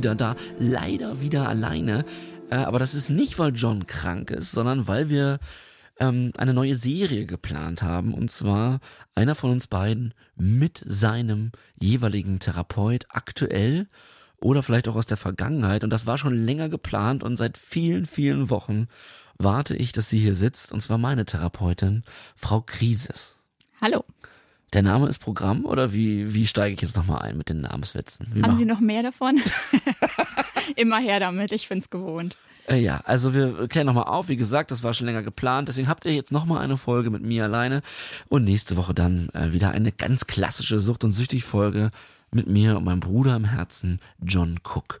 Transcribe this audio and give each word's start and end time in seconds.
wieder 0.00 0.14
da, 0.14 0.34
leider 0.58 1.20
wieder 1.20 1.46
alleine. 1.46 2.06
Äh, 2.50 2.54
aber 2.56 2.78
das 2.78 2.94
ist 2.94 3.10
nicht, 3.10 3.38
weil 3.38 3.54
John 3.54 3.86
krank 3.86 4.30
ist, 4.30 4.50
sondern 4.50 4.88
weil 4.88 5.10
wir 5.10 5.38
ähm, 5.98 6.32
eine 6.38 6.54
neue 6.54 6.74
Serie 6.74 7.26
geplant 7.26 7.82
haben. 7.82 8.14
Und 8.14 8.30
zwar 8.30 8.80
einer 9.14 9.34
von 9.34 9.50
uns 9.50 9.66
beiden 9.66 10.14
mit 10.36 10.82
seinem 10.86 11.52
jeweiligen 11.78 12.40
Therapeut 12.40 13.04
aktuell 13.10 13.88
oder 14.40 14.62
vielleicht 14.62 14.88
auch 14.88 14.96
aus 14.96 15.04
der 15.04 15.18
Vergangenheit. 15.18 15.84
Und 15.84 15.90
das 15.90 16.06
war 16.06 16.16
schon 16.16 16.34
länger 16.34 16.70
geplant 16.70 17.22
und 17.22 17.36
seit 17.36 17.58
vielen, 17.58 18.06
vielen 18.06 18.48
Wochen 18.48 18.88
warte 19.36 19.76
ich, 19.76 19.92
dass 19.92 20.08
sie 20.08 20.18
hier 20.18 20.34
sitzt. 20.34 20.72
Und 20.72 20.80
zwar 20.80 20.96
meine 20.96 21.26
Therapeutin, 21.26 22.04
Frau 22.36 22.62
Krisis. 22.62 23.36
Hallo. 23.82 24.04
Der 24.72 24.82
Name 24.82 25.08
ist 25.08 25.18
Programm 25.18 25.64
oder 25.64 25.92
wie, 25.92 26.32
wie 26.32 26.46
steige 26.46 26.74
ich 26.74 26.80
jetzt 26.80 26.96
nochmal 26.96 27.22
ein 27.22 27.36
mit 27.36 27.48
den 27.48 27.62
Namenswitzen? 27.62 28.28
Wie 28.32 28.42
Haben 28.42 28.52
mach- 28.52 28.58
Sie 28.58 28.64
noch 28.64 28.80
mehr 28.80 29.02
davon? 29.02 29.40
Immer 30.76 30.98
her 30.98 31.18
damit, 31.20 31.50
ich 31.52 31.66
find's 31.66 31.90
gewohnt. 31.90 32.36
Äh, 32.68 32.76
ja, 32.80 33.00
also 33.04 33.34
wir 33.34 33.66
klären 33.68 33.86
nochmal 33.86 34.04
auf. 34.04 34.28
Wie 34.28 34.36
gesagt, 34.36 34.70
das 34.70 34.82
war 34.84 34.94
schon 34.94 35.06
länger 35.06 35.22
geplant. 35.22 35.68
Deswegen 35.68 35.88
habt 35.88 36.04
ihr 36.04 36.14
jetzt 36.14 36.30
nochmal 36.30 36.62
eine 36.62 36.76
Folge 36.76 37.10
mit 37.10 37.22
mir 37.22 37.44
alleine. 37.44 37.82
Und 38.28 38.44
nächste 38.44 38.76
Woche 38.76 38.94
dann 38.94 39.28
äh, 39.30 39.52
wieder 39.52 39.70
eine 39.72 39.90
ganz 39.90 40.26
klassische 40.28 40.78
Sucht- 40.78 41.02
und 41.02 41.14
Süchtig-Folge 41.14 41.90
mit 42.30 42.46
mir 42.46 42.76
und 42.76 42.84
meinem 42.84 43.00
Bruder 43.00 43.34
im 43.34 43.44
Herzen, 43.46 43.98
John 44.22 44.60
Cook. 44.62 45.00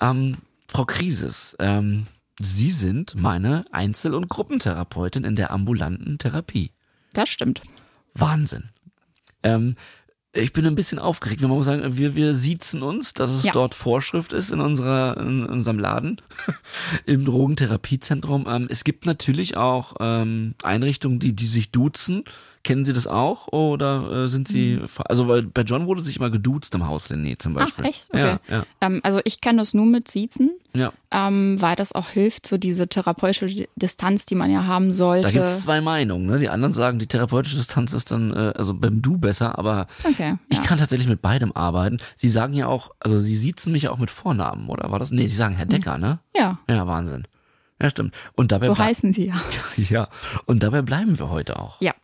Ähm, 0.00 0.36
Frau 0.68 0.84
Krisis, 0.84 1.56
ähm, 1.58 2.06
Sie 2.40 2.70
sind 2.70 3.16
meine 3.16 3.64
Einzel- 3.72 4.14
und 4.14 4.28
Gruppentherapeutin 4.28 5.24
in 5.24 5.34
der 5.34 5.50
ambulanten 5.50 6.18
Therapie. 6.18 6.70
Das 7.14 7.28
stimmt. 7.30 7.62
Wahnsinn. 8.14 8.68
Ähm, 9.42 9.76
ich 10.32 10.52
bin 10.52 10.66
ein 10.66 10.74
bisschen 10.74 10.98
aufgeregt. 10.98 11.40
Man 11.40 11.50
muss 11.50 11.64
sagen, 11.66 11.96
wir, 11.96 12.14
wir 12.14 12.34
siezen 12.34 12.82
uns, 12.82 13.14
dass 13.14 13.30
es 13.30 13.44
Ja. 13.44 13.52
dort 13.52 13.74
Vorschrift 13.74 14.32
ist 14.32 14.50
in 14.50 14.60
unserer, 14.60 15.16
in 15.18 15.44
unserem 15.46 15.78
Laden, 15.78 16.20
im 17.06 17.24
Drogentherapiezentrum. 17.24 18.46
Ähm, 18.48 18.66
es 18.70 18.84
gibt 18.84 19.06
natürlich 19.06 19.56
auch 19.56 19.96
ähm, 20.00 20.54
Einrichtungen, 20.62 21.18
die, 21.18 21.32
die 21.34 21.46
sich 21.46 21.70
duzen. 21.70 22.24
Kennen 22.68 22.84
Sie 22.84 22.92
das 22.92 23.06
auch? 23.06 23.48
Oder 23.48 24.24
äh, 24.24 24.28
sind 24.28 24.46
Sie, 24.46 24.78
also 25.06 25.26
weil 25.26 25.42
bei 25.44 25.62
John 25.62 25.86
wurde 25.86 26.02
sich 26.02 26.18
immer 26.18 26.28
geduzt 26.28 26.74
im 26.74 26.86
Haus 26.86 27.10
René 27.10 27.38
zum 27.38 27.52
Mhm. 27.52 27.58
Ach, 27.58 27.62
Beispiel. 27.64 27.84
echt? 27.86 28.08
Okay. 28.12 28.20
Ja, 28.20 28.40
ja, 28.56 28.62
Ähm, 28.82 29.00
also 29.04 29.20
ich 29.24 29.40
kenne 29.40 29.60
das 29.62 29.72
nur 29.72 29.86
mit 29.86 30.06
Siezen, 30.08 30.50
ja. 30.74 30.92
ähm, 31.10 31.56
weil 31.62 31.76
das 31.76 31.92
auch 31.92 32.10
hilft, 32.10 32.46
so 32.46 32.58
diese 32.58 32.86
therapeutische 32.88 33.66
Distanz, 33.76 34.26
die 34.26 34.34
man 34.34 34.50
ja 34.50 34.66
haben 34.66 34.92
sollte. 34.92 35.28
Da 35.28 35.32
gibt 35.32 35.44
es 35.46 35.62
zwei 35.62 35.80
Meinungen. 35.80 36.26
Ne? 36.26 36.38
Die 36.40 36.50
anderen 36.50 36.74
sagen, 36.74 36.98
die 36.98 37.06
therapeutische 37.06 37.56
Distanz 37.56 37.94
ist 37.94 38.10
dann, 38.10 38.32
äh, 38.34 38.52
also 38.54 38.74
beim 38.74 39.00
Du 39.00 39.16
besser, 39.16 39.58
aber 39.58 39.86
Okay, 40.04 40.36
Ich 40.50 40.62
kann 40.62 40.78
tatsächlich 40.78 41.08
mit 41.08 41.22
beidem 41.22 41.52
arbeiten. 41.52 41.96
Sie 42.16 42.28
sagen 42.28 42.52
ja 42.52 42.66
auch, 42.66 42.90
also 43.00 43.18
Sie 43.18 43.34
siezen 43.34 43.72
mich 43.72 43.84
ja 43.84 43.92
auch 43.92 43.98
mit 43.98 44.10
Vornamen, 44.10 44.68
oder 44.68 44.90
war 44.90 44.98
das? 44.98 45.10
Nee, 45.10 45.26
Sie 45.28 45.36
sagen 45.36 45.54
Herr 45.56 45.64
Decker, 45.64 45.96
ne? 45.96 46.18
ja, 46.36 46.58
Ja, 46.68 46.86
Wahnsinn. 46.86 47.26
Ja, 47.80 47.88
stimmt. 47.90 48.14
Und 48.34 48.52
dabei 48.52 48.66
so 48.66 48.76
heißen 48.76 49.12
sie 49.12 49.26
ja. 49.28 49.40
ja, 49.76 50.08
und 50.46 50.62
dabei 50.64 50.82
bleiben 50.82 51.18
wir 51.18 51.30
heute 51.30 51.58
auch. 51.58 51.80
Ja, 51.80 51.94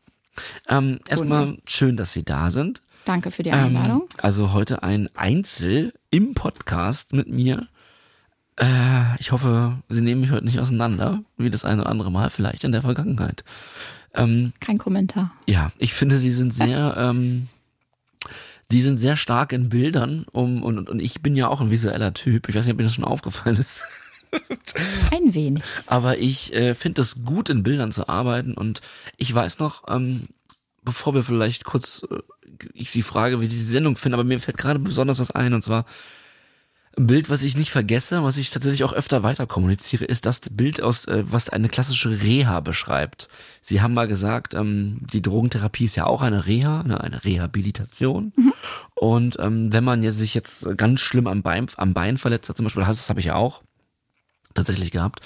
Ähm, 0.69 0.99
erstmal 1.09 1.59
schön, 1.69 1.97
dass 1.97 2.13
Sie 2.13 2.25
da 2.25 2.51
sind. 2.51 2.83
danke 3.05 3.31
für 3.31 3.43
die 3.43 3.51
Ähm, 3.51 3.77
Einladung. 3.77 4.09
also 4.19 4.53
heute 4.53 4.83
ein 4.83 5.09
Einzel 5.15 5.93
im 6.11 6.35
Podcast 6.35 7.13
mit 7.13 7.29
mir. 7.29 7.69
Äh, 8.57 8.67
ich 9.19 9.33
hoffe, 9.33 9.79
Sie 9.89 10.01
nehmen 10.01 10.21
mich 10.21 10.31
heute 10.31 10.45
nicht 10.45 10.59
auseinander, 10.61 11.23
wie 11.37 11.51
das 11.51 11.65
eine 11.65 11.83
oder 11.83 11.91
andere 11.91 12.11
Mal 12.13 12.31
vielleicht 12.31 12.65
in 12.65 12.73
der 12.73 12.83
Vergangenheit. 12.83 13.45
Ähm, 14.15 14.53
Kein 14.61 14.79
Kommentar. 14.79 15.33
Ja, 15.49 15.71
ich 15.79 15.93
finde, 15.93 16.19
sie 16.19 16.31
sind 16.31 16.55
sehr, 16.55 16.95
ähm, 16.99 17.49
sie 18.71 18.81
sind 18.81 18.99
sehr 18.99 19.17
stark 19.17 19.53
in 19.53 19.69
Bildern 19.69 20.25
um, 20.33 20.63
und, 20.63 20.89
und 20.89 21.01
ich 21.01 21.21
bin 21.21 21.35
ja 21.37 21.49
auch 21.49 21.61
ein 21.61 21.71
visueller 21.71 22.15
Typ. 22.15 22.49
Ich 22.49 22.55
weiß 22.55 22.65
nicht, 22.65 22.73
ob 22.75 22.79
mir 22.79 22.85
das 22.85 22.95
schon 22.95 23.05
aufgefallen 23.05 23.57
ist. 23.57 23.85
Ein 25.11 25.35
wenig. 25.35 25.63
Aber 25.87 26.19
ich 26.19 26.53
äh, 26.55 26.75
finde 26.75 27.03
es 27.03 27.25
gut, 27.25 27.49
in 27.49 27.63
Bildern 27.63 27.93
zu 27.93 28.09
arbeiten 28.09 28.55
und 28.55 28.81
ich 29.17 29.35
weiß 29.35 29.59
noch, 29.59 29.85
ähm, 29.89 30.29
bevor 30.83 31.15
wir 31.15 31.23
vielleicht 31.23 31.65
kurz, 31.65 32.07
äh, 32.11 32.19
ich 32.75 32.91
sie 32.91 33.03
frage, 33.03 33.41
wie 33.41 33.49
die 33.49 33.61
Sendung 33.61 33.97
finden, 33.97 34.15
aber 34.15 34.25
mir 34.25 34.41
fällt 34.41 34.59
gerade 34.59 34.79
besonders 34.79 35.19
was 35.19 35.31
ein 35.31 35.55
und 35.55 35.63
zwar 35.63 35.85
ein 36.97 37.07
Bild, 37.09 37.29
was 37.29 37.43
ich 37.43 37.57
nicht 37.57 37.73
vergesse, 37.73 38.23
was 38.23 38.37
ich 38.37 38.51
tatsächlich 38.51 38.85
auch 38.85 38.93
öfter 38.93 39.23
weiter 39.23 39.47
kommuniziere, 39.47 40.05
ist 40.05 40.27
das 40.27 40.41
Bild 40.51 40.81
aus, 40.81 41.07
äh, 41.07 41.25
was 41.27 41.51
eine 41.51 41.69
klassische 41.69 42.23
Reha 42.23 42.61
beschreibt. 42.61 43.29
Sie 43.61 43.81
haben 43.81 43.95
mal 43.95 44.07
gesagt, 44.07 44.55
ähm, 44.55 44.99
die 45.13 45.23
Drogentherapie 45.23 45.87
ist 45.87 45.97
ja 45.97 46.07
auch 46.07 46.23
eine 46.23 46.47
Reha, 46.47 46.85
ne, 46.85 47.01
eine 47.01 47.25
Rehabilitation. 47.25 48.33
Und 48.95 49.37
ähm, 49.41 49.73
wenn 49.73 49.85
man 49.85 50.03
ja 50.03 50.13
sich 50.13 50.35
jetzt 50.35 50.67
ganz 50.77 51.01
schlimm 51.01 51.27
am 51.27 51.43
Bein, 51.43 51.67
am 51.77 51.95
Bein 51.95 52.17
verletzt 52.17 52.49
hat, 52.49 52.57
zum 52.57 52.65
Beispiel, 52.65 52.85
das 52.85 53.09
habe 53.09 53.21
ich 53.21 53.27
ja 53.27 53.35
auch 53.35 53.63
tatsächlich 54.55 54.91
gehabt, 54.91 55.21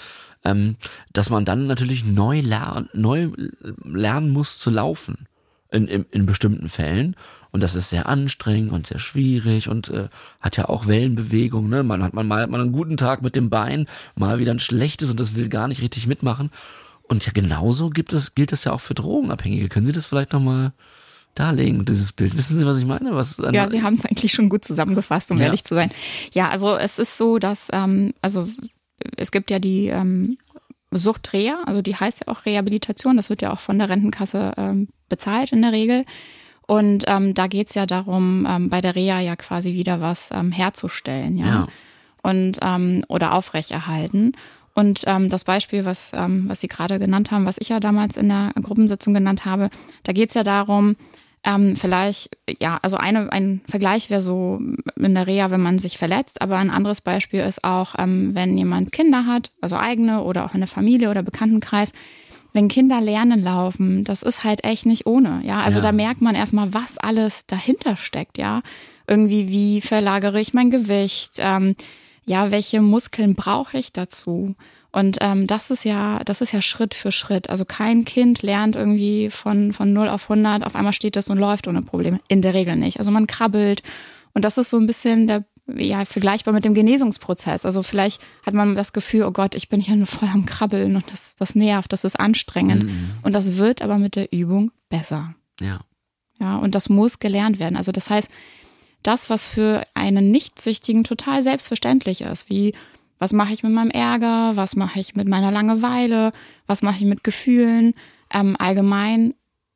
ähm, 0.44 0.76
dass 1.12 1.30
man 1.30 1.44
dann 1.44 1.66
natürlich 1.66 2.04
neu, 2.04 2.40
ler 2.40 2.86
neu 2.92 3.30
lernen 3.84 4.30
muss 4.30 4.58
zu 4.58 4.70
laufen 4.70 5.26
in, 5.70 5.86
in, 5.86 6.06
in 6.10 6.26
bestimmten 6.26 6.68
Fällen. 6.68 7.16
Und 7.50 7.62
das 7.62 7.74
ist 7.74 7.90
sehr 7.90 8.08
anstrengend 8.08 8.72
und 8.72 8.86
sehr 8.86 8.98
schwierig 8.98 9.68
und 9.68 9.88
äh, 9.88 10.08
hat 10.40 10.56
ja 10.56 10.68
auch 10.68 10.86
Wellenbewegung. 10.86 11.68
Ne? 11.68 11.82
Man 11.82 12.02
hat 12.02 12.14
man 12.14 12.26
mal 12.26 12.42
hat 12.42 12.50
man 12.50 12.60
einen 12.60 12.72
guten 12.72 12.96
Tag 12.96 13.22
mit 13.22 13.36
dem 13.36 13.50
Bein, 13.50 13.86
mal 14.16 14.38
wieder 14.38 14.52
ein 14.52 14.60
schlechtes 14.60 15.10
und 15.10 15.18
das 15.18 15.34
will 15.34 15.48
gar 15.48 15.68
nicht 15.68 15.82
richtig 15.82 16.06
mitmachen. 16.06 16.50
Und 17.02 17.24
ja, 17.24 17.32
genauso 17.32 17.88
gibt 17.88 18.12
es, 18.12 18.34
gilt 18.34 18.52
es 18.52 18.64
ja 18.64 18.72
auch 18.72 18.80
für 18.80 18.94
Drogenabhängige. 18.94 19.68
Können 19.70 19.86
Sie 19.86 19.92
das 19.92 20.06
vielleicht 20.06 20.34
nochmal 20.34 20.72
darlegen, 21.34 21.84
dieses 21.86 22.12
Bild? 22.12 22.36
Wissen 22.36 22.58
Sie, 22.58 22.66
was 22.66 22.76
ich 22.78 22.84
meine? 22.84 23.14
Was, 23.14 23.38
Ja, 23.52 23.68
Sie 23.68 23.82
haben 23.82 23.94
es 23.94 24.04
eigentlich 24.04 24.32
schon 24.32 24.48
gut 24.50 24.64
zusammengefasst, 24.64 25.30
um 25.30 25.38
Ja. 25.38 25.46
ehrlich 25.46 25.64
zu 25.64 25.74
sein. 25.74 25.90
Ja, 26.34 26.50
also 26.50 26.76
es 26.76 26.98
ist 26.98 27.16
so, 27.16 27.38
dass, 27.38 27.68
ähm, 27.72 28.12
also 28.20 28.46
es 29.16 29.30
gibt 29.30 29.50
ja 29.50 29.58
die 29.58 29.86
ähm, 29.88 30.38
Suchtreha, 30.90 31.62
also 31.66 31.82
die 31.82 31.96
heißt 31.96 32.20
ja 32.20 32.32
auch 32.32 32.46
Rehabilitation, 32.46 33.16
das 33.16 33.30
wird 33.30 33.42
ja 33.42 33.52
auch 33.52 33.60
von 33.60 33.78
der 33.78 33.88
Rentenkasse 33.88 34.52
ähm, 34.56 34.88
bezahlt 35.08 35.52
in 35.52 35.62
der 35.62 35.72
Regel. 35.72 36.04
Und 36.66 37.04
ähm, 37.06 37.34
da 37.34 37.46
geht's 37.46 37.74
ja 37.74 37.86
darum, 37.86 38.46
ähm, 38.48 38.68
bei 38.68 38.80
der 38.80 38.94
Reha 38.94 39.20
ja 39.20 39.36
quasi 39.36 39.72
wieder 39.72 40.00
was 40.00 40.30
ähm, 40.32 40.52
herzustellen, 40.52 41.38
ja. 41.38 41.46
Ja. 41.46 41.68
Und 42.22 42.58
ähm, 42.62 43.04
oder 43.08 43.32
aufrechterhalten. 43.32 44.32
Und 44.74 45.02
ähm, 45.06 45.28
das 45.28 45.44
Beispiel, 45.44 45.84
was, 45.84 46.10
ähm, 46.14 46.44
was 46.48 46.60
Sie 46.60 46.68
gerade 46.68 46.98
genannt 46.98 47.30
haben, 47.30 47.46
was 47.46 47.58
ich 47.58 47.70
ja 47.70 47.80
damals 47.80 48.16
in 48.16 48.28
der 48.28 48.52
Gruppensitzung 48.62 49.14
genannt 49.14 49.44
habe, 49.44 49.70
da 50.02 50.12
geht's 50.12 50.34
ja 50.34 50.42
darum, 50.42 50.96
ähm, 51.48 51.76
vielleicht, 51.76 52.36
ja, 52.60 52.78
also 52.82 52.98
eine, 52.98 53.32
ein 53.32 53.62
Vergleich 53.66 54.10
wäre 54.10 54.20
so 54.20 54.60
in 54.96 55.14
der 55.14 55.26
Reha, 55.26 55.50
wenn 55.50 55.62
man 55.62 55.78
sich 55.78 55.96
verletzt, 55.96 56.42
aber 56.42 56.58
ein 56.58 56.68
anderes 56.70 57.00
Beispiel 57.00 57.40
ist 57.40 57.64
auch, 57.64 57.94
ähm, 57.96 58.34
wenn 58.34 58.58
jemand 58.58 58.92
Kinder 58.92 59.24
hat, 59.24 59.52
also 59.62 59.76
eigene 59.76 60.22
oder 60.22 60.44
auch 60.44 60.52
in 60.52 60.60
der 60.60 60.68
Familie 60.68 61.10
oder 61.10 61.22
Bekanntenkreis, 61.22 61.92
wenn 62.52 62.68
Kinder 62.68 63.00
lernen 63.00 63.42
laufen, 63.42 64.04
das 64.04 64.22
ist 64.22 64.44
halt 64.44 64.64
echt 64.64 64.84
nicht 64.84 65.06
ohne, 65.06 65.40
ja. 65.44 65.60
Also 65.62 65.78
Ja. 65.78 65.84
da 65.84 65.92
merkt 65.92 66.20
man 66.20 66.34
erstmal, 66.34 66.74
was 66.74 66.98
alles 66.98 67.46
dahinter 67.46 67.96
steckt, 67.96 68.36
ja. 68.36 68.60
Irgendwie, 69.06 69.48
wie 69.48 69.80
verlagere 69.80 70.40
ich 70.40 70.52
mein 70.52 70.70
Gewicht, 70.70 71.36
ähm, 71.38 71.76
ja, 72.26 72.50
welche 72.50 72.82
Muskeln 72.82 73.34
brauche 73.34 73.78
ich 73.78 73.92
dazu? 73.94 74.54
Und 74.90 75.18
ähm, 75.20 75.46
das 75.46 75.70
ist 75.70 75.84
ja, 75.84 76.20
das 76.24 76.40
ist 76.40 76.52
ja 76.52 76.62
Schritt 76.62 76.94
für 76.94 77.12
Schritt. 77.12 77.50
Also 77.50 77.64
kein 77.64 78.04
Kind 78.04 78.42
lernt 78.42 78.74
irgendwie 78.74 79.30
von 79.30 79.72
von 79.72 79.92
0 79.92 80.08
auf 80.08 80.30
100, 80.30 80.64
auf 80.64 80.74
einmal 80.74 80.92
steht 80.94 81.16
es 81.16 81.28
und 81.28 81.38
läuft 81.38 81.68
ohne 81.68 81.82
Probleme. 81.82 82.20
In 82.28 82.42
der 82.42 82.54
Regel 82.54 82.76
nicht. 82.76 82.98
Also 82.98 83.10
man 83.10 83.26
krabbelt 83.26 83.82
und 84.32 84.44
das 84.44 84.56
ist 84.56 84.70
so 84.70 84.78
ein 84.78 84.86
bisschen 84.86 85.26
der 85.26 85.44
ja 85.76 86.06
vergleichbar 86.06 86.54
mit 86.54 86.64
dem 86.64 86.72
Genesungsprozess. 86.72 87.66
Also 87.66 87.82
vielleicht 87.82 88.22
hat 88.44 88.54
man 88.54 88.74
das 88.74 88.94
Gefühl, 88.94 89.24
oh 89.24 89.30
Gott, 89.30 89.54
ich 89.54 89.68
bin 89.68 89.80
hier 89.80 89.96
nur 89.96 90.06
voll 90.06 90.28
am 90.32 90.46
Krabbeln 90.46 90.96
und 90.96 91.04
das 91.12 91.36
das 91.36 91.54
nervt, 91.54 91.92
das 91.92 92.04
ist 92.04 92.18
anstrengend 92.18 92.90
und 93.22 93.32
das 93.32 93.58
wird 93.58 93.82
aber 93.82 93.98
mit 93.98 94.16
der 94.16 94.32
Übung 94.32 94.72
besser. 94.88 95.34
Ja. 95.60 95.80
Ja, 96.40 96.56
und 96.56 96.74
das 96.74 96.88
muss 96.88 97.18
gelernt 97.18 97.58
werden. 97.58 97.76
Also 97.76 97.92
das 97.92 98.10
heißt, 98.10 98.30
das, 99.02 99.28
was 99.28 99.44
für 99.46 99.84
einen 99.94 100.30
Nichtsüchtigen 100.30 101.04
total 101.04 101.42
selbstverständlich 101.42 102.20
ist, 102.22 102.48
wie 102.48 102.74
was 103.18 103.32
mache 103.32 103.52
ich 103.52 103.62
mit 103.62 103.72
meinem 103.72 103.90
Ärger, 103.90 104.52
was 104.56 104.76
mache 104.76 105.00
ich 105.00 105.14
mit 105.16 105.28
meiner 105.28 105.50
Langeweile, 105.50 106.32
was 106.66 106.82
mache 106.82 106.96
ich 106.96 107.04
mit 107.04 107.24
Gefühlen, 107.24 107.94
ähm, 108.32 108.56
allgemein, 108.58 109.34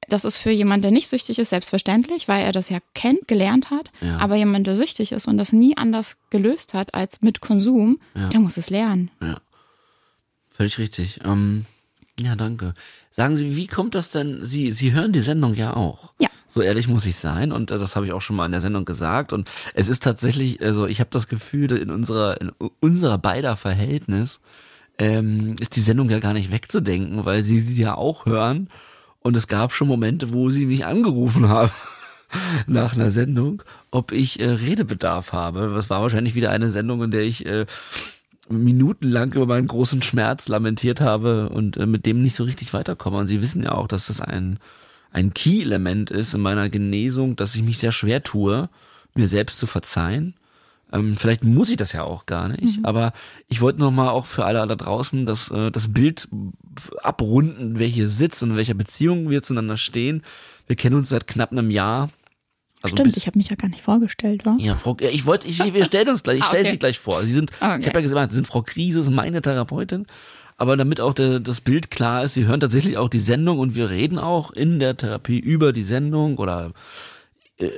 das 0.09 0.25
ist 0.25 0.37
für 0.37 0.51
jemanden, 0.51 0.83
der 0.83 0.91
nicht 0.91 1.09
süchtig 1.09 1.39
ist, 1.39 1.51
selbstverständlich, 1.51 2.29
weil 2.29 2.45
er 2.45 2.53
das 2.53 2.69
ja 2.69 2.79
kennt, 2.95 3.29
gelernt 3.29 3.71
hat. 3.71 3.91
Ja. 4.01 4.19
Aber 4.19 4.37
jemand, 4.37 4.67
der 4.67 4.77
süchtig 4.77 5.13
ist 5.13 5.27
und 5.27 5.39
das 5.39 5.53
nie 5.53 5.77
anders 5.77 6.17
gelöst 6.31 6.75
hat 6.75 6.93
als 6.95 7.23
mit 7.23 7.41
Konsum, 7.41 7.99
Ja. 8.15 8.29
der 8.29 8.41
muss 8.41 8.57
es 8.57 8.69
lernen. 8.69 9.11
Ja. 9.21 9.41
Völlig 10.51 10.79
richtig. 10.79 11.21
Ähm, 11.25 11.65
ja, 12.21 12.37
danke. 12.37 12.75
Sagen 13.11 13.37
Sie, 13.37 13.57
wie 13.57 13.67
kommt 13.67 13.95
das 13.95 14.11
denn? 14.11 14.45
Sie, 14.45 14.71
Sie 14.73 14.93
hören 14.93 15.13
die 15.13 15.21
Sendung 15.21 15.55
ja 15.55 15.75
auch. 15.75 16.13
Ja. 16.21 16.29
So 16.53 16.61
ehrlich 16.61 16.87
muss 16.87 17.07
ich 17.07 17.17
sein 17.17 17.51
und 17.51 17.71
äh, 17.71 17.79
das 17.79 17.97
habe 17.97 18.05
ich 18.05 18.13
auch 18.13 18.21
schon 18.21 18.37
mal 18.37 18.45
in 18.45 18.53
der 18.53 18.61
Sendung 18.61 18.85
gesagt 18.85 19.33
und 19.33 19.49
es 19.73 19.89
ist 19.89 20.03
tatsächlich, 20.03 20.61
also 20.61 20.87
ich 20.87 21.01
habe 21.01 21.09
das 21.11 21.27
Gefühl, 21.27 21.73
in 21.73 21.91
unserer 21.91 22.39
in 22.43 22.53
unserer 22.81 23.17
beider 23.17 23.57
Verhältnis 23.57 24.41
ähm, 24.99 25.57
ist 25.61 25.77
die 25.77 25.81
Sendung 25.81 26.11
ja 26.11 26.19
gar 26.19 26.35
nicht 26.35 26.53
wegzudenken, 26.53 27.25
weil 27.25 27.43
Sie 27.43 27.61
sie 27.61 27.81
ja 27.81 27.95
auch 27.95 28.27
hören 28.27 28.69
und 29.21 29.35
es 29.35 29.47
gab 29.49 29.73
schon 29.73 29.89
Momente, 29.89 30.35
wo 30.35 30.51
Sie 30.51 30.67
mich 30.67 30.85
angerufen 30.85 31.49
haben 31.49 31.73
nach 32.67 32.95
einer 32.95 33.11
Sendung, 33.11 33.63
ob 33.91 34.13
ich 34.13 34.39
äh, 34.39 34.51
Redebedarf 34.51 35.33
habe. 35.33 35.73
Das 35.75 35.89
war 35.89 36.03
wahrscheinlich 36.03 36.35
wieder 36.35 36.51
eine 36.51 36.69
Sendung, 36.69 37.03
in 37.03 37.13
der 37.13 37.23
ich 37.23 37.47
äh, 37.47 37.65
minutenlang 38.51 39.33
über 39.33 39.47
meinen 39.47 39.69
großen 39.69 40.03
Schmerz 40.03 40.49
lamentiert 40.49 41.01
habe 41.01 41.49
und 41.49 41.79
äh, 41.79 41.87
mit 41.87 42.05
dem 42.05 42.23
nicht 42.23 42.37
so 42.37 42.45
richtig 42.45 42.75
weiterkomme. 42.75 43.17
Und 43.17 43.29
Sie 43.29 43.41
wissen 43.41 43.63
ja 43.63 43.73
auch, 43.73 43.89
dass 43.89 44.09
das 44.09 44.21
ein, 44.21 44.59
ein 45.13 45.35
Key-Element 45.35 46.11
ist 46.11 46.35
in 46.35 46.41
meiner 46.41 46.69
Genesung, 46.69 47.37
dass 47.37 47.55
ich 47.55 47.63
mich 47.63 47.79
sehr 47.79 47.93
schwer 47.93 48.23
tue, 48.23 48.69
mir 49.15 49.29
selbst 49.29 49.59
zu 49.59 49.67
verzeihen. 49.67 50.35
Ähm, 50.93 51.17
vielleicht 51.17 51.43
muss 51.43 51.71
ich 51.71 51.77
das 51.77 51.93
ja 51.93 52.05
auch 52.05 52.27
gar 52.27 52.49
nicht, 52.49 52.79
mhm. 52.79 52.85
aber 52.85 53.13
ich 53.49 53.61
wollte 53.63 53.81
noch 53.81 53.91
mal 53.91 54.11
auch 54.11 54.27
für 54.27 54.45
alle 54.45 54.67
da 54.67 54.75
draußen 54.75 55.25
das, 55.25 55.51
äh, 55.51 55.71
das 55.71 55.93
Bild 55.93 56.29
abrunden, 57.03 57.79
wer 57.79 57.87
hier 57.87 58.09
sitzt 58.09 58.43
und 58.43 58.51
in 58.51 58.57
welcher 58.57 58.75
Beziehung 58.75 59.31
wir 59.31 59.43
zueinander 59.43 59.79
stehen. 59.79 60.23
Wir 60.67 60.77
kennen 60.77 60.97
uns 60.97 61.09
seit 61.09 61.27
knapp 61.27 61.53
einem 61.53 61.71
Jahr. 61.71 62.11
Also 62.83 62.97
Stimmt, 62.97 63.17
ich 63.17 63.27
habe 63.27 63.39
mich 63.39 63.49
ja 63.49 63.57
gar 63.57 63.69
nicht 63.69 63.81
vorgestellt, 63.81 64.45
wa? 64.45 64.57
Ja, 64.59 64.75
Frau, 64.75 64.97
ich 64.99 65.25
wollte, 65.25 65.47
ich, 65.47 65.73
wir 65.73 65.85
stellen 65.85 66.09
uns 66.09 66.25
gleich, 66.25 66.39
ich 66.39 66.45
ah, 66.45 66.49
stelle 66.49 66.63
okay. 66.65 66.71
sie 66.73 66.79
gleich 66.79 66.99
vor. 66.99 67.23
Sie 67.23 67.33
sind, 67.33 67.53
okay. 67.61 67.79
ich 67.81 67.87
habe 67.87 67.99
ja 67.99 68.03
gesagt, 68.03 68.33
Sie 68.33 68.37
sind 68.37 68.47
Frau 68.47 68.63
Kriese, 68.63 69.09
meine 69.11 69.41
Therapeutin. 69.41 70.07
Aber 70.63 70.77
damit 70.77 71.01
auch 71.01 71.13
der, 71.13 71.41
das 71.41 71.61
Bild 71.61 71.91
klar 71.91 72.23
ist, 72.23 72.35
Sie 72.35 72.45
hören 72.45 72.61
tatsächlich 72.61 72.97
auch 72.97 73.09
die 73.09 73.19
Sendung 73.19 73.59
und 73.59 73.75
wir 73.75 73.91
reden 73.91 74.17
auch 74.17 74.53
in 74.53 74.79
der 74.79 74.97
Therapie 74.97 75.41
über 75.41 75.73
die 75.73 75.83
Sendung 75.83 76.39
oder 76.39 76.71
äh, 77.57 77.69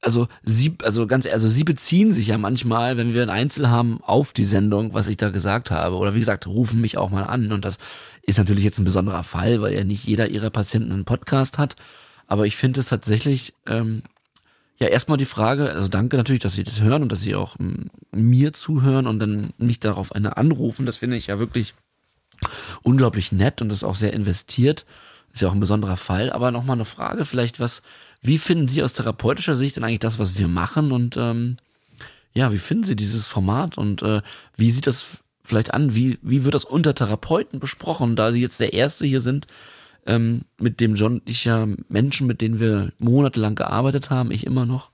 also 0.00 0.26
sie, 0.42 0.74
also 0.82 1.06
ganz, 1.06 1.26
also 1.26 1.50
sie 1.50 1.64
beziehen 1.64 2.14
sich 2.14 2.28
ja 2.28 2.38
manchmal, 2.38 2.96
wenn 2.96 3.12
wir 3.12 3.22
ein 3.22 3.28
Einzel 3.28 3.68
haben, 3.68 4.00
auf 4.00 4.32
die 4.32 4.46
Sendung, 4.46 4.94
was 4.94 5.06
ich 5.06 5.18
da 5.18 5.28
gesagt 5.28 5.70
habe. 5.70 5.96
Oder 5.96 6.14
wie 6.14 6.20
gesagt, 6.20 6.46
rufen 6.46 6.80
mich 6.80 6.96
auch 6.96 7.10
mal 7.10 7.24
an. 7.24 7.52
Und 7.52 7.66
das 7.66 7.76
ist 8.22 8.38
natürlich 8.38 8.64
jetzt 8.64 8.78
ein 8.78 8.86
besonderer 8.86 9.22
Fall, 9.22 9.60
weil 9.60 9.74
ja 9.74 9.84
nicht 9.84 10.04
jeder 10.04 10.30
ihrer 10.30 10.48
Patienten 10.48 10.92
einen 10.92 11.04
Podcast 11.04 11.58
hat. 11.58 11.76
Aber 12.26 12.46
ich 12.46 12.56
finde 12.56 12.80
es 12.80 12.86
tatsächlich, 12.86 13.52
ähm, 13.66 14.00
ja, 14.78 14.88
erstmal 14.88 15.16
die 15.18 15.24
Frage, 15.24 15.70
also 15.72 15.88
danke 15.88 16.16
natürlich, 16.16 16.42
dass 16.42 16.54
Sie 16.54 16.64
das 16.64 16.80
hören 16.80 17.02
und 17.02 17.10
dass 17.10 17.22
Sie 17.22 17.34
auch 17.34 17.58
m, 17.58 17.90
mir 18.12 18.52
zuhören 18.52 19.06
und 19.06 19.18
dann 19.18 19.50
mich 19.56 19.80
darauf 19.80 20.12
eine 20.12 20.36
anrufen. 20.36 20.84
Das 20.84 20.98
finde 20.98 21.16
ich 21.16 21.28
ja 21.28 21.38
wirklich 21.38 21.74
unglaublich 22.82 23.32
nett 23.32 23.62
und 23.62 23.70
das 23.70 23.78
ist 23.78 23.84
auch 23.84 23.96
sehr 23.96 24.12
investiert. 24.12 24.84
Ist 25.32 25.42
ja 25.42 25.48
auch 25.48 25.54
ein 25.54 25.60
besonderer 25.60 25.96
Fall. 25.96 26.30
Aber 26.30 26.50
nochmal 26.50 26.76
eine 26.76 26.84
Frage, 26.84 27.24
vielleicht 27.24 27.58
was, 27.58 27.82
wie 28.20 28.38
finden 28.38 28.68
Sie 28.68 28.82
aus 28.82 28.92
therapeutischer 28.92 29.56
Sicht 29.56 29.76
denn 29.76 29.84
eigentlich 29.84 30.00
das, 30.00 30.18
was 30.18 30.38
wir 30.38 30.48
machen? 30.48 30.92
Und 30.92 31.16
ähm, 31.16 31.56
ja, 32.34 32.52
wie 32.52 32.58
finden 32.58 32.84
Sie 32.84 32.96
dieses 32.96 33.26
Format 33.26 33.78
und 33.78 34.02
äh, 34.02 34.20
wie 34.56 34.70
sieht 34.70 34.86
das 34.86 35.18
vielleicht 35.42 35.72
an? 35.72 35.94
Wie, 35.94 36.18
wie 36.20 36.44
wird 36.44 36.54
das 36.54 36.64
unter 36.66 36.94
Therapeuten 36.94 37.60
besprochen, 37.60 38.14
da 38.14 38.30
Sie 38.30 38.42
jetzt 38.42 38.60
der 38.60 38.74
Erste 38.74 39.06
hier 39.06 39.22
sind, 39.22 39.46
ähm, 40.06 40.42
mit 40.58 40.80
dem 40.80 40.94
John 40.94 41.22
ich 41.24 41.44
ja 41.44 41.66
Menschen, 41.88 42.26
mit 42.26 42.40
denen 42.40 42.60
wir 42.60 42.92
monatelang 42.98 43.54
gearbeitet 43.54 44.10
haben, 44.10 44.30
ich 44.30 44.46
immer 44.46 44.66
noch. 44.66 44.90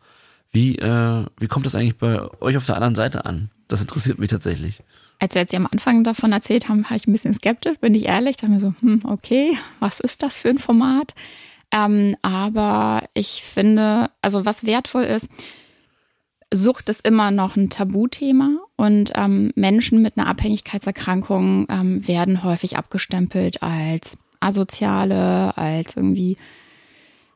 Wie, 0.51 0.77
äh, 0.79 1.25
wie 1.39 1.47
kommt 1.47 1.65
das 1.67 1.75
eigentlich 1.75 1.97
bei 1.97 2.21
euch 2.41 2.57
auf 2.57 2.67
der 2.67 2.77
anderen 2.77 2.95
Seite 2.95 3.25
an? 3.25 3.51
Das 3.69 3.81
interessiert 3.81 4.19
mich 4.19 4.29
tatsächlich. 4.29 4.83
Als 5.19 5.35
wir 5.35 5.43
jetzt 5.43 5.55
am 5.55 5.69
Anfang 5.71 6.05
davon 6.05 6.33
erzählt 6.33 6.69
haben, 6.69 6.85
war 6.85 6.97
ich 6.97 7.07
ein 7.07 7.13
bisschen 7.13 7.33
skeptisch, 7.33 7.79
bin 7.79 7.95
ich 7.95 8.07
ehrlich. 8.07 8.37
Da 8.37 8.49
mir 8.49 8.61
so, 8.61 8.75
hm, 8.81 9.03
okay, 9.05 9.57
was 9.81 10.01
ist 10.01 10.23
das 10.23 10.41
für 10.41 10.51
ein 10.51 10.59
Format? 10.59 11.15
Ähm, 11.73 12.17
aber 12.21 13.05
ich 13.15 13.43
finde, 13.43 14.11
also 14.21 14.45
was 14.45 14.67
wertvoll 14.67 15.05
ist, 15.05 15.31
Sucht 16.53 16.91
ist 16.91 17.07
immer 17.07 17.31
noch 17.31 17.57
ein 17.57 17.71
Tabuthema 17.71 18.59
und 18.77 19.13
ähm, 19.15 19.53
Menschen 19.55 20.03
mit 20.03 20.19
einer 20.19 20.27
Abhängigkeitserkrankung 20.27 21.67
ähm, 21.71 22.07
werden 22.07 22.45
häufig 22.45 22.77
abgestempelt 22.77 23.63
als 23.63 24.19
asoziale, 24.43 25.57
als 25.57 25.97
irgendwie 25.97 26.37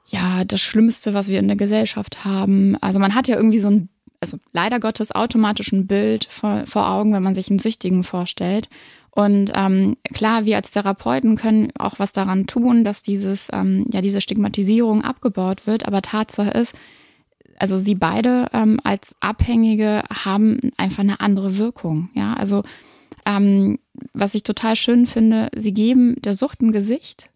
ja 0.07 0.45
das 0.45 0.61
Schlimmste, 0.61 1.15
was 1.15 1.29
wir 1.29 1.39
in 1.39 1.49
der 1.49 1.57
Gesellschaft 1.57 2.25
haben. 2.25 2.77
Also 2.81 2.99
man 2.99 3.15
hat 3.15 3.29
ja 3.29 3.37
irgendwie 3.37 3.59
so 3.59 3.69
ein, 3.69 3.89
also 4.21 4.39
leider 4.53 4.81
Gottes 4.81 5.15
automatisch 5.15 5.73
ein 5.73 5.87
Bild 5.87 6.27
vor, 6.31 6.65
vor 6.67 6.89
Augen, 6.89 7.13
wenn 7.13 7.23
man 7.23 7.35
sich 7.35 7.51
einen 7.51 7.59
Süchtigen 7.59 8.05
vorstellt. 8.05 8.69
Und 9.11 9.51
ähm, 9.55 9.97
klar, 10.13 10.45
wir 10.45 10.57
als 10.57 10.73
Therapeuten 10.73 11.37
können 11.37 11.73
auch 11.79 11.99
was 11.99 12.13
daran 12.13 12.47
tun, 12.47 12.85
dass 12.85 13.03
dieses, 13.03 13.49
ähm, 13.53 13.87
ja, 13.91 14.03
diese 14.03 14.21
Stigmatisierung 14.21 15.03
abgebaut 15.03 15.67
wird. 15.67 15.87
Aber 15.87 16.03
Tatsache 16.03 16.51
ist, 16.51 16.75
also 17.59 17.79
sie 17.79 17.95
beide 17.95 18.49
ähm, 18.53 18.79
als 18.85 19.17
Abhängige 19.21 20.03
haben 20.13 20.71
einfach 20.77 21.03
eine 21.03 21.21
andere 21.21 21.57
Wirkung. 21.57 22.11
Ja, 22.15 22.35
also 22.35 22.63
ähm, 23.27 23.79
was 24.15 24.35
ich 24.35 24.43
total 24.43 24.77
schön 24.77 25.07
finde, 25.07 25.51
sie 25.55 25.75
geben 25.75 26.15
der 26.23 26.35
Sucht 26.35 26.63
ein 26.63 26.73
Gesicht. 26.73 27.31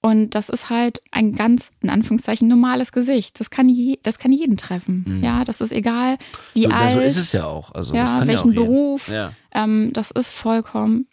Und 0.00 0.34
das 0.34 0.50
ist 0.50 0.68
halt 0.68 1.00
ein 1.12 1.32
ganz, 1.32 1.70
in 1.80 1.88
Anführungszeichen, 1.88 2.46
normales 2.46 2.92
Gesicht. 2.92 3.40
Das 3.40 3.48
kann, 3.48 3.70
je, 3.70 3.98
das 4.02 4.18
kann 4.18 4.32
jeden 4.32 4.58
treffen. 4.58 5.04
Mhm. 5.06 5.24
Ja, 5.24 5.44
das 5.44 5.62
ist 5.62 5.72
egal, 5.72 6.18
wie 6.52 6.64
so, 6.64 6.70
alt. 6.70 6.92
So 6.92 7.00
ist 7.00 7.16
es 7.16 7.32
ja 7.32 7.46
auch. 7.46 7.74
Also, 7.74 7.94
ja, 7.94 8.26
welchen 8.26 8.52
ja 8.52 8.60
auch 8.60 8.66
Beruf. 8.66 9.08
Ja. 9.08 9.32
Ähm, 9.54 9.90
das 9.94 10.10
ist 10.10 10.30
vollkommen 10.30 11.06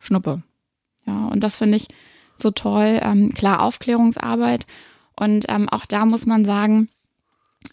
Schnuppe. 0.00 0.42
Ja, 1.06 1.26
und 1.26 1.40
das 1.40 1.54
finde 1.54 1.76
ich 1.76 1.86
so 2.34 2.50
toll. 2.50 2.98
Ähm, 3.00 3.32
klar, 3.32 3.62
Aufklärungsarbeit. 3.62 4.66
Und 5.14 5.44
ähm, 5.48 5.68
auch 5.68 5.86
da 5.86 6.04
muss 6.04 6.26
man 6.26 6.44
sagen, 6.44 6.88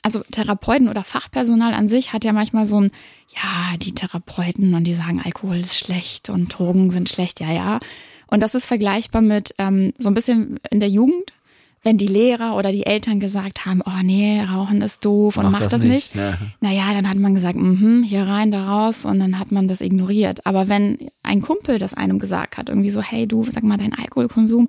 also 0.02 0.22
Therapeuten 0.32 0.90
oder 0.90 1.04
Fachpersonal 1.04 1.74
an 1.74 1.90
sich 1.90 2.14
hat 2.14 2.24
ja 2.24 2.34
manchmal 2.34 2.66
so 2.66 2.82
ein, 2.82 2.92
ja, 3.36 3.78
die 3.78 3.94
Therapeuten 3.94 4.74
und 4.74 4.84
die 4.84 4.94
sagen, 4.94 5.22
Alkohol 5.24 5.58
ist 5.58 5.76
schlecht 5.76 6.30
und 6.30 6.48
Drogen 6.50 6.92
sind 6.92 7.10
schlecht, 7.10 7.40
ja, 7.40 7.52
ja. 7.52 7.80
Und 8.28 8.42
das 8.42 8.56
ist 8.56 8.66
vergleichbar 8.66 9.22
mit 9.22 9.56
ähm, 9.58 9.94
so 9.98 10.08
ein 10.08 10.14
bisschen 10.14 10.60
in 10.70 10.80
der 10.80 10.90
Jugend, 10.90 11.34
wenn 11.82 11.98
die 11.98 12.08
Lehrer 12.08 12.56
oder 12.56 12.72
die 12.72 12.86
Eltern 12.86 13.20
gesagt 13.20 13.66
haben, 13.66 13.82
oh 13.86 14.04
nee, 14.04 14.42
Rauchen 14.44 14.82
ist 14.82 15.06
doof 15.06 15.38
und 15.38 15.44
mach, 15.44 15.52
mach 15.54 15.60
das, 15.62 15.72
das, 15.72 15.82
nicht, 15.82 16.14
nicht. 16.14 16.16
Ja. 16.16 16.38
naja, 16.60 16.94
dann 16.94 17.10
hat 17.10 17.18
man 17.18 17.34
gesagt, 17.34 17.58
mhm, 17.58 18.04
hier 18.04 18.24
rein, 18.24 18.52
da 18.52 18.66
raus 18.68 19.06
und 19.06 19.20
dann 19.20 19.40
hat 19.40 19.52
man 19.52 19.68
das 19.68 19.80
ignoriert. 19.80 20.46
Aber 20.46 20.68
wenn 20.68 21.10
ein 21.24 21.42
Kumpel 21.42 21.80
das 21.80 21.94
einem 21.94 22.20
gesagt 22.20 22.58
hat, 22.58 22.70
irgendwie 22.70 22.90
so, 22.90 23.02
hey 23.02 23.28
du, 23.28 23.46
sag 23.50 23.64
mal, 23.64 23.78
dein 23.78 23.94
Alkoholkonsum, 23.94 24.68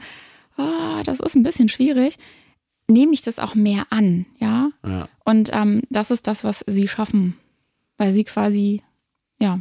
oh, 0.56 1.02
das 1.04 1.20
ist 1.20 1.34
ein 1.34 1.42
bisschen 1.42 1.68
schwierig, 1.68 2.16
nehme 2.90 3.12
ich 3.12 3.22
das 3.22 3.38
auch 3.38 3.54
mehr 3.54 3.86
an, 3.90 4.26
ja. 4.38 4.70
ja. 4.86 5.08
Und 5.24 5.50
ähm, 5.52 5.82
das 5.90 6.10
ist 6.10 6.26
das, 6.26 6.44
was 6.44 6.64
sie 6.66 6.88
schaffen, 6.88 7.36
weil 7.96 8.12
sie 8.12 8.24
quasi, 8.24 8.82
ja, 9.38 9.60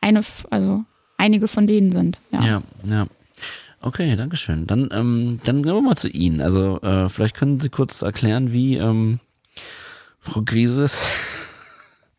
eine, 0.00 0.22
also 0.50 0.84
einige 1.16 1.48
von 1.48 1.66
denen 1.66 1.92
sind. 1.92 2.18
Ja, 2.30 2.44
ja. 2.44 2.62
ja. 2.84 3.06
Okay, 3.80 4.16
danke 4.16 4.36
schön. 4.36 4.66
Dann, 4.66 4.88
ähm, 4.92 5.40
dann 5.44 5.62
gehen 5.62 5.74
wir 5.74 5.82
mal 5.82 5.96
zu 5.96 6.08
Ihnen. 6.08 6.40
Also 6.40 6.80
äh, 6.80 7.08
vielleicht 7.10 7.36
können 7.36 7.60
Sie 7.60 7.68
kurz 7.68 8.00
erklären, 8.00 8.50
wie 8.50 8.76
ähm, 8.76 9.20
Frau 10.20 10.40
Grieses 10.42 10.96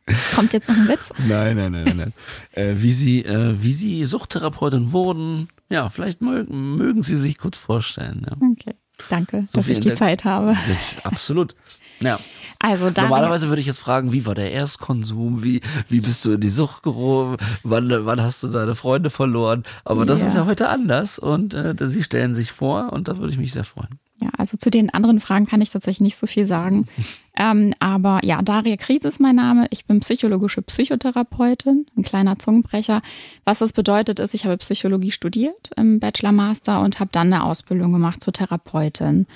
Kommt 0.35 0.53
jetzt 0.53 0.69
noch 0.69 0.77
ein 0.77 0.87
Witz? 0.87 1.09
nein, 1.27 1.55
nein, 1.55 1.71
nein, 1.71 1.83
nein. 1.85 1.97
nein. 1.97 2.13
äh, 2.51 2.75
wie 2.77 2.91
Sie, 2.91 3.25
äh, 3.25 3.55
wie 3.61 3.73
Sie 3.73 4.05
Suchttherapeutin 4.05 4.91
wurden. 4.91 5.49
Ja, 5.69 5.89
vielleicht 5.89 6.21
mögen, 6.21 6.75
mögen 6.75 7.01
Sie 7.01 7.15
sich 7.15 7.37
kurz 7.39 7.57
vorstellen. 7.57 8.25
Ja. 8.29 8.37
Okay. 8.51 8.74
Danke, 9.09 9.45
so 9.51 9.59
dass 9.59 9.69
ich 9.69 9.79
die 9.79 9.93
Zeit 9.93 10.23
habe. 10.23 10.55
Absolut. 11.03 11.55
Ja. 11.99 12.19
Also 12.59 12.89
Normalerweise 12.89 13.49
würde 13.49 13.59
ich 13.59 13.67
jetzt 13.67 13.79
fragen, 13.79 14.11
wie 14.11 14.25
war 14.25 14.33
der 14.33 14.51
Erstkonsum? 14.51 15.43
Wie, 15.43 15.61
wie 15.89 15.99
bist 15.99 16.25
du 16.25 16.31
in 16.31 16.41
die 16.41 16.49
Sucht 16.49 16.83
gerufen? 16.83 17.37
Wann, 17.63 18.05
wann 18.05 18.21
hast 18.21 18.41
du 18.43 18.47
deine 18.47 18.75
Freunde 18.75 19.09
verloren? 19.09 19.63
Aber 19.83 20.05
das 20.05 20.21
ja. 20.21 20.27
ist 20.27 20.35
ja 20.35 20.45
heute 20.45 20.69
anders 20.69 21.19
und 21.19 21.53
äh, 21.53 21.75
sie 21.79 22.03
stellen 22.03 22.33
sich 22.33 22.51
vor 22.51 22.91
und 22.93 23.07
da 23.07 23.17
würde 23.17 23.33
ich 23.33 23.37
mich 23.37 23.51
sehr 23.51 23.65
freuen. 23.65 23.99
Ja, 24.19 24.29
also 24.37 24.57
zu 24.57 24.71
den 24.71 24.89
anderen 24.93 25.19
Fragen 25.19 25.45
kann 25.45 25.61
ich 25.61 25.69
tatsächlich 25.69 26.01
nicht 26.01 26.17
so 26.17 26.27
viel 26.27 26.47
sagen. 26.47 26.87
ähm, 27.37 27.73
aber 27.79 28.19
ja, 28.23 28.41
Daria 28.41 28.77
Krise 28.77 29.07
ist 29.07 29.19
mein 29.19 29.35
Name. 29.35 29.67
Ich 29.69 29.85
bin 29.85 29.99
psychologische 29.99 30.61
Psychotherapeutin, 30.61 31.85
ein 31.97 32.03
kleiner 32.03 32.39
Zungenbrecher. 32.39 33.01
Was 33.43 33.59
das 33.59 33.73
bedeutet, 33.73 34.19
ist, 34.19 34.33
ich 34.33 34.45
habe 34.45 34.57
Psychologie 34.57 35.11
studiert 35.11 35.71
im 35.75 35.99
Bachelor 35.99 36.31
Master 36.31 36.81
und 36.81 36.99
habe 36.99 37.09
dann 37.11 37.33
eine 37.33 37.43
Ausbildung 37.43 37.93
gemacht 37.93 38.21
zur 38.21 38.33
Therapeutin. 38.33 39.27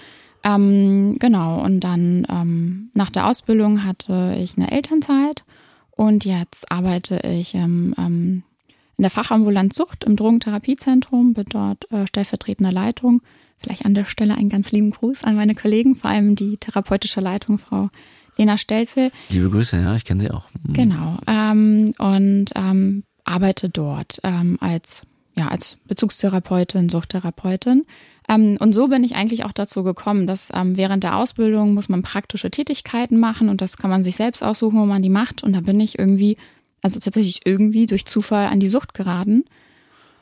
Ähm, 0.44 1.18
genau, 1.20 1.62
und 1.62 1.82
dann 1.82 2.26
ähm, 2.30 2.90
nach 2.94 3.10
der 3.10 3.28
Ausbildung 3.28 3.84
hatte 3.84 4.36
ich 4.38 4.58
eine 4.58 4.72
Elternzeit 4.72 5.44
und 5.92 6.24
jetzt 6.24 6.72
arbeite 6.72 7.20
ich 7.28 7.56
ähm, 7.56 7.94
in 7.98 9.02
der 9.02 9.10
Fachambulant 9.10 9.74
Sucht 9.74 10.04
im 10.04 10.16
Drogentherapiezentrum, 10.16 11.34
bin 11.34 11.46
dort 11.50 11.92
äh, 11.92 12.08
stellvertretende 12.08 12.72
Leitung 12.72 13.22
Gleich 13.62 13.86
an 13.86 13.94
der 13.94 14.06
Stelle 14.06 14.36
einen 14.36 14.50
ganz 14.50 14.72
lieben 14.72 14.92
Gruß 14.92 15.24
an 15.24 15.36
meine 15.36 15.56
Kollegen, 15.56 15.96
vor 15.96 16.10
allem 16.10 16.36
die 16.36 16.58
therapeutische 16.58 17.22
Leitung, 17.22 17.58
Frau 17.58 17.90
Lena 18.38 18.58
Stelzel. 18.58 19.12
Liebe 19.30 19.50
Grüße, 19.50 19.78
ja, 19.78 19.96
ich 19.96 20.06
kenne 20.06 20.22
sie 20.22 20.32
auch. 20.32 20.48
Mhm. 20.64 20.74
Genau. 20.74 21.18
Ähm, 21.28 21.94
und 21.98 22.46
ähm, 22.56 23.04
arbeite 23.26 23.70
dort 23.70 24.20
ähm, 24.24 24.58
als, 24.62 25.04
ja, 25.36 25.50
als 25.50 25.78
Bezugstherapeutin, 25.88 26.88
Suchttherapeutin. 26.88 27.86
Ähm, 28.30 28.58
und 28.60 28.74
so 28.74 28.88
bin 28.88 29.04
ich 29.04 29.16
eigentlich 29.16 29.44
auch 29.44 29.52
dazu 29.52 29.84
gekommen, 29.84 30.26
dass 30.26 30.50
ähm, 30.54 30.78
während 30.78 31.04
der 31.04 31.18
Ausbildung 31.18 31.74
muss 31.74 31.90
man 31.90 32.02
praktische 32.02 32.50
Tätigkeiten 32.50 33.18
machen 33.18 33.50
und 33.50 33.60
das 33.60 33.76
kann 33.76 33.90
man 33.90 34.04
sich 34.04 34.16
selbst 34.16 34.42
aussuchen, 34.42 34.80
wo 34.80 34.86
man 34.86 35.04
die 35.04 35.10
macht. 35.10 35.44
Und 35.44 35.52
da 35.52 35.60
bin 35.60 35.80
ich 35.82 36.00
irgendwie, 36.00 36.38
also 36.82 37.00
tatsächlich 37.00 37.42
irgendwie 37.46 37.88
durch 37.88 38.06
Zufall 38.06 38.48
an 38.48 38.62
die 38.62 38.70
Sucht 38.70 38.94
geraten 38.94 39.44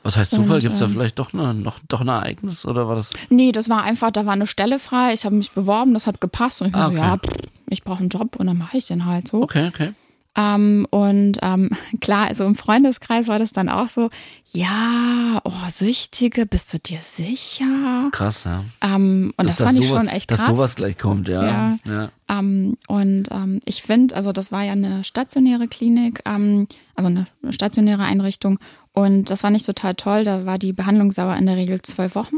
Was 0.02 0.16
heißt 0.16 0.34
Zufall? 0.34 0.60
Gibt 0.60 0.74
es 0.74 0.80
da 0.80 0.86
ähm, 0.86 0.92
vielleicht 0.92 1.18
doch, 1.18 1.32
ne, 1.32 1.52
noch, 1.54 1.80
doch 1.88 2.00
ein 2.00 2.08
Ereignis 2.08 2.64
oder 2.66 2.88
war 2.88 2.94
das? 2.96 3.12
Nee, 3.30 3.52
das 3.52 3.68
war 3.68 3.82
einfach, 3.82 4.10
da 4.10 4.26
war 4.26 4.32
eine 4.32 4.46
Stelle 4.46 4.78
frei, 4.78 5.12
ich 5.12 5.24
habe 5.24 5.34
mich 5.36 5.50
beworben, 5.50 5.94
das 5.94 6.06
hat 6.06 6.20
gepasst 6.20 6.62
und 6.62 6.68
ich 6.68 6.74
Ah, 6.74 6.78
war 6.78 6.86
so, 6.86 6.92
okay. 6.92 7.00
ja, 7.00 7.16
pff, 7.18 7.36
ich 7.68 7.82
brauche 7.84 8.00
einen 8.00 8.08
Job 8.08 8.36
und 8.36 8.46
dann 8.46 8.56
mache 8.58 8.78
ich 8.78 8.86
den 8.86 9.04
halt 9.06 9.28
so. 9.28 9.42
Okay, 9.42 9.68
okay. 9.68 9.92
Ähm, 10.36 10.86
und 10.90 11.38
ähm, 11.42 11.70
klar, 12.00 12.28
also 12.28 12.44
im 12.44 12.54
Freundeskreis 12.54 13.26
war 13.26 13.40
das 13.40 13.52
dann 13.52 13.68
auch 13.68 13.88
so, 13.88 14.08
ja, 14.52 15.40
oh, 15.44 15.52
Süchtige, 15.68 16.46
bist 16.46 16.72
du 16.72 16.78
dir 16.78 17.00
sicher? 17.00 18.08
Krass, 18.12 18.44
ja. 18.44 18.64
Ähm, 18.80 19.32
und 19.36 19.46
das, 19.46 19.56
dass 19.56 19.66
fand 19.66 19.80
ich 19.80 19.88
sowas, 19.88 19.98
schon 19.98 20.08
echt 20.08 20.30
Dass 20.30 20.38
krass. 20.38 20.48
sowas 20.48 20.74
gleich 20.76 20.96
kommt, 20.96 21.28
ja. 21.28 21.44
Ja. 21.44 21.78
ja. 21.84 22.10
Ähm, 22.28 22.76
und 22.86 23.24
ähm, 23.32 23.60
ich 23.64 23.82
finde, 23.82 24.14
also 24.14 24.32
das 24.32 24.52
war 24.52 24.62
ja 24.62 24.72
eine 24.72 25.02
stationäre 25.02 25.66
Klinik, 25.66 26.22
ähm, 26.24 26.68
also 26.94 27.08
eine 27.08 27.26
stationäre 27.50 28.04
Einrichtung. 28.04 28.58
Und 28.98 29.30
das 29.30 29.42
fand 29.42 29.56
ich 29.56 29.62
total 29.64 29.94
toll. 29.94 30.24
Da 30.24 30.44
war 30.44 30.58
die 30.58 30.72
Behandlungsdauer 30.72 31.36
in 31.36 31.46
der 31.46 31.54
Regel 31.56 31.80
zwölf 31.82 32.16
Wochen. 32.16 32.36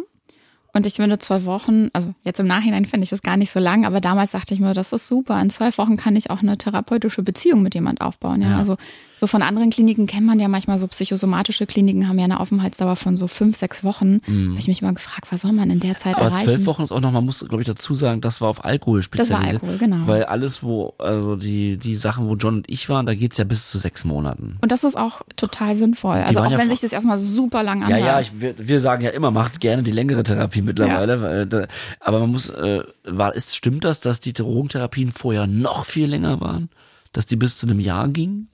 Und 0.74 0.84
ich 0.86 0.94
finde 0.94 1.18
zwei 1.18 1.44
Wochen, 1.46 1.88
also 1.94 2.14
jetzt 2.22 2.38
im 2.38 2.46
Nachhinein 2.46 2.84
finde 2.84 3.04
ich 3.04 3.10
das 3.10 3.22
gar 3.22 3.36
nicht 3.38 3.50
so 3.50 3.58
lang, 3.58 3.86
aber 3.86 4.00
damals 4.00 4.32
dachte 4.32 4.52
ich 4.54 4.60
mir, 4.60 4.74
das 4.74 4.92
ist 4.92 5.06
super. 5.06 5.40
In 5.40 5.48
zwölf 5.50 5.78
Wochen 5.78 5.96
kann 5.96 6.16
ich 6.16 6.30
auch 6.30 6.42
eine 6.42 6.58
therapeutische 6.58 7.22
Beziehung 7.22 7.62
mit 7.62 7.74
jemand 7.74 8.00
aufbauen. 8.02 8.42
Ja, 8.42 8.50
Ja. 8.50 8.58
also 8.58 8.76
so 9.20 9.26
von 9.26 9.42
anderen 9.42 9.68
Kliniken 9.70 10.06
kennt 10.06 10.26
man 10.26 10.40
ja 10.40 10.48
manchmal 10.48 10.78
so 10.78 10.86
psychosomatische 10.88 11.66
Kliniken 11.66 12.08
haben 12.08 12.18
ja 12.18 12.24
eine 12.24 12.40
Aufenthaltsdauer 12.40 12.96
von 12.96 13.16
so 13.18 13.26
fünf, 13.28 13.56
sechs 13.56 13.84
Wochen. 13.84 14.20
Habe 14.26 14.58
ich 14.58 14.66
mich 14.66 14.80
mal 14.80 14.94
gefragt, 14.94 15.26
was 15.30 15.42
soll 15.42 15.52
man 15.52 15.70
in 15.70 15.78
der 15.80 15.98
Zeit 15.98 16.16
Mhm. 16.16 16.22
Aber 16.22 16.26
erreichen? 16.30 16.48
zwölf 16.48 16.66
Wochen 16.66 16.82
ist 16.82 16.90
auch 16.92 17.00
noch, 17.00 17.12
man 17.12 17.24
muss, 17.24 17.40
glaube 17.46 17.60
ich, 17.62 17.66
dazu 17.66 17.94
sagen, 17.94 18.20
das 18.22 18.40
war 18.40 18.48
auf 18.48 18.64
Alkohol 18.64 19.00
Das 19.00 19.10
war 19.10 19.26
spezialisiert. 19.26 19.54
Alkohol, 19.62 19.78
genau. 19.78 20.06
Weil 20.06 20.24
alles, 20.24 20.62
wo, 20.62 20.94
also 20.98 21.36
die, 21.36 21.76
die 21.76 21.94
Sachen, 21.96 22.26
wo 22.28 22.34
John 22.36 22.54
und 22.56 22.70
ich 22.70 22.88
waren, 22.88 23.04
da 23.06 23.14
geht's 23.14 23.36
ja 23.36 23.44
bis 23.44 23.70
zu 23.70 23.78
sechs 23.78 24.04
Monaten. 24.04 24.56
Und 24.62 24.72
das 24.72 24.84
ist 24.84 24.96
auch 24.96 25.20
total 25.36 25.76
sinnvoll. 25.76 26.16
Also 26.16 26.36
waren 26.36 26.46
auch 26.46 26.50
ja 26.52 26.58
wenn 26.58 26.68
sich 26.70 26.80
das 26.80 26.92
erstmal 26.92 27.16
super 27.18 27.62
lang 27.62 27.80
Ja, 27.80 27.86
anhört. 27.96 28.04
ja, 28.06 28.20
ich, 28.20 28.40
wir, 28.40 28.54
wir 28.58 28.80
sagen 28.80 29.04
ja 29.04 29.10
immer, 29.10 29.30
macht 29.30 29.60
gerne 29.60 29.82
die 29.82 29.92
längere 29.92 30.22
Therapie 30.22 30.62
mittlerweile. 30.62 31.20
Weil, 31.22 31.46
da, 31.46 31.66
aber 32.00 32.20
man 32.20 32.30
muss, 32.30 32.48
äh, 32.48 32.82
war, 33.04 33.34
ist, 33.34 33.54
stimmt 33.56 33.84
das, 33.84 34.00
dass 34.00 34.20
die 34.20 34.32
Drogentherapien 34.32 35.12
vorher 35.12 35.46
noch 35.46 35.84
viel 35.84 36.06
länger 36.08 36.40
waren? 36.40 36.70
Dass 37.12 37.26
die 37.26 37.36
bis 37.36 37.56
zu 37.56 37.66
einem 37.66 37.80
Jahr 37.80 38.08
gingen? 38.08 38.48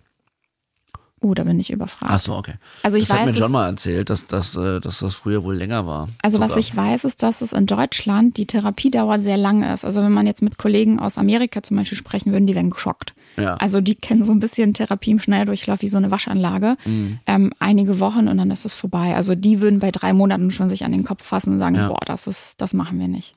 Oh, 1.26 1.34
da 1.34 1.42
bin 1.42 1.58
ich 1.58 1.70
überfragt. 1.72 2.12
Ach 2.14 2.20
so, 2.20 2.34
okay. 2.36 2.54
Also 2.84 2.96
ich 2.98 3.08
das 3.08 3.18
hat 3.18 3.26
weiß 3.26 3.34
mir 3.34 3.40
John 3.40 3.50
mal 3.52 3.68
erzählt, 3.68 4.10
dass, 4.10 4.26
dass, 4.26 4.54
äh, 4.56 4.78
dass 4.80 5.00
das 5.00 5.14
früher 5.16 5.42
wohl 5.42 5.56
länger 5.56 5.86
war. 5.86 6.08
Also 6.22 6.38
was 6.38 6.50
Sogar. 6.50 6.58
ich 6.60 6.76
weiß, 6.76 7.04
ist, 7.04 7.22
dass 7.22 7.40
es 7.40 7.52
in 7.52 7.66
Deutschland 7.66 8.36
die 8.36 8.46
Therapiedauer 8.46 9.18
sehr 9.18 9.36
lang 9.36 9.64
ist. 9.64 9.84
Also 9.84 10.02
wenn 10.02 10.12
man 10.12 10.26
jetzt 10.26 10.40
mit 10.42 10.56
Kollegen 10.56 11.00
aus 11.00 11.18
Amerika 11.18 11.62
zum 11.62 11.76
Beispiel 11.78 11.98
sprechen 11.98 12.30
würden, 12.32 12.46
die 12.46 12.54
werden 12.54 12.70
geschockt. 12.70 13.14
Ja. 13.36 13.54
Also 13.56 13.80
die 13.80 13.96
kennen 13.96 14.22
so 14.22 14.32
ein 14.32 14.38
bisschen 14.40 14.72
Therapie 14.72 15.10
im 15.10 15.18
Schnelldurchlauf 15.18 15.82
wie 15.82 15.88
so 15.88 15.96
eine 15.96 16.10
Waschanlage. 16.10 16.76
Mhm. 16.84 17.18
Ähm, 17.26 17.52
einige 17.58 17.98
Wochen 17.98 18.28
und 18.28 18.38
dann 18.38 18.50
ist 18.50 18.64
es 18.64 18.74
vorbei. 18.74 19.16
Also 19.16 19.34
die 19.34 19.60
würden 19.60 19.80
bei 19.80 19.90
drei 19.90 20.12
Monaten 20.12 20.50
schon 20.52 20.68
sich 20.68 20.84
an 20.84 20.92
den 20.92 21.04
Kopf 21.04 21.24
fassen 21.24 21.54
und 21.54 21.58
sagen, 21.58 21.74
Ja. 21.74 21.88
boah, 21.88 22.00
das 22.06 22.26
ist, 22.28 22.60
das 22.60 22.72
machen 22.72 22.98
wir 23.00 23.08
nicht. 23.08 23.34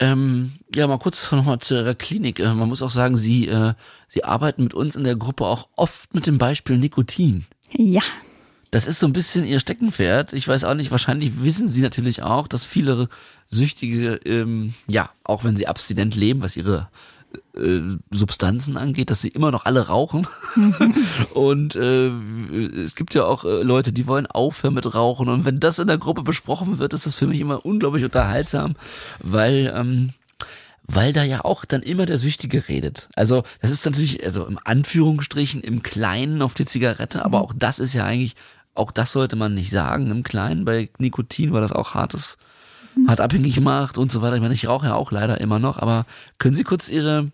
Ähm, 0.00 0.52
ja, 0.74 0.86
mal 0.86 0.98
kurz 0.98 1.32
nochmal 1.32 1.58
zu 1.58 1.74
Ihrer 1.74 1.94
Klinik. 1.94 2.38
Äh, 2.38 2.54
man 2.54 2.68
muss 2.68 2.82
auch 2.82 2.90
sagen, 2.90 3.16
Sie, 3.16 3.48
äh, 3.48 3.74
Sie 4.06 4.24
arbeiten 4.24 4.62
mit 4.62 4.74
uns 4.74 4.96
in 4.96 5.04
der 5.04 5.16
Gruppe 5.16 5.46
auch 5.46 5.68
oft 5.76 6.14
mit 6.14 6.26
dem 6.26 6.38
Beispiel 6.38 6.78
Nikotin. 6.78 7.46
Ja, 7.70 8.02
Das 8.70 8.86
ist 8.86 9.00
so 9.00 9.06
ein 9.06 9.12
bisschen 9.12 9.44
Ihr 9.44 9.60
Steckenpferd. 9.60 10.34
Ich 10.34 10.46
weiß 10.46 10.64
auch 10.64 10.74
nicht, 10.74 10.90
wahrscheinlich 10.90 11.42
wissen 11.42 11.68
Sie 11.68 11.80
natürlich 11.80 12.22
auch, 12.22 12.46
dass 12.48 12.66
viele 12.66 13.08
Süchtige, 13.46 14.20
ähm, 14.24 14.74
ja, 14.86 15.10
auch 15.24 15.42
wenn 15.42 15.56
sie 15.56 15.66
abstinent 15.66 16.14
leben, 16.14 16.42
was 16.42 16.56
ihre 16.56 16.88
äh, 17.56 17.80
Substanzen 18.10 18.76
angeht, 18.76 19.10
dass 19.10 19.20
sie 19.20 19.28
immer 19.28 19.50
noch 19.50 19.66
alle 19.66 19.88
rauchen. 19.88 20.26
und 21.34 21.76
äh, 21.76 22.08
es 22.08 22.94
gibt 22.94 23.14
ja 23.14 23.24
auch 23.24 23.44
äh, 23.44 23.62
Leute, 23.62 23.92
die 23.92 24.06
wollen 24.06 24.26
aufhören 24.26 24.74
mit 24.74 24.94
Rauchen. 24.94 25.28
Und 25.28 25.44
wenn 25.44 25.60
das 25.60 25.78
in 25.78 25.88
der 25.88 25.98
Gruppe 25.98 26.22
besprochen 26.22 26.78
wird, 26.78 26.92
ist 26.92 27.06
das 27.06 27.14
für 27.14 27.26
mich 27.26 27.40
immer 27.40 27.64
unglaublich 27.64 28.04
unterhaltsam, 28.04 28.74
weil 29.20 29.72
ähm, 29.74 30.12
weil 30.88 31.12
da 31.12 31.22
ja 31.22 31.44
auch 31.44 31.66
dann 31.66 31.82
immer 31.82 32.06
der 32.06 32.16
Süchtige 32.16 32.66
redet. 32.66 33.10
Also 33.14 33.44
das 33.60 33.70
ist 33.70 33.84
natürlich, 33.84 34.24
also 34.24 34.46
im 34.46 34.58
Anführungsstrichen 34.64 35.60
im 35.60 35.82
Kleinen 35.82 36.40
auf 36.40 36.54
die 36.54 36.64
Zigarette, 36.64 37.24
aber 37.24 37.42
auch 37.42 37.52
das 37.54 37.78
ist 37.78 37.92
ja 37.92 38.04
eigentlich, 38.04 38.36
auch 38.74 38.90
das 38.90 39.12
sollte 39.12 39.36
man 39.36 39.54
nicht 39.54 39.70
sagen 39.70 40.10
im 40.10 40.22
Kleinen, 40.22 40.64
bei 40.64 40.88
Nikotin, 40.98 41.52
weil 41.52 41.60
das 41.60 41.72
auch 41.72 41.92
hartes, 41.92 42.38
hart 43.06 43.20
abhängig 43.20 43.60
macht 43.60 43.98
und 43.98 44.10
so 44.10 44.22
weiter. 44.22 44.36
Ich 44.36 44.42
meine, 44.42 44.54
ich 44.54 44.66
rauche 44.66 44.86
ja 44.86 44.94
auch 44.94 45.12
leider 45.12 45.40
immer 45.40 45.58
noch, 45.58 45.78
aber 45.78 46.06
können 46.38 46.54
Sie 46.54 46.64
kurz 46.64 46.88
Ihre 46.88 47.30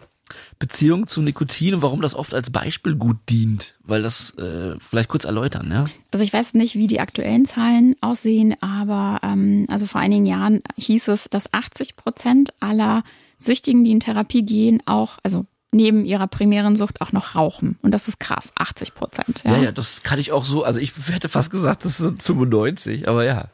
Beziehung 0.59 1.07
zu 1.07 1.21
Nikotin 1.23 1.75
und 1.75 1.83
warum 1.83 2.01
das 2.01 2.15
oft 2.15 2.35
als 2.35 2.51
Beispiel 2.51 2.97
gut 2.97 3.19
dient? 3.29 3.75
Weil 3.83 4.03
das 4.03 4.31
äh, 4.39 4.77
vielleicht 4.79 5.09
kurz 5.09 5.25
erläutern, 5.25 5.71
ja? 5.71 5.85
Also 6.11 6.25
ich 6.25 6.33
weiß 6.33 6.55
nicht, 6.55 6.75
wie 6.75 6.87
die 6.87 7.01
aktuellen 7.01 7.45
Zahlen 7.45 7.95
aussehen, 8.01 8.55
aber 8.61 9.21
ähm, 9.23 9.67
also 9.69 9.87
vor 9.87 10.01
einigen 10.01 10.27
Jahren 10.27 10.63
hieß 10.77 11.09
es, 11.09 11.29
dass 11.29 11.53
80 11.53 11.97
Prozent 11.97 12.55
aller 12.61 13.03
Süchtigen, 13.37 13.85
die 13.85 13.91
in 13.91 14.01
Therapie 14.01 14.45
gehen, 14.45 14.83
auch, 14.87 15.19
also 15.23 15.45
neben 15.73 16.05
ihrer 16.05 16.29
primären 16.29 16.77
Sucht 16.77 17.01
auch 17.01 17.13
noch 17.13 17.35
rauchen. 17.35 17.79
Und 17.83 17.91
das 17.91 18.09
ist 18.09 18.21
krass, 18.21 18.53
80 18.57 18.95
Prozent. 18.95 19.43
Ja, 19.45 19.59
ja, 19.59 19.73
das 19.73 20.03
kann 20.03 20.19
ich 20.19 20.33
auch 20.33 20.45
so, 20.45 20.63
also 20.65 20.81
ich 20.81 20.93
hätte 21.09 21.29
fast 21.29 21.51
gesagt, 21.51 21.85
das 21.85 21.99
sind 21.99 22.23
95, 22.23 23.09
aber 23.09 23.25
ja. 23.25 23.49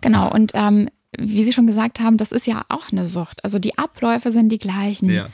Genau. 0.00 0.30
Und 0.30 0.52
ähm, 0.54 0.88
wie 1.18 1.44
Sie 1.44 1.52
schon 1.52 1.66
gesagt 1.66 2.00
haben, 2.00 2.16
das 2.16 2.32
ist 2.32 2.46
ja 2.46 2.64
auch 2.68 2.90
eine 2.90 3.06
Sucht. 3.06 3.44
Also 3.44 3.58
die 3.58 3.78
Abläufe 3.78 4.30
sind 4.30 4.48
die 4.48 4.58
gleichen. 4.58 5.10
Ja. 5.10 5.28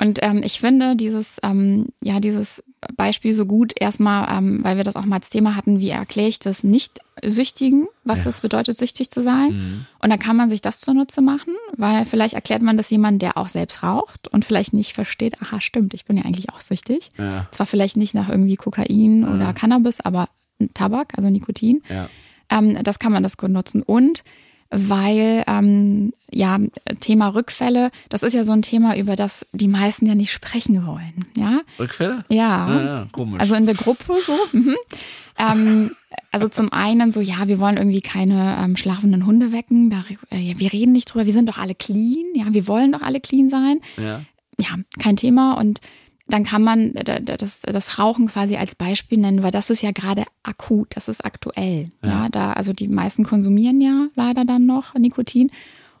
Und 0.00 0.18
ähm, 0.22 0.42
ich 0.42 0.60
finde 0.60 0.96
dieses, 0.96 1.36
ähm, 1.42 1.86
ja, 2.00 2.18
dieses 2.18 2.62
Beispiel 2.96 3.32
so 3.32 3.46
gut 3.46 3.72
erstmal, 3.78 4.26
ähm, 4.36 4.64
weil 4.64 4.76
wir 4.76 4.84
das 4.84 4.96
auch 4.96 5.04
mal 5.04 5.16
als 5.16 5.30
Thema 5.30 5.54
hatten, 5.54 5.78
wie 5.78 5.90
erkläre 5.90 6.28
ich 6.28 6.40
das 6.40 6.64
Nicht-Süchtigen, 6.64 7.86
was 8.02 8.26
es 8.26 8.40
bedeutet, 8.40 8.76
süchtig 8.76 9.10
zu 9.12 9.22
sein. 9.22 9.50
Mhm. 9.50 9.86
Und 10.02 10.10
dann 10.10 10.18
kann 10.18 10.36
man 10.36 10.48
sich 10.48 10.60
das 10.60 10.80
zunutze 10.80 11.22
machen, 11.22 11.54
weil 11.76 12.06
vielleicht 12.06 12.34
erklärt 12.34 12.62
man 12.62 12.76
das 12.76 12.90
jemandem, 12.90 13.20
der 13.20 13.38
auch 13.38 13.48
selbst 13.48 13.84
raucht 13.84 14.26
und 14.28 14.44
vielleicht 14.44 14.72
nicht 14.72 14.94
versteht, 14.94 15.40
aha, 15.40 15.60
stimmt, 15.60 15.94
ich 15.94 16.04
bin 16.04 16.16
ja 16.16 16.24
eigentlich 16.24 16.50
auch 16.50 16.60
süchtig. 16.60 17.12
Ja. 17.16 17.46
Zwar 17.52 17.66
vielleicht 17.66 17.96
nicht 17.96 18.14
nach 18.14 18.28
irgendwie 18.28 18.56
Kokain 18.56 19.24
oder 19.24 19.52
Cannabis, 19.52 20.00
aber 20.00 20.28
Tabak, 20.74 21.12
also 21.16 21.30
Nikotin. 21.30 21.82
Ja. 21.88 22.08
Ähm, 22.50 22.82
das 22.82 22.98
kann 22.98 23.12
man 23.12 23.22
das 23.22 23.36
gut 23.36 23.50
nutzen. 23.50 23.82
Und 23.82 24.24
weil, 24.70 25.44
ähm, 25.46 26.12
ja, 26.30 26.58
Thema 27.00 27.28
Rückfälle, 27.28 27.90
das 28.08 28.22
ist 28.22 28.34
ja 28.34 28.44
so 28.44 28.52
ein 28.52 28.62
Thema, 28.62 28.96
über 28.96 29.16
das 29.16 29.46
die 29.52 29.68
meisten 29.68 30.06
ja 30.06 30.14
nicht 30.14 30.32
sprechen 30.32 30.86
wollen, 30.86 31.26
ja? 31.36 31.60
Rückfälle? 31.78 32.24
Ja. 32.28 32.68
Ja, 32.68 32.84
ja, 32.84 33.06
komisch. 33.12 33.40
Also 33.40 33.54
in 33.54 33.66
der 33.66 33.74
Gruppe 33.74 34.14
so. 34.24 34.32
Mhm. 34.52 34.76
Ähm, 35.38 35.90
also 36.30 36.48
zum 36.48 36.72
einen 36.72 37.10
so, 37.12 37.20
ja, 37.20 37.48
wir 37.48 37.58
wollen 37.60 37.76
irgendwie 37.76 38.00
keine 38.00 38.56
ähm, 38.58 38.76
schlafenden 38.76 39.26
Hunde 39.26 39.52
wecken. 39.52 39.90
Da, 39.90 40.04
äh, 40.30 40.54
wir 40.56 40.72
reden 40.72 40.92
nicht 40.92 41.06
drüber, 41.06 41.26
wir 41.26 41.32
sind 41.32 41.48
doch 41.48 41.58
alle 41.58 41.74
clean. 41.74 42.24
Ja, 42.34 42.46
wir 42.50 42.66
wollen 42.68 42.92
doch 42.92 43.02
alle 43.02 43.20
clean 43.20 43.48
sein. 43.48 43.80
ja. 43.96 44.20
Ja, 44.56 44.76
kein 45.00 45.16
Thema. 45.16 45.54
Und 45.54 45.80
dann 46.26 46.44
kann 46.44 46.62
man 46.62 46.94
das, 46.94 47.62
das 47.62 47.98
Rauchen 47.98 48.28
quasi 48.28 48.56
als 48.56 48.74
Beispiel 48.74 49.18
nennen, 49.18 49.42
weil 49.42 49.50
das 49.50 49.68
ist 49.68 49.82
ja 49.82 49.90
gerade 49.90 50.24
akut, 50.42 50.96
das 50.96 51.08
ist 51.08 51.24
aktuell. 51.24 51.90
Ja. 52.02 52.28
da, 52.30 52.54
also 52.54 52.72
die 52.72 52.88
meisten 52.88 53.24
konsumieren 53.24 53.80
ja 53.80 54.08
leider 54.14 54.44
dann 54.44 54.64
noch 54.64 54.94
Nikotin. 54.94 55.50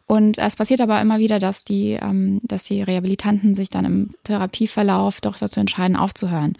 Und 0.06 0.38
es 0.38 0.56
passiert 0.56 0.80
aber 0.80 1.00
immer 1.00 1.18
wieder, 1.18 1.38
dass 1.38 1.64
die, 1.64 1.98
ähm, 2.00 2.40
dass 2.42 2.64
die 2.64 2.82
Rehabilitanten 2.82 3.54
sich 3.54 3.70
dann 3.70 3.84
im 3.84 4.10
Therapieverlauf 4.24 5.20
doch 5.20 5.36
dazu 5.36 5.60
entscheiden, 5.60 5.96
aufzuhören. 5.96 6.56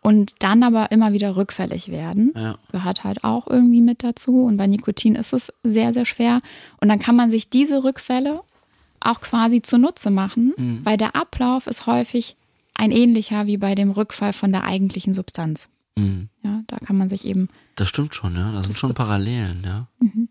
Und 0.00 0.34
dann 0.40 0.64
aber 0.64 0.90
immer 0.90 1.12
wieder 1.12 1.36
rückfällig 1.36 1.88
werden. 1.88 2.32
Ja. 2.34 2.56
Gehört 2.72 3.04
halt 3.04 3.22
auch 3.22 3.46
irgendwie 3.46 3.80
mit 3.80 4.02
dazu. 4.02 4.44
Und 4.44 4.56
bei 4.56 4.66
Nikotin 4.66 5.14
ist 5.14 5.32
es 5.32 5.52
sehr, 5.62 5.92
sehr 5.92 6.06
schwer. 6.06 6.40
Und 6.80 6.88
dann 6.88 6.98
kann 6.98 7.14
man 7.14 7.30
sich 7.30 7.50
diese 7.50 7.84
Rückfälle 7.84 8.40
auch 8.98 9.20
quasi 9.20 9.62
zunutze 9.62 10.10
machen, 10.10 10.54
weil 10.84 10.96
der 10.96 11.16
Ablauf 11.16 11.66
ist 11.66 11.86
häufig 11.86 12.36
ein 12.74 12.90
ähnlicher 12.90 13.46
wie 13.46 13.56
bei 13.56 13.74
dem 13.74 13.90
Rückfall 13.90 14.32
von 14.32 14.52
der 14.52 14.64
eigentlichen 14.64 15.14
Substanz. 15.14 15.68
Mhm. 15.96 16.28
Ja, 16.42 16.62
da 16.66 16.78
kann 16.78 16.96
man 16.96 17.08
sich 17.08 17.26
eben 17.26 17.48
Das 17.76 17.88
stimmt 17.88 18.14
schon, 18.14 18.34
ja. 18.34 18.52
Das 18.52 18.66
sind 18.66 18.76
schon 18.76 18.94
Parallelen, 18.94 19.62
ja. 19.64 19.88
Mhm. 20.00 20.28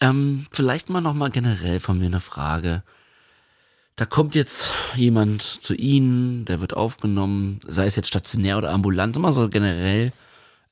Ähm, 0.00 0.46
vielleicht 0.50 0.90
mal 0.90 1.00
nochmal 1.00 1.30
generell 1.30 1.80
von 1.80 1.98
mir 1.98 2.06
eine 2.06 2.20
Frage. 2.20 2.82
Da 3.96 4.06
kommt 4.06 4.34
jetzt 4.34 4.72
jemand 4.96 5.42
zu 5.42 5.74
Ihnen, 5.74 6.44
der 6.44 6.60
wird 6.60 6.74
aufgenommen, 6.74 7.60
sei 7.66 7.86
es 7.86 7.96
jetzt 7.96 8.08
stationär 8.08 8.58
oder 8.58 8.72
ambulant, 8.72 9.16
immer 9.16 9.32
so 9.32 9.48
generell. 9.48 10.12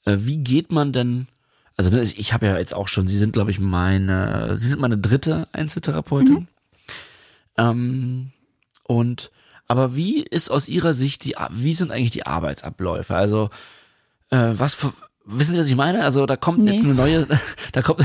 Äh, 0.04 0.18
wie 0.20 0.38
geht 0.38 0.72
man 0.72 0.92
denn, 0.92 1.28
also 1.76 1.90
ne, 1.90 2.02
ich, 2.02 2.18
ich 2.18 2.32
habe 2.32 2.46
ja 2.46 2.58
jetzt 2.58 2.74
auch 2.74 2.88
schon, 2.88 3.06
Sie 3.06 3.18
sind, 3.18 3.32
glaube 3.32 3.52
ich, 3.52 3.60
meine, 3.60 4.56
Sie 4.58 4.68
sind 4.68 4.80
meine 4.80 4.98
dritte 4.98 5.46
Einzeltherapeutin. 5.52 6.48
Ähm, 7.56 8.32
und 8.84 9.30
aber 9.72 9.96
wie 9.96 10.22
ist 10.22 10.50
aus 10.50 10.68
Ihrer 10.68 10.92
Sicht 10.92 11.24
die, 11.24 11.34
wie 11.50 11.72
sind 11.72 11.90
eigentlich 11.90 12.10
die 12.10 12.26
Arbeitsabläufe? 12.26 13.14
Also 13.14 13.48
äh, 14.30 14.50
was 14.52 14.74
für, 14.74 14.92
wissen 15.24 15.52
Sie, 15.54 15.58
was 15.58 15.66
ich 15.66 15.76
meine? 15.76 16.04
Also 16.04 16.26
da 16.26 16.36
kommt 16.36 16.58
Nee. 16.58 16.72
jetzt 16.72 16.84
eine 16.84 16.94
neue, 16.94 17.26
da 17.72 17.80
kommt, 17.80 18.04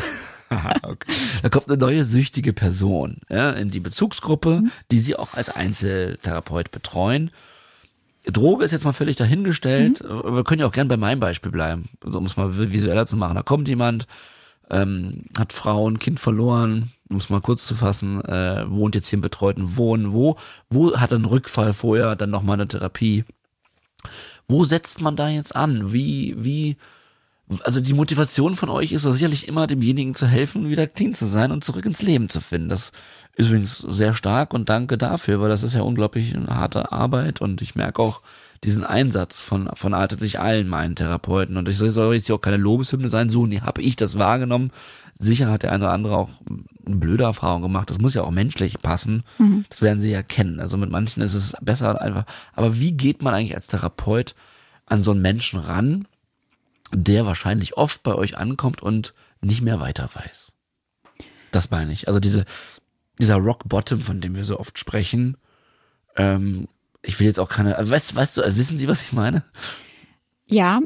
okay. 0.83 1.11
da 1.43 1.49
kommt 1.49 1.67
eine 1.67 1.77
neue 1.77 2.05
süchtige 2.05 2.53
Person 2.53 3.17
ja, 3.29 3.51
in 3.51 3.69
die 3.69 3.81
Bezugsgruppe, 3.81 4.63
die 4.91 4.99
Sie 4.99 5.17
auch 5.17 5.33
als 5.33 5.49
Einzeltherapeut 5.49 6.71
betreuen. 6.71 7.31
Droge 8.25 8.63
ist 8.63 8.71
jetzt 8.71 8.85
mal 8.85 8.93
völlig 8.93 9.17
dahingestellt. 9.17 10.03
Mhm. 10.03 10.35
Wir 10.35 10.43
können 10.45 10.61
ja 10.61 10.67
auch 10.67 10.71
gern 10.71 10.87
bei 10.87 10.97
meinem 10.97 11.19
Beispiel 11.19 11.51
bleiben, 11.51 11.89
um 12.03 12.25
es 12.25 12.37
mal 12.37 12.57
visueller 12.71 13.05
zu 13.05 13.17
machen. 13.17 13.35
Da 13.35 13.43
kommt 13.43 13.67
jemand, 13.67 14.07
ähm, 14.69 15.25
hat 15.37 15.53
Frau, 15.53 15.89
ein 15.89 15.99
Kind 15.99 16.19
verloren, 16.19 16.91
um 17.09 17.17
es 17.17 17.29
mal 17.29 17.41
kurz 17.41 17.65
zu 17.65 17.75
fassen, 17.75 18.23
äh, 18.23 18.69
wohnt 18.69 18.95
jetzt 18.95 19.07
hier 19.07 19.17
im 19.17 19.21
betreuten 19.21 19.77
Wohnen. 19.77 20.13
Wo, 20.13 20.37
wo 20.69 20.95
hat 20.97 21.13
einen 21.13 21.25
Rückfall 21.25 21.73
vorher, 21.73 22.15
dann 22.15 22.29
nochmal 22.29 22.55
eine 22.55 22.67
Therapie? 22.67 23.25
Wo 24.47 24.65
setzt 24.65 25.01
man 25.01 25.15
da 25.15 25.29
jetzt 25.29 25.55
an? 25.55 25.93
Wie, 25.93 26.35
wie, 26.37 26.77
also 27.63 27.79
die 27.79 27.93
Motivation 27.93 28.55
von 28.55 28.69
euch 28.69 28.91
ist 28.91 29.05
ja 29.05 29.11
sicherlich 29.11 29.47
immer, 29.47 29.67
demjenigen 29.67 30.15
zu 30.15 30.27
helfen, 30.27 30.69
wieder 30.69 30.87
clean 30.87 31.13
zu 31.13 31.25
sein 31.25 31.51
und 31.51 31.63
zurück 31.63 31.85
ins 31.85 32.01
Leben 32.01 32.29
zu 32.29 32.41
finden. 32.41 32.69
Das 32.69 32.91
ist 33.35 33.47
übrigens 33.47 33.77
sehr 33.77 34.13
stark 34.13 34.53
und 34.53 34.69
danke 34.69 34.97
dafür, 34.97 35.39
weil 35.41 35.49
das 35.49 35.63
ist 35.63 35.73
ja 35.73 35.81
unglaublich 35.81 36.35
eine 36.35 36.47
harte 36.47 36.91
Arbeit 36.91 37.41
und 37.41 37.61
ich 37.61 37.75
merke 37.75 38.01
auch 38.01 38.21
diesen 38.63 38.83
Einsatz 38.83 39.41
von, 39.41 39.69
von 39.75 39.95
sich 40.17 40.39
allen 40.39 40.67
meinen 40.67 40.95
Therapeuten 40.95 41.57
und 41.57 41.67
ich 41.67 41.77
soll 41.77 42.15
jetzt 42.15 42.27
hier 42.27 42.35
auch 42.35 42.41
keine 42.41 42.57
Lobeshymne 42.57 43.09
sein, 43.09 43.29
so 43.29 43.45
nee, 43.45 43.61
habe 43.61 43.81
ich 43.81 43.95
das 43.95 44.17
wahrgenommen. 44.17 44.71
Sicher 45.19 45.49
hat 45.49 45.63
der 45.63 45.71
eine 45.71 45.85
oder 45.85 45.93
andere 45.93 46.17
auch 46.17 46.29
eine 46.85 46.95
blöde 46.97 47.23
Erfahrung 47.23 47.63
gemacht. 47.63 47.89
Das 47.89 47.99
muss 47.99 48.13
ja 48.13 48.23
auch 48.23 48.31
menschlich 48.31 48.79
passen. 48.79 49.23
Mhm. 49.39 49.65
Das 49.69 49.81
werden 49.81 49.99
sie 49.99 50.11
ja 50.11 50.21
kennen. 50.21 50.59
Also 50.59 50.77
mit 50.77 50.91
manchen 50.91 51.23
ist 51.23 51.33
es 51.33 51.53
besser 51.59 51.99
einfach. 52.01 52.25
Aber 52.53 52.79
wie 52.79 52.91
geht 52.91 53.23
man 53.23 53.33
eigentlich 53.33 53.55
als 53.55 53.67
Therapeut 53.67 54.35
an 54.85 55.01
so 55.01 55.11
einen 55.11 55.21
Menschen 55.21 55.59
ran, 55.59 56.07
der 56.93 57.25
wahrscheinlich 57.25 57.77
oft 57.77 58.03
bei 58.03 58.13
euch 58.13 58.37
ankommt 58.37 58.83
und 58.83 59.15
nicht 59.41 59.61
mehr 59.61 59.79
weiter 59.79 60.09
weiß? 60.13 60.53
Das 61.51 61.71
meine 61.71 61.93
ich. 61.93 62.07
Also 62.07 62.19
diese, 62.19 62.45
dieser 63.19 63.37
Rock 63.37 63.67
Bottom, 63.67 64.01
von 64.01 64.21
dem 64.21 64.35
wir 64.35 64.43
so 64.43 64.59
oft 64.59 64.77
sprechen, 64.77 65.37
ähm, 66.15 66.67
ich 67.07 67.19
will 67.19 67.27
jetzt 67.27 67.39
auch 67.39 67.49
keine, 67.49 67.77
also 67.77 67.91
weißt, 67.91 68.15
weißt 68.15 68.37
du, 68.37 68.41
also 68.41 68.57
wissen 68.57 68.77
Sie, 68.77 68.87
was 68.87 69.01
ich 69.01 69.13
meine? 69.13 69.43
Ja, 70.45 70.81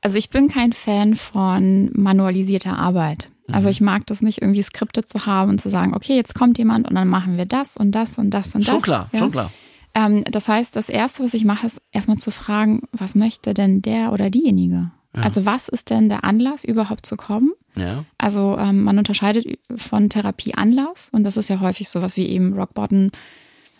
also 0.00 0.18
ich 0.18 0.30
bin 0.30 0.48
kein 0.48 0.72
Fan 0.72 1.16
von 1.16 1.90
manualisierter 1.94 2.76
Arbeit. 2.76 3.30
Also 3.50 3.68
mhm. 3.68 3.72
ich 3.72 3.80
mag 3.80 4.06
das 4.06 4.22
nicht, 4.22 4.40
irgendwie 4.40 4.62
Skripte 4.62 5.04
zu 5.04 5.26
haben 5.26 5.50
und 5.50 5.60
zu 5.60 5.68
sagen, 5.68 5.94
okay, 5.94 6.16
jetzt 6.16 6.34
kommt 6.34 6.58
jemand 6.58 6.88
und 6.88 6.94
dann 6.94 7.08
machen 7.08 7.36
wir 7.36 7.46
das 7.46 7.76
und 7.76 7.92
das 7.92 8.18
und 8.18 8.30
das 8.30 8.54
und 8.54 8.62
das. 8.62 8.70
Schon 8.70 8.82
klar, 8.82 9.08
ja. 9.12 9.18
schon 9.18 9.30
klar. 9.30 9.52
Ähm, 9.94 10.24
das 10.24 10.48
heißt, 10.48 10.74
das 10.76 10.88
Erste, 10.88 11.22
was 11.22 11.34
ich 11.34 11.44
mache, 11.44 11.66
ist 11.66 11.80
erstmal 11.92 12.16
zu 12.16 12.30
fragen, 12.30 12.82
was 12.92 13.14
möchte 13.14 13.54
denn 13.54 13.82
der 13.82 14.12
oder 14.12 14.30
diejenige? 14.30 14.90
Ja. 15.14 15.22
Also 15.22 15.44
was 15.44 15.68
ist 15.68 15.90
denn 15.90 16.08
der 16.08 16.24
Anlass, 16.24 16.64
überhaupt 16.64 17.06
zu 17.06 17.16
kommen? 17.16 17.52
Ja. 17.76 18.04
Also 18.18 18.56
ähm, 18.58 18.82
man 18.82 18.98
unterscheidet 18.98 19.58
von 19.76 20.08
Therapieanlass 20.08 21.10
und 21.12 21.24
das 21.24 21.36
ist 21.36 21.48
ja 21.48 21.60
häufig 21.60 21.88
sowas 21.88 22.16
wie 22.16 22.26
eben 22.26 22.54
Rock 22.54 22.74
Bottom. 22.74 23.10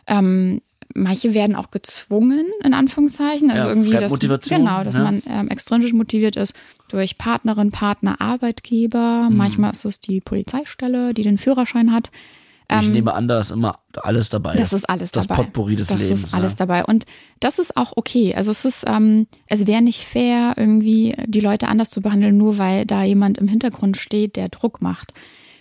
Ähm, 0.06 0.60
manche 0.94 1.34
werden 1.34 1.56
auch 1.56 1.70
gezwungen, 1.70 2.46
in 2.62 2.72
Anführungszeichen. 2.72 3.50
Also 3.50 3.66
ja, 3.66 3.68
irgendwie, 3.68 3.92
dass, 3.92 4.10
Motivation, 4.10 4.60
genau, 4.60 4.84
dass 4.84 4.94
ja. 4.94 5.02
man 5.02 5.22
ähm, 5.26 5.48
extrinsisch 5.48 5.92
motiviert 5.92 6.36
ist 6.36 6.54
durch 6.88 7.18
Partnerin, 7.18 7.70
Partner, 7.70 8.20
Arbeitgeber. 8.20 9.28
Mhm. 9.28 9.36
Manchmal 9.36 9.72
ist 9.72 9.84
es 9.84 10.00
die 10.00 10.20
Polizeistelle, 10.20 11.12
die 11.12 11.22
den 11.22 11.38
Führerschein 11.38 11.92
hat. 11.92 12.10
Ich 12.70 12.86
ähm, 12.86 12.92
nehme 12.92 13.12
an, 13.12 13.28
da 13.28 13.40
ist 13.40 13.50
immer 13.50 13.80
alles 13.94 14.30
dabei. 14.30 14.56
Das 14.56 14.72
ist 14.72 14.88
alles 14.88 15.12
das 15.12 15.26
dabei. 15.26 15.42
Das 15.42 15.46
Potpourri 15.46 15.76
des 15.76 15.88
das 15.88 16.00
Lebens. 16.00 16.22
Das 16.22 16.30
ist 16.30 16.34
alles 16.34 16.52
ja. 16.52 16.56
dabei. 16.56 16.84
Und 16.84 17.04
das 17.40 17.58
ist 17.58 17.76
auch 17.76 17.92
okay. 17.96 18.34
Also 18.34 18.52
es 18.52 18.64
ist, 18.64 18.84
ähm, 18.86 19.26
es 19.46 19.66
wäre 19.66 19.82
nicht 19.82 20.04
fair, 20.04 20.54
irgendwie 20.56 21.14
die 21.26 21.40
Leute 21.40 21.68
anders 21.68 21.90
zu 21.90 22.00
behandeln, 22.00 22.38
nur 22.38 22.56
weil 22.56 22.86
da 22.86 23.02
jemand 23.02 23.36
im 23.38 23.48
Hintergrund 23.48 23.96
steht, 23.96 24.36
der 24.36 24.48
Druck 24.48 24.80
macht. 24.80 25.12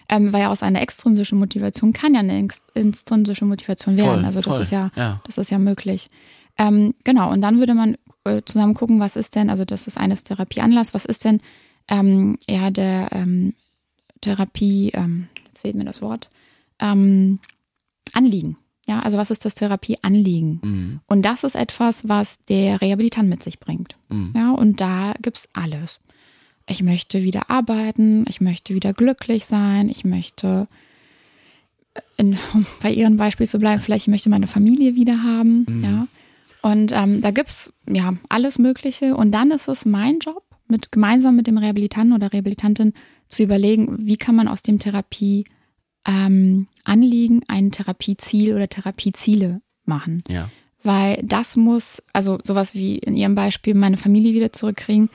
Ähm, 0.10 0.34
weil 0.34 0.46
aus 0.48 0.64
einer 0.64 0.82
extrinsischen 0.82 1.40
Motivation 1.40 1.94
kann 1.94 2.14
ja 2.14 2.20
eine 2.20 2.48
intrinsische 2.74 3.46
Motivation 3.46 3.98
werden. 3.98 4.22
Voll, 4.22 4.26
also 4.26 4.42
das 4.42 4.54
voll. 4.54 4.62
ist 4.62 4.72
ja, 4.72 4.92
ja, 4.96 5.22
das 5.26 5.38
ist 5.38 5.50
ja 5.50 5.60
möglich. 5.60 6.10
Ähm, 6.58 6.94
genau. 7.04 7.32
Und 7.32 7.42
dann 7.42 7.60
würde 7.60 7.74
man 7.74 7.98
äh, 8.26 8.42
zusammen 8.46 8.74
gucken, 8.74 9.00
was 9.00 9.16
ist 9.16 9.36
denn, 9.36 9.50
also 9.50 9.66
das 9.66 9.88
ist 9.88 9.98
eines 9.98 10.24
Therapieanlass, 10.24 10.94
was 10.94 11.06
ist 11.06 11.26
denn 11.26 11.42
ähm, 11.88 12.38
ja 12.48 12.70
der 12.72 13.10
ähm, 13.12 13.54
Therapie, 14.22 14.92
ähm, 14.94 15.28
jetzt 15.46 15.62
fehlt 15.62 15.76
mir 15.76 15.86
das 15.86 16.02
Wort, 16.02 16.30
ähm, 16.80 17.40
Anliegen. 18.14 18.58
Ja, 18.86 19.00
also 19.00 19.18
was 19.18 19.32
ist 19.32 19.46
das 19.46 19.56
Therapieanliegen? 19.56 20.60
Mhm. 20.62 21.00
Und 21.08 21.22
das 21.24 21.44
ist 21.44 21.56
etwas, 21.56 22.08
was 22.08 22.44
der 22.46 22.82
Rehabilitant 22.82 23.30
mit 23.30 23.42
sich 23.42 23.60
bringt. 23.60 23.96
Mhm. 24.10 24.34
Ja, 24.36 24.52
und 24.52 24.82
da 24.82 25.14
gibt's 25.22 25.48
alles. 25.54 26.00
Ich 26.68 26.82
möchte 26.82 27.24
wieder 27.24 27.50
arbeiten, 27.50 28.26
ich 28.30 28.42
möchte 28.42 28.74
wieder 28.74 28.94
glücklich 28.94 29.46
sein, 29.46 29.90
ich 29.90 30.06
möchte, 30.06 30.68
in, 32.18 32.38
um 32.54 32.66
bei 32.82 32.92
Ihrem 32.92 33.18
Beispiel 33.18 33.48
zu 33.48 33.60
bleiben, 33.60 33.82
vielleicht 33.82 34.08
möchte 34.08 34.30
meine 34.30 34.48
Familie 34.48 34.96
wieder 34.96 35.24
haben. 35.24 35.66
Mhm. 35.68 35.84
Ja. 35.84 36.08
Und 36.62 36.94
ähm, 36.94 37.22
da 37.22 37.32
gibt's 37.32 37.74
ja 37.88 38.14
alles 38.30 38.58
Mögliche. 38.58 39.18
Und 39.18 39.32
dann 39.32 39.52
ist 39.52 39.68
es 39.68 39.86
mein 39.86 40.20
Job, 40.20 40.44
mit 40.70 40.92
gemeinsam 40.92 41.36
mit 41.36 41.48
dem 41.48 41.58
Rehabilitanten 41.58 42.16
oder 42.16 42.32
Rehabilitantin 42.32 42.94
zu 43.28 43.44
überlegen, 43.44 44.08
wie 44.08 44.18
kann 44.18 44.36
man 44.36 44.48
aus 44.48 44.62
dem 44.62 44.80
Therapie 44.80 45.46
ähm, 46.06 46.68
Anliegen 46.84 47.42
ein 47.48 47.72
Therapieziel 47.72 48.54
oder 48.54 48.70
Therapieziele 48.70 49.62
machen. 49.86 50.24
Ja. 50.30 50.50
Weil 50.84 51.22
das 51.24 51.56
muss, 51.56 52.04
also 52.12 52.40
sowas 52.44 52.74
wie 52.74 52.98
in 52.98 53.16
Ihrem 53.16 53.36
Beispiel, 53.36 53.74
meine 53.74 53.98
Familie 53.98 54.34
wieder 54.34 54.52
zurückkriegen, 54.52 55.10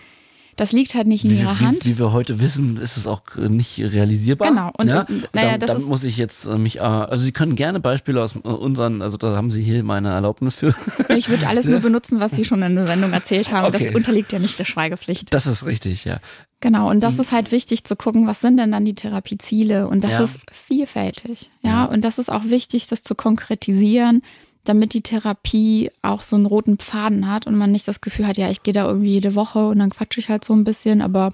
das 0.59 0.73
liegt 0.73 0.97
halt 0.97 1.07
nicht 1.07 1.25
in 1.25 1.31
wie, 1.31 1.39
ihrer 1.39 1.59
wie, 1.61 1.65
Hand. 1.65 1.85
Wie 1.87 1.99
wir 1.99 2.13
heute 2.13 2.41
wissen, 2.41 2.79
ist 2.79 2.97
es 2.97 3.07
auch 3.07 3.23
nicht 3.37 3.79
realisierbar. 3.79 4.49
Genau. 4.49 4.73
Und, 4.77 4.89
ja? 4.89 5.07
naja, 5.33 5.57
dann, 5.57 5.69
dann 5.69 5.83
muss 5.83 6.03
ich 6.03 6.17
jetzt 6.17 6.47
äh, 6.47 6.59
mich, 6.59 6.79
äh, 6.79 6.81
also 6.81 7.23
Sie 7.23 7.31
können 7.31 7.55
gerne 7.55 7.79
Beispiele 7.79 8.21
aus 8.21 8.35
unseren, 8.35 9.01
also 9.01 9.17
da 9.17 9.37
haben 9.37 9.53
Sie 9.53 9.63
hier 9.63 9.85
meine 9.85 10.09
Erlaubnis 10.09 10.57
für. 10.57 10.75
Ich 11.17 11.29
würde 11.29 11.47
alles 11.47 11.67
nur 11.69 11.79
benutzen, 11.79 12.19
was 12.19 12.33
Sie 12.33 12.45
schon 12.45 12.61
in 12.63 12.75
der 12.75 12.89
Sendung 12.89 13.13
erzählt 13.13 13.53
haben. 13.53 13.67
Okay. 13.67 13.87
Das 13.87 13.95
unterliegt 13.95 14.33
ja 14.33 14.41
nicht 14.41 14.59
der 14.59 14.65
Schweigepflicht. 14.65 15.33
Das 15.33 15.47
ist 15.47 15.65
richtig, 15.65 16.05
ja. 16.05 16.19
Genau, 16.59 16.91
und 16.91 17.05
das 17.05 17.15
mhm. 17.15 17.21
ist 17.21 17.33
halt 17.33 17.53
wichtig 17.53 17.85
zu 17.85 17.95
gucken, 17.95 18.27
was 18.27 18.41
sind 18.41 18.57
denn 18.57 18.73
dann 18.73 18.85
die 18.85 18.97
Therapieziele? 18.97 19.87
Und 19.87 20.03
das 20.03 20.11
ja. 20.11 20.25
ist 20.25 20.41
vielfältig. 20.51 21.51
Ja? 21.63 21.71
ja, 21.71 21.85
und 21.85 22.03
das 22.03 22.19
ist 22.19 22.33
auch 22.33 22.43
wichtig, 22.47 22.89
das 22.89 23.05
zu 23.05 23.15
konkretisieren 23.15 24.23
damit 24.65 24.93
die 24.95 25.03
Therapie 25.03 25.91
auch 26.03 26.23
so 26.23 26.37
einen 26.37 26.47
roten 26.47 26.79
Pfaden 26.79 27.31
hat 27.31 27.47
und 27.47 27.57
man 27.57 27.73
nicht 27.73 27.89
das 27.89 28.01
Gefühl 28.01 28.27
hat, 28.27 28.37
ja, 28.37 28.51
ich 28.51 28.63
gehe 28.63 28.75
da 28.75 28.87
irgendwie 28.87 29.13
jede 29.13 29.35
Woche 29.35 29.69
und 29.69 29.79
dann 29.79 29.91
quatsche 29.91 30.21
ich 30.21 30.29
halt 30.29 30.45
so 30.45 30.55
ein 30.55 30.65
bisschen, 30.65 31.01
aber 31.01 31.33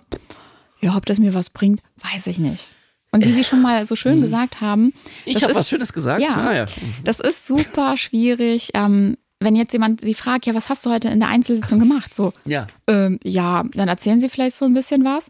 ja, 0.81 0.97
ob 0.97 1.07
das 1.07 1.19
mir 1.19 1.35
was 1.35 1.51
bringt, 1.51 1.81
weiß 2.13 2.27
ich 2.29 2.39
nicht. 2.39 2.69
Und 3.11 3.25
wie 3.25 3.31
Sie 3.31 3.45
schon 3.45 3.63
mal 3.63 3.87
so 3.87 3.95
schön 3.95 4.19
mhm. 4.19 4.23
gesagt 4.23 4.61
haben. 4.61 4.93
Ich 5.25 5.43
habe 5.45 5.55
was 5.55 5.69
Schönes 5.69 5.93
gesagt. 5.93 6.21
Ja, 6.21 6.35
ah, 6.35 6.55
ja. 6.55 6.67
Das 7.05 7.21
ist 7.21 7.47
super 7.47 7.97
schwierig. 7.97 8.71
Ähm, 8.75 9.17
wenn 9.39 9.55
jetzt 9.55 9.73
jemand 9.73 10.01
Sie 10.01 10.15
fragt, 10.15 10.47
ja, 10.47 10.55
was 10.55 10.69
hast 10.69 10.85
du 10.85 10.91
heute 10.91 11.09
in 11.09 11.21
der 11.21 11.29
Einzelsitzung 11.29 11.79
gemacht? 11.79 12.13
So, 12.13 12.33
ja. 12.45 12.67
Ähm, 12.89 13.21
ja, 13.23 13.65
dann 13.73 13.89
erzählen 13.89 14.19
Sie 14.19 14.29
vielleicht 14.29 14.57
so 14.57 14.65
ein 14.65 14.75
bisschen 14.75 15.05
was. 15.05 15.29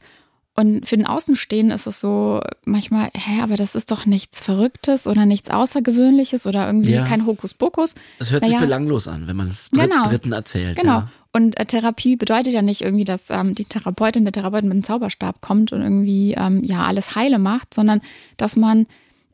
Und 0.56 0.86
für 0.86 0.96
den 0.96 1.06
Außenstehenden 1.06 1.74
ist 1.74 1.88
es 1.88 1.98
so 1.98 2.40
manchmal, 2.64 3.10
hä, 3.12 3.40
aber 3.42 3.56
das 3.56 3.74
ist 3.74 3.90
doch 3.90 4.06
nichts 4.06 4.40
Verrücktes 4.40 5.08
oder 5.08 5.26
nichts 5.26 5.50
Außergewöhnliches 5.50 6.46
oder 6.46 6.66
irgendwie 6.66 6.92
ja. 6.92 7.04
kein 7.04 7.26
Hokuspokus. 7.26 7.94
Das 8.20 8.30
hört 8.30 8.42
naja. 8.42 8.58
sich 8.58 8.60
belanglos 8.60 9.08
an, 9.08 9.26
wenn 9.26 9.34
man 9.34 9.48
es 9.48 9.70
Dritt, 9.70 9.90
genau. 9.90 10.04
Dritten 10.04 10.32
erzählt. 10.32 10.78
Genau. 10.78 10.98
Ja. 10.98 11.08
Und 11.32 11.58
äh, 11.58 11.66
Therapie 11.66 12.14
bedeutet 12.14 12.52
ja 12.52 12.62
nicht 12.62 12.82
irgendwie, 12.82 13.04
dass 13.04 13.22
ähm, 13.30 13.56
die 13.56 13.64
Therapeutin, 13.64 14.24
der 14.24 14.32
Therapeut 14.32 14.62
mit 14.62 14.72
einem 14.72 14.84
Zauberstab 14.84 15.40
kommt 15.40 15.72
und 15.72 15.82
irgendwie 15.82 16.34
ähm, 16.34 16.62
ja 16.62 16.84
alles 16.84 17.16
heile 17.16 17.40
macht, 17.40 17.74
sondern 17.74 18.00
dass 18.36 18.54
man 18.54 18.86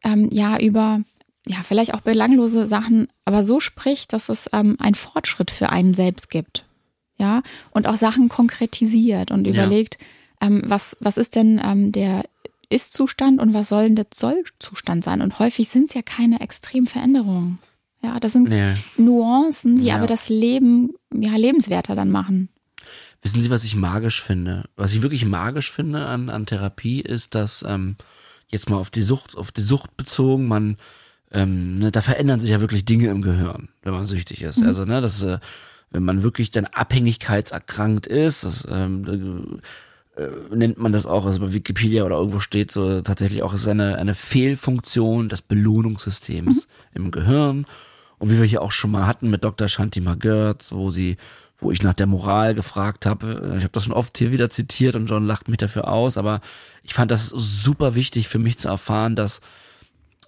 ähm, 0.02 0.30
ja 0.32 0.58
über 0.58 1.02
ja 1.46 1.58
vielleicht 1.62 1.92
auch 1.92 2.00
belanglose 2.00 2.66
Sachen, 2.66 3.08
aber 3.26 3.42
so 3.42 3.60
spricht, 3.60 4.14
dass 4.14 4.30
es 4.30 4.48
ähm, 4.54 4.76
einen 4.78 4.94
Fortschritt 4.94 5.50
für 5.50 5.68
einen 5.68 5.92
selbst 5.92 6.30
gibt. 6.30 6.64
Ja, 7.18 7.42
und 7.72 7.86
auch 7.86 7.96
Sachen 7.96 8.30
konkretisiert 8.30 9.30
und 9.30 9.46
ja. 9.46 9.52
überlegt, 9.52 9.98
ähm, 10.40 10.62
was, 10.64 10.96
was 11.00 11.16
ist 11.16 11.36
denn 11.36 11.60
ähm, 11.62 11.92
der 11.92 12.24
Ist-Zustand 12.68 13.40
und 13.40 13.54
was 13.54 13.68
soll 13.68 13.84
denn 13.84 13.96
der 13.96 14.06
Soll-Zustand 14.12 15.04
sein? 15.04 15.20
Und 15.20 15.38
häufig 15.38 15.68
sind 15.68 15.88
es 15.88 15.94
ja 15.94 16.02
keine 16.02 16.40
Extremveränderungen. 16.40 17.58
Ja, 18.02 18.18
das 18.18 18.32
sind 18.32 18.48
nee. 18.48 18.74
Nuancen, 18.96 19.78
die 19.78 19.86
ja. 19.86 19.96
aber 19.96 20.06
das 20.06 20.28
Leben 20.28 20.94
ja 21.12 21.36
lebenswerter 21.36 21.94
dann 21.94 22.10
machen. 22.10 22.48
Wissen 23.22 23.42
Sie, 23.42 23.50
was 23.50 23.64
ich 23.64 23.76
magisch 23.76 24.22
finde? 24.22 24.64
Was 24.76 24.94
ich 24.94 25.02
wirklich 25.02 25.26
magisch 25.26 25.70
finde 25.70 26.06
an, 26.06 26.30
an 26.30 26.46
Therapie 26.46 27.00
ist, 27.00 27.34
dass 27.34 27.62
ähm, 27.68 27.96
jetzt 28.48 28.70
mal 28.70 28.78
auf 28.78 28.88
die 28.88 29.02
Sucht, 29.02 29.36
auf 29.36 29.52
die 29.52 29.60
Sucht 29.60 29.96
bezogen, 29.98 30.48
man 30.48 30.78
ähm, 31.30 31.74
ne, 31.74 31.92
da 31.92 32.00
verändern 32.00 32.40
sich 32.40 32.50
ja 32.50 32.60
wirklich 32.60 32.86
Dinge 32.86 33.08
im 33.08 33.20
Gehirn, 33.20 33.68
wenn 33.82 33.92
man 33.92 34.06
süchtig 34.06 34.40
ist. 34.40 34.60
Mhm. 34.60 34.66
Also 34.66 34.86
ne, 34.86 35.02
das 35.02 35.22
äh, 35.22 35.38
wenn 35.90 36.04
man 36.04 36.22
wirklich 36.22 36.50
dann 36.50 36.66
abhängigkeitserkrankt 36.66 38.06
ist, 38.06 38.44
das 38.44 38.66
ähm, 38.70 39.04
äh, 39.06 39.60
nennt 40.52 40.78
man 40.78 40.92
das 40.92 41.06
auch, 41.06 41.24
also 41.24 41.40
bei 41.40 41.52
Wikipedia 41.52 42.04
oder 42.04 42.16
irgendwo 42.16 42.40
steht 42.40 42.70
so 42.70 43.00
tatsächlich 43.00 43.42
auch, 43.42 43.52
es 43.52 43.62
ist 43.62 43.68
eine, 43.68 43.96
eine 43.96 44.14
Fehlfunktion 44.14 45.28
des 45.28 45.42
Belohnungssystems 45.42 46.66
mhm. 46.66 47.04
im 47.04 47.10
Gehirn. 47.10 47.66
Und 48.18 48.30
wie 48.30 48.38
wir 48.38 48.44
hier 48.44 48.60
auch 48.62 48.72
schon 48.72 48.90
mal 48.90 49.06
hatten 49.06 49.30
mit 49.30 49.44
Dr. 49.44 49.68
Shanti 49.68 50.00
Magert, 50.00 50.72
wo 50.72 50.90
sie, 50.90 51.16
wo 51.58 51.70
ich 51.70 51.82
nach 51.82 51.94
der 51.94 52.06
Moral 52.06 52.54
gefragt 52.54 53.06
habe, 53.06 53.54
ich 53.56 53.62
habe 53.62 53.72
das 53.72 53.84
schon 53.84 53.94
oft 53.94 54.18
hier 54.18 54.30
wieder 54.30 54.50
zitiert 54.50 54.94
und 54.94 55.06
John 55.06 55.24
lacht 55.24 55.48
mich 55.48 55.58
dafür 55.58 55.88
aus, 55.88 56.18
aber 56.18 56.40
ich 56.82 56.92
fand 56.92 57.10
das 57.10 57.28
super 57.28 57.94
wichtig 57.94 58.28
für 58.28 58.38
mich 58.38 58.58
zu 58.58 58.68
erfahren, 58.68 59.16
dass 59.16 59.40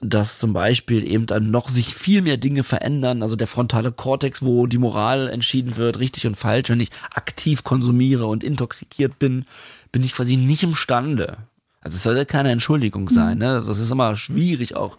dass 0.02 0.38
zum 0.38 0.52
Beispiel 0.52 1.08
eben 1.08 1.26
dann 1.26 1.50
noch 1.50 1.68
sich 1.68 1.94
viel 1.94 2.22
mehr 2.22 2.36
Dinge 2.36 2.64
verändern, 2.64 3.22
also 3.22 3.36
der 3.36 3.46
frontale 3.46 3.92
Kortex, 3.92 4.42
wo 4.42 4.66
die 4.66 4.78
Moral 4.78 5.28
entschieden 5.28 5.76
wird, 5.76 6.00
richtig 6.00 6.26
und 6.26 6.34
falsch, 6.36 6.70
wenn 6.70 6.80
ich 6.80 6.90
aktiv 7.14 7.62
konsumiere 7.62 8.26
und 8.26 8.42
intoxikiert 8.42 9.18
bin, 9.20 9.44
bin 9.92 10.02
ich 10.02 10.14
quasi 10.14 10.36
nicht 10.36 10.64
imstande. 10.64 11.36
Also 11.80 11.96
es 11.96 12.02
soll 12.02 12.16
ja 12.16 12.24
keine 12.24 12.50
Entschuldigung 12.50 13.08
sein, 13.08 13.38
ne? 13.38 13.62
Das 13.64 13.78
ist 13.78 13.90
immer 13.90 14.16
schwierig 14.16 14.74
auch, 14.74 14.98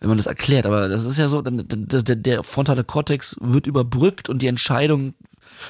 wenn 0.00 0.08
man 0.08 0.18
das 0.18 0.26
erklärt, 0.26 0.66
aber 0.66 0.88
das 0.88 1.04
ist 1.04 1.18
ja 1.18 1.28
so, 1.28 1.42
der, 1.42 2.02
der, 2.02 2.16
der 2.16 2.42
frontale 2.42 2.84
Kortex 2.84 3.36
wird 3.40 3.66
überbrückt 3.66 4.28
und 4.28 4.42
die 4.42 4.46
Entscheidung 4.48 5.14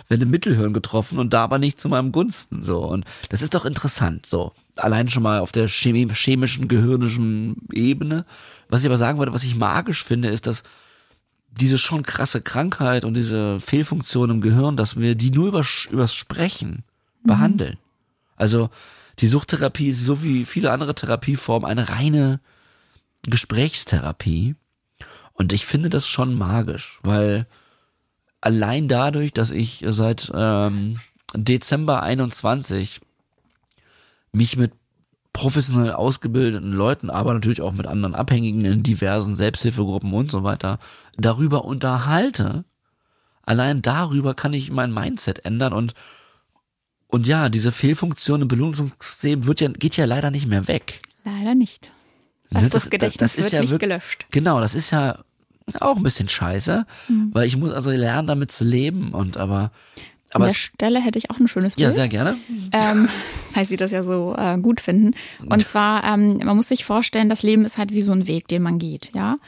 werden 0.09 0.23
im 0.23 0.31
Mittelhirn 0.31 0.73
getroffen 0.73 1.19
und 1.19 1.33
da 1.35 1.45
aber 1.45 1.59
nicht 1.59 1.81
zu 1.81 1.89
meinem 1.89 2.13
Gunsten, 2.13 2.65
so. 2.65 2.81
Und 2.81 3.05
das 3.29 3.43
ist 3.43 3.55
doch 3.55 3.65
interessant, 3.65 4.27
so. 4.27 4.53
Allein 4.77 5.09
schon 5.09 5.23
mal 5.23 5.41
auf 5.41 5.53
der 5.53 5.69
chemischen, 5.69 6.69
gehirnischen 6.69 7.69
Ebene. 7.73 8.25
Was 8.71 8.81
ich 8.81 8.87
aber 8.87 8.97
sagen 8.97 9.19
wollte, 9.19 9.35
was 9.35 9.45
ich 9.45 9.57
magisch 9.57 10.05
finde, 10.05 10.29
ist, 10.29 10.47
dass 10.47 10.63
diese 11.51 11.77
schon 11.77 12.05
krasse 12.05 12.41
Krankheit 12.41 13.05
und 13.05 13.15
diese 13.15 13.61
Fehlfunktion 13.61 14.31
im 14.31 14.41
Gehirn, 14.41 14.77
dass 14.77 14.97
wir 14.97 15.17
die 15.17 15.31
nur 15.31 15.49
über, 15.49 15.65
übers 15.91 16.15
Sprechen 16.15 16.85
mhm. 17.23 17.27
behandeln. 17.27 17.79
Also, 18.37 18.71
die 19.19 19.27
Suchttherapie 19.27 19.89
ist 19.89 20.05
so 20.05 20.23
wie 20.23 20.47
viele 20.47 20.71
andere 20.71 20.95
Therapieformen 20.95 21.69
eine 21.69 21.91
reine 21.91 22.41
Gesprächstherapie. 23.23 24.55
Und 25.35 25.53
ich 25.53 25.67
finde 25.67 25.91
das 25.91 26.09
schon 26.09 26.39
magisch, 26.39 27.01
weil 27.03 27.47
allein 28.41 28.89
dadurch, 28.89 29.33
dass 29.33 29.51
ich 29.51 29.85
seit 29.89 30.31
ähm, 30.35 31.01
Dezember 31.35 32.03
21 32.03 33.01
mich 34.33 34.57
mit 34.57 34.73
professionell 35.41 35.93
ausgebildeten 35.93 36.75
Leuten, 36.75 37.09
aber 37.09 37.33
natürlich 37.33 37.63
auch 37.63 37.73
mit 37.73 37.87
anderen 37.87 38.15
Abhängigen 38.15 38.67
in 38.67 38.83
diversen 38.83 39.37
Selbsthilfegruppen 39.37 40.13
und 40.13 40.31
so 40.31 40.45
weiter 40.45 40.79
darüber 41.17 41.65
unterhalte, 41.65 42.67
allein 43.43 43.81
darüber 43.81 44.35
kann 44.35 44.53
ich 44.53 44.71
mein 44.71 44.93
Mindset 44.93 45.47
ändern 45.47 45.73
und 45.73 45.95
und 47.07 47.27
ja, 47.27 47.49
diese 47.49 47.73
Fehlfunktion 47.73 48.43
im 48.43 48.49
Belohnungssystem 48.49 49.47
wird 49.47 49.61
ja, 49.61 49.69
geht 49.69 49.97
ja 49.97 50.05
leider 50.05 50.31
nicht 50.31 50.47
mehr 50.47 50.69
weg. 50.69 51.01
Leider 51.25 51.57
nicht. 51.57 51.91
Das, 52.51 52.63
das, 52.63 52.71
das 52.71 52.91
Gedächtnis 52.91 53.33
das, 53.33 53.37
das 53.37 53.45
wird 53.47 53.53
ja 53.53 53.61
nicht 53.63 53.71
wirklich, 53.71 53.89
gelöscht. 53.89 54.27
Genau, 54.31 54.61
das 54.61 54.75
ist 54.75 54.91
ja 54.91 55.25
auch 55.81 55.97
ein 55.97 56.03
bisschen 56.03 56.29
scheiße, 56.29 56.87
mhm. 57.09 57.31
weil 57.33 57.47
ich 57.47 57.57
muss 57.57 57.73
also 57.73 57.91
lernen, 57.91 58.29
damit 58.29 58.53
zu 58.53 58.63
leben 58.63 59.13
und 59.13 59.39
aber 59.39 59.73
aber 60.33 60.45
An 60.45 60.51
der 60.51 60.57
Stelle 60.57 61.01
hätte 61.01 61.19
ich 61.19 61.31
auch 61.31 61.39
ein 61.39 61.49
schönes 61.49 61.75
Bild. 61.75 61.89
Ja, 61.89 61.93
sehr 61.93 62.09
gerne. 62.09 62.37
Ähm, 62.73 63.09
weil 63.55 63.65
Sie 63.65 63.77
das 63.77 63.91
ja 63.91 64.03
so 64.03 64.35
äh, 64.37 64.59
gut 64.59 64.81
finden. 64.81 65.15
Und 65.45 65.67
zwar, 65.67 66.05
ähm, 66.05 66.39
man 66.45 66.57
muss 66.57 66.69
sich 66.69 66.85
vorstellen, 66.85 67.29
das 67.29 67.43
Leben 67.43 67.65
ist 67.65 67.79
halt 67.79 67.93
wie 67.93 68.03
so 68.03 68.13
ein 68.13 68.29
Weg, 68.29 68.49
den 68.49 68.63
man 68.63 68.79
geht, 68.79 69.11
ja. 69.15 69.39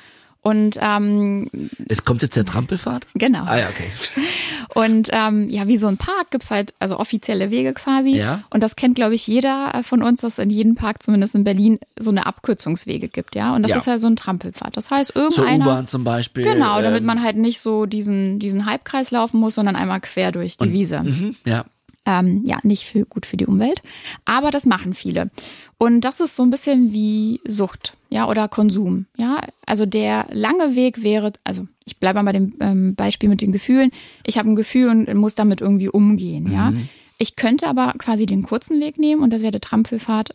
Und 0.42 0.76
ähm, 0.80 1.48
es 1.88 2.04
kommt 2.04 2.22
jetzt 2.22 2.34
der 2.36 2.44
Trampelfahrt? 2.44 3.06
Genau. 3.14 3.44
Ah 3.44 3.58
ja, 3.58 3.68
okay. 3.68 3.90
Und 4.74 5.08
ähm, 5.12 5.48
ja, 5.48 5.68
wie 5.68 5.76
so 5.76 5.86
ein 5.86 5.98
Park 5.98 6.32
gibt's 6.32 6.50
halt 6.50 6.74
also 6.80 6.98
offizielle 6.98 7.52
Wege 7.52 7.72
quasi. 7.74 8.16
Ja. 8.16 8.42
Und 8.50 8.60
das 8.60 8.74
kennt, 8.74 8.96
glaube 8.96 9.14
ich, 9.14 9.26
jeder 9.28 9.72
äh, 9.72 9.82
von 9.84 10.02
uns, 10.02 10.22
dass 10.22 10.40
in 10.40 10.50
jedem 10.50 10.74
Park, 10.74 11.00
zumindest 11.02 11.36
in 11.36 11.44
Berlin, 11.44 11.78
so 11.96 12.10
eine 12.10 12.26
Abkürzungswege 12.26 13.08
gibt, 13.08 13.36
ja. 13.36 13.54
Und 13.54 13.62
das 13.62 13.70
ja. 13.70 13.76
ist 13.76 13.86
halt 13.86 14.00
so 14.00 14.08
ein 14.08 14.16
Trampelpfad. 14.16 14.76
Das 14.76 14.90
heißt, 14.90 15.14
irgendeiner. 15.14 15.58
Zur 15.58 15.66
U-Bahn 15.66 15.86
zum 15.86 16.02
Beispiel. 16.02 16.42
Genau, 16.42 16.82
damit 16.82 17.00
ähm, 17.00 17.06
man 17.06 17.22
halt 17.22 17.36
nicht 17.36 17.60
so 17.60 17.86
diesen, 17.86 18.40
diesen 18.40 18.66
Halbkreis 18.66 19.12
laufen 19.12 19.38
muss, 19.38 19.54
sondern 19.54 19.76
einmal 19.76 20.00
quer 20.00 20.32
durch 20.32 20.56
die 20.56 20.64
und, 20.64 20.72
Wiese. 20.72 21.02
Mh, 21.04 21.34
ja. 21.44 21.64
Ähm, 22.04 22.42
ja, 22.44 22.58
nicht 22.64 22.84
für, 22.84 23.04
gut 23.04 23.26
für 23.26 23.36
die 23.36 23.46
Umwelt. 23.46 23.80
Aber 24.24 24.50
das 24.50 24.66
machen 24.66 24.92
viele. 24.92 25.30
Und 25.78 26.00
das 26.00 26.20
ist 26.20 26.34
so 26.34 26.42
ein 26.42 26.50
bisschen 26.50 26.92
wie 26.92 27.40
Sucht, 27.46 27.96
ja, 28.10 28.28
oder 28.28 28.48
Konsum. 28.48 29.06
Ja, 29.16 29.40
also 29.66 29.86
der 29.86 30.26
lange 30.30 30.74
Weg 30.74 31.02
wäre, 31.02 31.32
also 31.44 31.66
ich 31.84 31.98
bleibe 31.98 32.18
mal 32.18 32.32
bei 32.32 32.38
dem 32.38 32.54
ähm, 32.60 32.94
Beispiel 32.94 33.28
mit 33.28 33.40
den 33.40 33.52
Gefühlen. 33.52 33.90
Ich 34.26 34.36
habe 34.36 34.50
ein 34.50 34.56
Gefühl 34.56 34.88
und 34.88 35.14
muss 35.14 35.34
damit 35.34 35.60
irgendwie 35.60 35.88
umgehen, 35.88 36.44
mhm. 36.44 36.52
ja. 36.52 36.72
Ich 37.18 37.36
könnte 37.36 37.68
aber 37.68 37.94
quasi 37.98 38.26
den 38.26 38.42
kurzen 38.42 38.80
Weg 38.80 38.98
nehmen 38.98 39.22
und 39.22 39.30
das 39.30 39.42
wäre 39.42 39.52
der 39.52 39.60
Trampelfahrt, 39.60 40.34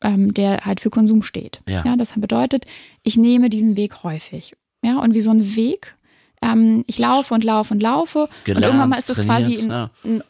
ähm, 0.00 0.32
der 0.32 0.64
halt 0.64 0.80
für 0.80 0.90
Konsum 0.90 1.24
steht. 1.24 1.60
Ja. 1.68 1.82
ja, 1.84 1.96
das 1.96 2.12
bedeutet, 2.12 2.66
ich 3.02 3.16
nehme 3.16 3.50
diesen 3.50 3.76
Weg 3.76 4.04
häufig. 4.04 4.54
Ja, 4.82 5.00
und 5.00 5.14
wie 5.14 5.20
so 5.20 5.30
ein 5.30 5.56
Weg 5.56 5.96
ähm, 6.44 6.84
ich 6.86 6.98
laufe 6.98 7.34
und 7.34 7.44
laufe 7.44 7.74
und 7.74 7.80
laufe. 7.80 8.28
Gelernt, 8.44 8.64
und 8.64 8.68
irgendwann 8.68 8.90
mal 8.90 8.98
ist 8.98 9.10
es 9.10 9.18
quasi 9.18 9.58
ein, 9.58 9.70
ja. 9.70 9.90
ein, 10.04 10.22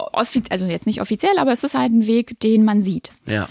also 0.51 0.67
jetzt 0.67 0.87
nicht 0.87 1.01
offiziell, 1.01 1.39
aber 1.39 1.53
es 1.53 1.65
ist 1.65 1.75
halt 1.75 1.93
ein 1.93 2.07
Weg, 2.07 2.39
den 2.41 2.65
man 2.65 2.81
sieht. 2.81 3.11
Ja. 3.27 3.49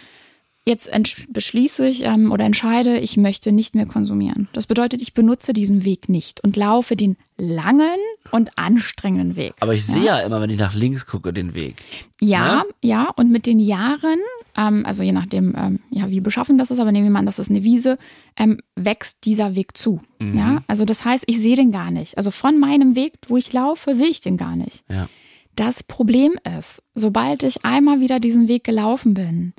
Jetzt 0.65 0.89
beschließe 1.27 1.85
ich 1.85 2.03
ähm, 2.03 2.31
oder 2.31 2.45
entscheide, 2.45 2.97
ich 2.97 3.17
möchte 3.17 3.51
nicht 3.51 3.75
mehr 3.75 3.85
konsumieren. 3.85 4.47
Das 4.53 4.65
bedeutet, 4.65 5.01
ich 5.01 5.13
benutze 5.13 5.51
diesen 5.51 5.83
Weg 5.83 6.07
nicht 6.07 6.41
und 6.41 6.55
laufe 6.55 6.95
den 6.95 7.17
langen 7.37 7.99
und 8.31 8.57
anstrengenden 8.57 9.35
Weg. 9.35 9.55
Aber 9.59 9.73
ich 9.73 9.85
sehe 9.85 10.05
ja 10.05 10.19
immer, 10.19 10.39
wenn 10.39 10.49
ich 10.49 10.57
nach 10.57 10.73
links 10.73 11.05
gucke, 11.05 11.33
den 11.33 11.53
Weg. 11.53 11.83
Ja, 12.21 12.59
ne? 12.59 12.63
ja. 12.81 13.09
Und 13.17 13.29
mit 13.29 13.45
den 13.45 13.59
Jahren, 13.59 14.19
ähm, 14.57 14.85
also 14.85 15.03
je 15.03 15.11
nachdem, 15.11 15.53
ähm, 15.57 15.79
ja, 15.89 16.09
wie 16.09 16.21
beschaffen 16.21 16.57
das 16.57 16.71
ist, 16.71 16.79
aber 16.79 16.91
nehmen 16.91 17.05
wir 17.05 17.11
mal 17.11 17.19
an, 17.19 17.25
das 17.25 17.39
ist 17.39 17.49
eine 17.49 17.63
Wiese, 17.63 17.97
ähm, 18.37 18.59
wächst 18.75 19.25
dieser 19.25 19.55
Weg 19.55 19.77
zu. 19.77 20.01
Mhm. 20.19 20.37
Ja, 20.37 20.63
also 20.67 20.85
das 20.85 21.05
heißt, 21.05 21.23
ich 21.27 21.39
sehe 21.39 21.55
den 21.55 21.71
gar 21.71 21.91
nicht. 21.91 22.17
Also 22.17 22.31
von 22.31 22.59
meinem 22.59 22.95
Weg, 22.95 23.13
wo 23.27 23.37
ich 23.37 23.51
laufe, 23.53 23.95
sehe 23.95 24.09
ich 24.09 24.21
den 24.21 24.37
gar 24.37 24.55
nicht. 24.55 24.83
Ja. 24.89 25.07
Das 25.55 25.83
Problem 25.83 26.33
ist, 26.57 26.81
sobald 26.95 27.43
ich 27.43 27.63
einmal 27.63 27.99
wieder 27.99 28.19
diesen 28.19 28.47
Weg 28.47 28.63
gelaufen 28.63 29.13
bin, 29.13 29.53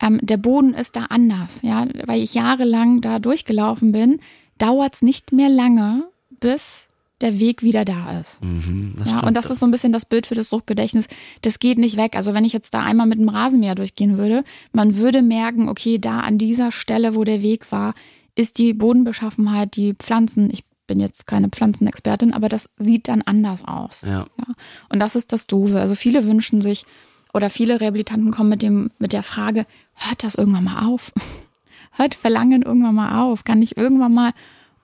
ähm, 0.00 0.18
der 0.22 0.36
Boden 0.36 0.74
ist 0.74 0.96
da 0.96 1.06
anders, 1.06 1.60
ja, 1.62 1.86
weil 2.04 2.22
ich 2.22 2.34
jahrelang 2.34 3.00
da 3.00 3.18
durchgelaufen 3.18 3.92
bin, 3.92 4.20
dauert 4.58 4.94
es 4.94 5.02
nicht 5.02 5.32
mehr 5.32 5.48
lange, 5.48 6.04
bis 6.40 6.85
der 7.20 7.40
Weg 7.40 7.62
wieder 7.62 7.84
da 7.84 8.20
ist. 8.20 8.42
Mhm, 8.42 8.96
ja, 9.04 9.20
und 9.26 9.34
das 9.34 9.46
ist 9.46 9.60
so 9.60 9.66
ein 9.66 9.70
bisschen 9.70 9.92
das 9.92 10.04
Bild 10.04 10.26
für 10.26 10.34
das 10.34 10.50
Suchtgedächtnis. 10.50 11.06
Das 11.42 11.58
geht 11.58 11.78
nicht 11.78 11.96
weg. 11.96 12.14
Also 12.14 12.34
wenn 12.34 12.44
ich 12.44 12.52
jetzt 12.52 12.74
da 12.74 12.82
einmal 12.82 13.06
mit 13.06 13.18
dem 13.18 13.28
Rasenmäher 13.28 13.74
durchgehen 13.74 14.18
würde, 14.18 14.44
man 14.72 14.96
würde 14.96 15.22
merken, 15.22 15.68
okay, 15.68 15.98
da 15.98 16.20
an 16.20 16.36
dieser 16.36 16.72
Stelle, 16.72 17.14
wo 17.14 17.24
der 17.24 17.42
Weg 17.42 17.72
war, 17.72 17.94
ist 18.34 18.58
die 18.58 18.74
Bodenbeschaffenheit, 18.74 19.76
die 19.76 19.94
Pflanzen, 19.94 20.50
ich 20.50 20.64
bin 20.86 21.00
jetzt 21.00 21.26
keine 21.26 21.48
Pflanzenexpertin, 21.48 22.32
aber 22.32 22.48
das 22.48 22.68
sieht 22.76 23.08
dann 23.08 23.22
anders 23.22 23.64
aus. 23.66 24.02
Ja. 24.02 24.26
ja. 24.38 24.54
Und 24.90 25.00
das 25.00 25.16
ist 25.16 25.32
das 25.32 25.46
Doofe. 25.46 25.80
Also 25.80 25.94
viele 25.94 26.26
wünschen 26.26 26.60
sich, 26.60 26.84
oder 27.32 27.50
viele 27.50 27.80
Rehabilitanten 27.80 28.30
kommen 28.30 28.50
mit 28.50 28.62
dem, 28.62 28.90
mit 28.98 29.12
der 29.12 29.22
Frage, 29.22 29.66
hört 29.94 30.22
das 30.22 30.34
irgendwann 30.34 30.64
mal 30.64 30.86
auf? 30.86 31.12
hört 31.92 32.14
Verlangen 32.14 32.62
irgendwann 32.62 32.94
mal 32.94 33.22
auf? 33.22 33.44
Kann 33.44 33.62
ich 33.62 33.76
irgendwann 33.76 34.14
mal 34.14 34.32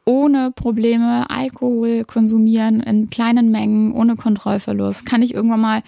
ohne 0.04 0.50
Probleme 0.50 1.30
Alkohol 1.30 2.04
konsumieren 2.04 2.80
in 2.80 3.10
kleinen 3.10 3.50
Mengen, 3.50 3.92
ohne 3.92 4.16
Kontrollverlust? 4.16 5.06
Kann 5.06 5.22
ich 5.22 5.34
irgendwann 5.34 5.60
mal 5.60 5.82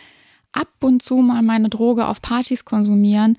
ab 0.52 0.68
und 0.80 1.02
zu 1.02 1.16
mal 1.16 1.42
meine 1.42 1.68
Droge 1.68 2.06
auf 2.06 2.22
Partys 2.22 2.64
konsumieren? 2.64 3.36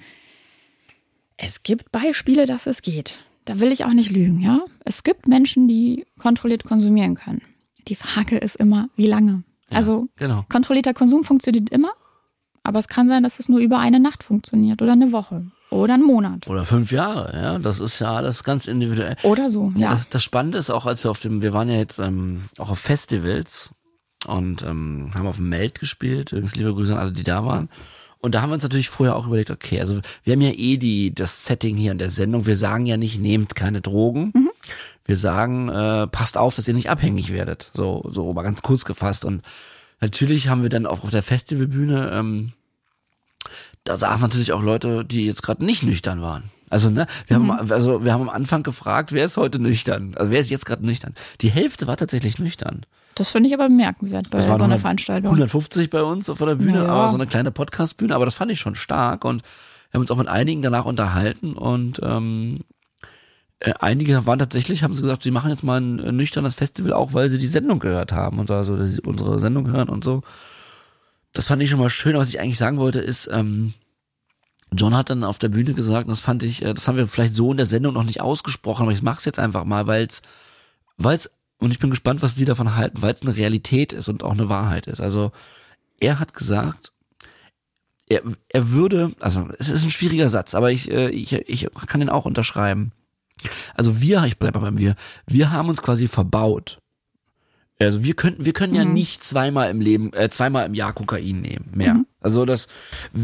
Es 1.37 1.63
gibt 1.63 1.91
Beispiele, 1.91 2.45
dass 2.45 2.67
es 2.67 2.81
geht. 2.81 3.19
Da 3.45 3.59
will 3.59 3.71
ich 3.71 3.85
auch 3.85 3.93
nicht 3.93 4.11
lügen, 4.11 4.39
ja? 4.39 4.61
Es 4.85 5.03
gibt 5.03 5.27
Menschen, 5.27 5.67
die 5.67 6.05
kontrolliert 6.17 6.63
konsumieren 6.63 7.15
können. 7.15 7.41
Die 7.87 7.95
Frage 7.95 8.37
ist 8.37 8.55
immer, 8.55 8.89
wie 8.95 9.07
lange? 9.07 9.43
Ja, 9.69 9.77
also 9.77 10.07
genau. 10.15 10.45
kontrollierter 10.49 10.93
Konsum 10.93 11.23
funktioniert 11.23 11.69
immer, 11.69 11.91
aber 12.63 12.79
es 12.79 12.87
kann 12.87 13.07
sein, 13.07 13.23
dass 13.23 13.39
es 13.39 13.49
nur 13.49 13.59
über 13.59 13.79
eine 13.79 13.99
Nacht 13.99 14.23
funktioniert 14.23 14.81
oder 14.81 14.93
eine 14.93 15.11
Woche 15.11 15.51
oder 15.69 15.95
einen 15.95 16.03
Monat. 16.03 16.47
Oder 16.47 16.63
fünf 16.63 16.91
Jahre, 16.91 17.35
ja. 17.35 17.59
Das 17.59 17.79
ist 17.79 17.99
ja 17.99 18.15
alles 18.15 18.43
ganz 18.43 18.67
individuell. 18.67 19.15
Oder 19.23 19.49
so, 19.49 19.73
ja. 19.75 19.89
Das, 19.89 20.09
das 20.09 20.23
Spannende 20.23 20.57
ist 20.57 20.69
auch, 20.69 20.85
als 20.85 21.03
wir 21.03 21.11
auf 21.11 21.19
dem, 21.19 21.41
wir 21.41 21.53
waren 21.53 21.69
ja 21.69 21.75
jetzt 21.75 21.99
ähm, 21.99 22.43
auch 22.57 22.69
auf 22.69 22.79
Festivals 22.79 23.73
und 24.25 24.63
ähm, 24.63 25.11
haben 25.13 25.27
auf 25.27 25.37
dem 25.37 25.49
Meld 25.49 25.79
gespielt. 25.79 26.31
Übrigens 26.31 26.55
liebe 26.55 26.73
Grüße 26.73 26.93
an 26.93 26.99
alle, 26.99 27.11
die 27.11 27.23
da 27.23 27.45
waren. 27.45 27.69
Und 28.19 28.33
da 28.33 28.41
haben 28.41 28.49
wir 28.49 28.55
uns 28.55 28.63
natürlich 28.63 28.89
vorher 28.89 29.15
auch 29.15 29.27
überlegt, 29.27 29.51
okay, 29.51 29.79
also 29.79 29.99
wir 30.23 30.33
haben 30.33 30.41
ja 30.41 30.51
eh 30.51 30.77
die, 30.77 31.13
das 31.13 31.45
Setting 31.45 31.77
hier 31.77 31.91
in 31.91 31.99
der 31.99 32.09
Sendung. 32.09 32.47
Wir 32.47 32.57
sagen 32.57 32.85
ja 32.87 32.97
nicht, 32.97 33.19
nehmt 33.19 33.55
keine 33.55 33.81
Drogen. 33.81 34.31
Mhm. 34.33 34.49
Wir 35.05 35.17
sagen, 35.17 35.69
äh, 35.69 36.07
passt 36.07 36.37
auf, 36.37 36.55
dass 36.55 36.67
ihr 36.67 36.73
nicht 36.73 36.89
abhängig 36.89 37.31
werdet. 37.31 37.69
So, 37.73 38.03
so 38.09 38.33
mal 38.33 38.41
ganz 38.41 38.63
kurz 38.63 38.83
gefasst. 38.85 39.25
Und 39.25 39.43
natürlich 40.01 40.47
haben 40.49 40.63
wir 40.63 40.69
dann 40.69 40.87
auch 40.87 41.03
auf 41.03 41.11
der 41.11 41.21
Festivalbühne, 41.21 42.11
ähm, 42.13 42.53
da 43.85 43.95
saßen 43.95 44.21
natürlich 44.21 44.51
auch 44.51 44.61
Leute, 44.61 45.05
die 45.05 45.25
jetzt 45.25 45.43
gerade 45.43 45.63
nicht 45.63 45.83
nüchtern 45.83 46.21
waren. 46.21 46.49
Also 46.69 46.89
ne, 46.89 47.05
wir 47.27 47.39
mhm. 47.39 47.51
haben 47.51 47.71
also 47.71 48.03
wir 48.03 48.11
haben 48.11 48.23
am 48.23 48.29
Anfang 48.29 48.63
gefragt, 48.63 49.13
wer 49.13 49.25
ist 49.25 49.37
heute 49.37 49.59
nüchtern? 49.59 50.15
Also 50.17 50.31
wer 50.31 50.41
ist 50.41 50.49
jetzt 50.49 50.65
gerade 50.65 50.85
nüchtern? 50.85 51.13
Die 51.41 51.49
Hälfte 51.49 51.87
war 51.87 51.95
tatsächlich 51.95 52.39
nüchtern. 52.39 52.85
Das 53.13 53.29
finde 53.29 53.47
ich 53.47 53.53
aber 53.53 53.69
bemerkenswert 53.69 54.29
bei 54.29 54.41
so 54.41 54.51
einer 54.51 54.79
Veranstaltung. 54.79 55.31
150 55.31 55.89
bei 55.89 56.03
uns 56.03 56.27
auf 56.29 56.39
der 56.39 56.55
Bühne, 56.55 56.79
naja. 56.79 56.89
aber 56.89 57.09
so 57.09 57.15
eine 57.15 57.27
kleine 57.27 57.51
Podcast-Bühne, 57.51 58.13
aber 58.13 58.25
das 58.25 58.33
fand 58.33 58.51
ich 58.51 58.59
schon 58.59 58.75
stark 58.75 59.23
und 59.23 59.43
wir 59.43 59.93
haben 59.93 60.01
uns 60.01 60.11
auch 60.11 60.17
mit 60.17 60.27
einigen 60.27 60.61
danach 60.61 60.83
unterhalten 60.83 61.53
und 61.53 62.01
ähm, 62.03 62.59
äh, 63.59 63.71
einige 63.79 64.25
waren 64.25 64.39
tatsächlich, 64.39 64.83
haben 64.83 64.93
sie 64.93 65.01
gesagt, 65.01 65.23
sie 65.23 65.31
machen 65.31 65.49
jetzt 65.49 65.63
mal 65.63 65.79
ein 65.79 65.99
äh, 65.99 66.11
nüchternes 66.11 66.55
Festival 66.55 66.91
auch, 66.91 67.13
weil 67.13 67.29
sie 67.29 67.37
die 67.37 67.47
Sendung 67.47 67.79
gehört 67.79 68.11
haben 68.11 68.39
und 68.39 68.51
also 68.51 68.73
unsere 68.73 69.39
Sendung 69.39 69.67
hören 69.71 69.87
und 69.87 70.03
so. 70.03 70.21
Das 71.35 71.47
fand 71.47 71.61
ich 71.61 71.69
schon 71.69 71.79
mal 71.79 71.89
schön. 71.89 72.15
Was 72.15 72.29
ich 72.29 72.39
eigentlich 72.39 72.57
sagen 72.57 72.77
wollte, 72.77 73.01
ist, 73.01 73.29
ähm, 73.31 73.73
John 74.71 74.95
hat 74.95 75.09
dann 75.09 75.23
auf 75.23 75.37
der 75.37 75.49
Bühne 75.49 75.73
gesagt, 75.73 76.09
das 76.09 76.21
fand 76.21 76.43
ich, 76.43 76.63
äh, 76.63 76.73
das 76.73 76.87
haben 76.87 76.97
wir 76.97 77.07
vielleicht 77.07 77.35
so 77.35 77.51
in 77.51 77.57
der 77.57 77.65
Sendung 77.65 77.93
noch 77.93 78.03
nicht 78.03 78.21
ausgesprochen, 78.21 78.83
aber 78.83 78.93
ich 78.93 79.03
mach's 79.03 79.25
jetzt 79.25 79.37
einfach 79.37 79.65
mal, 79.65 79.85
weil 79.85 80.05
es, 80.05 80.21
weil 80.97 81.17
es, 81.17 81.29
und 81.59 81.71
ich 81.71 81.79
bin 81.79 81.89
gespannt, 81.89 82.21
was 82.21 82.35
die 82.35 82.45
davon 82.45 82.75
halten, 82.75 83.01
weil 83.01 83.13
es 83.13 83.21
eine 83.21 83.35
Realität 83.35 83.91
ist 83.91 84.07
und 84.07 84.23
auch 84.23 84.31
eine 84.31 84.49
Wahrheit 84.49 84.87
ist. 84.87 85.01
Also 85.01 85.33
er 85.99 86.19
hat 86.19 86.33
gesagt, 86.33 86.93
er, 88.07 88.21
er 88.47 88.71
würde, 88.71 89.11
also 89.19 89.49
es 89.59 89.67
ist 89.67 89.83
ein 89.83 89.91
schwieriger 89.91 90.29
Satz, 90.29 90.55
aber 90.55 90.71
ich, 90.71 90.89
äh, 90.89 91.09
ich, 91.09 91.33
ich 91.33 91.67
kann 91.87 91.99
den 91.99 92.09
auch 92.09 92.25
unterschreiben. 92.25 92.93
Also 93.73 93.99
wir, 93.99 94.23
ich 94.23 94.39
bleibe 94.39 94.61
beim 94.61 94.77
wir, 94.77 94.95
wir 95.27 95.51
haben 95.51 95.67
uns 95.67 95.81
quasi 95.81 96.07
verbaut. 96.07 96.79
Also 97.77 98.03
wir 98.05 98.13
könnten, 98.13 98.45
wir 98.45 98.53
können 98.53 98.71
mhm. 98.71 98.79
ja 98.79 98.85
nicht 98.85 99.23
zweimal 99.23 99.69
im 99.69 99.81
Leben, 99.81 100.13
äh, 100.13 100.29
zweimal 100.29 100.65
im 100.65 100.73
Jahr 100.73 100.93
Kokain 100.93 101.41
nehmen, 101.41 101.71
mehr. 101.73 101.95
Mhm. 101.95 102.07
Also 102.21 102.45
das, 102.45 102.67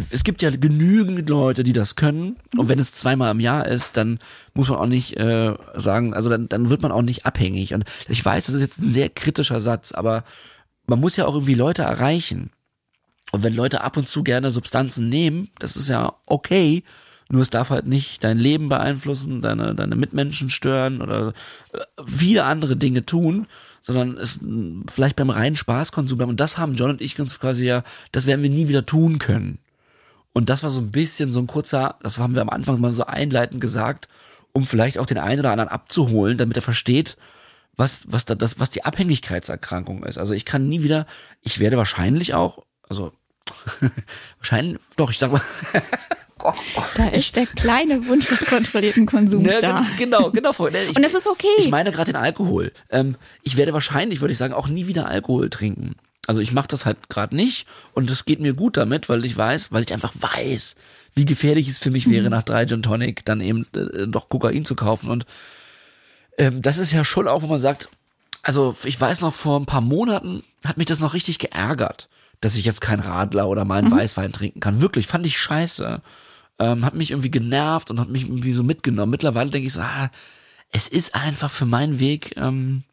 es 0.10 0.24
gibt 0.24 0.42
ja 0.42 0.50
genügend 0.52 1.30
Leute, 1.30 1.64
die 1.64 1.72
das 1.74 1.96
können. 1.96 2.36
Und 2.58 2.68
wenn 2.68 2.78
es 2.78 2.92
zweimal 2.92 3.32
im 3.32 3.40
Jahr 3.40 3.66
ist, 3.66 3.96
dann 3.96 4.20
muss 4.54 4.68
man 4.68 4.78
auch 4.78 4.88
nicht 4.88 5.18
äh, 5.18 5.56
sagen, 5.76 6.14
also 6.14 6.30
dann, 6.30 6.50
dann 6.50 6.70
wird 6.70 6.82
man 6.82 6.92
auch 6.92 7.02
nicht 7.02 7.26
abhängig. 7.26 7.74
Und 7.74 7.86
ich 8.10 8.24
weiß, 8.24 8.46
das 8.46 8.56
ist 8.56 8.62
jetzt 8.62 8.80
ein 8.80 8.92
sehr 8.92 9.10
kritischer 9.10 9.62
Satz, 9.62 9.94
aber 9.94 10.26
man 10.86 11.00
muss 11.00 11.16
ja 11.16 11.26
auch 11.26 11.34
irgendwie 11.34 11.56
Leute 11.56 11.84
erreichen. 11.84 12.52
Und 13.32 13.44
wenn 13.44 13.56
Leute 13.56 13.82
ab 13.82 13.96
und 13.96 14.10
zu 14.10 14.24
gerne 14.24 14.52
Substanzen 14.52 15.08
nehmen, 15.08 15.50
das 15.60 15.78
ist 15.78 15.88
ja 15.88 16.14
okay, 16.26 16.84
nur 17.30 17.42
es 17.42 17.50
darf 17.50 17.70
halt 17.70 17.88
nicht 17.88 18.26
dein 18.26 18.38
Leben 18.38 18.68
beeinflussen, 18.68 19.42
deine, 19.42 19.74
deine 19.74 19.96
Mitmenschen 19.96 20.50
stören 20.50 21.02
oder 21.02 21.30
äh, 21.72 21.80
viele 22.06 22.44
andere 22.44 22.76
Dinge 22.76 23.06
tun, 23.06 23.48
sondern 23.82 24.18
es 24.18 24.40
vielleicht 24.90 25.16
beim 25.16 25.30
reinen 25.30 25.56
Spaßkonsum 25.56 26.18
bleiben. 26.18 26.32
Und 26.32 26.40
das 26.40 26.58
haben 26.58 26.76
John 26.76 26.92
und 26.92 27.02
ich 27.02 27.20
uns 27.20 27.40
quasi 27.40 27.66
ja, 27.66 27.84
das 28.12 28.26
werden 28.26 28.44
wir 28.44 28.50
nie 28.50 28.68
wieder 28.68 28.86
tun 28.86 29.20
können. 29.20 29.60
Und 30.34 30.50
das 30.50 30.64
war 30.64 30.70
so 30.70 30.82
ein 30.82 30.92
bisschen 30.92 31.32
so 31.32 31.40
ein 31.40 31.48
kurzer, 31.48 31.96
das 32.04 32.18
haben 32.18 32.36
wir 32.36 32.42
am 32.42 32.50
Anfang 32.50 32.80
mal 32.80 32.94
so 32.94 33.06
einleitend 33.06 33.60
gesagt, 33.60 34.08
um 34.54 34.66
vielleicht 34.66 34.98
auch 34.98 35.06
den 35.06 35.18
einen 35.18 35.42
oder 35.42 35.52
anderen 35.52 35.70
abzuholen, 35.70 36.38
damit 36.38 36.58
er 36.58 36.62
versteht, 36.62 37.18
was, 37.76 38.04
was 38.08 38.26
da, 38.26 38.36
das, 38.36 38.60
was 38.60 38.70
die 38.70 38.86
Abhängigkeitserkrankung 38.86 40.04
ist. 40.04 40.18
Also 40.18 40.34
ich 40.34 40.46
kann 40.46 40.70
nie 40.70 40.84
wieder, 40.84 41.06
ich 41.42 41.60
werde 41.60 41.78
wahrscheinlich 41.78 42.34
auch, 42.34 42.64
also 42.88 43.12
Wahrscheinlich, 44.38 44.80
doch, 44.96 45.12
ich 45.12 45.18
sag 45.18 45.32
mal. 45.32 45.42
da 46.96 47.08
ist 47.10 47.36
der 47.36 47.46
kleine 47.46 48.08
Wunsch 48.08 48.28
des 48.28 48.46
kontrollierten 48.46 49.06
Konsums 49.06 49.46
ne, 49.46 49.60
da. 49.62 49.86
Genau, 49.98 50.32
genau. 50.32 50.52
Ich, 50.52 50.96
Und 50.96 51.04
es 51.04 51.14
ist 51.14 51.28
okay. 51.28 51.48
Ich 51.58 51.70
meine 51.70 51.92
gerade 51.92 52.12
den 52.12 52.22
Alkohol. 52.22 52.72
Ähm, 52.90 53.16
ich 53.44 53.58
werde 53.58 53.74
wahrscheinlich, 53.74 54.22
würde 54.22 54.32
ich 54.32 54.38
sagen, 54.38 54.54
auch 54.54 54.68
nie 54.68 54.88
wieder 54.88 55.08
Alkohol 55.08 55.50
trinken. 55.50 55.96
Also 56.28 56.42
ich 56.42 56.52
mache 56.52 56.68
das 56.68 56.86
halt 56.86 57.10
gerade 57.10 57.36
nicht 57.36 57.68
und 57.94 58.10
es 58.10 58.26
geht 58.26 58.40
mir 58.40 58.54
gut 58.54 58.78
damit, 58.78 59.10
weil 59.10 59.26
ich 59.26 59.36
weiß, 59.36 59.72
weil 59.72 59.84
ich 59.84 59.94
einfach 59.94 60.14
weiß, 60.14 60.76
wie 61.16 61.26
gefährlich 61.26 61.68
es 61.68 61.80
für 61.80 61.92
mich 61.92 62.10
wäre, 62.10 62.26
mhm. 62.26 62.32
nach 62.32 62.44
drei 62.44 62.66
Gin 62.66 62.84
Tonic 62.84 63.26
dann 63.26 63.42
eben 63.42 63.66
äh, 63.76 64.08
doch 64.08 64.30
Kokain 64.30 64.64
zu 64.64 64.76
kaufen. 64.76 65.10
Und 65.10 65.26
ähm, 66.38 66.62
das 66.62 66.78
ist 66.78 66.92
ja 66.92 67.04
schon 67.04 67.28
auch, 67.28 67.42
wo 67.42 67.48
man 67.48 67.60
sagt, 67.60 67.90
also 68.44 68.76
ich 68.84 69.00
weiß 69.00 69.22
noch, 69.22 69.34
vor 69.34 69.60
ein 69.60 69.66
paar 69.66 69.82
Monaten 69.82 70.44
hat 70.66 70.78
mich 70.78 70.88
das 70.88 71.00
noch 71.00 71.14
richtig 71.14 71.40
geärgert 71.40 72.08
dass 72.42 72.56
ich 72.56 72.66
jetzt 72.66 72.82
kein 72.82 73.00
Radler 73.00 73.48
oder 73.48 73.66
mal 73.66 73.78
einen 73.78 73.90
mhm. 73.90 73.98
Weißwein 73.98 74.34
trinken 74.34 74.60
kann. 74.60 74.82
Wirklich, 74.82 75.08
fand 75.08 75.26
ich 75.26 75.40
scheiße. 75.40 76.02
Ähm, 76.62 76.86
hat 76.86 76.94
mich 76.94 77.10
irgendwie 77.10 77.32
genervt 77.32 77.90
und 77.90 78.00
hat 78.00 78.10
mich 78.10 78.24
irgendwie 78.24 78.54
so 78.54 78.62
mitgenommen. 78.62 79.10
Mittlerweile 79.10 79.50
denke 79.50 79.68
ich 79.68 79.74
so, 79.74 79.82
ah, 79.82 80.12
es 80.72 80.88
ist 80.88 81.16
einfach 81.16 81.50
für 81.50 81.66
meinen 81.66 82.00
Weg, 82.00 82.38
ähm, 82.38 82.84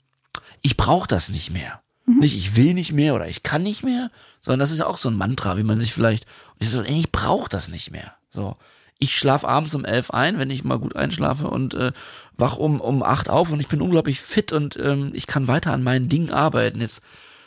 ich 0.63 0.77
brauche 0.77 1.07
das 1.07 1.29
nicht 1.29 1.51
mehr. 1.51 1.83
Mhm. 2.07 2.21
Nicht, 2.21 2.37
ich 2.37 2.57
will 2.57 2.73
nicht 2.73 2.93
mehr 2.93 3.15
oder 3.15 3.29
ich 3.29 3.43
kann 3.43 3.63
nicht 3.63 3.85
mehr, 3.85 4.11
sondern 4.41 4.61
das 4.61 4.71
ist 4.71 4.79
ja 4.79 4.87
auch 4.87 4.97
so 4.97 5.11
ein 5.11 5.17
Mantra, 5.17 5.59
wie 5.59 5.63
man 5.63 5.79
sich 5.79 5.93
vielleicht, 5.93 6.25
ich, 6.59 6.71
so, 6.71 6.83
ich 6.83 7.13
brauche 7.13 7.51
das 7.51 7.69
nicht 7.69 7.91
mehr. 7.91 8.15
So. 8.31 8.57
Ich 8.99 9.17
schlaf 9.17 9.45
abends 9.45 9.75
um 9.75 9.85
elf 9.85 10.11
ein, 10.11 10.39
wenn 10.39 10.51
ich 10.51 10.65
mal 10.65 10.79
gut 10.79 10.97
einschlafe 10.97 11.49
und 11.49 11.75
äh, 11.75 11.93
wach 12.37 12.57
um, 12.57 12.81
um 12.81 13.03
acht 13.03 13.29
auf 13.29 13.53
und 13.53 13.61
ich 13.61 13.69
bin 13.69 13.83
unglaublich 13.83 14.21
fit 14.21 14.53
und 14.53 14.77
ähm, 14.77 15.11
ich 15.13 15.27
kann 15.27 15.47
weiter 15.47 15.73
an 15.73 15.83
meinen 15.83 16.09
Dingen 16.09 16.31
arbeiten. 16.31 16.81
Jetzt 16.81 17.03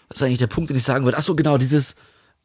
das 0.07 0.19
ist 0.19 0.23
eigentlich 0.23 0.39
der 0.39 0.47
Punkt, 0.47 0.69
den 0.69 0.77
ich 0.77 0.83
sagen 0.83 1.05
würde. 1.05 1.17
Ach 1.17 1.23
so, 1.23 1.35
genau, 1.35 1.57
dieses, 1.57 1.95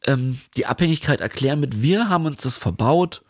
ähm, 0.04 0.38
die 0.56 0.66
Abhängigkeit 0.66 1.20
erklären 1.20 1.58
mit, 1.58 1.82
wir 1.82 2.08
haben 2.08 2.26
uns 2.26 2.42
das 2.42 2.56
verbaut, 2.56 3.22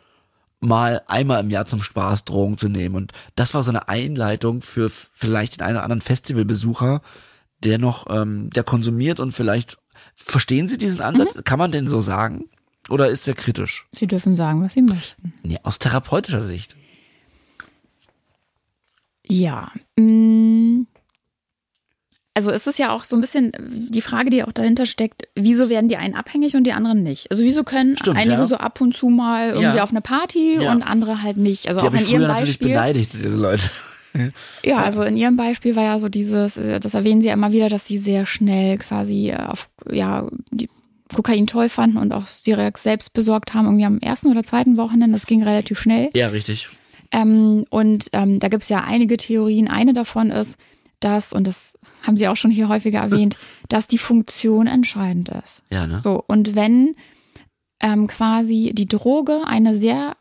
mal 0.61 1.03
einmal 1.07 1.41
im 1.41 1.51
Jahr 1.51 1.67
zum 1.67 1.83
Spaß 1.83 2.25
Drogen 2.25 2.59
zu 2.59 2.69
nehmen. 2.69 2.95
Und 2.95 3.13
das 3.35 3.55
war 3.55 3.63
so 3.63 3.71
eine 3.71 3.89
Einleitung 3.89 4.63
für 4.63 4.91
vielleicht 4.91 5.57
den 5.57 5.63
einen 5.63 5.77
oder 5.77 5.85
anderen 5.85 6.01
Festivalbesucher, 6.01 7.03
der 7.63 7.79
noch, 7.79 8.07
ähm, 8.11 8.51
der 8.51 8.65
konsumiert 8.65 9.21
und 9.21 9.33
vielleicht, 9.33 9.79
verstehen 10.15 10.69
Sie 10.69 10.79
diesen 10.79 11.01
Ansatz? 11.01 11.35
Mhm. 11.35 11.45
Kann 11.45 11.59
man 11.59 11.73
denn 11.73 11.89
so 11.89 12.01
sagen? 12.01 12.49
Oder 12.89 13.09
ist 13.09 13.27
er 13.27 13.35
kritisch? 13.35 13.87
Sie 13.93 14.07
dürfen 14.07 14.37
sagen, 14.37 14.63
was 14.63 14.75
Sie 14.75 14.83
möchten. 14.83 15.35
Nee, 15.43 15.59
aus 15.63 15.79
therapeutischer 15.79 16.43
Sicht. 16.43 16.77
Ja. 19.27 19.73
Mh, 19.97 20.05
mm, 20.05 20.87
also 22.37 22.51
es 22.51 22.67
ist 22.67 22.79
ja 22.79 22.93
auch 22.93 23.05
so 23.05 23.17
ein 23.17 23.23
bisschen 23.23 23.53
die 23.59 24.03
Frage, 24.03 24.29
die 24.29 24.45
auch 24.45 24.53
dahinter 24.53 24.85
steckt, 24.85 25.27
wieso 25.35 25.71
werden 25.71 25.89
die 25.89 25.97
einen 25.97 26.15
abhängig 26.15 26.55
und 26.55 26.65
die 26.65 26.73
anderen 26.73 27.03
nicht? 27.03 27.31
Also 27.31 27.43
wieso 27.43 27.65
können 27.65 27.97
Stimmt, 27.97 28.19
einige 28.19 28.37
ja. 28.37 28.45
so 28.45 28.59
ab 28.59 28.79
und 28.83 28.95
zu 28.95 29.09
mal 29.09 29.49
irgendwie 29.49 29.79
ja. 29.79 29.83
auf 29.83 29.91
eine 29.91 30.03
Party 30.03 30.59
ja. 30.61 30.71
und 30.71 30.83
andere 30.83 31.23
halt 31.23 31.39
nicht? 31.39 31.67
Also 31.67 31.81
die 31.81 31.87
auch 31.87 31.95
in 31.95 32.07
ihrem 32.07 32.29
Beispiel. 32.29 32.69
beleidigt, 32.69 33.15
diese 33.15 33.37
Leute. 33.37 33.71
Ja, 34.63 34.79
also 34.79 35.03
in 35.03 35.17
ihrem 35.17 35.37
Beispiel 35.37 35.77
war 35.77 35.83
ja 35.83 35.99
so 35.99 36.09
dieses, 36.09 36.55
das 36.55 36.95
erwähnen 36.95 37.21
sie 37.21 37.29
ja 37.29 37.35
immer 37.35 37.53
wieder, 37.53 37.69
dass 37.69 37.87
sie 37.87 37.99
sehr 37.99 38.25
schnell 38.25 38.79
quasi 38.79 39.35
auf, 39.35 39.69
ja, 39.91 40.27
die 40.51 40.71
Kokain 41.15 41.47
toll 41.47 41.69
fanden 41.69 41.99
und 41.99 42.13
auch 42.13 42.27
Syriax 42.27 42.83
selbst 42.83 43.13
besorgt 43.13 43.55
haben, 43.55 43.67
irgendwie 43.67 43.85
am 43.85 43.99
ersten 43.99 44.29
oder 44.29 44.43
zweiten 44.43 44.77
Wochenende. 44.77 45.13
Das 45.13 45.27
ging 45.27 45.43
relativ 45.43 45.79
schnell. 45.79 46.09
Ja, 46.15 46.29
richtig. 46.29 46.69
Ähm, 47.13 47.65
und 47.71 48.09
ähm, 48.13 48.41
da 48.41 48.49
gibt 48.49 48.63
es 48.63 48.69
ja 48.69 48.85
einige 48.85 49.17
Theorien. 49.17 49.69
Eine 49.69 49.93
davon 49.93 50.31
ist, 50.31 50.57
dass, 51.01 51.33
und 51.33 51.47
das 51.47 51.79
haben 52.03 52.17
Sie 52.17 52.29
auch 52.29 52.37
schon 52.37 52.51
hier 52.51 52.69
häufiger 52.69 53.01
erwähnt, 53.01 53.37
dass 53.69 53.87
die 53.87 53.99
Funktion 53.99 54.67
entscheidend 54.67 55.29
ist. 55.29 55.63
Ja, 55.71 55.87
ne? 55.87 55.99
So, 55.99 56.23
und 56.27 56.55
wenn 56.55 56.97
ähm, 57.81 58.07
quasi 58.07 58.73
die 58.75 58.87
Droge 58.87 59.43
eine 59.47 59.75
sehr 59.75 60.17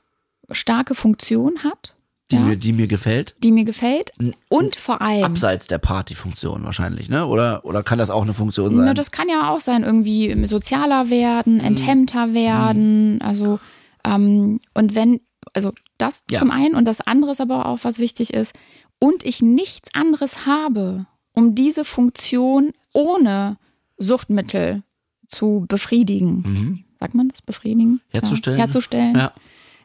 starke 0.51 0.95
Funktion 0.95 1.63
hat, 1.63 1.95
die, 2.31 2.37
ja, 2.37 2.41
mir, 2.41 2.57
die 2.57 2.73
mir 2.73 2.87
gefällt? 2.87 3.35
Die 3.43 3.51
mir 3.51 3.65
gefällt. 3.65 4.11
Und 4.49 4.75
vor 4.77 4.99
allem. 5.01 5.23
Abseits 5.23 5.67
der 5.67 5.77
Partyfunktion 5.77 6.63
wahrscheinlich, 6.63 7.07
ne? 7.07 7.27
Oder, 7.27 7.63
oder 7.65 7.83
kann 7.83 7.99
das 7.99 8.09
auch 8.09 8.23
eine 8.23 8.33
Funktion 8.33 8.75
sein? 8.75 8.85
Na, 8.85 8.93
das 8.95 9.11
kann 9.11 9.29
ja 9.29 9.51
auch 9.51 9.61
sein, 9.61 9.83
irgendwie 9.83 10.45
sozialer 10.47 11.11
werden, 11.11 11.59
hm. 11.59 11.65
enthemmter 11.65 12.33
werden. 12.33 13.21
Also, 13.21 13.59
ähm, 14.03 14.59
und 14.73 14.95
wenn, 14.95 15.21
also 15.53 15.71
das 15.99 16.23
ja. 16.31 16.39
zum 16.39 16.49
einen 16.49 16.73
und 16.73 16.85
das 16.85 16.99
andere 16.99 17.31
ist 17.31 17.41
aber 17.41 17.67
auch, 17.67 17.79
was 17.83 17.99
wichtig 17.99 18.33
ist, 18.33 18.53
und 18.99 19.23
ich 19.23 19.41
nichts 19.41 19.89
anderes 19.93 20.45
habe, 20.45 21.05
um 21.33 21.55
diese 21.55 21.85
Funktion 21.85 22.71
ohne 22.93 23.57
Suchtmittel 23.97 24.83
zu 25.27 25.65
befriedigen, 25.67 26.43
mhm. 26.45 26.83
sagt 26.99 27.13
man 27.13 27.29
das, 27.29 27.41
befriedigen? 27.41 28.01
Herzustellen. 28.09 28.57
Ja, 28.57 28.65
herzustellen. 28.65 29.15
Ja. 29.15 29.33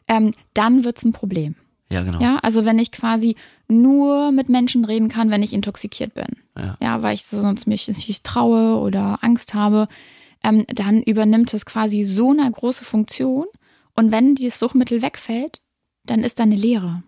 Ähm, 0.07 0.33
dann 0.53 0.83
wird 0.83 0.97
es 0.97 1.03
ein 1.03 1.11
Problem. 1.11 1.55
Ja, 1.89 2.03
genau. 2.03 2.21
Ja, 2.21 2.39
also 2.41 2.65
wenn 2.65 2.79
ich 2.79 2.91
quasi 2.91 3.35
nur 3.67 4.31
mit 4.31 4.47
Menschen 4.47 4.85
reden 4.85 5.09
kann, 5.09 5.29
wenn 5.29 5.43
ich 5.43 5.51
intoxikiert 5.51 6.13
bin. 6.13 6.27
Ja, 6.57 6.77
ja 6.81 7.01
weil 7.01 7.15
ich 7.15 7.25
sonst 7.25 7.67
mich 7.67 7.87
nicht 7.87 8.23
traue 8.23 8.79
oder 8.79 9.19
Angst 9.21 9.53
habe, 9.53 9.89
ähm, 10.43 10.65
dann 10.67 11.01
übernimmt 11.01 11.53
es 11.53 11.65
quasi 11.65 12.03
so 12.03 12.31
eine 12.31 12.49
große 12.49 12.85
Funktion. 12.85 13.45
Und 13.93 14.11
wenn 14.11 14.35
dieses 14.35 14.57
Suchtmittel 14.59 15.01
wegfällt, 15.01 15.61
dann 16.05 16.23
ist 16.23 16.39
da 16.39 16.43
eine 16.43 16.55
Leere. 16.55 17.03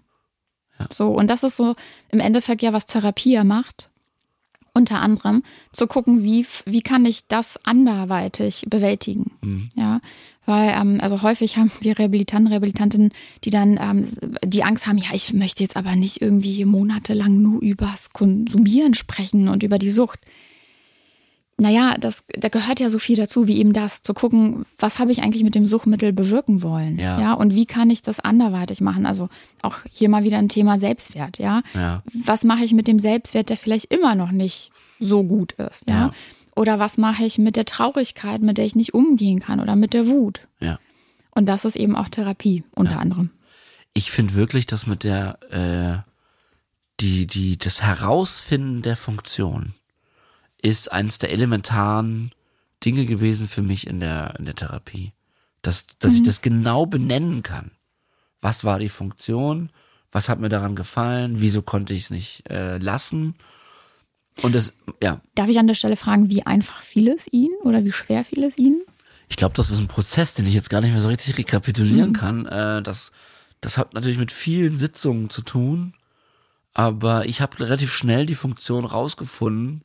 So, 0.92 1.10
und 1.10 1.28
das 1.28 1.44
ist 1.44 1.56
so 1.56 1.76
im 2.10 2.20
Endeffekt 2.20 2.62
ja, 2.62 2.74
was 2.74 2.86
Therapie 2.86 3.32
ja 3.32 3.44
macht. 3.44 3.90
Unter 4.76 5.02
anderem 5.02 5.44
zu 5.72 5.86
gucken, 5.86 6.24
wie, 6.24 6.48
wie 6.66 6.82
kann 6.82 7.06
ich 7.06 7.28
das 7.28 7.64
anderweitig 7.64 8.66
bewältigen. 8.68 9.32
Mhm. 9.42 9.70
Ja, 9.76 10.02
weil, 10.48 10.74
ähm, 10.76 11.00
also 11.00 11.22
häufig 11.22 11.58
haben 11.58 11.72
wir 11.82 12.00
Rehabilitanten, 12.00 12.52
Rehabilitantinnen, 12.52 13.12
die 13.44 13.52
dann 13.52 13.78
ähm, 13.80 14.08
die 14.44 14.64
Angst 14.64 14.88
haben, 14.88 14.98
ja, 14.98 15.10
ich 15.14 15.32
möchte 15.32 15.62
jetzt 15.62 15.78
aber 15.78 15.96
nicht 15.96 16.22
irgendwie 16.22 16.66
monatelang 16.66 17.40
nur 17.40 17.62
übers 17.62 18.14
Konsumieren 18.14 18.96
sprechen 18.96 19.48
und 19.48 19.62
über 19.62 19.78
die 19.78 19.92
Sucht 19.92 20.20
naja, 21.58 21.96
das, 22.00 22.24
da 22.28 22.50
gehört 22.50 22.80
ja 22.80 22.90
so 22.90 23.00
viel 23.00 23.16
dazu, 23.16 23.48
wie 23.48 23.58
eben 23.58 23.74
das, 23.74 24.02
zu 24.02 24.14
gucken, 24.14 24.66
was 24.80 24.98
habe 24.98 25.12
ich 25.12 25.22
eigentlich 25.22 25.44
mit 25.44 25.56
dem 25.56 25.66
Suchtmittel 25.66 26.12
bewirken 26.12 26.64
wollen? 26.64 26.98
Ja. 26.98 27.20
ja. 27.20 27.34
Und 27.34 27.54
wie 27.54 27.66
kann 27.66 27.90
ich 27.90 28.02
das 28.02 28.20
anderweitig 28.20 28.82
machen? 28.82 29.06
Also 29.06 29.30
auch 29.62 29.78
hier 29.92 30.10
mal 30.10 30.24
wieder 30.24 30.40
ein 30.40 30.50
Thema 30.50 30.78
Selbstwert, 30.78 31.38
ja. 31.38 31.62
ja. 31.74 32.02
Was 32.14 32.44
mache 32.44 32.64
ich 32.64 32.74
mit 32.74 32.88
dem 32.88 33.00
Selbstwert, 33.00 33.50
der 33.50 33.58
vielleicht 33.58 33.94
immer 33.94 34.16
noch 34.16 34.32
nicht 34.32 34.72
so 35.00 35.24
gut 35.24 35.54
ist, 35.54 35.90
ja? 35.90 35.96
ja. 35.96 36.12
Oder 36.56 36.80
was 36.80 36.98
mache 36.98 37.24
ich 37.24 37.38
mit 37.38 37.56
der 37.56 37.66
Traurigkeit, 37.66 38.42
mit 38.42 38.58
der 38.58 38.66
ich 38.66 38.76
nicht 38.76 38.94
umgehen 38.94 39.40
kann 39.40 39.60
oder 39.60 39.76
mit 39.76 39.94
der 39.94 40.08
Wut? 40.08 40.48
Ja. 40.60 40.80
Und 41.32 41.48
das 41.48 41.66
ist 41.66 41.76
eben 41.76 41.96
auch 41.96 42.10
Therapie, 42.10 42.64
unter 42.76 43.00
anderem. 43.00 43.32
Ich 43.94 44.12
finde 44.12 44.36
wirklich, 44.36 44.66
dass 44.66 44.86
mit 44.86 45.04
der, 45.04 45.40
äh, 45.52 46.10
die, 47.00 47.26
die, 47.26 47.58
das 47.58 47.82
Herausfinden 47.82 48.82
der 48.82 48.98
Funktion, 48.98 49.74
ist 50.64 50.92
eines 50.92 51.20
der 51.20 51.32
elementaren 51.32 52.32
Dinge 52.84 53.06
gewesen 53.06 53.48
für 53.48 53.62
mich 53.62 53.86
in 53.86 54.00
der, 54.00 54.36
in 54.40 54.46
der 54.46 54.56
Therapie. 54.56 55.12
Dass, 55.62 55.86
dass 56.00 56.14
mhm. 56.14 56.18
ich 56.18 56.24
das 56.24 56.42
genau 56.42 56.86
benennen 56.86 57.44
kann. 57.44 57.72
was 58.42 58.66
war 58.66 58.80
die 58.80 58.90
Funktion, 58.90 59.70
was 60.12 60.28
hat 60.28 60.40
mir 60.40 60.50
daran 60.50 60.76
gefallen, 60.76 61.40
wieso 61.40 61.62
konnte 61.62 61.94
ich 61.94 62.04
es 62.04 62.10
nicht 62.10 62.50
äh, 62.50 62.78
lassen. 62.78 63.36
Und 64.42 64.54
das, 64.54 64.74
ja. 65.02 65.22
Darf 65.36 65.48
ich 65.48 65.60
an 65.60 65.68
der 65.68 65.76
Stelle 65.76 65.96
fragen, 65.96 66.30
wie 66.30 66.46
einfach 66.46 66.82
fiel 66.82 67.08
es 67.08 67.26
Ihnen 67.32 67.56
oder 67.64 67.86
wie 67.86 67.92
schwer 67.92 68.26
fiel 68.26 68.44
es 68.44 68.58
Ihnen? 68.58 68.82
Ich 69.30 69.38
glaube, 69.38 69.56
das 69.56 69.70
ist 69.70 69.80
ein 69.80 69.88
Prozess, 69.88 70.34
den 70.34 70.46
ich 70.46 70.54
jetzt 70.54 70.70
gar 70.70 70.82
nicht 70.82 70.92
mehr 70.92 71.02
so 71.02 71.08
richtig 71.08 71.38
rekapitulieren 71.38 72.10
mhm. 72.10 72.14
kann. 72.14 72.46
Äh, 72.46 72.82
das, 72.82 73.12
das 73.62 73.78
hat 73.78 73.94
natürlich 73.94 74.18
mit 74.18 74.32
vielen 74.32 74.76
Sitzungen 74.76 75.30
zu 75.30 75.42
tun, 75.42 75.94
aber 76.74 77.26
ich 77.26 77.42
habe 77.42 77.60
relativ 77.60 77.94
schnell 77.94 78.26
die 78.26 78.36
Funktion 78.36 78.86
rausgefunden. 78.86 79.84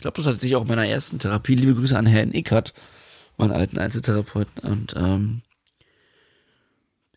Ich 0.00 0.02
glaube, 0.02 0.16
das 0.16 0.24
hatte 0.24 0.40
sich 0.40 0.56
auch 0.56 0.62
in 0.62 0.68
meiner 0.68 0.86
ersten 0.86 1.18
Therapie. 1.18 1.54
Liebe 1.54 1.74
Grüße 1.74 1.94
an 1.94 2.06
Herrn 2.06 2.32
Ickert, 2.32 2.72
meinen 3.36 3.52
alten 3.52 3.78
Einzeltherapeuten. 3.78 4.62
Und 4.62 4.94
ähm, 4.96 5.42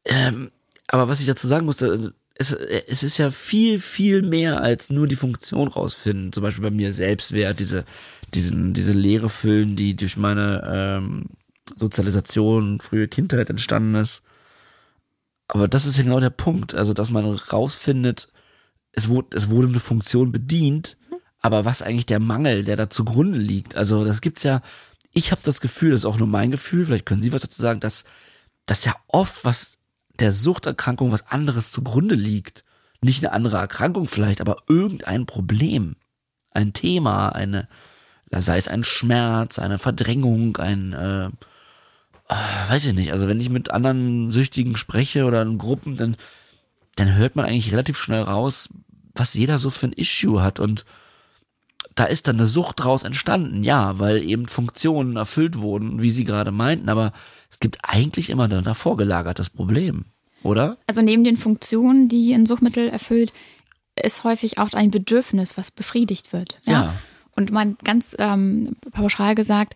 ähm, 0.04 0.52
aber 0.88 1.08
was 1.08 1.22
ich 1.22 1.26
dazu 1.26 1.48
sagen 1.48 1.65
musste, 1.65 2.13
es, 2.36 2.52
es 2.52 3.02
ist 3.02 3.17
ja 3.17 3.32
viel, 3.32 3.80
viel 3.80 4.22
mehr 4.22 4.60
als 4.60 4.89
nur 4.89 5.08
die 5.08 5.15
Funktion 5.15 5.69
rausfinden. 5.69 6.34
Zum 6.34 6.43
Beispiel 6.43 6.62
bei 6.62 6.72
mir 6.72 6.91
Selbstwert, 6.91 7.62
diese, 7.62 7.86
diesen, 8.34 8.74
diese 8.74 8.91
Leere 8.91 9.30
füllen, 9.30 9.78
die 9.78 9.96
durch 9.96 10.17
meine 10.17 10.62
ähm, 10.69 11.28
Sozialisation, 11.78 12.82
frühe 12.82 13.08
Kindheit 13.08 13.50
entstanden 13.50 13.96
ist. 13.96 14.24
Aber 15.48 15.69
das 15.69 15.86
ist 15.86 15.96
ja 15.96 16.04
genau 16.04 16.19
der 16.19 16.32
Punkt. 16.32 16.76
Also, 16.76 16.93
dass 16.93 17.12
man 17.12 17.24
rausfindet, 17.24 18.28
es 18.91 19.08
wurde, 19.08 19.38
es 19.38 19.50
wurde 19.50 19.69
eine 19.69 19.80
Funktion 19.80 20.34
bedient, 20.34 20.98
aber 21.44 21.66
was 21.66 21.82
eigentlich 21.82 22.08
der 22.08 22.20
Mangel, 22.20 22.64
der 22.64 22.78
da 22.78 22.90
zugrunde 22.90 23.38
liegt. 23.38 23.76
Also, 23.76 24.06
das 24.06 24.22
gibt's 24.22 24.44
ja, 24.44 24.62
ich 25.12 25.32
habe 25.32 25.42
das 25.44 25.62
Gefühl, 25.62 25.92
das 25.92 26.02
ist 26.02 26.06
auch 26.06 26.18
nur 26.18 26.28
mein 26.28 26.50
Gefühl, 26.50 26.86
vielleicht 26.86 27.06
können 27.06 27.22
Sie 27.22 27.34
was 27.34 27.44
dazu 27.44 27.62
sagen, 27.62 27.82
dass, 27.82 28.06
dass 28.66 28.86
ja 28.86 28.96
oft 29.08 29.46
was 29.46 29.74
der 30.20 30.32
Suchterkrankung 30.32 31.12
was 31.12 31.30
anderes 31.30 31.72
zugrunde 31.72 32.16
liegt. 32.16 32.64
Nicht 33.02 33.24
eine 33.24 33.34
andere 33.34 33.58
Erkrankung 33.58 34.08
vielleicht, 34.08 34.40
aber 34.40 34.64
irgendein 34.70 35.26
Problem. 35.26 35.98
Ein 36.52 36.72
Thema, 36.72 37.30
eine, 37.30 37.68
sei 38.32 38.58
es 38.58 38.70
ein 38.70 38.86
Schmerz, 38.86 39.60
eine 39.60 39.80
Verdrängung, 39.80 40.56
ein, 40.58 40.94
äh, 40.94 41.26
äh, 41.26 42.70
weiß 42.70 42.86
ich 42.86 42.94
nicht, 42.94 43.12
also 43.12 43.28
wenn 43.28 43.42
ich 43.42 43.50
mit 43.50 43.72
anderen 43.72 44.32
Süchtigen 44.32 44.78
spreche 44.78 45.26
oder 45.26 45.42
in 45.42 45.58
Gruppen, 45.58 45.98
dann, 45.98 46.16
dann 46.96 47.16
hört 47.16 47.36
man 47.36 47.46
eigentlich 47.46 47.74
relativ 47.74 48.00
schnell 48.00 48.22
raus, 48.22 48.70
was 49.14 49.34
jeder 49.34 49.58
so 49.58 49.70
für 49.72 49.88
ein 49.88 49.94
Issue 49.94 50.42
hat 50.42 50.62
und 50.62 50.86
da 51.96 52.06
ist 52.06 52.28
dann 52.28 52.38
eine 52.38 52.48
Sucht 52.48 52.84
draus 52.84 53.04
entstanden, 53.04 53.64
ja, 53.64 54.00
weil 54.00 54.24
eben 54.24 54.48
Funktionen 54.48 55.16
erfüllt 55.16 55.60
wurden, 55.60 56.02
wie 56.02 56.12
Sie 56.12 56.24
gerade 56.24 56.52
meinten, 56.52 56.90
aber 56.90 57.12
es 57.50 57.60
gibt 57.60 57.78
eigentlich 57.84 58.30
immer 58.30 58.46
ein 58.46 58.64
davor 58.64 58.98
gelagertes 58.98 59.50
Problem, 59.50 60.06
oder? 60.42 60.78
Also 60.88 61.02
neben 61.02 61.24
den 61.24 61.38
Funktionen, 61.38 62.10
die 62.10 62.34
ein 62.34 62.46
Suchtmittel 62.46 62.90
erfüllt, 62.90 63.32
ist 64.02 64.24
häufig 64.24 64.58
auch 64.58 64.70
ein 64.74 64.92
Bedürfnis, 64.92 65.58
was 65.58 65.72
befriedigt 65.72 66.34
wird. 66.34 66.60
Ja. 66.66 66.74
ja. 66.74 66.94
Und 67.36 67.52
man 67.52 67.78
ganz 67.84 68.16
ähm, 68.18 68.76
pauschal 68.92 69.36
gesagt, 69.36 69.76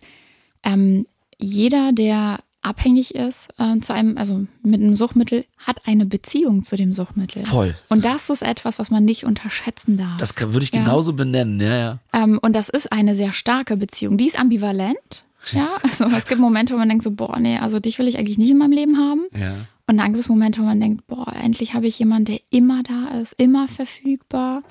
ähm, 0.64 1.06
jeder, 1.38 1.92
der 1.92 2.40
abhängig 2.62 3.14
ist 3.14 3.48
äh, 3.58 3.78
zu 3.80 3.92
einem, 3.92 4.18
also 4.18 4.46
mit 4.62 4.80
einem 4.80 4.94
Suchtmittel, 4.94 5.44
hat 5.58 5.82
eine 5.86 6.06
Beziehung 6.06 6.64
zu 6.64 6.76
dem 6.76 6.92
Suchtmittel. 6.92 7.44
Voll. 7.44 7.74
Und 7.88 8.04
das 8.04 8.30
ist 8.30 8.42
etwas, 8.42 8.78
was 8.78 8.90
man 8.90 9.04
nicht 9.04 9.24
unterschätzen 9.24 9.96
darf. 9.96 10.16
Das 10.18 10.34
kann, 10.34 10.52
würde 10.52 10.64
ich 10.64 10.72
ja. 10.72 10.80
genauso 10.80 11.12
benennen, 11.12 11.60
ja, 11.60 11.76
ja. 11.76 11.98
Ähm, 12.12 12.38
und 12.42 12.52
das 12.52 12.68
ist 12.68 12.92
eine 12.92 13.14
sehr 13.14 13.32
starke 13.32 13.76
Beziehung. 13.76 14.18
Die 14.18 14.26
ist 14.26 14.38
ambivalent. 14.38 15.24
Ja, 15.52 15.68
also 15.82 16.06
es 16.06 16.26
gibt 16.26 16.40
Momente, 16.40 16.74
wo 16.74 16.78
man 16.78 16.88
denkt 16.88 17.04
so, 17.04 17.10
boah, 17.10 17.38
nee, 17.38 17.58
also 17.58 17.80
dich 17.80 17.98
will 17.98 18.08
ich 18.08 18.18
eigentlich 18.18 18.38
nicht 18.38 18.50
in 18.50 18.58
meinem 18.58 18.72
Leben 18.72 18.98
haben. 18.98 19.22
Ja. 19.36 19.66
Und 19.86 19.96
dann 19.98 20.12
gibt 20.12 20.18
es 20.18 20.28
Momente, 20.28 20.60
wo 20.60 20.64
man 20.64 20.80
denkt, 20.80 21.06
boah, 21.06 21.32
endlich 21.34 21.72
habe 21.74 21.86
ich 21.86 21.98
jemanden, 21.98 22.26
der 22.26 22.40
immer 22.50 22.82
da 22.82 23.18
ist, 23.18 23.32
immer 23.38 23.68
verfügbar, 23.68 24.62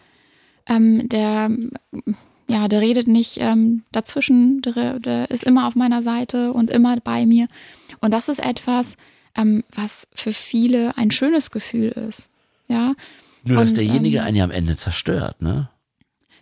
ähm, 0.67 1.09
der 1.09 1.49
ja, 2.47 2.67
der 2.67 2.81
redet 2.81 3.07
nicht 3.07 3.37
ähm, 3.39 3.83
dazwischen, 3.91 4.61
der, 4.61 4.99
der, 4.99 5.29
ist 5.29 5.43
immer 5.43 5.67
auf 5.67 5.75
meiner 5.75 6.01
Seite 6.01 6.53
und 6.53 6.69
immer 6.69 6.97
bei 7.01 7.25
mir. 7.25 7.47
Und 7.99 8.11
das 8.11 8.29
ist 8.29 8.39
etwas, 8.39 8.95
ähm, 9.35 9.63
was 9.73 10.07
für 10.13 10.33
viele 10.33 10.97
ein 10.97 11.11
schönes 11.11 11.51
Gefühl 11.51 11.89
ist. 11.89 12.29
Ja. 12.67 12.93
Nur, 13.43 13.57
dass 13.59 13.69
und, 13.69 13.77
derjenige 13.77 14.19
ähm, 14.19 14.23
einen 14.25 14.37
ja 14.37 14.43
am 14.43 14.51
Ende 14.51 14.77
zerstört, 14.77 15.41
ne? 15.41 15.69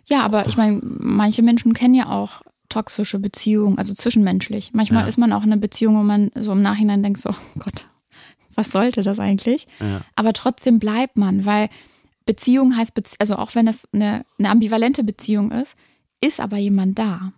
Ja, 0.08 0.22
aber 0.22 0.46
ich 0.46 0.56
meine, 0.56 0.80
manche 0.82 1.42
Menschen 1.42 1.74
kennen 1.74 1.94
ja 1.94 2.08
auch 2.08 2.42
toxische 2.68 3.18
Beziehungen, 3.18 3.78
also 3.78 3.92
zwischenmenschlich. 3.92 4.72
Manchmal 4.72 5.02
ja. 5.02 5.08
ist 5.08 5.18
man 5.18 5.32
auch 5.32 5.42
in 5.42 5.52
einer 5.52 5.60
Beziehung, 5.60 5.96
wo 5.96 6.02
man 6.02 6.30
so 6.36 6.52
im 6.52 6.62
Nachhinein 6.62 7.02
denkt, 7.02 7.20
so, 7.20 7.30
oh 7.30 7.58
Gott, 7.58 7.86
was 8.54 8.70
sollte 8.70 9.02
das 9.02 9.18
eigentlich? 9.18 9.66
Ja. 9.80 10.02
Aber 10.14 10.32
trotzdem 10.32 10.78
bleibt 10.78 11.16
man, 11.16 11.44
weil 11.44 11.68
Beziehung 12.24 12.76
heißt, 12.76 12.94
Bezie 12.94 13.16
also 13.18 13.36
auch 13.36 13.54
wenn 13.54 13.66
es 13.68 13.88
eine, 13.92 14.24
eine 14.38 14.50
ambivalente 14.50 15.04
Beziehung 15.04 15.50
ist, 15.50 15.76
ist 16.20 16.40
aber 16.40 16.56
jemand 16.56 16.98
da. 16.98 17.32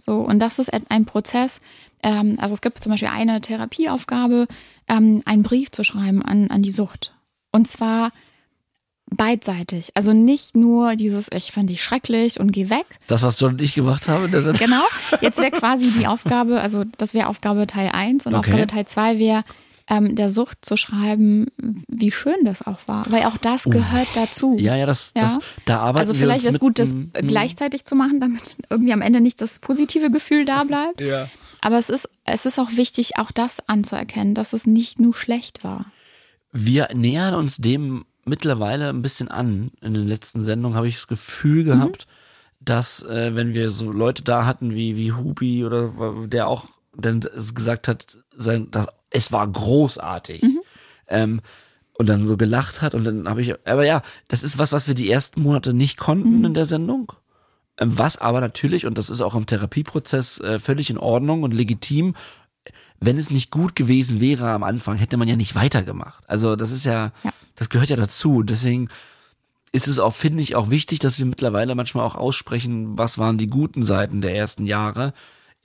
So, 0.00 0.18
und 0.20 0.38
das 0.38 0.58
ist 0.58 0.70
ein 0.72 1.04
Prozess. 1.04 1.60
Ähm, 2.02 2.38
also 2.40 2.54
es 2.54 2.60
gibt 2.60 2.82
zum 2.82 2.90
Beispiel 2.90 3.08
eine 3.08 3.40
Therapieaufgabe, 3.40 4.46
ähm, 4.86 5.22
einen 5.24 5.42
Brief 5.42 5.70
zu 5.72 5.82
schreiben 5.82 6.22
an, 6.22 6.50
an 6.50 6.62
die 6.62 6.70
Sucht. 6.70 7.14
Und 7.50 7.66
zwar 7.66 8.12
beidseitig. 9.10 9.90
Also 9.94 10.12
nicht 10.12 10.56
nur 10.56 10.94
dieses, 10.94 11.28
ich 11.32 11.50
fand 11.50 11.70
dich 11.70 11.82
schrecklich 11.82 12.38
und 12.38 12.52
geh 12.52 12.70
weg. 12.70 12.86
Das, 13.06 13.22
was 13.22 13.40
John 13.40 13.52
und 13.52 13.60
ich 13.60 13.74
gemacht 13.74 14.08
haben. 14.08 14.30
genau. 14.30 14.84
Jetzt 15.20 15.38
wäre 15.38 15.50
quasi 15.58 15.90
die 15.90 16.06
Aufgabe, 16.06 16.60
also 16.60 16.84
das 16.98 17.14
wäre 17.14 17.28
Aufgabe 17.28 17.66
Teil 17.66 17.90
1 17.92 18.26
und 18.26 18.34
okay. 18.34 18.50
Aufgabe 18.50 18.66
Teil 18.66 18.86
2 18.86 19.18
wäre, 19.18 19.44
ähm, 19.88 20.16
der 20.16 20.28
Sucht 20.28 20.58
zu 20.62 20.76
schreiben, 20.76 21.46
wie 21.88 22.12
schön 22.12 22.44
das 22.44 22.66
auch 22.66 22.78
war. 22.86 23.10
Weil 23.10 23.24
auch 23.24 23.38
das 23.38 23.64
gehört 23.64 24.08
dazu. 24.14 24.56
Ja, 24.58 24.76
ja, 24.76 24.86
das, 24.86 25.12
ja? 25.16 25.22
das 25.22 25.38
da 25.64 25.80
arbeiten 25.80 25.98
Also 26.08 26.14
vielleicht 26.14 26.44
wäre 26.44 26.54
es 26.54 26.60
gut, 26.60 26.78
das 26.78 26.94
gleichzeitig 27.12 27.84
zu 27.84 27.94
machen, 27.94 28.20
damit 28.20 28.56
irgendwie 28.68 28.92
am 28.92 29.00
Ende 29.00 29.20
nicht 29.20 29.40
das 29.40 29.58
positive 29.58 30.10
Gefühl 30.10 30.44
da 30.44 30.64
bleibt. 30.64 31.00
Ja. 31.00 31.28
Aber 31.60 31.78
es 31.78 31.88
ist, 31.88 32.08
es 32.24 32.46
ist 32.46 32.58
auch 32.58 32.72
wichtig, 32.72 33.16
auch 33.16 33.30
das 33.30 33.66
anzuerkennen, 33.68 34.34
dass 34.34 34.52
es 34.52 34.66
nicht 34.66 35.00
nur 35.00 35.14
schlecht 35.14 35.64
war. 35.64 35.86
Wir 36.52 36.88
nähern 36.94 37.34
uns 37.34 37.56
dem 37.56 38.04
mittlerweile 38.24 38.90
ein 38.90 39.02
bisschen 39.02 39.28
an. 39.28 39.70
In 39.80 39.94
den 39.94 40.06
letzten 40.06 40.44
Sendungen 40.44 40.76
habe 40.76 40.88
ich 40.88 40.96
das 40.96 41.08
Gefühl 41.08 41.64
gehabt, 41.64 42.06
mhm. 42.06 42.64
dass 42.64 43.02
äh, 43.02 43.34
wenn 43.34 43.54
wir 43.54 43.70
so 43.70 43.90
Leute 43.90 44.22
da 44.22 44.44
hatten 44.44 44.74
wie 44.74 44.96
wie 44.96 45.12
Hubi 45.12 45.64
oder 45.64 45.92
der 46.26 46.48
auch 46.48 46.66
dann 46.94 47.20
gesagt 47.20 47.88
hat, 47.88 48.18
sein, 48.36 48.68
das 48.70 48.88
es 49.10 49.32
war 49.32 49.46
großartig. 49.46 50.42
Mhm. 50.42 50.60
Ähm, 51.08 51.40
und 51.98 52.08
dann 52.08 52.26
so 52.26 52.36
gelacht 52.36 52.80
hat 52.80 52.94
und 52.94 53.02
dann 53.04 53.28
habe 53.28 53.42
ich, 53.42 53.54
aber 53.66 53.84
ja, 53.84 54.02
das 54.28 54.44
ist 54.44 54.56
was, 54.56 54.70
was 54.70 54.86
wir 54.86 54.94
die 54.94 55.10
ersten 55.10 55.42
Monate 55.42 55.72
nicht 55.74 55.96
konnten 55.98 56.38
mhm. 56.38 56.44
in 56.44 56.54
der 56.54 56.66
Sendung. 56.66 57.12
Ähm, 57.76 57.98
was 57.98 58.16
aber 58.16 58.40
natürlich, 58.40 58.86
und 58.86 58.96
das 58.96 59.10
ist 59.10 59.20
auch 59.20 59.34
im 59.34 59.46
Therapieprozess 59.46 60.40
äh, 60.40 60.58
völlig 60.60 60.90
in 60.90 60.98
Ordnung 60.98 61.42
und 61.42 61.52
legitim, 61.52 62.14
wenn 63.00 63.18
es 63.18 63.30
nicht 63.30 63.50
gut 63.50 63.76
gewesen 63.76 64.20
wäre 64.20 64.50
am 64.50 64.62
Anfang, 64.62 64.96
hätte 64.96 65.16
man 65.16 65.28
ja 65.28 65.36
nicht 65.36 65.54
weitergemacht. 65.54 66.22
Also 66.28 66.56
das 66.56 66.70
ist 66.70 66.84
ja, 66.84 67.12
ja. 67.22 67.32
das 67.56 67.68
gehört 67.68 67.90
ja 67.90 67.96
dazu. 67.96 68.42
Deswegen 68.42 68.88
ist 69.72 69.88
es 69.88 69.98
auch, 69.98 70.14
finde 70.14 70.42
ich, 70.42 70.56
auch 70.56 70.70
wichtig, 70.70 70.98
dass 70.98 71.18
wir 71.18 71.26
mittlerweile 71.26 71.74
manchmal 71.74 72.04
auch 72.04 72.14
aussprechen, 72.14 72.98
was 72.98 73.18
waren 73.18 73.38
die 73.38 73.48
guten 73.48 73.84
Seiten 73.84 74.20
der 74.20 74.34
ersten 74.34 74.66
Jahre 74.66 75.12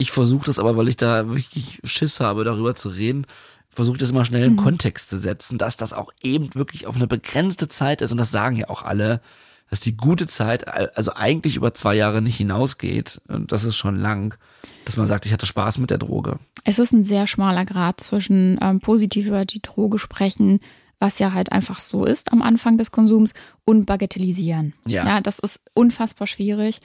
ich 0.04 0.12
versuche 0.12 0.46
das 0.46 0.60
aber, 0.60 0.76
weil 0.76 0.90
ich 0.90 0.98
da 0.98 1.30
wirklich 1.30 1.80
Schiss 1.86 2.20
habe, 2.20 2.44
darüber 2.44 2.76
zu 2.76 2.90
reden, 2.90 3.26
versuche 3.70 3.98
das 3.98 4.12
immer 4.12 4.26
schnell 4.26 4.44
in 4.44 4.54
mhm. 4.54 4.58
Kontext 4.58 5.10
zu 5.10 5.18
setzen, 5.18 5.58
dass 5.58 5.78
das 5.78 5.94
auch 5.94 6.12
eben 6.22 6.54
wirklich 6.56 6.86
auf 6.88 6.98
eine 6.98 7.08
begrenzte 7.08 7.70
Zeit 7.70 8.02
ist 8.02 8.12
und 8.12 8.18
das 8.18 8.30
sagen 8.30 8.58
ja 8.58 8.70
auch 8.70 8.84
alle, 8.84 9.22
dass 9.70 9.80
die 9.80 9.96
gute 9.96 10.28
Zeit 10.28 10.68
also 10.68 11.14
eigentlich 11.16 11.56
über 11.56 11.74
zwei 11.74 11.96
Jahre 11.96 12.22
nicht 12.22 12.36
hinausgeht 12.36 13.22
und 13.30 13.54
das 13.54 13.64
ist 13.64 13.78
schon 13.78 13.98
lang, 13.98 14.36
dass 14.84 14.98
man 14.98 15.08
sagt, 15.08 15.26
ich 15.26 15.32
hatte 15.32 15.46
Spaß 15.46 15.78
mit 15.78 15.90
der 15.90 16.00
Droge. 16.00 16.38
Es 16.66 16.80
ist 16.80 16.92
ein 16.92 17.04
sehr 17.04 17.26
schmaler 17.26 17.64
Grad 17.64 18.02
zwischen 18.02 18.60
ähm, 18.62 18.82
positiv 18.82 19.28
über 19.28 19.46
die 19.46 19.62
Droge 19.62 20.00
sprechen, 20.00 20.60
was 21.00 21.18
ja 21.20 21.32
halt 21.32 21.52
einfach 21.54 21.80
so 21.80 22.04
ist 22.04 22.34
am 22.34 22.42
Anfang 22.42 22.78
des 22.78 22.92
Konsums 22.92 23.34
und 23.64 23.86
bagatellisieren. 23.86 24.74
Ja, 24.86 25.06
ja 25.06 25.22
das 25.22 25.40
ist 25.40 25.62
unfassbar 25.74 26.28
schwierig. 26.28 26.82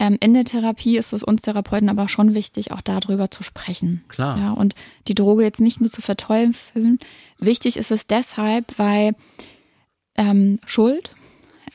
Ähm, 0.00 0.16
in 0.18 0.32
der 0.32 0.46
Therapie 0.46 0.96
ist 0.96 1.12
es 1.12 1.22
uns 1.22 1.42
Therapeuten 1.42 1.90
aber 1.90 2.08
schon 2.08 2.34
wichtig, 2.34 2.72
auch 2.72 2.80
darüber 2.80 3.30
zu 3.30 3.42
sprechen. 3.42 4.02
Klar. 4.08 4.38
Ja, 4.38 4.52
und 4.52 4.74
die 5.06 5.14
Droge 5.14 5.42
jetzt 5.42 5.60
nicht 5.60 5.82
nur 5.82 5.90
zu 5.90 6.00
verteufeln. 6.00 6.98
Wichtig 7.38 7.76
ist 7.76 7.90
es 7.90 8.06
deshalb, 8.06 8.78
weil 8.78 9.14
ähm, 10.16 10.58
Schuld 10.64 11.14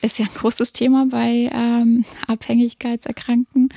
ist 0.02 0.18
ja 0.18 0.26
ein 0.26 0.34
großes 0.34 0.72
Thema 0.72 1.06
bei 1.08 1.48
ähm, 1.52 2.04
Abhängigkeitserkrankten. 2.26 3.68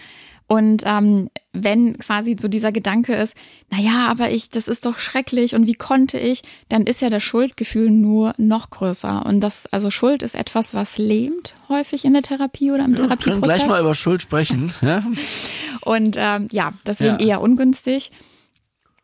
Und 0.52 0.82
ähm, 0.84 1.30
wenn 1.54 2.00
quasi 2.00 2.36
so 2.40 2.48
dieser 2.48 2.72
Gedanke 2.72 3.14
ist, 3.14 3.36
na 3.70 3.80
ja, 3.80 4.08
aber 4.08 4.32
ich, 4.32 4.50
das 4.50 4.68
ist 4.68 4.84
doch 4.88 4.98
schrecklich 4.98 5.54
und 5.54 5.68
wie 5.68 5.76
konnte 5.76 6.18
ich, 6.18 6.42
dann 6.70 6.88
ist 6.88 7.02
ja 7.02 7.12
das 7.12 7.22
Schuldgefühl 7.22 7.92
nur 7.92 8.34
noch 8.38 8.72
größer. 8.72 9.28
Und 9.28 9.42
das, 9.42 9.68
also 9.68 9.92
Schuld 9.92 10.24
ist 10.24 10.34
etwas, 10.34 10.74
was 10.74 10.98
lähmt 10.98 11.54
häufig 11.70 12.04
in 12.04 12.14
der 12.14 12.24
Therapie 12.24 12.72
oder 12.72 12.84
im 12.86 12.96
ja, 12.96 12.98
Therapieprozess. 12.98 13.26
Wir 13.26 13.32
können 13.34 13.42
gleich 13.44 13.68
mal 13.68 13.80
über 13.80 13.94
Schuld 13.94 14.24
sprechen. 14.24 14.74
Ja. 14.82 15.04
und 15.82 16.16
ähm, 16.18 16.48
ja, 16.52 16.74
deswegen 16.88 17.20
ja. 17.20 17.28
eher 17.28 17.42
ungünstig. 17.42 18.12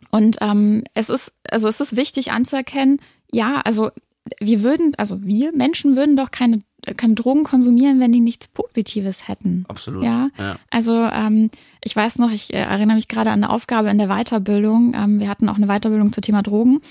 Und 0.09 0.37
ähm, 0.41 0.83
es 0.95 1.09
ist, 1.09 1.31
also 1.47 1.67
es 1.67 1.79
ist 1.79 1.95
wichtig 1.95 2.31
anzuerkennen, 2.31 2.99
ja, 3.31 3.61
also 3.61 3.91
wir 4.39 4.63
würden, 4.63 4.93
also 4.97 5.23
wir 5.23 5.51
Menschen 5.51 5.95
würden 5.95 6.15
doch 6.15 6.31
keine, 6.31 6.61
keine 6.85 7.15
Drogen 7.15 7.43
konsumieren, 7.43 7.99
wenn 7.99 8.11
die 8.11 8.19
nichts 8.19 8.47
Positives 8.47 9.27
hätten. 9.27 9.65
Absolut. 9.67 10.03
Ja. 10.03 10.29
Also 10.69 10.93
ähm, 10.95 11.49
ich 11.83 11.95
weiß 11.95 12.19
noch, 12.19 12.31
ich 12.31 12.53
äh, 12.53 12.57
erinnere 12.57 12.95
mich 12.95 13.07
gerade 13.07 13.31
an 13.31 13.43
eine 13.43 13.51
Aufgabe 13.51 13.89
in 13.89 13.97
der 13.97 14.07
Weiterbildung. 14.07 14.93
Ähm, 14.95 15.19
wir 15.19 15.29
hatten 15.29 15.49
auch 15.49 15.55
eine 15.55 15.67
Weiterbildung 15.67 16.13
zum 16.13 16.23
Thema 16.23 16.41
Drogen. 16.41 16.81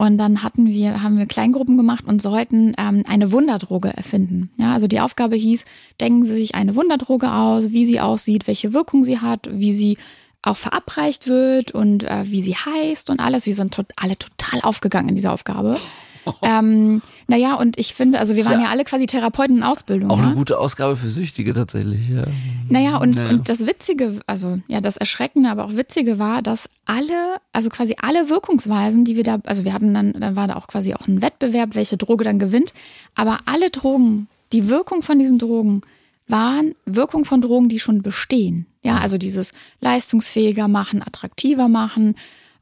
Und 0.00 0.16
dann 0.16 0.44
hatten 0.44 0.68
wir, 0.68 1.02
haben 1.02 1.18
wir 1.18 1.26
Kleingruppen 1.26 1.76
gemacht 1.76 2.04
und 2.06 2.22
sollten 2.22 2.72
ähm, 2.78 3.02
eine 3.08 3.32
Wunderdroge 3.32 3.88
erfinden. 3.88 4.50
Ja, 4.56 4.72
also 4.72 4.86
die 4.86 5.00
Aufgabe 5.00 5.34
hieß, 5.34 5.64
denken 6.00 6.24
Sie 6.24 6.34
sich 6.34 6.54
eine 6.54 6.76
Wunderdroge 6.76 7.32
aus, 7.32 7.72
wie 7.72 7.84
sie 7.84 7.98
aussieht, 7.98 8.46
welche 8.46 8.72
Wirkung 8.72 9.02
sie 9.02 9.18
hat, 9.18 9.48
wie 9.50 9.72
sie 9.72 9.98
auch 10.40 10.56
verabreicht 10.56 11.26
wird 11.26 11.72
und 11.72 12.04
äh, 12.04 12.30
wie 12.30 12.42
sie 12.42 12.54
heißt 12.54 13.10
und 13.10 13.18
alles. 13.18 13.46
Wir 13.46 13.54
sind 13.54 13.74
tot, 13.74 13.86
alle 13.96 14.16
total 14.16 14.60
aufgegangen 14.62 15.08
in 15.08 15.16
dieser 15.16 15.32
Aufgabe. 15.32 15.76
ähm, 16.42 17.02
naja, 17.26 17.54
und 17.54 17.78
ich 17.78 17.94
finde, 17.94 18.18
also 18.18 18.36
wir 18.36 18.44
waren 18.46 18.60
ja, 18.60 18.66
ja 18.66 18.70
alle 18.70 18.84
quasi 18.84 19.06
Therapeuten 19.06 19.58
in 19.58 19.62
Ausbildung. 19.62 20.10
Auch 20.10 20.18
ja? 20.18 20.26
eine 20.26 20.34
gute 20.34 20.58
Ausgabe 20.58 20.96
für 20.96 21.10
Süchtige 21.10 21.52
tatsächlich, 21.52 22.08
ja. 22.08 22.24
Naja, 22.68 22.96
und, 22.96 23.16
naja. 23.16 23.30
und 23.30 23.48
das 23.48 23.66
Witzige, 23.66 24.20
also 24.26 24.60
ja, 24.66 24.80
das 24.80 24.96
Erschreckende, 24.96 25.50
aber 25.50 25.64
auch 25.64 25.76
Witzige 25.76 26.18
war, 26.18 26.42
dass 26.42 26.68
alle, 26.86 27.38
also 27.52 27.70
quasi 27.70 27.96
alle 28.00 28.28
Wirkungsweisen, 28.28 29.04
die 29.04 29.16
wir 29.16 29.24
da, 29.24 29.38
also 29.44 29.64
wir 29.64 29.72
hatten 29.72 29.92
dann, 29.92 30.12
dann 30.12 30.36
war 30.36 30.48
da 30.48 30.56
auch 30.56 30.66
quasi 30.66 30.94
auch 30.94 31.06
ein 31.06 31.22
Wettbewerb, 31.22 31.74
welche 31.74 31.96
Droge 31.96 32.24
dann 32.24 32.38
gewinnt, 32.38 32.72
aber 33.14 33.40
alle 33.46 33.70
Drogen, 33.70 34.28
die 34.52 34.68
Wirkung 34.68 35.02
von 35.02 35.18
diesen 35.18 35.38
Drogen 35.38 35.82
waren 36.28 36.74
Wirkung 36.84 37.24
von 37.24 37.40
Drogen, 37.40 37.68
die 37.68 37.78
schon 37.78 38.02
bestehen. 38.02 38.66
Ja, 38.82 38.98
also 38.98 39.18
dieses 39.18 39.52
leistungsfähiger 39.80 40.68
machen, 40.68 41.02
attraktiver 41.02 41.68
machen, 41.68 42.14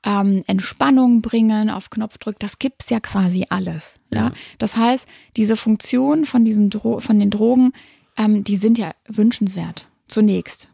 ähm, 0.07 0.45
Entspannung 0.47 1.21
bringen, 1.21 1.69
auf 1.69 1.91
Knopfdruck, 1.91 2.39
das 2.39 2.61
gibt's 2.61 2.89
ja 2.89 3.01
quasi 3.01 3.47
alles. 3.51 3.99
Ja, 4.11 4.27
ja? 4.27 4.33
das 4.59 4.77
heißt, 4.77 5.07
diese 5.37 5.57
Funktion 5.57 6.25
von 6.25 6.45
diesen 6.45 6.71
Dro 6.71 7.01
von 7.01 7.19
den 7.19 7.29
Drogen, 7.29 7.73
ähm, 8.17 8.45
die 8.45 8.57
sind 8.57 8.79
ja 8.79 8.95
wünschenswert 9.09 9.87
zunächst. 10.07 10.69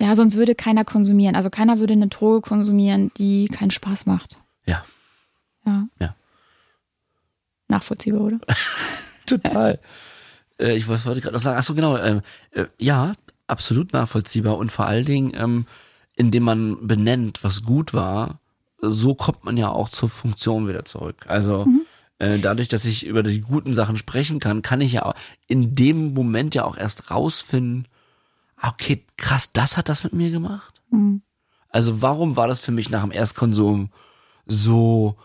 Ja, 0.00 0.16
sonst 0.16 0.36
würde 0.36 0.54
keiner 0.54 0.84
konsumieren. 0.84 1.36
Also 1.36 1.50
keiner 1.50 1.78
würde 1.78 1.92
eine 1.92 2.08
Droge 2.08 2.40
konsumieren, 2.40 3.10
die 3.18 3.48
keinen 3.48 3.70
Spaß 3.70 4.06
macht. 4.06 4.38
Ja. 4.64 4.84
Ja. 5.66 5.86
Ja. 6.00 6.14
Nachvollziehbar, 7.68 8.22
oder? 8.22 8.38
Total. 9.26 9.78
Äh, 10.58 10.76
ich 10.76 10.88
wollte 10.88 11.20
gerade 11.20 11.34
noch 11.34 11.42
sagen, 11.42 11.58
ach 11.58 11.64
so 11.64 11.74
genau, 11.74 11.96
äh, 11.96 12.22
äh, 12.52 12.66
ja, 12.78 13.12
absolut 13.46 13.92
nachvollziehbar 13.92 14.56
und 14.56 14.72
vor 14.72 14.86
allen 14.86 15.04
Dingen, 15.04 15.32
ähm, 15.34 15.66
indem 16.16 16.44
man 16.44 16.86
benennt, 16.86 17.44
was 17.44 17.64
gut 17.64 17.92
war, 17.92 18.40
so 18.80 19.14
kommt 19.14 19.44
man 19.44 19.56
ja 19.56 19.70
auch 19.70 19.88
zur 19.88 20.08
Funktion 20.08 20.68
wieder 20.68 20.84
zurück. 20.84 21.24
Also 21.26 21.66
mhm. 21.66 21.82
äh, 22.18 22.38
dadurch, 22.38 22.68
dass 22.68 22.84
ich 22.84 23.06
über 23.06 23.22
die 23.22 23.40
guten 23.40 23.74
Sachen 23.74 23.96
sprechen 23.96 24.40
kann, 24.40 24.62
kann 24.62 24.80
ich 24.80 24.92
ja 24.92 25.04
auch 25.04 25.14
in 25.46 25.74
dem 25.74 26.14
Moment 26.14 26.54
ja 26.54 26.64
auch 26.64 26.76
erst 26.76 27.10
rausfinden, 27.10 27.88
okay, 28.62 29.04
krass, 29.16 29.52
das 29.52 29.76
hat 29.76 29.88
das 29.88 30.04
mit 30.04 30.12
mir 30.12 30.30
gemacht. 30.30 30.80
Mhm. 30.90 31.22
Also 31.70 32.02
warum 32.02 32.36
war 32.36 32.48
das 32.48 32.60
für 32.60 32.72
mich 32.72 32.90
nach 32.90 33.02
dem 33.02 33.12
Erstkonsum 33.12 33.90
so, 34.46 35.16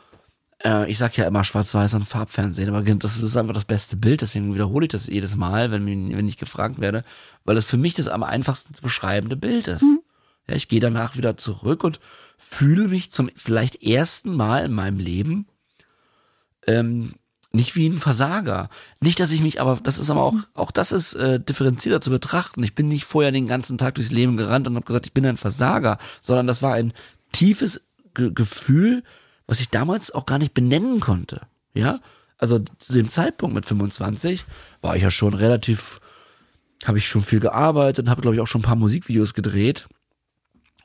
äh, 0.64 0.90
ich 0.90 0.98
sag 0.98 1.16
ja 1.18 1.26
immer 1.26 1.44
schwarz-weiß 1.44 1.94
und 1.94 2.06
Farbfernsehen, 2.06 2.70
aber 2.70 2.82
das 2.82 3.18
ist 3.18 3.38
einfach 3.38 3.54
das 3.54 3.66
beste 3.66 3.96
Bild, 3.96 4.22
deswegen 4.22 4.54
wiederhole 4.54 4.86
ich 4.86 4.92
das 4.92 5.08
jedes 5.08 5.36
Mal, 5.36 5.72
wenn, 5.72 5.86
wenn 5.86 6.28
ich 6.28 6.38
gefragt 6.38 6.82
werde, 6.82 7.06
weil 7.46 7.56
das 7.56 7.66
für 7.66 7.78
mich 7.78 7.94
das 7.94 8.08
am 8.08 8.24
einfachsten 8.24 8.74
zu 8.74 8.82
beschreibende 8.82 9.38
Bild 9.38 9.68
ist. 9.68 9.84
Mhm. 9.84 10.02
Ja, 10.50 10.56
ich 10.56 10.68
gehe 10.68 10.82
danach 10.82 11.16
wieder 11.16 11.38
zurück 11.38 11.86
und 11.86 12.02
fühle 12.44 12.88
mich 12.88 13.12
zum 13.12 13.30
vielleicht 13.36 13.84
ersten 13.84 14.36
Mal 14.36 14.66
in 14.66 14.74
meinem 14.74 15.00
Leben 15.00 15.48
ähm, 16.68 17.14
nicht 17.52 17.76
wie 17.76 17.88
ein 17.88 18.00
Versager. 18.00 18.70
Nicht, 19.00 19.20
dass 19.20 19.32
ich 19.32 19.42
mich, 19.42 19.62
aber 19.62 19.80
das 19.84 20.00
ist 20.00 20.10
aber 20.10 20.24
auch, 20.24 20.36
auch 20.56 20.72
das 20.72 20.92
ist 20.92 21.14
äh, 21.14 21.40
differenzierter 21.40 22.02
zu 22.02 22.10
betrachten. 22.10 22.64
Ich 22.64 22.74
bin 22.74 22.88
nicht 22.88 23.06
vorher 23.06 23.32
den 23.32 23.48
ganzen 23.48 23.78
Tag 23.78 23.96
durchs 23.96 24.12
Leben 24.12 24.38
gerannt 24.38 24.68
und 24.68 24.76
habe 24.76 24.86
gesagt, 24.86 25.06
ich 25.06 25.14
bin 25.14 25.26
ein 25.26 25.38
Versager, 25.38 26.00
sondern 26.22 26.48
das 26.48 26.62
war 26.62 26.74
ein 26.74 26.94
tiefes 27.32 27.82
Ge 28.16 28.32
Gefühl, 28.34 29.04
was 29.48 29.60
ich 29.60 29.70
damals 29.70 30.12
auch 30.12 30.26
gar 30.26 30.40
nicht 30.40 30.54
benennen 30.54 31.00
konnte. 31.00 31.42
Ja, 31.74 32.00
also 32.38 32.60
zu 32.60 32.94
dem 32.94 33.10
Zeitpunkt 33.10 33.56
mit 33.56 33.66
25 33.66 34.46
war 34.82 34.96
ich 34.96 35.04
ja 35.04 35.12
schon 35.12 35.34
relativ, 35.34 36.00
habe 36.86 36.98
ich 36.98 37.08
schon 37.08 37.24
viel 37.24 37.40
gearbeitet, 37.40 38.10
habe 38.10 38.22
glaube 38.22 38.36
ich 38.36 38.42
auch 38.42 38.48
schon 38.48 38.62
ein 38.62 38.66
paar 38.66 38.76
Musikvideos 38.76 39.34
gedreht 39.34 39.88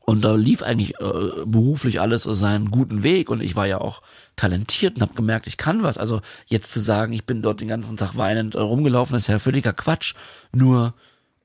und 0.08 0.22
da 0.22 0.34
lief 0.34 0.62
eigentlich 0.62 0.98
äh, 1.00 1.44
beruflich 1.44 2.00
alles 2.00 2.22
seinen 2.22 2.70
guten 2.70 3.02
Weg 3.02 3.28
und 3.28 3.42
ich 3.42 3.56
war 3.56 3.66
ja 3.66 3.78
auch 3.78 4.00
talentiert 4.36 4.96
und 4.96 5.02
habe 5.02 5.12
gemerkt, 5.12 5.46
ich 5.46 5.58
kann 5.58 5.82
was. 5.82 5.98
Also 5.98 6.22
jetzt 6.46 6.72
zu 6.72 6.80
sagen, 6.80 7.12
ich 7.12 7.26
bin 7.26 7.42
dort 7.42 7.60
den 7.60 7.68
ganzen 7.68 7.98
Tag 7.98 8.16
weinend 8.16 8.56
rumgelaufen, 8.56 9.18
ist 9.18 9.26
ja 9.26 9.38
völliger 9.38 9.74
Quatsch. 9.74 10.14
Nur 10.50 10.94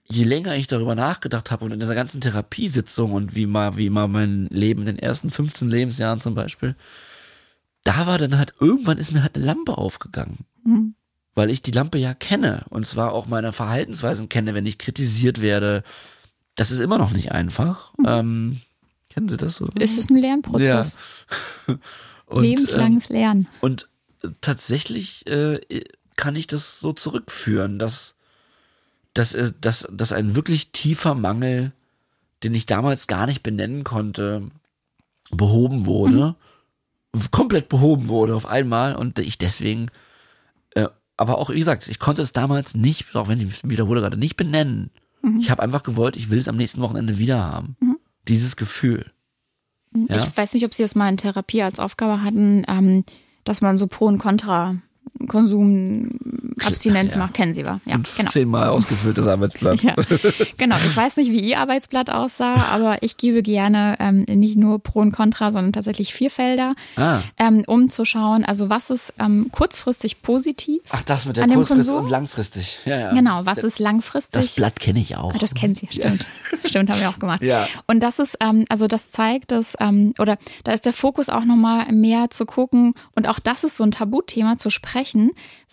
je 0.05 0.23
länger 0.23 0.55
ich 0.55 0.67
darüber 0.67 0.95
nachgedacht 0.95 1.51
habe 1.51 1.65
und 1.65 1.73
in 1.73 1.81
dieser 1.81 1.93
ganzen 1.93 2.21
Therapiesitzung 2.21 3.11
und 3.11 3.35
wie 3.35 3.47
mal, 3.47 3.75
wie 3.75 3.89
mal 3.89 4.07
mein 4.07 4.47
Leben 4.49 4.83
in 4.83 4.95
den 4.95 4.99
ersten 4.99 5.29
15 5.29 5.69
Lebensjahren 5.69 6.21
zum 6.21 6.33
Beispiel, 6.33 6.77
da 7.83 8.07
war 8.07 8.17
dann 8.17 8.37
halt, 8.37 8.53
irgendwann 8.61 8.97
ist 8.97 9.11
mir 9.11 9.23
halt 9.23 9.35
eine 9.35 9.43
Lampe 9.43 9.77
aufgegangen. 9.77 10.45
Mhm. 10.63 10.95
Weil 11.35 11.49
ich 11.49 11.63
die 11.63 11.71
Lampe 11.71 11.97
ja 11.97 12.13
kenne 12.13 12.63
und 12.69 12.85
zwar 12.85 13.11
auch 13.11 13.25
meine 13.25 13.51
Verhaltensweisen 13.51 14.29
kenne, 14.29 14.53
wenn 14.53 14.65
ich 14.65 14.77
kritisiert 14.77 15.41
werde, 15.41 15.83
das 16.55 16.71
ist 16.71 16.79
immer 16.79 16.97
noch 16.97 17.11
nicht 17.11 17.31
einfach. 17.31 17.93
Mhm. 17.97 18.05
Ähm, 18.07 18.61
kennen 19.09 19.29
Sie 19.29 19.37
das 19.37 19.55
so? 19.55 19.69
Es 19.79 19.97
ist 19.97 20.09
ein 20.09 20.17
Lernprozess. 20.17 20.95
Ja. 21.67 21.75
und, 22.25 22.43
Lebenslanges 22.43 23.09
ähm, 23.09 23.15
Lernen. 23.15 23.47
Und 23.61 23.89
tatsächlich 24.41 25.25
äh, 25.27 25.59
kann 26.15 26.35
ich 26.35 26.47
das 26.47 26.79
so 26.79 26.93
zurückführen, 26.93 27.79
dass, 27.79 28.15
dass, 29.13 29.33
äh, 29.33 29.51
dass, 29.59 29.87
dass 29.91 30.11
ein 30.11 30.35
wirklich 30.35 30.71
tiefer 30.71 31.15
Mangel, 31.15 31.71
den 32.43 32.53
ich 32.53 32.65
damals 32.65 33.07
gar 33.07 33.25
nicht 33.25 33.43
benennen 33.43 33.83
konnte, 33.83 34.49
behoben 35.31 35.85
wurde. 35.85 36.35
Mhm. 37.15 37.31
Komplett 37.31 37.69
behoben 37.69 38.07
wurde 38.07 38.35
auf 38.35 38.45
einmal 38.45 38.95
und 38.95 39.19
ich 39.19 39.37
deswegen, 39.37 39.89
äh, 40.71 40.87
aber 41.15 41.37
auch 41.37 41.51
wie 41.51 41.59
gesagt, 41.59 41.87
ich 41.87 41.99
konnte 41.99 42.23
es 42.23 42.33
damals 42.33 42.73
nicht, 42.73 43.15
auch 43.15 43.27
wenn 43.27 43.39
ich 43.39 43.63
wiederhole 43.63 44.01
gerade, 44.01 44.17
nicht 44.17 44.35
benennen. 44.35 44.89
Mhm. 45.23 45.39
Ich 45.39 45.49
habe 45.49 45.63
einfach 45.63 45.83
gewollt, 45.83 46.15
ich 46.15 46.29
will 46.29 46.37
es 46.37 46.47
am 46.47 46.57
nächsten 46.57 46.81
Wochenende 46.81 47.17
wieder 47.17 47.43
haben. 47.43 47.75
Mhm. 47.79 47.97
Dieses 48.27 48.55
Gefühl. 48.55 49.11
Mhm. 49.91 50.07
Ja? 50.09 50.17
Ich 50.17 50.37
weiß 50.37 50.53
nicht, 50.53 50.65
ob 50.65 50.73
Sie 50.73 50.83
das 50.83 50.95
mal 50.95 51.09
in 51.09 51.17
Therapie 51.17 51.63
als 51.63 51.79
Aufgabe 51.79 52.21
hatten, 52.21 52.63
ähm, 52.67 53.03
dass 53.43 53.61
man 53.61 53.77
so 53.77 53.87
Pro 53.87 54.05
und 54.05 54.19
Contra 54.19 54.77
Konsum, 55.27 56.19
Abstinenz 56.63 57.13
ja. 57.13 57.19
macht, 57.19 57.33
kennen 57.33 57.53
Sie 57.53 57.65
wa? 57.65 57.79
Ja, 57.85 57.95
Und 57.95 58.09
genau. 58.15 58.29
Zehnmal 58.29 58.69
ausgefülltes 58.69 59.27
Arbeitsblatt. 59.27 59.81
ja, 59.83 59.95
genau. 60.57 60.75
Ich 60.77 60.95
weiß 60.95 61.17
nicht, 61.17 61.31
wie 61.31 61.39
Ihr 61.39 61.59
Arbeitsblatt 61.59 62.09
aussah, 62.09 62.55
aber 62.71 63.01
ich 63.01 63.17
gebe 63.17 63.41
gerne 63.41 63.97
ähm, 63.99 64.25
nicht 64.27 64.57
nur 64.57 64.79
Pro 64.79 64.99
und 64.99 65.11
Contra, 65.11 65.51
sondern 65.51 65.73
tatsächlich 65.73 66.13
vier 66.13 66.31
Felder, 66.31 66.75
ah. 66.95 67.21
ähm, 67.37 67.63
um 67.67 67.89
zu 67.89 68.05
schauen, 68.05 68.43
also 68.43 68.69
was 68.69 68.89
ist 68.89 69.13
ähm, 69.19 69.49
kurzfristig 69.51 70.21
positiv. 70.21 70.81
Ach, 70.89 71.03
das 71.03 71.25
mit 71.25 71.37
der 71.37 71.47
kurzfristig 71.47 71.93
und 71.93 72.09
langfristig. 72.09 72.79
Ja, 72.85 72.97
ja. 72.97 73.13
Genau, 73.13 73.45
was 73.45 73.59
ist 73.59 73.79
langfristig? 73.79 74.41
Das 74.41 74.55
Blatt 74.55 74.79
kenne 74.79 74.99
ich 74.99 75.15
auch. 75.15 75.33
Ah, 75.33 75.37
das 75.37 75.53
kennen 75.53 75.75
Sie, 75.75 75.87
stimmt. 75.89 76.21
Ja. 76.21 76.27
Stimmt, 76.73 76.89
haben 76.89 77.01
wir 77.01 77.09
auch 77.09 77.19
gemacht. 77.19 77.43
Ja. 77.43 77.67
Und 77.87 77.99
das 77.99 78.19
ist, 78.19 78.37
ähm, 78.39 78.65
also 78.69 78.87
das 78.87 79.11
zeigt, 79.11 79.51
dass, 79.51 79.75
ähm, 79.79 80.13
oder 80.17 80.37
da 80.63 80.71
ist 80.71 80.85
der 80.85 80.93
Fokus 80.93 81.29
auch 81.29 81.43
nochmal 81.43 81.91
mehr 81.91 82.29
zu 82.29 82.45
gucken 82.45 82.93
und 83.15 83.27
auch 83.27 83.39
das 83.39 83.63
ist 83.63 83.77
so 83.77 83.83
ein 83.83 83.91
Tabuthema 83.91 84.55
zu 84.55 84.69
sprechen. 84.69 84.92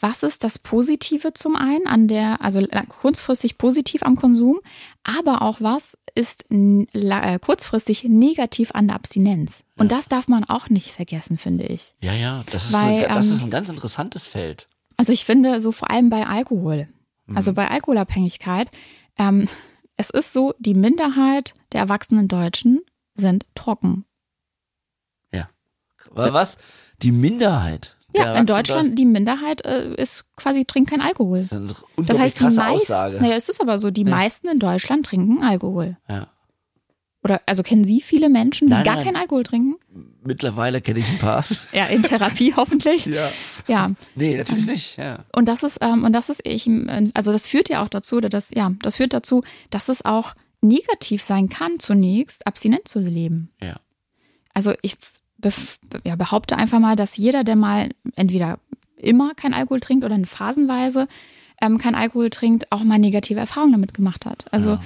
Was 0.00 0.22
ist 0.22 0.44
das 0.44 0.58
Positive 0.58 1.32
zum 1.34 1.56
einen 1.56 1.86
an 1.86 2.08
der, 2.08 2.40
also 2.42 2.60
kurzfristig 2.88 3.58
positiv 3.58 4.02
am 4.02 4.16
Konsum, 4.16 4.60
aber 5.02 5.42
auch 5.42 5.60
was 5.60 5.96
ist 6.14 6.44
äh, 6.50 7.38
kurzfristig 7.38 8.04
negativ 8.04 8.72
an 8.72 8.88
der 8.88 8.96
Abstinenz? 8.96 9.64
Und 9.76 9.90
ja. 9.90 9.96
das 9.96 10.08
darf 10.08 10.28
man 10.28 10.44
auch 10.44 10.68
nicht 10.68 10.90
vergessen, 10.90 11.36
finde 11.36 11.64
ich. 11.64 11.94
Ja, 12.00 12.12
ja, 12.12 12.44
das 12.50 12.66
ist, 12.66 12.72
Weil, 12.72 13.04
eine, 13.04 13.14
das 13.14 13.26
ähm, 13.26 13.32
ist 13.32 13.42
ein 13.42 13.50
ganz 13.50 13.68
interessantes 13.68 14.26
Feld. 14.26 14.68
Also 14.96 15.12
ich 15.12 15.24
finde, 15.24 15.60
so 15.60 15.72
vor 15.72 15.90
allem 15.90 16.10
bei 16.10 16.26
Alkohol, 16.26 16.88
mhm. 17.26 17.36
also 17.36 17.52
bei 17.52 17.68
Alkoholabhängigkeit, 17.68 18.70
ähm, 19.18 19.48
es 19.96 20.10
ist 20.10 20.32
so, 20.32 20.54
die 20.58 20.74
Minderheit 20.74 21.54
der 21.72 21.82
erwachsenen 21.82 22.26
Deutschen 22.26 22.80
sind 23.14 23.44
trocken. 23.54 24.06
Ja. 25.32 25.50
Was? 26.10 26.56
Die 27.02 27.12
Minderheit? 27.12 27.96
Ja, 28.16 28.34
in 28.34 28.46
Deutschland 28.46 28.98
die 28.98 29.04
Minderheit 29.04 29.64
äh, 29.64 29.94
ist 29.94 30.24
quasi 30.36 30.64
trinkt 30.64 30.90
kein 30.90 31.00
Alkohol. 31.00 31.38
Das, 31.38 31.52
ist 31.52 31.84
eine 31.96 32.06
das 32.06 32.18
heißt, 32.18 32.40
die 32.40 32.44
meisten, 32.44 32.92
naja, 32.92 33.36
es 33.36 33.48
ist 33.48 33.60
aber 33.60 33.78
so, 33.78 33.90
die 33.90 34.02
ja. 34.02 34.10
meisten 34.10 34.48
in 34.48 34.58
Deutschland 34.58 35.06
trinken 35.06 35.42
Alkohol. 35.42 35.96
Ja. 36.08 36.28
Oder 37.22 37.42
also 37.46 37.62
kennen 37.62 37.84
Sie 37.84 38.00
viele 38.00 38.30
Menschen, 38.30 38.68
die 38.68 38.72
nein, 38.72 38.84
gar 38.84 38.96
nein. 38.96 39.04
keinen 39.04 39.16
Alkohol 39.16 39.42
trinken? 39.42 39.76
Mittlerweile 40.24 40.80
kenne 40.80 41.00
ich 41.00 41.08
ein 41.08 41.18
paar. 41.18 41.44
ja, 41.72 41.86
in 41.86 42.02
Therapie 42.02 42.54
hoffentlich. 42.56 43.06
Ja. 43.06 43.28
Ja. 43.68 43.90
Nee, 44.14 44.38
natürlich 44.38 44.66
nicht. 44.66 44.96
Ja. 44.96 45.24
Und 45.34 45.46
das 45.46 45.62
ist 45.62 45.78
ähm, 45.82 46.04
und 46.04 46.12
das 46.12 46.30
ist 46.30 46.40
ich 46.44 46.68
also 47.14 47.32
das 47.32 47.46
führt 47.46 47.68
ja 47.68 47.82
auch 47.82 47.88
dazu, 47.88 48.16
oder 48.16 48.30
das 48.30 48.50
ja, 48.54 48.72
das 48.82 48.96
führt 48.96 49.12
dazu, 49.12 49.42
dass 49.68 49.88
es 49.88 50.04
auch 50.04 50.34
negativ 50.62 51.22
sein 51.22 51.48
kann 51.48 51.78
zunächst 51.78 52.46
abstinent 52.46 52.88
zu 52.88 53.00
leben. 53.00 53.50
Ja. 53.62 53.76
Also 54.54 54.74
ich 54.82 54.96
ja, 56.04 56.16
behaupte 56.16 56.56
einfach 56.56 56.78
mal, 56.78 56.96
dass 56.96 57.16
jeder, 57.16 57.44
der 57.44 57.56
mal 57.56 57.90
entweder 58.16 58.58
immer 58.96 59.34
kein 59.34 59.54
Alkohol 59.54 59.80
trinkt 59.80 60.04
oder 60.04 60.14
in 60.14 60.26
phasenweise 60.26 61.08
ähm, 61.60 61.78
kein 61.78 61.94
Alkohol 61.94 62.30
trinkt, 62.30 62.70
auch 62.72 62.82
mal 62.82 62.98
negative 62.98 63.40
Erfahrungen 63.40 63.72
damit 63.72 63.94
gemacht 63.94 64.26
hat. 64.26 64.46
Also 64.50 64.70
ja. 64.70 64.80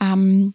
ähm, 0.00 0.54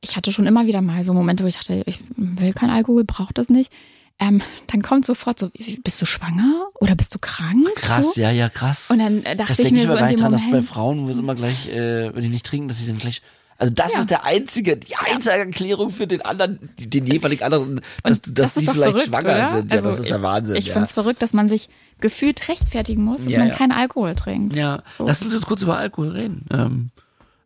ich 0.00 0.16
hatte 0.16 0.32
schon 0.32 0.46
immer 0.46 0.66
wieder 0.66 0.80
mal 0.80 1.02
so 1.04 1.12
Momente, 1.12 1.44
wo 1.44 1.48
ich 1.48 1.56
dachte, 1.56 1.82
ich 1.86 1.98
will 2.16 2.52
kein 2.52 2.70
Alkohol, 2.70 3.04
brauche 3.04 3.34
das 3.34 3.48
nicht. 3.48 3.72
Ähm, 4.20 4.42
dann 4.66 4.82
kommt 4.82 5.04
sofort 5.04 5.38
so, 5.38 5.48
bist 5.84 6.02
du 6.02 6.04
schwanger 6.04 6.66
oder 6.80 6.96
bist 6.96 7.14
du 7.14 7.20
krank? 7.20 7.68
Krass, 7.76 8.14
so? 8.14 8.20
ja, 8.20 8.32
ja, 8.32 8.48
krass. 8.48 8.90
Und 8.90 8.98
dann 8.98 9.22
äh, 9.22 9.36
dachte 9.36 9.56
das 9.56 9.66
ich 9.66 9.70
mir 9.70 9.82
ich 9.82 9.86
so 9.86 9.94
in 9.94 10.08
dem 10.08 10.16
dran, 10.16 10.32
Moment, 10.32 10.44
dass 10.44 10.50
bei 10.50 10.62
Frauen, 10.62 11.06
wo 11.06 11.10
es 11.10 11.18
immer 11.18 11.36
gleich, 11.36 11.68
äh, 11.68 12.12
wenn 12.14 12.22
die 12.22 12.28
nicht 12.28 12.44
trinken, 12.44 12.66
dass 12.66 12.78
sie 12.78 12.86
dann 12.86 12.98
gleich 12.98 13.22
also 13.58 13.72
das 13.74 13.92
ja. 13.94 14.00
ist 14.00 14.10
der 14.10 14.24
einzige, 14.24 14.76
die 14.76 14.94
einzige 14.96 15.34
Erklärung 15.36 15.90
für 15.90 16.06
den 16.06 16.22
anderen, 16.22 16.58
den 16.78 17.06
jeweiligen 17.06 17.42
anderen, 17.42 17.80
dass, 18.04 18.22
dass 18.22 18.32
das 18.32 18.54
sie 18.54 18.60
vielleicht 18.66 18.78
verrückt, 18.92 19.06
schwanger 19.06 19.34
oder? 19.34 19.46
sind. 19.48 19.70
Ja, 19.72 19.76
also 19.78 19.88
das 19.88 19.98
ist 19.98 20.08
ja 20.10 20.22
Wahnsinn. 20.22 20.56
Ich 20.56 20.66
ja. 20.66 20.72
finde 20.74 20.86
es 20.86 20.92
verrückt, 20.92 21.20
dass 21.22 21.32
man 21.32 21.48
sich 21.48 21.68
gefühlt 22.00 22.48
rechtfertigen 22.48 23.02
muss, 23.02 23.22
dass 23.24 23.32
Ja, 23.32 23.40
man 23.40 23.48
ja. 23.48 23.54
keinen 23.56 23.72
Alkohol 23.72 24.14
trinkt. 24.14 24.54
Ja, 24.54 24.82
So. 24.96 25.06
lass 25.06 25.20
uns 25.22 25.32
jetzt 25.34 25.46
kurz 25.46 25.62
über 25.64 25.76
Alkohol 25.76 26.10
reden. 26.10 26.46
Ähm, 26.52 26.90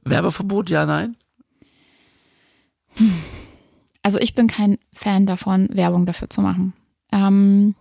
Werbeverbot, 0.04 0.68
ja, 0.68 0.84
nein? 0.84 1.16
Also 4.02 4.18
ich 4.18 4.34
bin 4.34 4.48
kein 4.48 4.78
Fan 4.92 5.26
davon, 5.26 5.68
Werbung 5.72 6.06
dafür 6.06 6.28
zu 6.28 6.40
machen. 6.42 6.72
Ähm, 7.12 7.74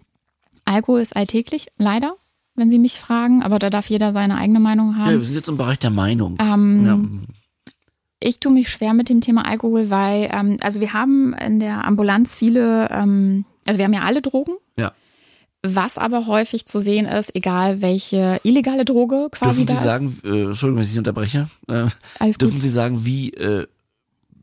Alkohol 0.65 1.01
ist 1.01 1.15
alltäglich, 1.15 1.67
leider, 1.77 2.15
wenn 2.55 2.69
Sie 2.69 2.79
mich 2.79 2.99
fragen, 2.99 3.43
aber 3.43 3.59
da 3.59 3.69
darf 3.69 3.89
jeder 3.89 4.11
seine 4.11 4.37
eigene 4.37 4.59
Meinung 4.59 4.91
Ja, 4.91 5.05
haben. 5.05 5.11
wir 5.11 5.21
sind 5.25 5.35
jetzt 5.35 5.49
im 5.49 5.57
Bereich 5.57 5.79
der 5.79 5.89
Meinung. 5.89 6.37
Ähm, 6.39 6.85
ja. 6.85 6.99
Ich 8.23 8.39
tue 8.39 8.51
mich 8.51 8.69
schwer 8.69 8.93
mit 8.93 9.09
dem 9.09 9.19
Thema 9.19 9.45
Alkohol, 9.47 9.89
weil, 9.89 10.29
ähm, 10.31 10.57
also 10.61 10.79
wir 10.79 10.93
haben 10.93 11.33
in 11.33 11.59
der 11.59 11.83
Ambulanz 11.85 12.35
viele, 12.35 12.87
ähm, 12.91 13.45
also 13.65 13.79
wir 13.79 13.85
haben 13.85 13.93
ja 13.93 14.03
alle 14.03 14.21
Drogen. 14.21 14.53
Ja. 14.77 14.91
Was 15.63 15.97
aber 15.97 16.27
häufig 16.27 16.67
zu 16.67 16.79
sehen 16.79 17.07
ist, 17.07 17.35
egal 17.35 17.81
welche 17.81 18.39
illegale 18.43 18.85
Droge 18.85 19.27
quasi 19.31 19.65
Dürfen 19.65 19.79
Sie 19.79 19.83
sagen, 19.83 20.19
äh, 20.23 20.43
Entschuldigung, 20.43 20.77
wenn 20.77 20.83
ich 20.83 20.91
Sie 20.91 20.99
unterbreche, 20.99 21.49
äh, 21.67 21.87
dürfen 22.37 22.53
gut. 22.53 22.61
Sie 22.61 22.69
sagen, 22.69 23.05
wie, 23.05 23.31
äh, 23.33 23.65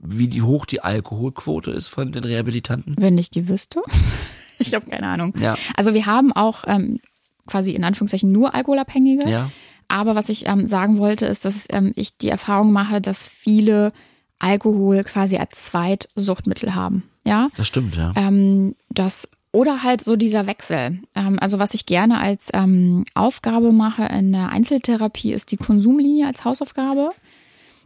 wie 0.00 0.26
die 0.26 0.42
hoch 0.42 0.66
die 0.66 0.80
Alkoholquote 0.80 1.70
ist 1.70 1.86
von 1.88 2.10
den 2.10 2.24
Rehabilitanten? 2.24 2.96
Wenn 2.98 3.16
ich 3.16 3.30
die 3.30 3.48
wüsste. 3.48 3.80
ich 4.58 4.74
habe 4.74 4.90
keine 4.90 5.06
Ahnung. 5.06 5.34
Ja. 5.40 5.56
Also 5.76 5.94
wir 5.94 6.06
haben 6.06 6.32
auch 6.32 6.64
ähm, 6.66 6.98
quasi 7.46 7.72
in 7.72 7.84
Anführungszeichen 7.84 8.32
nur 8.32 8.56
Alkoholabhängige. 8.56 9.28
Ja. 9.28 9.50
Aber 9.88 10.14
was 10.14 10.28
ich 10.28 10.46
ähm, 10.46 10.68
sagen 10.68 10.98
wollte, 10.98 11.26
ist, 11.26 11.44
dass 11.44 11.66
ähm, 11.70 11.92
ich 11.96 12.16
die 12.16 12.28
Erfahrung 12.28 12.72
mache, 12.72 13.00
dass 13.00 13.26
viele 13.26 13.92
Alkohol 14.38 15.02
quasi 15.04 15.36
als 15.38 15.64
Zweitsuchtmittel 15.66 16.74
haben. 16.74 17.04
Ja. 17.24 17.48
Das 17.56 17.66
stimmt, 17.66 17.96
ja. 17.96 18.12
Ähm, 18.16 18.76
das 18.90 19.28
oder 19.50 19.82
halt 19.82 20.04
so 20.04 20.16
dieser 20.16 20.46
Wechsel. 20.46 21.00
Ähm, 21.14 21.38
also 21.40 21.58
was 21.58 21.74
ich 21.74 21.86
gerne 21.86 22.18
als 22.18 22.50
ähm, 22.52 23.04
Aufgabe 23.14 23.72
mache 23.72 24.04
in 24.04 24.32
der 24.32 24.50
Einzeltherapie 24.50 25.32
ist 25.32 25.52
die 25.52 25.56
Konsumlinie 25.56 26.26
als 26.26 26.44
Hausaufgabe. 26.44 27.10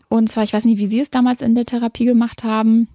Und 0.08 0.28
zwar, 0.28 0.44
ich 0.44 0.52
weiß 0.52 0.64
nicht, 0.64 0.78
wie 0.78 0.86
Sie 0.86 1.00
es 1.00 1.10
damals 1.10 1.40
in 1.40 1.54
der 1.54 1.64
Therapie 1.64 2.04
gemacht 2.04 2.44
haben. 2.44 2.88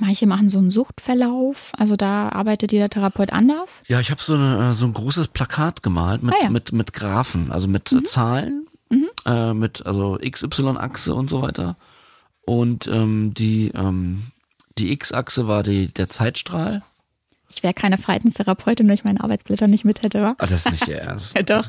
Manche 0.00 0.26
machen 0.26 0.48
so 0.48 0.58
einen 0.58 0.70
Suchtverlauf. 0.70 1.72
Also 1.76 1.96
da 1.96 2.28
arbeitet 2.30 2.72
jeder 2.72 2.88
Therapeut 2.90 3.32
anders. 3.32 3.82
Ja, 3.88 4.00
ich 4.00 4.10
habe 4.10 4.20
so, 4.20 4.34
eine, 4.34 4.70
äh, 4.70 4.72
so 4.72 4.84
ein 4.86 4.92
großes 4.92 5.28
Plakat 5.28 5.82
gemalt 5.82 6.22
mit, 6.22 6.34
Ah, 6.34 6.38
ja. 6.42 6.46
Mhm. 6.48 6.52
mit, 6.52 6.72
mit 6.72 6.92
Graphen, 6.92 7.50
also 7.52 7.68
mit 7.68 7.90
äh, 7.92 8.02
Zahlen, 8.02 8.66
Äh, 9.24 9.54
mit 9.54 9.84
also 9.86 10.18
XY-Achse 10.22 11.12
und 11.14 11.28
so 11.30 11.42
weiter. 11.42 11.76
Und 12.44 12.86
ähm, 12.86 13.34
die, 13.34 13.72
ähm, 13.74 14.24
die 14.78 14.92
X-Achse 14.92 15.48
war 15.48 15.62
die, 15.64 15.88
der 15.88 16.08
Zeitstrahl. 16.08 16.82
Ich 17.48 17.62
wäre 17.62 17.74
keine 17.74 17.96
Verhaltenstherapeutin, 17.98 18.86
wenn 18.86 18.94
ich 18.94 19.04
meine 19.04 19.20
Arbeitsblätter 19.22 19.66
nicht 19.66 19.84
mit 19.84 20.02
hätte, 20.02 20.20
wa? 20.22 20.34
Ah, 20.38 20.46
das 20.46 20.66
ist 20.66 20.70
nicht 20.70 20.86
Ihr 20.88 20.98
Ernst. 21.02 21.34
Ja, 21.34 21.42
doch. 21.42 21.68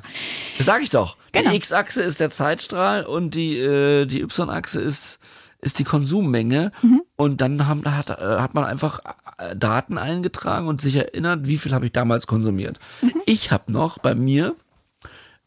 Das 0.58 0.66
sage 0.68 0.84
ich 0.84 0.90
doch. 0.92 1.18
Genau. 1.32 1.50
Die 1.50 1.56
X-Achse 1.56 2.02
ist 2.04 2.20
der 2.20 2.30
Zeitstrahl 2.30 3.06
und 3.06 3.34
die, 3.36 3.58
äh, 3.58 4.06
die 4.06 4.22
Y-Achse 4.22 4.82
ist, 4.82 5.18
ist 5.62 5.80
die 5.80 5.84
Konsummenge. 5.84 6.72
Mhm. 6.82 7.02
Und 7.16 7.42
dann 7.42 7.68
haben, 7.68 7.84
hat, 7.86 8.10
äh, 8.10 8.40
hat 8.40 8.54
man 8.54 8.64
einfach 8.64 9.00
äh, 9.38 9.56
Daten 9.56 9.98
eingetragen 9.98 10.68
und 10.68 10.82
sich 10.82 10.96
erinnert, 10.96 11.48
wie 11.48 11.58
viel 11.58 11.74
habe 11.74 11.86
ich 11.86 11.92
damals 11.92 12.28
konsumiert. 12.28 12.80
Mhm. 13.02 13.14
Ich 13.26 13.52
habe 13.52 13.72
noch 13.72 13.98
bei 13.98 14.14
mir, 14.16 14.56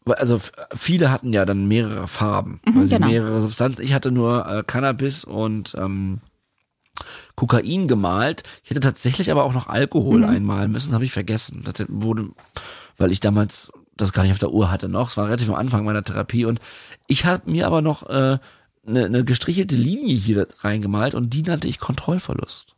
also 0.05 0.39
viele 0.75 1.11
hatten 1.11 1.31
ja 1.31 1.45
dann 1.45 1.67
mehrere 1.67 2.07
Farben, 2.07 2.59
weil 2.65 2.85
sie 2.85 2.95
genau. 2.95 3.07
mehrere 3.07 3.41
Substanzen. 3.41 3.83
Ich 3.83 3.93
hatte 3.93 4.11
nur 4.11 4.45
äh, 4.47 4.63
Cannabis 4.65 5.23
und 5.23 5.75
ähm, 5.77 6.19
Kokain 7.35 7.87
gemalt. 7.87 8.43
Ich 8.63 8.69
hätte 8.69 8.81
tatsächlich 8.81 9.31
aber 9.31 9.43
auch 9.45 9.53
noch 9.53 9.67
Alkohol 9.67 10.19
Mhm. 10.19 10.25
einmalen 10.25 10.71
müssen, 10.71 10.93
habe 10.93 11.05
ich 11.05 11.11
vergessen. 11.11 11.61
Das 11.63 11.85
wurde, 11.87 12.29
weil 12.97 13.11
ich 13.11 13.19
damals 13.19 13.71
das 13.95 14.13
gar 14.13 14.23
nicht 14.23 14.31
auf 14.31 14.39
der 14.39 14.51
Uhr 14.51 14.71
hatte 14.71 14.89
noch. 14.89 15.09
Es 15.09 15.17
war 15.17 15.27
relativ 15.27 15.49
am 15.49 15.55
Anfang 15.55 15.85
meiner 15.85 16.03
Therapie 16.03 16.45
und 16.45 16.59
ich 17.07 17.25
habe 17.25 17.49
mir 17.49 17.67
aber 17.67 17.81
noch 17.81 18.09
äh, 18.09 18.39
eine, 18.85 19.05
eine 19.05 19.23
gestrichelte 19.25 19.75
Linie 19.75 20.15
hier 20.15 20.47
reingemalt 20.59 21.13
und 21.15 21.31
die 21.33 21.43
nannte 21.43 21.67
ich 21.67 21.79
Kontrollverlust. 21.79 22.75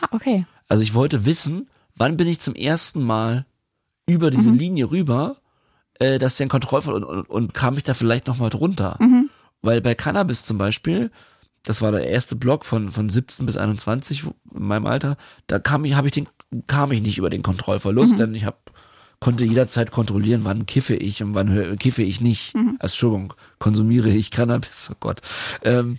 Ah, 0.00 0.08
okay. 0.12 0.46
Also 0.68 0.82
ich 0.82 0.94
wollte 0.94 1.24
wissen, 1.24 1.68
wann 1.96 2.16
bin 2.16 2.28
ich 2.28 2.40
zum 2.40 2.54
ersten 2.54 3.02
Mal 3.02 3.46
über 4.06 4.30
diese 4.30 4.50
Linie 4.58 4.90
rüber, 4.90 5.36
äh, 5.98 6.18
dass 6.18 6.36
der 6.36 6.46
ein 6.46 6.50
Kontrollverlust 6.50 7.04
und, 7.04 7.16
und, 7.18 7.30
und 7.30 7.54
kam 7.54 7.76
ich 7.76 7.82
da 7.84 7.94
vielleicht 7.94 8.26
noch 8.26 8.38
mal 8.38 8.50
drunter. 8.50 8.96
Weil 9.62 9.80
bei 9.80 9.94
Cannabis 9.94 10.44
zum 10.44 10.58
Beispiel, 10.58 11.10
das 11.64 11.80
war 11.82 11.92
der 11.92 12.06
erste 12.08 12.34
Block 12.34 12.64
von 12.64 12.90
von 12.90 13.08
17 13.08 13.46
bis 13.46 13.56
21 13.56 14.26
wo- 14.26 14.34
in 14.54 14.64
meinem 14.64 14.86
Alter, 14.86 15.16
da 15.46 15.58
kam 15.58 15.84
ich 15.84 15.94
habe 15.94 16.08
ich 16.08 16.12
den 16.14 16.26
kam 16.66 16.90
ich 16.92 17.00
nicht 17.00 17.18
über 17.18 17.30
den 17.30 17.42
Kontrollverlust, 17.42 18.18
denn 18.18 18.34
ich 18.34 18.44
habe 18.44 18.56
konnte 19.22 19.44
jederzeit 19.44 19.92
kontrollieren, 19.92 20.40
wann 20.44 20.66
kiffe 20.66 20.96
ich 20.96 21.22
und 21.22 21.34
wann 21.34 21.78
kiffe 21.78 22.02
ich 22.02 22.20
nicht. 22.20 22.54
Also, 22.80 22.92
Entschuldigung, 22.92 23.34
konsumiere 23.60 24.10
ich 24.10 24.32
Cannabis, 24.32 24.90
oh 24.92 24.96
Gott. 24.98 25.20
Ähm, 25.62 25.98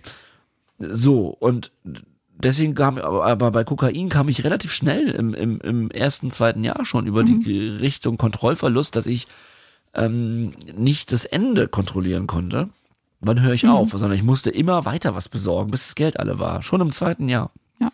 so, 0.78 1.28
und 1.28 1.72
deswegen 2.36 2.74
kam, 2.74 2.98
aber, 2.98 3.24
aber 3.24 3.50
bei 3.50 3.64
Kokain 3.64 4.10
kam 4.10 4.28
ich 4.28 4.44
relativ 4.44 4.72
schnell 4.72 5.08
im, 5.08 5.32
im, 5.32 5.60
im 5.60 5.90
ersten, 5.90 6.30
zweiten 6.30 6.64
Jahr 6.64 6.84
schon 6.84 7.06
über 7.06 7.24
die 7.24 7.68
Richtung 7.80 8.18
Kontrollverlust, 8.18 8.94
dass 8.94 9.06
ich 9.06 9.26
ähm, 9.94 10.52
nicht 10.76 11.10
das 11.10 11.24
Ende 11.24 11.66
kontrollieren 11.66 12.26
konnte. 12.26 12.68
Wann 13.20 13.40
höre 13.40 13.54
ich 13.54 13.66
auf? 13.66 13.90
Sondern 13.90 14.18
ich 14.18 14.22
musste 14.24 14.50
immer 14.50 14.84
weiter 14.84 15.14
was 15.14 15.30
besorgen, 15.30 15.70
bis 15.70 15.86
das 15.86 15.94
Geld 15.94 16.20
alle 16.20 16.38
war. 16.38 16.62
Schon 16.62 16.82
im 16.82 16.92
zweiten 16.92 17.30
Jahr. 17.30 17.50
Ja. 17.80 17.90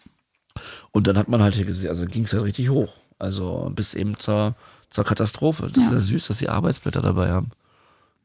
Und 0.90 1.06
dann 1.06 1.16
hat 1.16 1.28
man 1.28 1.40
halt 1.40 1.54
gesehen, 1.64 1.90
also 1.90 2.04
ging 2.06 2.24
es 2.24 2.32
ja 2.32 2.40
richtig 2.40 2.70
hoch. 2.70 2.92
Also 3.20 3.70
bis 3.72 3.94
eben 3.94 4.18
zur, 4.18 4.56
zur 4.90 5.04
Katastrophe. 5.04 5.70
Das 5.72 5.84
ist 5.84 5.90
Ja. 5.90 5.94
ja 5.96 6.00
süß, 6.00 6.26
dass 6.28 6.38
sie 6.38 6.48
Arbeitsblätter 6.48 7.00
dabei 7.02 7.30
haben. 7.30 7.50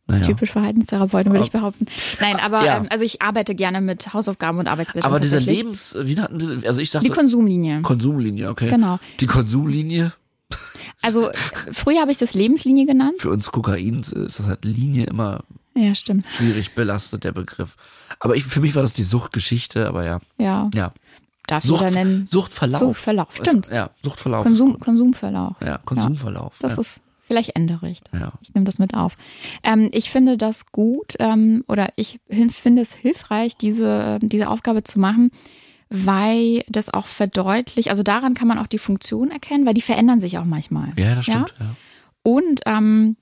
Naja. 0.07 0.24
Typisch 0.28 0.51
Verhaltenstherapeutin, 0.51 1.32
würde 1.32 1.45
ich 1.45 1.51
behaupten. 1.51 1.88
Nein, 2.22 2.39
aber 2.39 2.63
Ja. 2.63 2.78
ähm, 2.78 2.88
also 2.91 3.03
ich 3.03 3.24
arbeite 3.24 3.55
gerne 3.55 3.82
mit 3.82 4.13
Hausaufgaben 4.13 4.59
und 4.59 4.68
Arbeitsblättern. 4.68 5.09
Aber 5.11 5.20
dieser. 5.20 5.39
Lebens, 5.39 5.95
wie 5.99 6.20
hatten 6.20 6.39
sie, 6.39 6.68
also 6.68 6.80
ich 6.80 6.89
Die 6.89 6.93
sagte, 6.93 7.09
Konsumlinie. 7.09 7.82
Konsumlinie, 7.82 8.49
okay. 8.51 8.70
Genau. 8.70 8.99
Die 9.20 9.26
Konsumlinie, 9.26 10.13
Also 11.01 11.30
äh, 11.32 11.34
früher 11.72 12.01
habe 12.01 12.11
ich 12.11 12.20
das 12.20 12.36
Lebenslinie 12.36 12.86
genannt. 12.86 13.16
für 13.20 13.32
uns 13.32 13.51
Kokain 13.51 14.01
ist 14.01 14.13
das 14.39 14.45
halt 14.45 14.63
Linie 14.63 15.05
immer 15.07 15.43
Ja, 15.74 15.95
stimmt. 15.95 16.26
schwierig 16.32 16.76
belastet, 16.76 17.24
der 17.24 17.32
Begriff. 17.32 17.76
Aber 18.20 18.36
ich, 18.36 18.45
für 18.45 18.61
mich 18.61 18.76
war 18.76 18.84
das 18.84 18.93
die 18.93 19.03
Suchtgeschichte, 19.03 19.88
aber 19.88 20.05
ja. 20.05 20.20
Ja, 20.38 20.70
Ja. 20.76 20.93
Darf 21.48 21.64
Sucht, 21.64 21.82
jeder 21.82 21.91
nennen. 21.91 22.28
Suchtverlauf. 22.28 22.80
Suchtverlauf, 22.80 23.36
stimmt. 23.36 23.70
Ja, 23.70 23.91
Suchtverlauf. 24.02 24.43
Konsum, 24.43 24.80
Konsumverlauf. 24.80 25.56
ja, 25.62 25.80
Konsumverlauf. 25.80 26.54
Das 26.60 26.76
ja. 26.76 26.82
ist, 26.82 27.02
vielleicht 27.28 27.56
ändere 27.56 27.89
ich 27.89 28.02
das. 28.04 28.20
Ja. 28.20 28.34
Ich 28.41 28.54
nehme 28.54 28.66
das 28.66 28.80
mit 28.80 28.93
auf. 28.93 29.18
Ähm, 29.64 29.89
ich 29.91 30.10
finde 30.10 30.38
das 30.38 30.72
gut 30.72 31.16
ähm, 31.20 31.64
oder 31.68 31.89
ich 31.96 32.20
finde 32.30 32.82
es 32.82 32.93
hilfreich, 32.93 33.58
diese, 33.58 34.20
diese 34.22 34.50
Aufgabe 34.50 34.84
zu 34.84 35.00
machen, 35.00 35.32
weil 35.89 36.64
das 36.68 36.93
auch 36.93 37.06
verdeutlicht, 37.08 37.89
also 37.89 38.04
daran 38.04 38.34
kann 38.34 38.48
man 38.48 38.58
auch 38.58 38.68
die 38.68 38.80
Funktion 38.80 39.32
erkennen, 39.32 39.66
weil 39.66 39.74
die 39.74 39.82
verändern 39.82 40.20
sich 40.20 40.38
auch 40.38 40.46
manchmal. 40.46 40.93
ja, 40.98 41.16
das 41.16 41.26
stimmt. 41.26 41.54
Ja? 41.60 41.76
Und 42.24 42.62
ähm, 42.66 43.18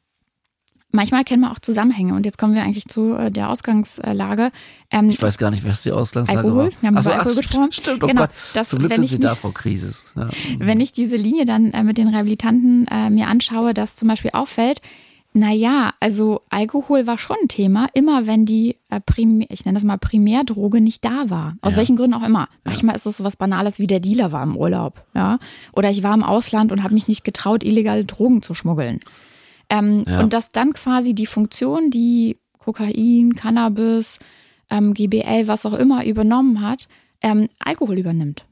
manchmal 0.93 1.25
kennen 1.25 1.41
wir 1.41 1.51
auch 1.51 1.59
Zusammenhänge. 1.59 2.13
Und 2.13 2.25
jetzt 2.25 2.37
kommen 2.37 2.55
wir 2.55 2.63
eigentlich 2.63 2.85
zu 2.87 3.13
äh, 3.13 3.29
der 3.31 3.49
Ausgangslage. 3.49 4.51
Ähm, 4.91 5.09
Ich 5.09 5.21
weiß 5.21 5.37
gar 5.37 5.51
nicht, 5.51 5.67
was 5.67 5.83
die 5.83 5.91
Ausgangslage 5.91 6.39
Alkohol? 6.47 6.63
war. 6.71 6.81
Wir 6.81 6.87
haben 6.87 7.01
so, 7.01 7.09
über 7.09 7.19
Alkohol 7.19 7.31
ach, 7.33 7.37
gesprochen. 7.37 7.71
Stimmt, 7.73 8.03
oh 8.03 8.07
Genau, 8.07 8.21
Gott. 8.21 8.29
das- 8.53 8.69
Zum 8.69 8.79
Glück 8.79 8.93
sind 8.93 9.03
ich 9.03 9.11
Sie 9.11 9.19
da, 9.19 9.35
Frau 9.35 9.49
Krisis. 9.51 10.05
Ja. 10.15 10.29
wenn 10.59 10.79
ich 10.79 10.93
diese 10.93 11.17
Linie 11.17 11.45
dann 11.45 11.71
äh, 11.71 11.83
mit 11.83 11.97
den 11.97 12.07
Rehabilitanten 12.07 12.87
äh, 12.89 13.09
mir 13.09 13.27
anschaue, 13.27 13.73
dass 13.73 13.95
zum 13.97 14.07
Beispiel 14.07 14.31
auffällt, 14.33 14.81
naja, 15.35 15.93
also 15.99 16.41
Alkohol 16.51 17.07
war 17.07 17.17
schon 17.17 17.37
ein 17.41 17.47
Thema, 17.47 17.87
immer 17.95 18.27
wenn 18.27 18.45
die, 18.45 18.77
äh, 18.91 18.99
Primär, 18.99 19.47
ich 19.49 19.65
nenne 19.65 19.75
das 19.77 19.83
mal 19.83 19.97
Primärdroge, 19.97 20.79
nicht 20.79 21.03
da 21.03 21.31
war. 21.31 21.55
Aus 21.61 21.73
Ja. 21.73 21.77
welchen 21.77 21.95
Gründen 21.95 22.13
auch 22.13 22.21
immer. 22.23 22.49
Manchmal 22.65 22.95
ist 22.95 23.07
es 23.07 23.17
so 23.17 23.23
was 23.23 23.35
Banales 23.35 23.79
wie 23.79 23.87
der 23.87 23.99
Dealer 23.99 24.31
war 24.31 24.43
im 24.43 24.55
Urlaub. 24.55 25.01
ja, 25.15 25.39
Oder 25.71 25.89
ich 25.89 26.03
war 26.03 26.13
im 26.13 26.21
Ausland 26.21 26.71
und 26.71 26.83
habe 26.83 26.93
mich 26.93 27.07
nicht 27.07 27.23
getraut, 27.23 27.63
illegale 27.63 28.05
Drogen 28.05 28.43
zu 28.43 28.53
schmuggeln. 28.53 28.99
Ähm, 29.77 30.05
Ja. 30.07 30.19
Und 30.21 30.33
dass 30.33 30.51
dann 30.51 30.73
quasi 30.73 31.13
die 31.13 31.25
Funktion, 31.25 31.89
die 31.89 32.37
Kokain, 32.59 33.33
Cannabis, 33.35 34.19
ähm, 34.69 34.93
GBL, 34.93 35.47
was 35.47 35.65
auch 35.65 35.73
immer 35.73 36.05
übernommen 36.05 36.61
hat, 36.61 36.87
ähm, 37.21 37.49
Alkohol 37.59 37.97
übernimmt. 37.97 38.45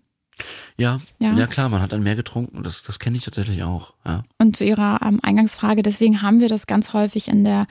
Ja, 0.78 1.00
ja, 1.20 1.34
Ja. 1.34 1.48
klar, 1.48 1.70
man 1.70 1.82
hat 1.82 1.92
dann 1.92 2.04
mehr 2.04 2.16
getrunken. 2.16 2.64
Das, 2.64 2.82
das 2.82 2.98
kenne 3.00 3.18
ich 3.18 3.24
tatsächlich 3.26 3.64
auch. 3.64 3.94
Ja. 4.06 4.24
Und 4.40 4.56
zu 4.56 4.64
Ihrer 4.66 5.00
ähm, 5.04 5.20
Eingangsfrage, 5.22 5.84
deswegen 5.84 6.22
haben 6.22 6.40
wir 6.40 6.50
das 6.50 6.66
ganz 6.68 6.94
häufig 6.94 7.28
in 7.28 7.44
der 7.44 7.68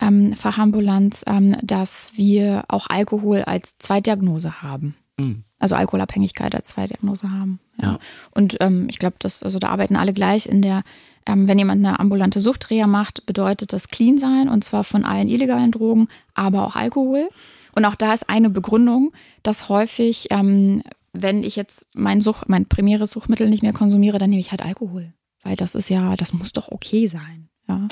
ähm, 0.00 0.34
Fachambulanz, 0.34 1.22
ähm, 1.26 1.56
dass 1.62 2.12
wir 2.14 2.64
auch 2.68 2.86
Alkohol 2.88 3.42
als 3.42 3.78
Zweitdiagnose 3.78 4.62
haben. 4.62 4.94
Mhm. 5.18 5.44
Also 5.62 5.76
Alkoholabhängigkeit 5.76 6.56
als 6.56 6.68
Zweitdiagnose 6.68 7.30
haben. 7.30 7.60
Ja. 7.80 7.92
Ja. 7.92 7.98
Und 8.32 8.56
ähm, 8.58 8.88
ich 8.90 8.98
glaube, 8.98 9.14
das, 9.20 9.44
also 9.44 9.60
da 9.60 9.68
arbeiten 9.68 9.94
alle 9.94 10.12
gleich 10.12 10.46
in 10.46 10.60
der, 10.60 10.82
ähm, 11.24 11.46
wenn 11.46 11.56
jemand 11.56 11.86
eine 11.86 12.00
ambulante 12.00 12.40
Suchtreha 12.40 12.88
macht, 12.88 13.24
bedeutet 13.26 13.72
das 13.72 13.86
clean 13.86 14.18
sein 14.18 14.48
und 14.48 14.64
zwar 14.64 14.82
von 14.82 15.04
allen 15.04 15.28
illegalen 15.28 15.70
Drogen, 15.70 16.08
aber 16.34 16.66
auch 16.66 16.74
Alkohol. 16.74 17.28
Und 17.76 17.84
auch 17.84 17.94
da 17.94 18.12
ist 18.12 18.28
eine 18.28 18.50
Begründung, 18.50 19.12
dass 19.44 19.68
häufig, 19.68 20.26
ähm, 20.30 20.82
wenn 21.12 21.44
ich 21.44 21.54
jetzt 21.54 21.86
mein 21.94 22.20
Such, 22.20 22.42
mein 22.48 22.66
primäres 22.66 23.12
Suchtmittel 23.12 23.48
nicht 23.48 23.62
mehr 23.62 23.72
konsumiere, 23.72 24.18
dann 24.18 24.30
nehme 24.30 24.40
ich 24.40 24.50
halt 24.50 24.62
Alkohol. 24.62 25.12
Weil 25.44 25.54
das 25.54 25.76
ist 25.76 25.88
ja, 25.88 26.16
das 26.16 26.32
muss 26.32 26.52
doch 26.52 26.72
okay 26.72 27.06
sein. 27.06 27.48
Ja. 27.68 27.86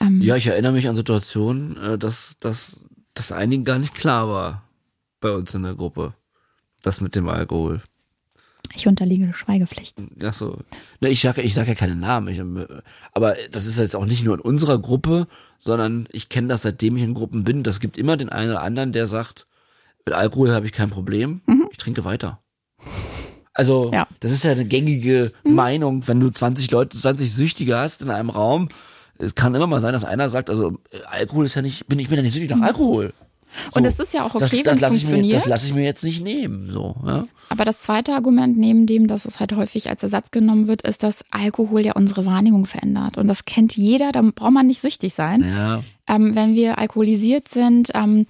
Ähm, 0.00 0.20
ja, 0.20 0.36
ich 0.36 0.46
erinnere 0.46 0.72
mich 0.72 0.88
an 0.88 0.96
Situationen, 0.96 1.78
äh, 1.78 1.96
dass, 1.96 2.36
dass, 2.38 2.84
dass 3.14 3.32
einigen 3.32 3.64
gar 3.64 3.78
nicht 3.78 3.94
klar 3.94 4.28
war 4.28 4.68
bei 5.20 5.30
uns 5.32 5.54
in 5.54 5.62
der 5.62 5.74
Gruppe. 5.74 6.12
Das 6.82 7.00
mit 7.00 7.14
dem 7.14 7.28
Alkohol. 7.28 7.80
Ich 8.74 8.86
unterliege 8.86 9.26
der 9.26 9.34
Schweigepflicht. 9.34 9.96
Ach 10.24 10.32
so. 10.32 10.58
Ne, 11.00 11.08
ich 11.10 11.20
sage 11.20 11.42
ich 11.42 11.52
sag 11.54 11.68
ja 11.68 11.74
keine 11.74 11.94
Namen. 11.96 12.28
Ich, 12.28 12.40
aber 13.12 13.36
das 13.50 13.66
ist 13.66 13.78
jetzt 13.78 13.94
auch 13.96 14.06
nicht 14.06 14.24
nur 14.24 14.34
in 14.34 14.40
unserer 14.40 14.78
Gruppe, 14.78 15.26
sondern 15.58 16.08
ich 16.12 16.28
kenne 16.28 16.48
das 16.48 16.62
seitdem 16.62 16.96
ich 16.96 17.02
in 17.02 17.14
Gruppen 17.14 17.44
bin. 17.44 17.62
Das 17.64 17.80
gibt 17.80 17.96
immer 17.98 18.16
den 18.16 18.28
einen 18.30 18.50
oder 18.50 18.62
anderen, 18.62 18.92
der 18.92 19.06
sagt, 19.06 19.46
mit 20.06 20.14
Alkohol 20.14 20.52
habe 20.52 20.66
ich 20.66 20.72
kein 20.72 20.90
Problem. 20.90 21.42
Ich 21.70 21.76
trinke 21.78 22.04
weiter. 22.04 22.40
Also, 23.54 23.90
Ja. 23.92 24.06
das 24.20 24.32
ist 24.32 24.44
ja 24.44 24.52
eine 24.52 24.64
gängige 24.64 25.32
Meinung, 25.44 26.06
wenn 26.08 26.20
du 26.20 26.30
20 26.30 26.70
Leute, 26.70 26.96
20 26.98 27.32
Süchtige 27.32 27.76
hast 27.76 28.00
in 28.00 28.10
einem 28.10 28.30
Raum. 28.30 28.70
Es 29.18 29.34
kann 29.34 29.54
immer 29.54 29.66
mal 29.66 29.80
sein, 29.80 29.92
dass 29.92 30.04
einer 30.04 30.30
sagt, 30.30 30.48
also 30.48 30.78
Alkohol 31.06 31.44
ist 31.46 31.54
ja 31.54 31.62
nicht, 31.62 31.86
bin 31.86 31.98
ich 31.98 32.08
bin 32.08 32.16
ja 32.16 32.22
nicht 32.22 32.32
süchtig 32.32 32.50
nach 32.50 32.62
Alkohol. 32.66 33.12
Und 33.72 33.84
es 33.84 33.98
ist 33.98 34.14
ja 34.14 34.24
auch 34.24 34.34
okay, 34.34 34.62
wenn 34.64 34.76
es 34.76 34.82
ich 34.82 34.82
mir, 34.82 34.88
funktioniert. 34.90 35.36
das 35.36 35.46
lasse 35.46 35.66
ich 35.66 35.74
mir 35.74 35.84
jetzt 35.84 36.04
nicht 36.04 36.22
nehmen, 36.22 36.70
so, 36.70 36.96
ja. 37.06 37.26
Aber 37.48 37.64
das 37.64 37.78
zweite 37.80 38.14
Argument 38.14 38.56
neben 38.56 38.86
dem, 38.86 39.08
dass 39.08 39.24
es 39.24 39.40
halt 39.40 39.52
häufig 39.54 39.88
als 39.90 40.02
Ersatz 40.02 40.30
genommen 40.30 40.68
wird, 40.68 40.82
ist, 40.82 41.02
dass 41.02 41.24
Alkohol 41.30 41.82
ja 41.84 41.92
unsere 41.92 42.24
Wahrnehmung 42.24 42.64
verändert. 42.66 43.18
Und 43.18 43.28
das 43.28 43.44
kennt 43.44 43.76
jeder, 43.76 44.10
da 44.12 44.22
braucht 44.22 44.52
man 44.52 44.66
nicht 44.66 44.80
süchtig 44.80 45.14
sein. 45.14 45.42
Ja, 45.42 45.82
Ähm, 46.08 46.34
wenn 46.34 46.54
wir 46.54 46.78
alkoholisiert 46.78 47.48
sind, 47.48 47.90
ähm, 47.94 48.26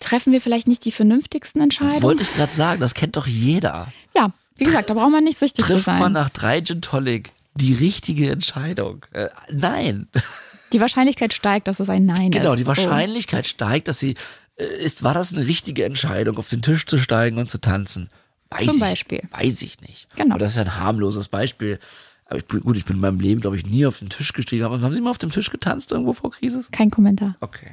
treffen 0.00 0.32
wir 0.32 0.40
vielleicht 0.40 0.68
nicht 0.68 0.84
die 0.84 0.92
vernünftigsten 0.92 1.60
Entscheidungen. 1.62 2.02
wollte 2.02 2.22
ich 2.22 2.32
gerade 2.34 2.52
sagen, 2.52 2.80
das 2.80 2.94
kennt 2.94 3.16
doch 3.16 3.26
jeder. 3.26 3.88
ja, 4.14 4.32
wie 4.56 4.64
gesagt, 4.64 4.90
da 4.90 4.94
braucht 4.94 5.10
man 5.12 5.24
nicht 5.24 5.38
süchtig 5.38 5.64
zu 5.64 5.72
Trifft 5.72 5.84
sein. 5.86 5.98
man 5.98 6.12
nach 6.12 6.30
drei 6.30 6.60
Gin 6.62 6.80
Tonic 6.80 7.30
die 7.54 7.74
richtige 7.74 8.30
Entscheidung? 8.30 9.04
Äh, 9.12 9.28
nein. 9.50 10.08
die 10.76 10.80
Wahrscheinlichkeit 10.80 11.32
steigt, 11.32 11.68
dass 11.68 11.80
es 11.80 11.88
ein 11.88 12.04
Nein 12.04 12.30
ist. 12.30 12.38
Genau, 12.38 12.54
die. 12.54 12.66
Wahrscheinlichkeit 12.66 13.46
steigt, 13.46 13.88
dass 13.88 13.98
sie 13.98 14.14
äh, 14.56 14.64
ist, 14.64 15.02
war 15.02 15.14
das 15.14 15.32
eine 15.32 15.46
richtige 15.46 15.84
Entscheidung, 15.84 16.36
auf 16.36 16.50
den 16.50 16.60
Tisch 16.60 16.84
zu 16.84 16.98
steigen 16.98 17.38
und 17.38 17.48
zu 17.48 17.58
tanzen? 17.58 18.10
Weiß 18.50 18.66
Zum 18.66 18.76
ich, 18.76 18.80
Beispiel. 18.82 19.22
Weiß 19.30 19.62
ich 19.62 19.80
nicht. 19.80 20.08
Genau. 20.16 20.34
Aber 20.34 20.40
das 20.40 20.50
ist 20.50 20.56
ja 20.56 20.62
ein 20.62 20.78
harmloses 20.78 21.28
Beispiel. 21.28 21.78
Aber 22.26 22.38
ich 22.38 22.46
gut, 22.48 22.76
ich 22.76 22.84
bin 22.84 22.96
in 22.96 23.00
meinem 23.00 23.20
Leben, 23.20 23.40
glaube 23.40 23.56
ich, 23.56 23.64
nie 23.64 23.86
auf 23.86 24.00
den 24.00 24.10
Tisch 24.10 24.32
gestiegen. 24.34 24.64
Aber 24.64 24.80
haben 24.80 24.92
Sie 24.92 25.00
mal 25.00 25.10
auf 25.10 25.18
dem 25.18 25.30
Tisch 25.30 25.50
getanzt 25.50 25.92
irgendwo 25.92 26.12
vor 26.12 26.30
Krise? 26.32 26.62
Kein 26.72 26.90
Kommentar. 26.90 27.36
Okay. 27.40 27.70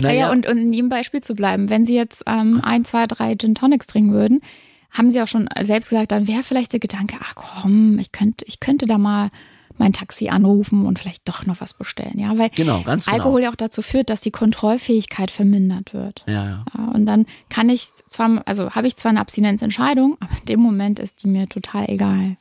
Naja, 0.00 0.30
und, 0.30 0.46
und 0.46 0.58
in 0.58 0.72
Ihrem 0.72 0.90
Beispiel 0.90 1.22
zu 1.22 1.34
bleiben, 1.34 1.70
wenn 1.70 1.86
Sie 1.86 1.94
jetzt 1.94 2.22
ähm, 2.26 2.60
ein, 2.62 2.84
zwei, 2.84 3.06
drei 3.06 3.34
Gin 3.36 3.54
Tonics 3.54 3.86
trinken 3.86 4.12
würden, 4.12 4.42
haben 4.90 5.10
Sie 5.10 5.22
auch 5.22 5.28
schon 5.28 5.48
selbst 5.62 5.88
gesagt, 5.88 6.12
dann 6.12 6.28
wäre 6.28 6.42
vielleicht 6.42 6.72
der 6.72 6.80
Gedanke, 6.80 7.16
ach 7.22 7.34
komm, 7.34 7.98
ich 7.98 8.12
könnte, 8.12 8.44
ich 8.46 8.60
könnte 8.60 8.86
da 8.86 8.98
mal 8.98 9.30
mein 9.78 9.92
Taxi 9.92 10.28
anrufen 10.28 10.86
und 10.86 10.98
vielleicht 10.98 11.28
doch 11.28 11.46
noch 11.46 11.60
was 11.60 11.74
bestellen. 11.74 12.18
Ja, 12.18 12.36
weil 12.38 12.50
Genau, 12.50 12.82
ganz 12.82 13.06
genau. 13.06 13.16
Alkohol 13.18 13.42
ja 13.42 13.50
auch 13.50 13.56
dazu 13.56 13.82
führt, 13.82 14.10
dass 14.10 14.20
die 14.20 14.30
Kontrollfähigkeit 14.30 15.30
vermindert 15.30 15.92
wird. 15.94 16.24
ja, 16.26 16.44
ja. 16.44 16.64
Ja, 16.76 16.84
und 16.92 17.06
dann 17.06 17.26
kann 17.48 17.68
ich 17.68 17.90
zwar, 18.08 18.42
also 18.46 18.70
habe 18.70 18.86
ich 18.86 18.96
zwar 18.96 19.10
eine 19.10 19.20
Abstinenzentscheidung, 19.20 20.16
aber 20.20 20.38
in 20.38 20.44
dem 20.46 20.60
Moment 20.60 20.98
ist 20.98 21.22
die 21.22 21.28
mir 21.28 21.48
total 21.48 21.88
egal. 21.90 22.36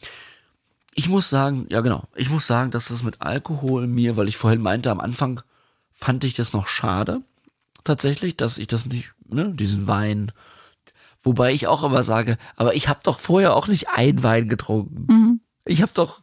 Ich 0.94 1.10
muss 1.10 1.30
sagen, 1.30 1.66
ja 1.70 1.82
genau, 1.82 2.04
ich 2.16 2.30
muss 2.30 2.48
sagen, 2.48 2.72
dass 2.72 2.88
das 2.88 3.04
mit 3.04 3.22
Alkohol 3.22 3.88
mir, 3.88 4.16
weil 4.16 4.28
ich 4.28 4.38
vorhin 4.38 4.62
meinte, 4.62 4.90
am 4.92 5.02
Anfang 5.02 5.42
fand 5.92 6.24
ich 6.24 6.34
das 6.36 6.54
noch 6.54 6.68
schade, 6.68 7.22
tatsächlich, 7.84 8.38
dass 8.38 8.58
ich 8.58 8.68
das 8.68 8.86
nicht, 8.86 9.12
ne, 9.28 9.54
diesen 9.54 9.88
Wein, 9.88 10.32
wobei 11.22 11.54
ich 11.54 11.68
auch 11.68 11.84
immer 11.84 12.04
sage, 12.04 12.38
aber 12.56 12.76
ich 12.76 12.88
habe 12.88 13.00
doch 13.04 13.20
vorher 13.20 13.56
auch 13.56 13.68
nicht 13.68 13.90
ein 13.90 14.24
Wein 14.24 14.48
getrunken. 14.48 15.42
Ich 15.66 15.82
habe 15.82 15.92
doch 15.94 16.22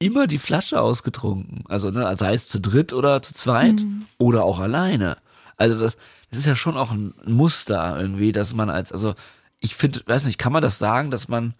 immer 0.00 0.26
die 0.26 0.38
Flasche 0.38 0.80
ausgetrunken, 0.80 1.64
also 1.68 1.90
ne, 1.90 2.16
sei 2.16 2.34
es 2.34 2.48
zu 2.48 2.60
dritt 2.60 2.92
oder 2.92 3.22
zu 3.22 3.34
zweit 3.34 3.76
oder 4.18 4.42
auch 4.44 4.58
alleine. 4.58 5.18
Also 5.56 5.78
das, 5.78 5.96
das 6.30 6.40
ist 6.40 6.46
ja 6.46 6.56
schon 6.56 6.76
auch 6.76 6.90
ein 6.90 7.14
Muster 7.24 8.00
irgendwie, 8.00 8.32
dass 8.32 8.52
man 8.54 8.70
als, 8.70 8.92
also 8.92 9.14
ich 9.60 9.76
finde, 9.76 10.02
weiß 10.06 10.24
nicht, 10.24 10.38
kann 10.38 10.52
man 10.52 10.62
das 10.62 10.78
sagen, 10.78 11.12
dass 11.12 11.28
man 11.28 11.54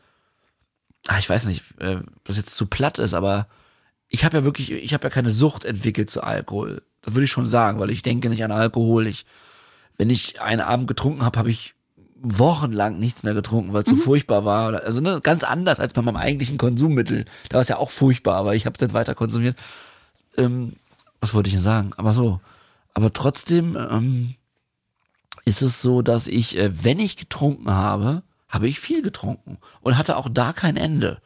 ah, 1.08 1.18
ich 1.18 1.28
weiß 1.28 1.46
nicht, 1.46 1.62
äh, 1.80 1.98
das 2.24 2.36
jetzt 2.36 2.56
zu 2.56 2.66
platt 2.66 2.98
ist, 2.98 3.14
aber 3.14 3.46
ich 4.08 4.24
habe 4.24 4.38
ja 4.38 4.44
wirklich, 4.44 4.70
ich 4.72 4.92
habe 4.92 5.04
ja 5.04 5.10
keine 5.10 5.30
Sucht 5.30 5.64
entwickelt 5.64 6.10
zu 6.10 6.22
Alkohol. 6.22 6.82
Das 7.02 7.14
würde 7.14 7.24
ich 7.24 7.30
schon 7.30 7.46
sagen, 7.46 7.78
weil 7.78 7.90
ich 7.90 8.02
denke 8.02 8.28
nicht 8.28 8.44
an 8.44 8.52
Alkohol. 8.52 9.06
Ich, 9.06 9.24
wenn 9.96 10.10
ich 10.10 10.40
einen 10.40 10.60
Abend 10.60 10.88
getrunken 10.88 11.24
habe, 11.24 11.38
habe 11.38 11.50
ich 11.50 11.74
wochenlang 12.22 12.98
nichts 12.98 13.22
mehr 13.22 13.34
getrunken, 13.34 13.72
weil 13.72 13.82
es 13.82 13.88
so 13.88 13.96
furchtbar 13.96 14.44
war. 14.44 14.82
Also 14.82 15.00
ne, 15.00 15.20
ganz 15.22 15.42
anders 15.44 15.80
als 15.80 15.92
bei 15.92 16.02
meinem 16.02 16.16
eigentlichen 16.16 16.58
Konsummittel. 16.58 17.24
Da 17.48 17.54
war 17.54 17.60
es 17.62 17.68
ja 17.68 17.78
auch 17.78 17.90
furchtbar, 17.90 18.36
aber 18.36 18.54
ich 18.54 18.66
habe 18.66 18.78
dann 18.78 18.92
weiter 18.92 19.14
konsumiert. 19.14 19.56
Ähm, 20.36 20.74
was 21.20 21.34
wollte 21.34 21.48
ich 21.48 21.54
denn 21.54 21.62
sagen? 21.62 21.92
Aber 21.96 22.12
so. 22.12 22.40
Aber 22.94 23.12
trotzdem 23.12 23.76
ähm, 23.76 24.34
ist 25.44 25.62
es 25.62 25.80
so, 25.80 26.02
dass 26.02 26.26
ich, 26.26 26.58
äh, 26.58 26.84
wenn 26.84 26.98
ich 26.98 27.16
getrunken 27.16 27.70
habe, 27.70 28.22
habe 28.48 28.68
ich 28.68 28.80
viel 28.80 29.02
getrunken 29.02 29.58
und 29.80 29.96
hatte 29.96 30.16
auch 30.16 30.28
da 30.30 30.52
kein 30.52 30.76
Ende. 30.76 31.20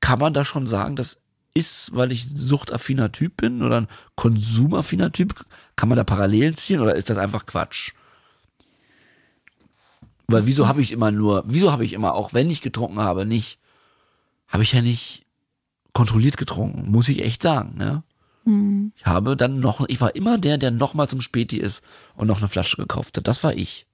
Kann 0.00 0.18
man 0.18 0.32
da 0.32 0.44
schon 0.44 0.66
sagen, 0.66 0.96
das 0.96 1.18
ist, 1.54 1.94
weil 1.94 2.12
ich 2.12 2.28
suchtaffiner 2.34 3.12
Typ 3.12 3.36
bin 3.36 3.62
oder 3.62 3.82
ein 3.82 3.88
konsumaffiner 4.14 5.12
Typ? 5.12 5.46
Kann 5.76 5.88
man 5.88 5.96
da 5.96 6.04
Parallelen 6.04 6.54
ziehen 6.54 6.80
oder 6.80 6.94
ist 6.94 7.10
das 7.10 7.18
einfach 7.18 7.46
Quatsch? 7.46 7.92
Weil 10.28 10.46
wieso 10.46 10.66
habe 10.68 10.80
ich 10.82 10.92
immer 10.92 11.10
nur, 11.12 11.44
wieso 11.46 11.70
habe 11.72 11.84
ich 11.84 11.92
immer, 11.92 12.14
auch 12.14 12.34
wenn 12.34 12.50
ich 12.50 12.60
getrunken 12.60 12.98
habe, 12.98 13.24
nicht, 13.26 13.58
habe 14.48 14.62
ich 14.62 14.72
ja 14.72 14.82
nicht 14.82 15.24
kontrolliert 15.92 16.36
getrunken, 16.36 16.90
muss 16.90 17.08
ich 17.08 17.22
echt 17.22 17.42
sagen, 17.42 17.76
ne? 17.76 18.02
Ich 18.96 19.04
habe 19.06 19.36
dann 19.36 19.58
noch, 19.58 19.88
ich 19.88 20.00
war 20.00 20.14
immer 20.14 20.38
der, 20.38 20.56
der 20.56 20.70
nochmal 20.70 21.08
zum 21.08 21.20
Späti 21.20 21.56
ist 21.56 21.82
und 22.14 22.28
noch 22.28 22.38
eine 22.38 22.46
Flasche 22.48 22.76
gekauft 22.76 23.16
hat. 23.16 23.26
Das 23.26 23.42
war 23.42 23.52
ich. 23.54 23.86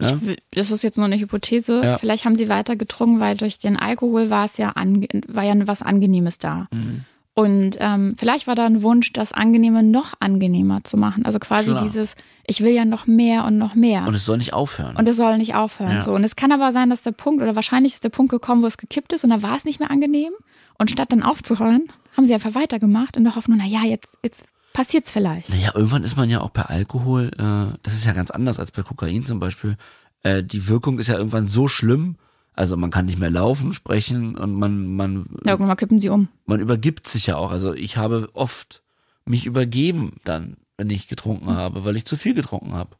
Ja? 0.00 0.16
Ich, 0.16 0.26
will- 0.26 0.38
das 0.50 0.72
ist 0.72 0.82
jetzt 0.82 0.96
nur 0.96 1.06
eine 1.06 1.16
Hypothese. 1.18 1.80
Ja. 1.84 1.98
Vielleicht 1.98 2.24
haben 2.24 2.34
sie 2.34 2.48
weiter 2.48 2.74
getrunken, 2.74 3.20
weil 3.20 3.36
durch 3.36 3.60
den 3.60 3.76
Alkohol 3.76 4.30
war 4.30 4.46
es 4.46 4.56
ja, 4.56 4.70
ange 4.70 5.06
war 5.28 5.44
ja 5.44 5.54
was 5.68 5.80
Angenehmes 5.82 6.38
da. 6.40 6.66
Mhm. 6.72 7.04
Und 7.34 7.76
ähm, 7.80 8.14
vielleicht 8.16 8.46
war 8.46 8.54
da 8.54 8.64
ein 8.64 8.82
Wunsch, 8.84 9.12
das 9.12 9.32
Angenehme 9.32 9.82
noch 9.82 10.14
angenehmer 10.20 10.84
zu 10.84 10.96
machen. 10.96 11.26
Also 11.26 11.40
quasi 11.40 11.72
Klar. 11.72 11.82
dieses, 11.82 12.14
ich 12.46 12.60
will 12.60 12.72
ja 12.72 12.84
noch 12.84 13.08
mehr 13.08 13.44
und 13.44 13.58
noch 13.58 13.74
mehr. 13.74 14.06
Und 14.06 14.14
es 14.14 14.24
soll 14.24 14.38
nicht 14.38 14.52
aufhören. 14.52 14.94
Und 14.94 15.08
es 15.08 15.16
soll 15.16 15.36
nicht 15.38 15.56
aufhören. 15.56 15.96
Ja. 15.96 16.02
So. 16.02 16.14
Und 16.14 16.22
es 16.22 16.36
kann 16.36 16.52
aber 16.52 16.70
sein, 16.70 16.90
dass 16.90 17.02
der 17.02 17.10
Punkt, 17.10 17.42
oder 17.42 17.56
wahrscheinlich 17.56 17.94
ist 17.94 18.04
der 18.04 18.10
Punkt 18.10 18.30
gekommen, 18.30 18.62
wo 18.62 18.66
es 18.66 18.78
gekippt 18.78 19.12
ist 19.12 19.24
und 19.24 19.30
da 19.30 19.42
war 19.42 19.56
es 19.56 19.64
nicht 19.64 19.80
mehr 19.80 19.90
angenehm. 19.90 20.32
Und 20.78 20.92
statt 20.92 21.10
dann 21.10 21.24
aufzuhören, 21.24 21.88
haben 22.16 22.26
sie 22.26 22.34
einfach 22.34 22.54
weitergemacht 22.54 23.16
in 23.16 23.24
der 23.24 23.34
Hoffnung, 23.34 23.58
na 23.58 23.66
ja, 23.66 23.82
jetzt, 23.82 24.16
jetzt 24.22 24.46
passiert's 24.72 25.10
vielleicht. 25.10 25.50
Naja, 25.50 25.72
irgendwann 25.74 26.04
ist 26.04 26.16
man 26.16 26.30
ja 26.30 26.40
auch 26.40 26.50
bei 26.50 26.62
Alkohol, 26.62 27.30
äh, 27.34 27.76
das 27.82 27.94
ist 27.94 28.06
ja 28.06 28.12
ganz 28.12 28.30
anders 28.30 28.60
als 28.60 28.70
bei 28.70 28.82
Kokain 28.82 29.24
zum 29.24 29.40
Beispiel. 29.40 29.76
Äh, 30.22 30.44
die 30.44 30.68
Wirkung 30.68 31.00
ist 31.00 31.08
ja 31.08 31.16
irgendwann 31.16 31.48
so 31.48 31.66
schlimm, 31.66 32.16
also 32.54 32.76
man 32.76 32.90
kann 32.90 33.06
nicht 33.06 33.18
mehr 33.18 33.30
laufen, 33.30 33.74
sprechen 33.74 34.36
und 34.36 34.54
man, 34.54 34.94
man, 34.94 35.26
Ja, 35.44 35.52
irgendwann 35.52 35.68
mal 35.68 35.76
kippen 35.76 36.00
sie 36.00 36.08
um. 36.08 36.28
man 36.46 36.60
übergibt 36.60 37.08
sich 37.08 37.26
ja 37.26 37.36
auch. 37.36 37.50
Also 37.50 37.74
ich 37.74 37.96
habe 37.96 38.28
oft 38.32 38.82
mich 39.24 39.46
übergeben 39.46 40.16
dann, 40.24 40.56
wenn 40.76 40.90
ich 40.90 41.08
getrunken 41.08 41.50
habe, 41.50 41.84
weil 41.84 41.96
ich 41.96 42.04
zu 42.04 42.16
viel 42.16 42.34
getrunken 42.34 42.74
habe. 42.74 42.96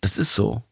Das 0.00 0.18
ist 0.18 0.34
so. 0.34 0.62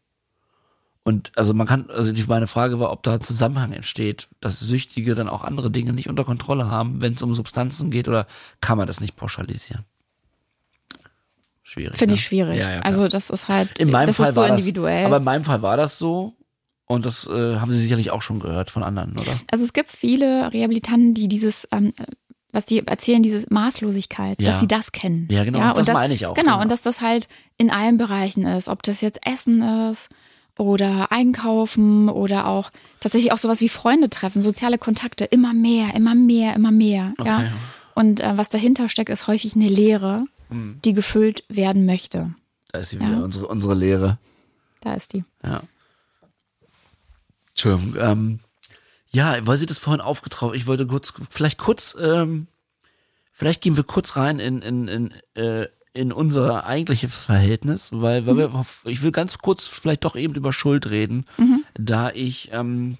Und 1.03 1.31
also 1.35 1.53
man 1.53 1.65
kann, 1.65 1.89
also 1.89 2.13
meine 2.27 2.45
Frage 2.45 2.79
war, 2.79 2.91
ob 2.91 3.01
da 3.01 3.15
ein 3.15 3.21
Zusammenhang 3.21 3.73
entsteht, 3.73 4.27
dass 4.39 4.59
Süchtige 4.59 5.15
dann 5.15 5.29
auch 5.29 5.43
andere 5.43 5.71
Dinge 5.71 5.93
nicht 5.93 6.09
unter 6.09 6.23
Kontrolle 6.23 6.69
haben, 6.69 7.01
wenn 7.01 7.13
es 7.13 7.21
um 7.23 7.33
Substanzen 7.33 7.89
geht, 7.89 8.07
oder 8.07 8.27
kann 8.59 8.77
man 8.77 8.85
das 8.85 8.99
nicht 8.99 9.15
pauschalisieren? 9.15 9.85
Schwierig. 11.63 11.97
Finde 11.97 12.13
ne? 12.13 12.19
ich 12.19 12.25
schwierig. 12.25 12.59
Ja, 12.59 12.71
ja, 12.75 12.79
also 12.81 13.07
das 13.07 13.31
ist 13.31 13.47
halt, 13.47 13.79
in 13.79 13.89
meinem 13.89 14.07
das 14.07 14.17
Fall 14.17 14.29
ist 14.29 14.35
so 14.35 14.41
war 14.41 14.49
individuell. 14.49 15.01
das, 15.01 15.07
aber 15.07 15.17
in 15.17 15.23
meinem 15.23 15.43
Fall 15.43 15.61
war 15.61 15.77
das 15.77 15.97
so. 15.97 16.35
Und 16.91 17.05
das 17.05 17.27
äh, 17.27 17.57
haben 17.59 17.71
Sie 17.71 17.79
sicherlich 17.79 18.11
auch 18.11 18.21
schon 18.21 18.39
gehört 18.39 18.69
von 18.71 18.83
anderen, 18.83 19.13
oder? 19.17 19.31
Also 19.51 19.63
es 19.63 19.73
gibt 19.73 19.91
viele 19.91 20.51
Rehabilitanten, 20.53 21.13
die 21.13 21.27
dieses, 21.27 21.67
ähm, 21.71 21.93
was 22.51 22.65
die 22.65 22.85
erzählen, 22.85 23.23
diese 23.23 23.45
Maßlosigkeit, 23.49 24.41
Ja. 24.41 24.51
dass 24.51 24.59
sie 24.59 24.67
das 24.67 24.91
kennen. 24.91 25.27
Ja, 25.31 25.43
genau, 25.43 25.69
und 25.69 25.77
das 25.87 25.93
meine 25.93 26.13
ich 26.13 26.25
auch, 26.25 26.33
Genau, 26.35 26.51
genau. 26.53 26.61
und 26.61 26.69
dass 26.69 26.81
das 26.81 27.01
halt 27.01 27.27
in 27.57 27.71
allen 27.71 27.97
Bereichen 27.97 28.45
ist, 28.45 28.67
ob 28.67 28.83
das 28.83 29.01
jetzt 29.01 29.19
Essen 29.25 29.61
ist 29.89 30.09
oder 30.57 31.11
einkaufen 31.11 32.09
oder 32.09 32.45
auch 32.47 32.71
tatsächlich 32.99 33.31
auch 33.31 33.37
sowas 33.37 33.61
wie 33.61 33.69
Freunde 33.69 34.09
treffen, 34.09 34.41
soziale 34.41 34.77
Kontakte, 34.77 35.23
immer 35.25 35.53
mehr, 35.53 35.95
immer 35.95 36.13
mehr, 36.13 36.53
immer 36.55 36.71
mehr. 36.71 37.13
Okay. 37.17 37.29
Ja. 37.29 37.43
Und 37.95 38.19
äh, 38.19 38.37
was 38.37 38.49
dahinter 38.49 38.89
steckt, 38.89 39.09
ist 39.09 39.27
häufig 39.27 39.55
eine 39.55 39.67
Leere, 39.67 40.25
Hm. 40.49 40.79
die 40.83 40.91
gefüllt 40.93 41.43
werden 41.47 41.85
möchte. 41.85 42.33
Da 42.73 42.79
ist 42.79 42.89
sie 42.89 42.97
Ja. 42.97 43.07
wieder, 43.09 43.23
unsere, 43.23 43.47
unsere 43.47 43.73
Lehre. 43.75 44.17
Da 44.81 44.93
ist 44.95 45.13
die. 45.13 45.23
Ja. 45.43 45.61
Entschuldigung. 47.61 47.95
Ähm, 47.99 48.39
ja, 49.09 49.35
weil 49.45 49.57
sie 49.57 49.65
das 49.65 49.79
vorhin 49.79 50.01
aufgetraut, 50.01 50.55
ich 50.55 50.67
wollte 50.67 50.87
kurz, 50.87 51.13
vielleicht 51.29 51.57
kurz, 51.57 51.95
ähm, 51.99 52.47
vielleicht 53.33 53.61
gehen 53.61 53.75
wir 53.75 53.83
kurz 53.83 54.15
rein 54.15 54.39
in, 54.39 54.61
in, 54.61 54.87
in, 54.87 55.13
äh, 55.35 55.67
in 55.93 56.13
unser 56.13 56.65
eigentliches 56.65 57.13
Verhältnis, 57.13 57.89
weil, 57.91 58.25
weil 58.25 58.37
wir, 58.37 58.65
ich 58.85 59.03
will 59.03 59.11
ganz 59.11 59.39
kurz 59.39 59.67
vielleicht 59.67 60.05
doch 60.05 60.15
eben 60.15 60.35
über 60.35 60.53
Schuld 60.53 60.89
reden, 60.89 61.25
da 61.73 62.11
ich 62.11 62.49
ähm, 62.53 62.97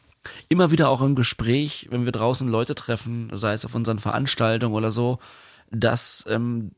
immer 0.49 0.71
wieder 0.71 0.89
auch 0.89 1.01
im 1.01 1.15
Gespräch, 1.15 1.87
wenn 1.89 2.03
wir 2.03 2.11
draußen 2.11 2.49
Leute 2.49 2.75
treffen, 2.75 3.29
sei 3.33 3.53
es 3.53 3.63
auf 3.63 3.75
unseren 3.75 3.99
Veranstaltungen 3.99 4.75
oder 4.75 4.91
so, 4.91 5.19
dass 5.71 6.25
ähm, 6.27 6.71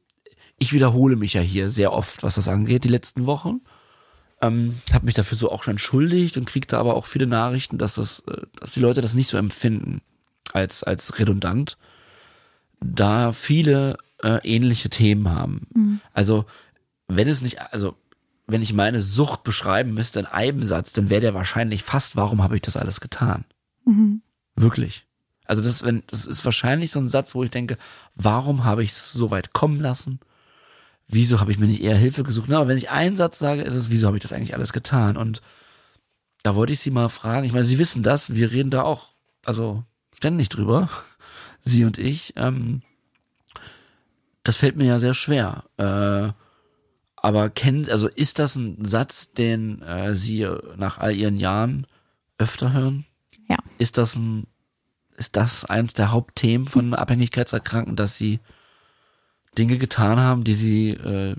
ich 0.59 0.71
wiederhole 0.71 1.15
mich 1.15 1.33
ja 1.33 1.41
hier 1.41 1.71
sehr 1.71 1.91
oft, 1.91 2.21
was 2.21 2.35
das 2.35 2.47
angeht, 2.47 2.83
die 2.83 2.89
letzten 2.89 3.25
Wochen 3.25 3.61
ähm, 4.43 4.75
habe 4.91 5.05
mich 5.05 5.15
dafür 5.15 5.37
so 5.37 5.51
auch 5.51 5.63
schon 5.63 5.73
entschuldigt 5.73 6.37
und 6.37 6.45
kriegte 6.45 6.77
aber 6.77 6.95
auch 6.95 7.05
viele 7.05 7.27
Nachrichten, 7.27 7.77
dass 7.77 7.95
das, 7.95 8.19
äh, 8.27 8.41
dass 8.59 8.71
die 8.73 8.79
Leute 8.81 9.01
das 9.01 9.13
nicht 9.13 9.29
so 9.29 9.37
empfinden 9.37 10.01
als 10.51 10.83
als 10.83 11.17
redundant, 11.17 11.77
da 12.81 13.31
viele 13.31 13.97
äh, 14.21 14.39
ähnliche 14.43 14.89
Themen 14.89 15.29
haben. 15.29 15.67
Also 16.13 16.45
wenn 17.07 17.27
es 17.27 17.41
nicht, 17.41 17.61
also 17.73 17.95
wenn 18.45 18.61
ich 18.61 18.73
meine 18.73 18.99
Sucht 18.99 19.43
beschreiben 19.43 19.93
müsste 19.93 20.19
in 20.19 20.25
einem 20.25 20.63
Satz, 20.63 20.91
dann 20.93 21.09
wäre 21.09 21.21
der 21.21 21.33
wahrscheinlich 21.33 21.83
fast, 21.83 22.15
warum 22.15 22.43
habe 22.43 22.55
ich 22.55 22.61
das 22.61 22.75
alles 22.77 22.99
getan? 22.99 23.45
Wirklich. 24.55 25.05
Also 25.45 25.61
das, 25.61 25.83
wenn, 25.83 26.03
das 26.07 26.25
ist 26.25 26.43
wahrscheinlich 26.45 26.91
so 26.91 26.99
ein 26.99 27.07
Satz, 27.07 27.35
wo 27.35 27.43
ich 27.43 27.51
denke, 27.51 27.77
warum 28.15 28.63
habe 28.65 28.83
ich 28.83 28.91
es 28.91 29.11
so 29.13 29.31
weit 29.31 29.53
kommen 29.53 29.79
lassen? 29.79 30.19
Wieso 31.07 31.39
habe 31.39 31.51
ich 31.51 31.59
mir 31.59 31.67
nicht 31.67 31.81
eher 31.81 31.97
Hilfe 31.97 32.23
gesucht? 32.23 32.47
Na, 32.49 32.57
aber 32.57 32.69
wenn 32.69 32.77
ich 32.77 32.89
einen 32.89 33.17
Satz 33.17 33.39
sage, 33.39 33.61
ist 33.61 33.75
es, 33.75 33.89
wieso 33.89 34.07
habe 34.07 34.17
ich 34.17 34.23
das 34.23 34.33
eigentlich 34.33 34.53
alles 34.53 34.73
getan? 34.73 35.17
Und 35.17 35.41
da 36.43 36.55
wollte 36.55 36.73
ich 36.73 36.79
Sie 36.79 36.91
mal 36.91 37.09
fragen. 37.09 37.45
Ich 37.45 37.53
meine, 37.53 37.65
Sie 37.65 37.79
wissen 37.79 38.03
das, 38.03 38.33
wir 38.33 38.51
reden 38.51 38.69
da 38.69 38.83
auch, 38.83 39.13
also 39.45 39.83
ständig 40.15 40.49
drüber, 40.49 40.89
Sie 41.61 41.85
und 41.85 41.97
ich. 41.97 42.33
Ähm, 42.35 42.81
das 44.43 44.57
fällt 44.57 44.75
mir 44.75 44.85
ja 44.85 44.99
sehr 44.99 45.13
schwer. 45.13 45.63
Äh, 45.77 46.33
aber 47.15 47.49
kennen, 47.49 47.87
also 47.89 48.09
ist 48.09 48.39
das 48.39 48.55
ein 48.55 48.83
Satz, 48.83 49.31
den 49.33 49.81
äh, 49.81 50.13
Sie 50.13 50.47
nach 50.75 50.97
all 50.97 51.15
Ihren 51.15 51.37
Jahren 51.37 51.87
öfter 52.37 52.73
hören? 52.73 53.05
Ja. 53.49 53.57
Ist 53.77 53.97
das 53.97 54.15
ein, 54.15 54.47
ist 55.15 55.35
das 55.35 55.63
eines 55.65 55.93
der 55.93 56.11
Hauptthemen 56.11 56.67
von 56.67 56.93
Abhängigkeitserkrankten, 56.93 57.95
dass 57.95 58.17
sie 58.17 58.39
Dinge 59.57 59.77
getan 59.77 60.19
haben, 60.19 60.43
die 60.43 60.53
sie, 60.53 60.89
äh, 60.91 61.35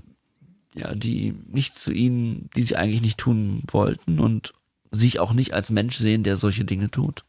ja, 0.75 0.93
die 0.95 1.33
nicht 1.47 1.75
zu 1.75 1.91
ihnen, 1.91 2.49
die 2.55 2.63
sie 2.63 2.75
eigentlich 2.75 3.01
nicht 3.01 3.17
tun 3.17 3.63
wollten 3.67 4.19
und 4.19 4.53
sich 4.91 5.19
auch 5.19 5.33
nicht 5.33 5.53
als 5.53 5.71
Mensch 5.71 5.97
sehen, 5.97 6.23
der 6.23 6.37
solche 6.37 6.65
Dinge 6.65 6.89
tut? 6.91 7.23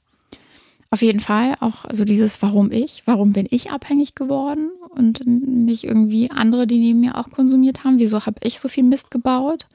Auf 0.91 1.03
jeden 1.03 1.20
Fall 1.20 1.57
auch 1.61 1.84
also 1.84 2.05
dieses 2.05 2.41
Warum 2.43 2.70
ich, 2.70 3.03
warum 3.07 3.32
bin 3.32 3.47
ich 3.51 3.70
abhängig 3.70 4.14
geworden 4.14 4.70
und 4.91 5.26
nicht 5.26 5.84
irgendwie 5.84 6.30
andere, 6.30 6.66
die 6.66 6.78
neben 6.78 7.01
mir 7.01 7.16
auch 7.16 7.30
konsumiert 7.30 7.84
haben. 7.84 7.99
Wieso 7.99 8.24
habe 8.24 8.39
ich 8.43 8.61
so 8.61 8.68
viel 8.68 8.84
Mist 8.84 9.11
gebaut? 9.11 9.66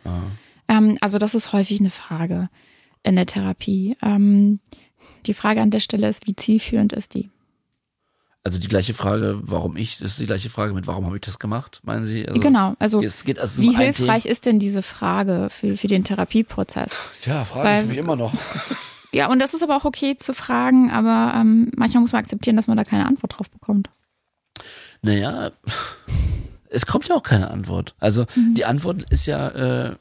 Ähm, 0.67 0.97
also 1.01 1.17
das 1.17 1.35
ist 1.35 1.51
häufig 1.51 1.79
eine 1.79 1.89
Frage 1.89 2.49
in 3.03 3.15
der 3.15 3.25
Therapie. 3.25 3.97
Ähm, 4.01 4.59
die 5.25 5.33
Frage 5.33 5.61
an 5.61 5.71
der 5.71 5.81
Stelle 5.81 6.07
ist, 6.07 6.27
wie 6.27 6.35
zielführend 6.35 6.93
ist 6.93 7.13
die? 7.13 7.29
Also 8.43 8.59
die 8.59 8.67
gleiche 8.67 8.95
Frage, 8.95 9.39
warum 9.43 9.77
ich, 9.77 9.99
das 9.99 10.11
ist 10.11 10.19
die 10.19 10.25
gleiche 10.25 10.49
Frage 10.49 10.73
mit, 10.73 10.87
warum 10.87 11.05
habe 11.05 11.15
ich 11.15 11.21
das 11.21 11.37
gemacht, 11.37 11.79
meinen 11.83 12.05
Sie? 12.05 12.27
Also, 12.27 12.39
genau, 12.39 12.73
also 12.79 13.01
Es 13.01 13.23
geht 13.23 13.37
also 13.37 13.61
wie 13.61 13.75
hilfreich 13.75 14.25
ist 14.25 14.47
denn 14.47 14.57
diese 14.57 14.81
Frage 14.81 15.47
für, 15.51 15.77
für 15.77 15.87
den 15.87 16.03
Therapieprozess? 16.03 16.91
Ja, 17.25 17.45
frage 17.45 17.67
Weil- 17.67 17.81
ich 17.83 17.89
mich 17.89 17.97
immer 17.97 18.15
noch. 18.15 18.33
Ja, 19.13 19.29
und 19.29 19.39
das 19.39 19.53
ist 19.53 19.61
aber 19.61 19.75
auch 19.75 19.83
okay 19.83 20.15
zu 20.15 20.33
fragen, 20.33 20.89
aber 20.89 21.33
ähm, 21.35 21.69
manchmal 21.75 22.01
muss 22.01 22.13
man 22.13 22.21
akzeptieren, 22.21 22.55
dass 22.55 22.67
man 22.67 22.77
da 22.77 22.85
keine 22.85 23.05
Antwort 23.05 23.37
drauf 23.37 23.49
bekommt. 23.49 23.89
Naja, 25.01 25.51
es 26.69 26.85
kommt 26.85 27.09
ja 27.09 27.15
auch 27.15 27.23
keine 27.23 27.51
Antwort. 27.51 27.93
Also 27.99 28.25
die 28.55 28.63
Antwort 28.63 29.03
ist 29.11 29.25
ja, 29.25 29.49
äh, 29.49 29.95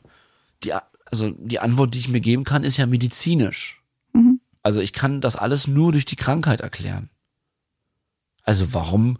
die, 0.62 0.72
also 1.06 1.30
die 1.30 1.58
Antwort, 1.58 1.94
die 1.94 1.98
ich 1.98 2.08
mir 2.08 2.20
geben 2.20 2.44
kann, 2.44 2.62
ist 2.62 2.76
ja 2.76 2.86
medizinisch. 2.86 3.82
Mhm. 4.12 4.40
Also 4.62 4.78
ich 4.78 4.92
kann 4.92 5.20
das 5.20 5.34
alles 5.34 5.66
nur 5.66 5.90
durch 5.90 6.04
die 6.04 6.16
Krankheit 6.16 6.60
erklären. 6.60 7.10
Also 8.50 8.74
warum 8.74 9.16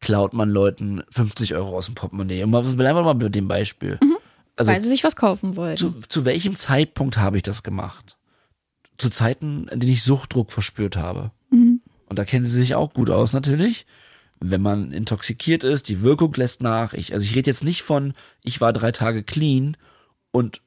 klaut 0.00 0.34
man 0.34 0.50
Leuten 0.50 1.02
50 1.10 1.54
Euro 1.54 1.76
aus 1.76 1.86
dem 1.86 1.94
Portemonnaie? 1.94 2.42
Und 2.44 2.50
mal- 2.50 2.62
Bleiben 2.62 2.98
wir 2.98 3.02
mal 3.04 3.14
bei 3.14 3.30
dem 3.30 3.48
Beispiel. 3.48 3.98
Also 4.54 4.70
weil 4.70 4.80
sie 4.82 4.88
sich 4.88 5.02
was 5.02 5.16
kaufen 5.16 5.56
wollen. 5.56 5.76
zu, 5.76 5.94
zu 6.08 6.24
welchem 6.26 6.56
Zeitpunkt 6.56 7.16
habe 7.16 7.38
ich 7.38 7.42
das 7.42 7.62
gemacht? 7.62 8.16
Zu 8.98 9.08
Zeiten, 9.10 9.68
in 9.68 9.80
denen 9.80 9.92
ich 9.92 10.02
Suchtdruck 10.02 10.52
verspürt 10.52 10.96
habe. 10.96 11.30
Mhm. 11.50 11.80
Und 12.06 12.18
da 12.18 12.24
kennen 12.24 12.44
sie 12.46 12.58
sich 12.58 12.74
auch 12.74 12.92
gut 12.92 13.08
aus 13.10 13.32
natürlich. 13.32 13.86
Wenn 14.40 14.60
man 14.60 14.92
intoxikiert 14.92 15.64
ist, 15.64 15.88
die 15.88 16.02
Wirkung 16.02 16.34
lässt 16.34 16.62
nach. 16.62 16.92
Ich, 16.92 17.14
also 17.14 17.24
ich 17.24 17.34
rede 17.34 17.50
jetzt 17.50 17.64
nicht 17.64 17.82
von, 17.82 18.12
ich 18.44 18.60
war 18.60 18.72
drei 18.74 18.92
Tage 18.92 19.22
clean 19.22 19.76
und 20.32 20.60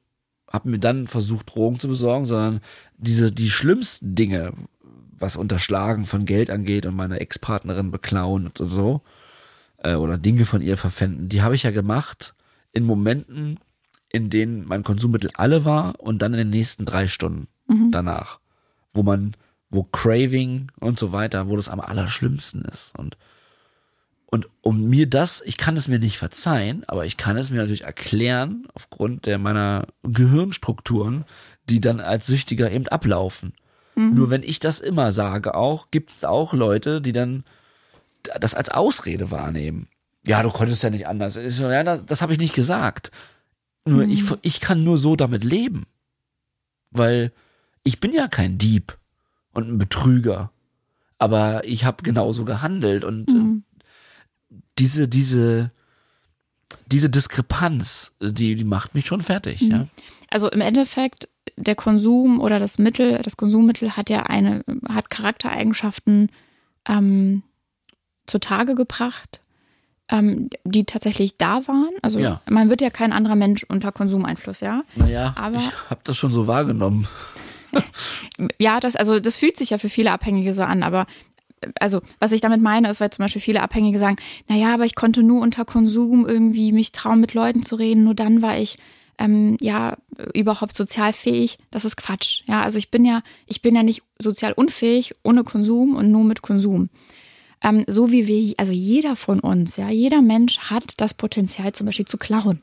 habe 0.52 0.68
mir 0.68 0.80
dann 0.80 1.06
versucht, 1.06 1.54
Drogen 1.54 1.78
zu 1.78 1.86
besorgen, 1.86 2.26
sondern 2.26 2.60
diese, 2.98 3.30
die 3.30 3.50
schlimmsten 3.50 4.16
Dinge, 4.16 4.52
was 5.20 5.36
Unterschlagen 5.36 6.06
von 6.06 6.24
Geld 6.24 6.50
angeht 6.50 6.86
und 6.86 6.96
meine 6.96 7.20
Ex-Partnerin 7.20 7.90
beklauen 7.90 8.46
und 8.46 8.58
so, 8.58 9.02
äh, 9.78 9.94
oder 9.94 10.18
Dinge 10.18 10.46
von 10.46 10.62
ihr 10.62 10.76
verpfänden, 10.76 11.28
die 11.28 11.42
habe 11.42 11.54
ich 11.54 11.62
ja 11.62 11.70
gemacht 11.70 12.34
in 12.72 12.84
Momenten, 12.84 13.58
in 14.08 14.30
denen 14.30 14.66
mein 14.66 14.82
Konsummittel 14.82 15.30
alle 15.34 15.64
war 15.64 16.00
und 16.00 16.20
dann 16.22 16.32
in 16.32 16.38
den 16.38 16.50
nächsten 16.50 16.84
drei 16.84 17.06
Stunden 17.06 17.46
danach, 17.92 18.40
wo 18.92 19.02
man, 19.02 19.36
wo 19.68 19.84
Craving 19.84 20.72
und 20.80 20.98
so 20.98 21.12
weiter, 21.12 21.48
wo 21.48 21.56
das 21.56 21.68
am 21.68 21.80
allerschlimmsten 21.80 22.62
ist. 22.62 22.98
Und 22.98 23.16
und 24.32 24.48
um 24.60 24.88
mir 24.88 25.08
das, 25.08 25.42
ich 25.44 25.56
kann 25.56 25.76
es 25.76 25.88
mir 25.88 25.98
nicht 25.98 26.16
verzeihen, 26.16 26.84
aber 26.86 27.04
ich 27.04 27.16
kann 27.16 27.36
es 27.36 27.50
mir 27.50 27.56
natürlich 27.56 27.82
erklären 27.82 28.68
aufgrund 28.74 29.26
der 29.26 29.38
meiner 29.38 29.88
Gehirnstrukturen, 30.04 31.24
die 31.68 31.80
dann 31.80 31.98
als 31.98 32.26
Süchtiger 32.26 32.70
eben 32.70 32.86
ablaufen. 32.86 33.54
Nur 34.14 34.30
wenn 34.30 34.42
ich 34.42 34.58
das 34.60 34.80
immer 34.80 35.12
sage 35.12 35.54
auch, 35.54 35.90
gibt 35.90 36.10
es 36.10 36.24
auch 36.24 36.52
Leute, 36.52 37.00
die 37.00 37.12
dann 37.12 37.44
das 38.40 38.54
als 38.54 38.68
Ausrede 38.68 39.30
wahrnehmen. 39.30 39.88
Ja, 40.26 40.42
du 40.42 40.50
konntest 40.50 40.82
ja 40.82 40.90
nicht 40.90 41.06
anders. 41.06 41.34
So, 41.34 41.70
Ja, 41.70 41.82
das, 41.82 42.04
das 42.06 42.22
habe 42.22 42.32
ich 42.32 42.38
nicht 42.38 42.54
gesagt. 42.54 43.10
Nur 43.86 44.04
ich, 44.04 44.24
ich 44.42 44.60
kann 44.60 44.84
nur 44.84 44.98
so 44.98 45.16
damit 45.16 45.44
leben. 45.44 45.86
Weil 46.90 47.32
ich 47.82 48.00
bin 48.00 48.12
ja 48.12 48.28
kein 48.28 48.58
Dieb 48.58 48.98
und 49.52 49.68
ein 49.68 49.78
Betrüger. 49.78 50.50
Aber 51.18 51.64
ich 51.64 51.84
habe 51.84 52.02
genauso 52.02 52.44
gehandelt 52.44 53.04
und 53.04 53.30
äh, 53.30 54.56
diese, 54.78 55.08
diese, 55.08 55.70
diese 56.86 57.10
Diskrepanz, 57.10 58.12
äh, 58.20 58.32
die, 58.32 58.54
die 58.54 58.64
macht 58.64 58.94
mich 58.94 59.06
schon 59.06 59.20
fertig, 59.20 59.60
ja. 59.60 59.86
Also 60.30 60.48
im 60.48 60.60
Endeffekt, 60.60 61.28
der 61.56 61.74
Konsum 61.74 62.40
oder 62.40 62.58
das 62.58 62.78
Mittel, 62.78 63.18
das 63.22 63.36
Konsummittel 63.36 63.96
hat 63.96 64.10
ja 64.10 64.24
eine, 64.24 64.64
hat 64.88 65.10
Charaktereigenschaften 65.10 66.30
ähm, 66.88 67.42
zutage 68.26 68.74
gebracht, 68.74 69.40
ähm, 70.08 70.50
die 70.64 70.84
tatsächlich 70.84 71.36
da 71.38 71.66
waren. 71.68 71.90
Also 72.02 72.18
Ja. 72.18 72.40
man 72.48 72.70
wird 72.70 72.80
ja 72.80 72.90
kein 72.90 73.12
anderer 73.12 73.36
Mensch 73.36 73.64
unter 73.68 73.92
Konsumeinfluss, 73.92 74.60
ja. 74.60 74.82
Naja, 74.96 75.34
Aber- 75.38 75.56
ich 75.58 75.90
habe 75.90 76.00
das 76.04 76.16
schon 76.16 76.32
so 76.32 76.46
wahrgenommen. 76.46 77.06
Ja, 78.58 78.80
das, 78.80 78.96
also 78.96 79.20
das 79.20 79.36
fühlt 79.36 79.56
sich 79.56 79.70
ja 79.70 79.78
für 79.78 79.88
viele 79.88 80.10
Abhängige 80.10 80.54
so 80.54 80.62
an, 80.62 80.82
aber 80.82 81.06
also 81.78 82.00
was 82.18 82.32
ich 82.32 82.40
damit 82.40 82.60
meine, 82.60 82.88
ist, 82.88 83.00
weil 83.00 83.10
zum 83.10 83.22
Beispiel 83.24 83.40
viele 83.42 83.62
Abhängige 83.62 83.98
sagen, 83.98 84.16
naja, 84.48 84.74
aber 84.74 84.86
ich 84.86 84.94
konnte 84.94 85.22
nur 85.22 85.40
unter 85.42 85.64
Konsum 85.64 86.26
irgendwie 86.26 86.72
mich 86.72 86.90
trauen, 86.92 87.20
mit 87.20 87.34
Leuten 87.34 87.62
zu 87.62 87.76
reden, 87.76 88.02
nur 88.04 88.14
dann 88.14 88.42
war 88.42 88.58
ich 88.58 88.78
ähm, 89.20 89.56
ja 89.60 89.96
überhaupt 90.34 90.74
sozial 90.74 91.12
fähig. 91.12 91.58
Das 91.70 91.84
ist 91.84 91.96
Quatsch. 91.96 92.42
Ja, 92.46 92.62
also 92.62 92.78
ich 92.78 92.90
bin 92.90 93.04
ja, 93.04 93.22
ich 93.46 93.62
bin 93.62 93.76
ja 93.76 93.82
nicht 93.82 94.02
sozial 94.18 94.52
unfähig 94.52 95.14
ohne 95.22 95.44
Konsum 95.44 95.94
und 95.94 96.10
nur 96.10 96.24
mit 96.24 96.42
Konsum. 96.42 96.88
Ähm, 97.62 97.84
so 97.86 98.10
wie 98.10 98.26
wir, 98.26 98.54
also 98.56 98.72
jeder 98.72 99.16
von 99.16 99.38
uns, 99.38 99.76
ja, 99.76 99.90
jeder 99.90 100.22
Mensch 100.22 100.58
hat 100.58 100.94
das 100.96 101.14
Potenzial 101.14 101.72
zum 101.72 101.86
Beispiel 101.86 102.06
zu 102.06 102.16
klauen. 102.16 102.62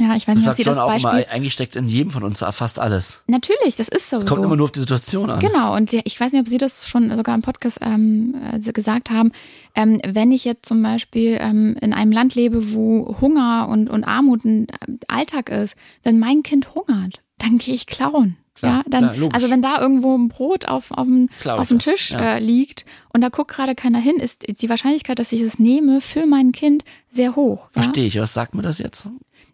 Ja, 0.00 0.16
ich 0.16 0.26
weiß 0.26 0.34
Das 0.34 0.42
nicht, 0.42 0.48
ob 0.48 0.54
Sie 0.56 0.62
John 0.62 0.74
das 0.74 0.82
auch 0.82 0.88
Beispiel. 0.88 1.10
immer, 1.10 1.30
eigentlich 1.30 1.52
steckt 1.52 1.76
in 1.76 1.88
jedem 1.88 2.10
von 2.10 2.22
uns 2.22 2.40
fast 2.52 2.78
alles. 2.78 3.22
Natürlich, 3.26 3.76
das 3.76 3.88
ist 3.88 4.10
sowieso. 4.10 4.26
Es 4.26 4.32
kommt 4.32 4.44
immer 4.44 4.56
nur 4.56 4.64
auf 4.64 4.72
die 4.72 4.80
Situation 4.80 5.30
an. 5.30 5.40
Genau, 5.40 5.76
und 5.76 5.92
ich 5.92 6.18
weiß 6.18 6.32
nicht, 6.32 6.40
ob 6.40 6.48
Sie 6.48 6.58
das 6.58 6.88
schon 6.88 7.14
sogar 7.14 7.34
im 7.34 7.42
Podcast 7.42 7.78
ähm, 7.82 8.34
äh, 8.52 8.72
gesagt 8.72 9.10
haben. 9.10 9.32
Ähm, 9.74 10.00
wenn 10.06 10.32
ich 10.32 10.44
jetzt 10.44 10.66
zum 10.66 10.82
Beispiel 10.82 11.38
ähm, 11.40 11.76
in 11.80 11.92
einem 11.92 12.12
Land 12.12 12.34
lebe, 12.34 12.72
wo 12.72 13.16
Hunger 13.20 13.68
und, 13.70 13.88
und 13.88 14.04
Armut 14.04 14.44
ein 14.44 14.68
äh, 14.68 14.74
Alltag 15.08 15.50
ist, 15.50 15.76
wenn 16.02 16.18
mein 16.18 16.42
Kind 16.42 16.74
hungert, 16.74 17.20
dann 17.38 17.58
gehe 17.58 17.74
ich 17.74 17.86
klauen. 17.86 18.36
Klar, 18.54 18.78
ja, 18.78 18.82
dann, 18.88 19.14
klar, 19.14 19.30
also 19.32 19.48
wenn 19.48 19.62
da 19.62 19.80
irgendwo 19.80 20.16
ein 20.16 20.28
Brot 20.28 20.66
auf, 20.66 20.90
auf 20.90 21.06
dem, 21.06 21.30
auf 21.46 21.68
dem 21.68 21.78
Tisch 21.78 22.10
ja. 22.10 22.36
äh, 22.36 22.40
liegt 22.40 22.84
und 23.12 23.22
da 23.22 23.30
guckt 23.30 23.50
gerade 23.50 23.74
keiner 23.74 24.00
hin, 24.00 24.16
ist 24.16 24.44
die 24.46 24.68
Wahrscheinlichkeit, 24.68 25.18
dass 25.18 25.32
ich 25.32 25.40
es 25.40 25.58
nehme 25.58 26.02
für 26.02 26.26
mein 26.26 26.52
Kind 26.52 26.84
sehr 27.10 27.36
hoch. 27.36 27.68
Ja? 27.74 27.82
Verstehe 27.82 28.06
ich. 28.06 28.20
Was 28.20 28.34
sagt 28.34 28.54
mir 28.54 28.62
das 28.62 28.78
jetzt? 28.78 29.08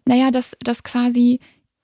Naja, 0.07 0.31
dass, 0.31 0.51
dass 0.63 0.83
quasi 0.83 1.39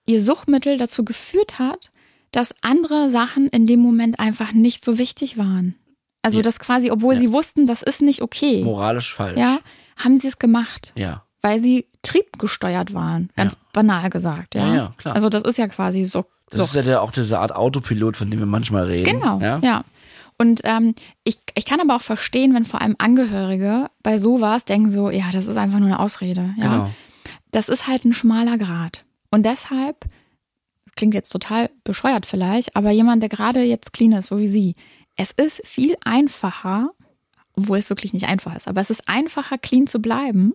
ihr 0.05 0.21
Suchtmittel 0.21 0.77
dazu 0.77 1.05
geführt 1.05 1.59
hat, 1.59 1.91
dass 2.31 2.53
andere 2.61 3.09
Sachen 3.09 3.47
in 3.47 3.67
dem 3.67 3.79
Moment 3.79 4.19
einfach 4.19 4.53
nicht 4.53 4.83
so 4.83 4.97
wichtig 4.97 5.37
waren. 5.37 5.75
Also 6.23 6.37
Ja. 6.39 6.43
dass 6.43 6.59
quasi, 6.59 6.89
obwohl 6.89 7.15
Ja. 7.15 7.19
sie 7.19 7.31
wussten, 7.31 7.67
das 7.67 7.83
ist 7.83 8.01
nicht 8.01 8.21
okay, 8.21 8.63
Moralisch 8.63 9.13
falsch. 9.13 9.37
ja, 9.37 9.59
haben 9.97 10.19
sie 10.19 10.27
es 10.29 10.39
gemacht, 10.39 10.91
Ja. 10.95 11.23
weil 11.41 11.59
sie 11.59 11.87
triebgesteuert 12.01 12.93
waren, 12.93 13.29
ganz 13.35 13.53
Ja. 13.53 13.59
banal 13.73 14.09
gesagt, 14.09 14.55
ja. 14.55 14.73
Ja, 14.73 14.93
klar. 14.97 15.15
Also 15.15 15.29
das 15.29 15.43
ist 15.43 15.57
ja 15.57 15.67
quasi 15.67 16.05
so. 16.05 16.25
Das 16.49 16.61
ist 16.69 16.75
ja 16.75 16.81
der, 16.81 17.01
auch 17.01 17.11
diese 17.11 17.39
Art 17.39 17.53
Autopilot, 17.55 18.15
von 18.17 18.29
dem 18.29 18.39
wir 18.39 18.45
manchmal 18.45 18.83
reden. 18.85 19.19
Genau, 19.19 19.39
Ja. 19.39 19.59
ja. 19.63 19.83
Und 20.39 20.61
ähm, 20.63 20.95
ich, 21.23 21.39
ich 21.55 21.65
kann 21.65 21.79
aber 21.79 21.95
auch 21.95 22.01
verstehen, 22.01 22.53
wenn 22.55 22.65
vor 22.65 22.81
allem 22.81 22.95
Angehörige 22.97 23.89
bei 24.01 24.17
sowas 24.17 24.65
denken 24.65 24.89
so, 24.89 25.09
ja, 25.09 25.25
das 25.31 25.47
ist 25.47 25.57
einfach 25.57 25.79
nur 25.79 25.87
eine 25.89 25.99
Ausrede. 25.99 26.53
Ja? 26.57 26.63
Genau. 26.63 26.91
Das 27.53 27.69
ist 27.69 27.87
halt 27.87 28.03
ein 28.03 28.13
schmaler 28.13 28.57
Grad. 28.57 29.05
Und 29.29 29.45
deshalb, 29.45 30.05
klingt 30.95 31.13
jetzt 31.13 31.29
total 31.29 31.69
bescheuert 31.83 32.25
vielleicht, 32.25 32.75
aber 32.75 32.89
jemand, 32.89 33.21
der 33.21 33.29
gerade 33.29 33.61
jetzt 33.61 33.93
clean 33.93 34.11
ist, 34.11 34.27
so 34.27 34.39
wie 34.39 34.47
Sie, 34.47 34.75
es 35.15 35.31
ist 35.31 35.65
viel 35.65 35.95
einfacher, 36.03 36.89
obwohl 37.53 37.77
es 37.77 37.91
wirklich 37.91 38.11
nicht 38.11 38.25
einfach 38.25 38.55
ist, 38.55 38.67
aber 38.67 38.81
es 38.81 38.89
ist 38.89 39.07
einfacher, 39.07 39.59
clean 39.59 39.85
zu 39.85 40.01
bleiben, 40.01 40.53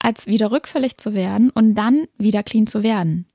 als 0.00 0.26
wieder 0.26 0.50
rückfällig 0.50 0.98
zu 0.98 1.14
werden 1.14 1.50
und 1.50 1.76
dann 1.76 2.08
wieder 2.18 2.42
clean 2.42 2.66
zu 2.66 2.82
werden. 2.82 3.26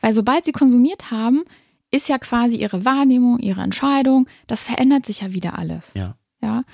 Weil 0.00 0.12
sobald 0.12 0.44
Sie 0.44 0.52
konsumiert 0.52 1.12
haben, 1.12 1.44
ist 1.92 2.08
ja 2.08 2.18
quasi 2.18 2.56
Ihre 2.56 2.84
Wahrnehmung, 2.84 3.38
Ihre 3.38 3.60
Entscheidung, 3.60 4.28
das 4.48 4.64
verändert 4.64 5.06
sich 5.06 5.20
ja 5.20 5.32
wieder 5.32 5.56
alles. 5.56 5.92
Ja. 5.94 6.16
Ja. 6.40 6.64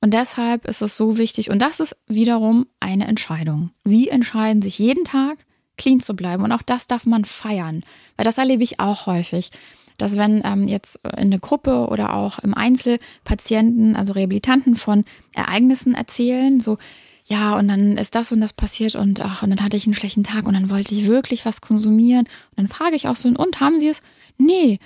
Und 0.00 0.14
deshalb 0.14 0.66
ist 0.66 0.82
es 0.82 0.96
so 0.96 1.18
wichtig. 1.18 1.50
Und 1.50 1.58
das 1.58 1.80
ist 1.80 1.96
wiederum 2.06 2.66
eine 2.80 3.06
Entscheidung. 3.06 3.70
Sie 3.84 4.08
entscheiden 4.08 4.62
sich 4.62 4.78
jeden 4.78 5.04
Tag, 5.04 5.38
clean 5.76 6.00
zu 6.00 6.14
bleiben. 6.14 6.44
Und 6.44 6.52
auch 6.52 6.62
das 6.62 6.86
darf 6.86 7.06
man 7.06 7.24
feiern. 7.24 7.84
Weil 8.16 8.24
das 8.24 8.38
erlebe 8.38 8.62
ich 8.62 8.80
auch 8.80 9.06
häufig. 9.06 9.50
Dass 9.96 10.16
wenn 10.16 10.42
ähm, 10.44 10.68
jetzt 10.68 11.00
in 11.16 11.30
der 11.30 11.40
Gruppe 11.40 11.88
oder 11.88 12.14
auch 12.14 12.38
im 12.38 12.54
Einzel 12.54 13.00
Patienten, 13.24 13.96
also 13.96 14.12
Rehabilitanten 14.12 14.76
von 14.76 15.04
Ereignissen 15.32 15.94
erzählen, 15.94 16.60
so, 16.60 16.78
ja, 17.24 17.58
und 17.58 17.68
dann 17.68 17.98
ist 17.98 18.14
das 18.14 18.30
und 18.30 18.40
das 18.40 18.52
passiert 18.52 18.94
und 18.94 19.20
ach, 19.20 19.42
und 19.42 19.50
dann 19.50 19.62
hatte 19.62 19.76
ich 19.76 19.86
einen 19.86 19.94
schlechten 19.94 20.22
Tag 20.22 20.46
und 20.46 20.54
dann 20.54 20.70
wollte 20.70 20.94
ich 20.94 21.06
wirklich 21.06 21.44
was 21.44 21.60
konsumieren. 21.60 22.26
Und 22.50 22.56
dann 22.56 22.68
frage 22.68 22.96
ich 22.96 23.08
auch 23.08 23.16
so, 23.16 23.28
und 23.28 23.60
haben 23.60 23.78
Sie 23.80 23.88
es? 23.88 24.00
Nee, 24.38 24.78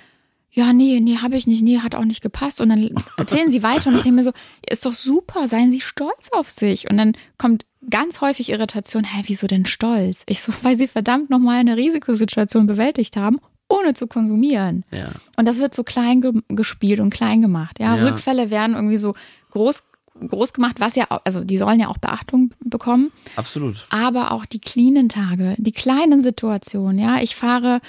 ja, 0.55 0.71
nee, 0.71 0.99
nee, 0.99 1.17
habe 1.17 1.35
ich 1.35 1.47
nicht, 1.47 1.63
nee, 1.63 1.79
hat 1.79 1.95
auch 1.95 2.05
nicht 2.05 2.21
gepasst. 2.21 2.61
Und 2.61 2.69
dann 2.69 2.91
erzählen 3.17 3.49
sie 3.49 3.63
weiter 3.63 3.89
und 3.89 3.95
ich 3.95 4.03
denke 4.03 4.17
mir 4.17 4.23
so, 4.23 4.33
ist 4.69 4.85
doch 4.85 4.93
super, 4.93 5.47
seien 5.47 5.71
Sie 5.71 5.81
stolz 5.81 6.29
auf 6.31 6.51
sich. 6.51 6.89
Und 6.89 6.97
dann 6.97 7.13
kommt 7.39 7.65
ganz 7.89 8.21
häufig 8.21 8.49
Irritation, 8.49 9.03
hä, 9.03 9.23
wieso 9.25 9.47
denn 9.47 9.65
stolz? 9.65 10.23
Ich 10.27 10.41
so, 10.41 10.53
weil 10.61 10.77
sie 10.77 10.87
verdammt 10.87 11.31
nochmal 11.31 11.59
eine 11.59 11.75
Risikosituation 11.75 12.67
bewältigt 12.67 13.17
haben, 13.17 13.39
ohne 13.67 13.95
zu 13.95 14.05
konsumieren. 14.05 14.85
Ja. 14.91 15.09
Und 15.37 15.47
das 15.47 15.57
wird 15.57 15.73
so 15.73 15.83
klein 15.83 16.21
ge 16.21 16.33
gespielt 16.49 16.99
und 16.99 17.09
klein 17.09 17.41
gemacht. 17.41 17.79
Ja? 17.79 17.95
Ja. 17.95 18.05
Rückfälle 18.05 18.51
werden 18.51 18.75
irgendwie 18.75 18.97
so 18.97 19.15
groß, 19.49 19.83
groß 20.27 20.53
gemacht, 20.53 20.79
was 20.79 20.95
ja, 20.95 21.05
auch, 21.09 21.21
also 21.23 21.43
die 21.43 21.57
sollen 21.57 21.79
ja 21.79 21.87
auch 21.87 21.97
Beachtung 21.97 22.53
bekommen 22.63 23.11
Absolut. 23.35 23.87
aber 23.89 24.31
auch 24.31 24.45
die 24.45 24.61
cleanen 24.61 25.09
Tage, 25.09 25.55
die 25.57 25.71
kleinen 25.71 26.21
Situationen. 26.21 26.99
Ja, 26.99 27.21
ich 27.21 27.35
fahre 27.35 27.81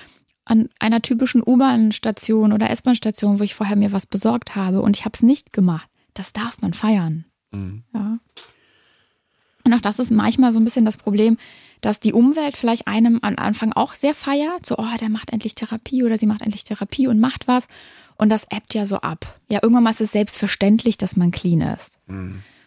an 0.44 0.68
einer 0.78 1.02
typischen 1.02 1.42
U-Bahn-Station 1.44 2.52
oder 2.52 2.70
S-Bahn-Station, 2.70 3.38
wo 3.38 3.44
ich 3.44 3.54
vorher 3.54 3.76
mir 3.76 3.92
was 3.92 4.06
besorgt 4.06 4.56
habe 4.56 4.82
und 4.82 4.96
ich 4.96 5.04
habe 5.04 5.14
es 5.14 5.22
nicht 5.22 5.52
gemacht. 5.52 5.88
Das 6.12 6.32
darf 6.32 6.60
man 6.60 6.74
feiern. 6.74 7.24
Mhm. 7.50 7.84
Ja. 7.94 8.18
Und 9.64 9.72
auch 9.72 9.80
das 9.80 9.98
ist 9.98 10.10
manchmal 10.10 10.52
so 10.52 10.60
ein 10.60 10.64
bisschen 10.64 10.84
das 10.84 10.98
Problem, 10.98 11.38
dass 11.80 12.00
die 12.00 12.12
Umwelt 12.12 12.56
vielleicht 12.56 12.86
einem 12.86 13.18
am 13.22 13.36
Anfang 13.36 13.72
auch 13.72 13.94
sehr 13.94 14.14
feiert, 14.14 14.66
so, 14.66 14.76
oh, 14.78 14.96
der 15.00 15.08
macht 15.08 15.30
endlich 15.30 15.54
Therapie 15.54 16.04
oder 16.04 16.18
sie 16.18 16.26
macht 16.26 16.42
endlich 16.42 16.64
Therapie 16.64 17.06
und 17.06 17.18
macht 17.18 17.48
was. 17.48 17.66
Und 18.16 18.28
das 18.28 18.46
ebbt 18.50 18.74
ja 18.74 18.86
so 18.86 18.96
ab. 18.98 19.40
Ja, 19.48 19.60
irgendwann 19.62 19.84
mal 19.84 19.90
ist 19.90 20.00
es 20.00 20.12
selbstverständlich, 20.12 20.98
dass 20.98 21.16
man 21.16 21.30
clean 21.30 21.62
ist. 21.62 21.98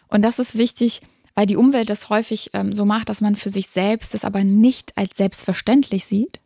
Und 0.08 0.22
das 0.22 0.38
ist 0.38 0.58
wichtig, 0.58 1.00
weil 1.34 1.46
die 1.46 1.56
Umwelt 1.56 1.88
das 1.88 2.10
häufig 2.10 2.50
ähm, 2.52 2.72
so 2.72 2.84
macht, 2.84 3.08
dass 3.08 3.20
man 3.20 3.36
für 3.36 3.50
sich 3.50 3.68
selbst 3.68 4.12
das 4.12 4.24
aber 4.24 4.42
nicht 4.42 4.96
als 4.96 5.16
selbstverständlich 5.16 6.04
sieht. 6.04 6.40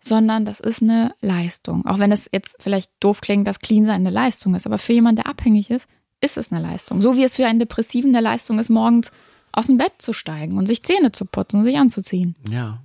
Sondern 0.00 0.44
das 0.44 0.60
ist 0.60 0.82
eine 0.82 1.14
Leistung. 1.20 1.86
Auch 1.86 1.98
wenn 1.98 2.12
es 2.12 2.28
jetzt 2.32 2.56
vielleicht 2.60 2.90
doof 3.00 3.20
klingt, 3.20 3.46
dass 3.46 3.60
Clean 3.60 3.84
sein 3.84 3.96
eine 3.96 4.10
Leistung 4.10 4.54
ist, 4.54 4.66
aber 4.66 4.78
für 4.78 4.92
jemanden, 4.92 5.22
der 5.22 5.26
abhängig 5.26 5.70
ist, 5.70 5.88
ist 6.20 6.36
es 6.36 6.52
eine 6.52 6.62
Leistung. 6.62 7.00
So 7.00 7.16
wie 7.16 7.24
es 7.24 7.36
für 7.36 7.46
einen 7.46 7.58
Depressiven 7.58 8.10
eine 8.10 8.22
Leistung 8.22 8.58
ist, 8.58 8.70
morgens 8.70 9.10
aus 9.52 9.66
dem 9.66 9.78
Bett 9.78 9.94
zu 9.98 10.12
steigen 10.12 10.58
und 10.58 10.66
sich 10.66 10.82
Zähne 10.82 11.12
zu 11.12 11.24
putzen 11.24 11.58
und 11.58 11.64
sich 11.64 11.76
anzuziehen. 11.76 12.36
Ja. 12.48 12.82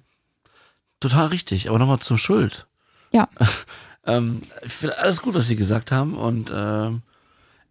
Total 0.99 1.28
richtig. 1.28 1.70
Aber 1.70 1.80
nochmal 1.80 1.99
zur 1.99 2.18
Schuld. 2.18 2.68
Ja, 3.11 3.28
Ähm, 4.05 4.41
ich 4.64 4.74
finde 4.74 4.97
alles 4.97 5.22
gut, 5.22 5.34
was 5.34 5.47
Sie 5.47 5.55
gesagt 5.55 5.91
haben. 5.91 6.16
Und 6.16 6.51
ähm, 6.53 7.01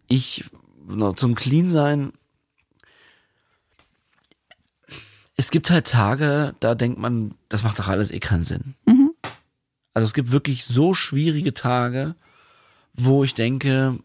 ich 0.09 0.45
noch 0.87 1.15
zum 1.15 1.35
Clean 1.35 1.69
sein. 1.69 2.13
Es 5.37 5.51
gibt 5.51 5.71
halt 5.71 5.87
Tage, 5.87 6.55
da 6.61 6.75
denkt 6.75 6.99
man, 6.99 7.35
das 7.49 7.63
macht 7.63 7.79
doch 7.79 7.89
alles 7.89 8.11
eh 8.11 8.21
keinen 8.21 8.45
Sinn. 8.45 8.75
Also 9.95 10.07
es 10.07 10.15
gibt 10.15 10.33
wirklich 10.33 10.65
so 10.65 10.95
schwierige 10.95 11.55
Tage, 11.55 12.15
wo 12.95 13.25
ich 13.25 13.35
denke, 13.35 13.99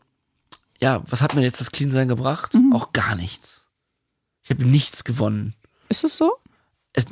ja, 0.82 1.04
was 1.10 1.22
hat 1.22 1.36
mir 1.36 1.42
jetzt 1.42 1.60
das 1.60 1.72
Clean 1.72 1.92
sein 1.92 2.08
gebracht? 2.08 2.54
Auch 2.74 2.94
gar 2.94 3.16
nichts. 3.16 3.66
Ich 4.44 4.50
habe 4.50 4.66
nichts 4.66 5.04
gewonnen. 5.04 5.56
ist 5.90 6.04
es 6.04 6.18
so? 6.18 6.34
es, 6.98 7.06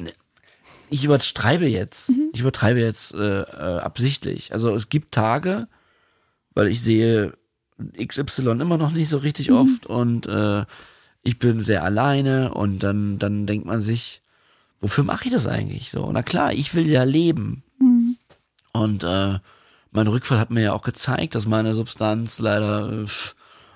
ich 0.89 1.03
übertreibe 1.05 1.67
jetzt. 1.67 2.11
Ich 2.33 2.41
übertreibe 2.41 2.79
jetzt 2.79 3.13
äh, 3.13 3.41
äh, 3.41 3.79
absichtlich. 3.79 4.51
Also 4.51 4.73
es 4.73 4.89
gibt 4.89 5.13
Tage, 5.13 5.67
weil 6.53 6.67
ich 6.67 6.81
sehe 6.81 7.33
XY 8.03 8.51
immer 8.61 8.77
noch 8.77 8.91
nicht 8.91 9.09
so 9.09 9.17
richtig 9.17 9.51
oft 9.51 9.85
und 9.85 10.27
äh, 10.27 10.65
ich 11.23 11.39
bin 11.39 11.61
sehr 11.61 11.83
alleine 11.83 12.53
und 12.53 12.79
dann, 12.79 13.19
dann 13.19 13.45
denkt 13.45 13.65
man 13.65 13.79
sich, 13.79 14.21
wofür 14.79 15.03
mache 15.03 15.25
ich 15.25 15.31
das 15.31 15.47
eigentlich 15.47 15.91
so? 15.91 16.09
Na 16.11 16.23
klar, 16.23 16.53
ich 16.53 16.73
will 16.73 16.87
ja 16.87 17.03
leben. 17.03 17.63
Und 18.75 19.05
äh, 19.05 19.39
mein 19.91 20.07
Rückfall 20.07 20.37
hat 20.37 20.51
mir 20.51 20.63
ja 20.63 20.73
auch 20.73 20.81
gezeigt, 20.81 21.35
dass 21.35 21.45
meine 21.45 21.73
Substanz 21.73 22.39
leider 22.39 23.03
äh, 23.03 23.05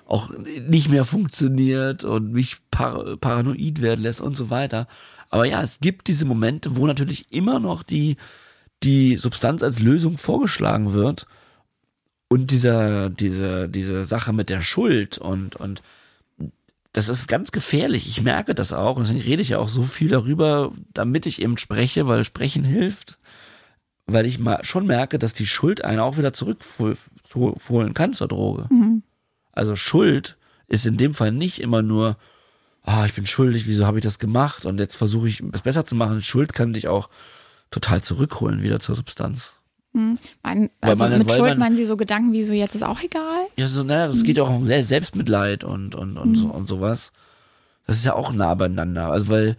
auch 0.04 0.30
nicht 0.68 0.90
mehr 0.90 1.04
funktioniert 1.04 2.04
und 2.04 2.32
mich 2.32 2.58
par 2.70 3.16
paranoid 3.16 3.80
werden 3.80 4.02
lässt 4.02 4.20
und 4.20 4.36
so 4.36 4.50
weiter. 4.50 4.86
Aber 5.30 5.46
ja, 5.46 5.62
es 5.62 5.78
gibt 5.80 6.08
diese 6.08 6.26
Momente, 6.26 6.76
wo 6.76 6.86
natürlich 6.86 7.32
immer 7.32 7.60
noch 7.60 7.82
die, 7.82 8.16
die 8.82 9.16
Substanz 9.16 9.62
als 9.62 9.80
Lösung 9.80 10.18
vorgeschlagen 10.18 10.92
wird. 10.92 11.26
Und 12.28 12.50
dieser, 12.50 13.08
diese, 13.08 13.68
diese 13.68 14.04
Sache 14.04 14.32
mit 14.32 14.50
der 14.50 14.60
Schuld 14.60 15.16
und, 15.16 15.56
und 15.56 15.82
das 16.92 17.08
ist 17.08 17.28
ganz 17.28 17.52
gefährlich. 17.52 18.06
Ich 18.06 18.20
merke 18.22 18.54
das 18.54 18.72
auch. 18.72 18.96
Und 18.96 19.04
deswegen 19.04 19.22
rede 19.24 19.42
ich 19.42 19.50
ja 19.50 19.58
auch 19.58 19.68
so 19.68 19.84
viel 19.84 20.08
darüber, 20.08 20.72
damit 20.92 21.24
ich 21.24 21.40
eben 21.40 21.56
spreche, 21.56 22.06
weil 22.06 22.24
Sprechen 22.24 22.64
hilft. 22.64 23.18
Weil 24.12 24.26
ich 24.26 24.38
mal 24.38 24.64
schon 24.64 24.86
merke, 24.86 25.18
dass 25.18 25.34
die 25.34 25.46
Schuld 25.46 25.84
einen 25.84 26.00
auch 26.00 26.16
wieder 26.18 26.32
zurückholen 26.32 27.94
kann 27.94 28.12
zur 28.12 28.28
Droge. 28.28 28.68
Also 29.52 29.76
Schuld 29.76 30.36
ist 30.68 30.86
in 30.86 30.96
dem 30.96 31.14
Fall 31.14 31.32
nicht 31.32 31.60
immer 31.60 31.82
nur, 31.82 32.16
ah, 32.82 33.04
ich 33.06 33.14
bin 33.14 33.26
schuldig, 33.26 33.66
wieso 33.66 33.86
habe 33.86 33.98
ich 33.98 34.04
das 34.04 34.18
gemacht 34.18 34.66
und 34.66 34.78
jetzt 34.78 34.96
versuche 34.96 35.28
ich 35.28 35.40
es 35.52 35.62
besser 35.62 35.84
zu 35.84 35.94
machen. 35.94 36.22
Schuld 36.22 36.52
kann 36.52 36.72
dich 36.72 36.88
auch 36.88 37.08
total 37.70 38.02
zurückholen 38.02 38.62
wieder 38.62 38.80
zur 38.80 38.94
Substanz. 38.94 39.54
Mein, 39.92 40.20
Weil 40.42 40.70
also 40.82 41.04
man- 41.04 41.18
mit 41.18 41.30
Schuld 41.32 41.48
man- 41.50 41.58
meinen 41.58 41.76
Sie 41.76 41.84
so 41.84 41.96
Gedanken 41.96 42.32
wie 42.32 42.44
so, 42.44 42.52
jetzt 42.52 42.76
ist 42.76 42.84
auch 42.84 43.00
egal? 43.02 43.46
Ja, 43.56 43.66
so, 43.66 43.82
naja, 43.82 44.06
das 44.06 44.22
geht 44.22 44.36
ja 44.36 44.44
auch 44.44 44.50
um 44.50 44.66
Se- 44.66 44.84
Selbstmitleid 44.84 45.64
und, 45.64 45.96
und, 45.96 46.16
und, 46.16 46.36
so, 46.36 46.46
und 46.48 46.68
sowas. 46.68 47.10
Das 47.86 47.96
ist 47.98 48.04
ja 48.04 48.14
auch 48.14 48.32
nah 48.32 48.54
beieinander. 48.54 49.10
Also, 49.10 49.28
weil, 49.28 49.56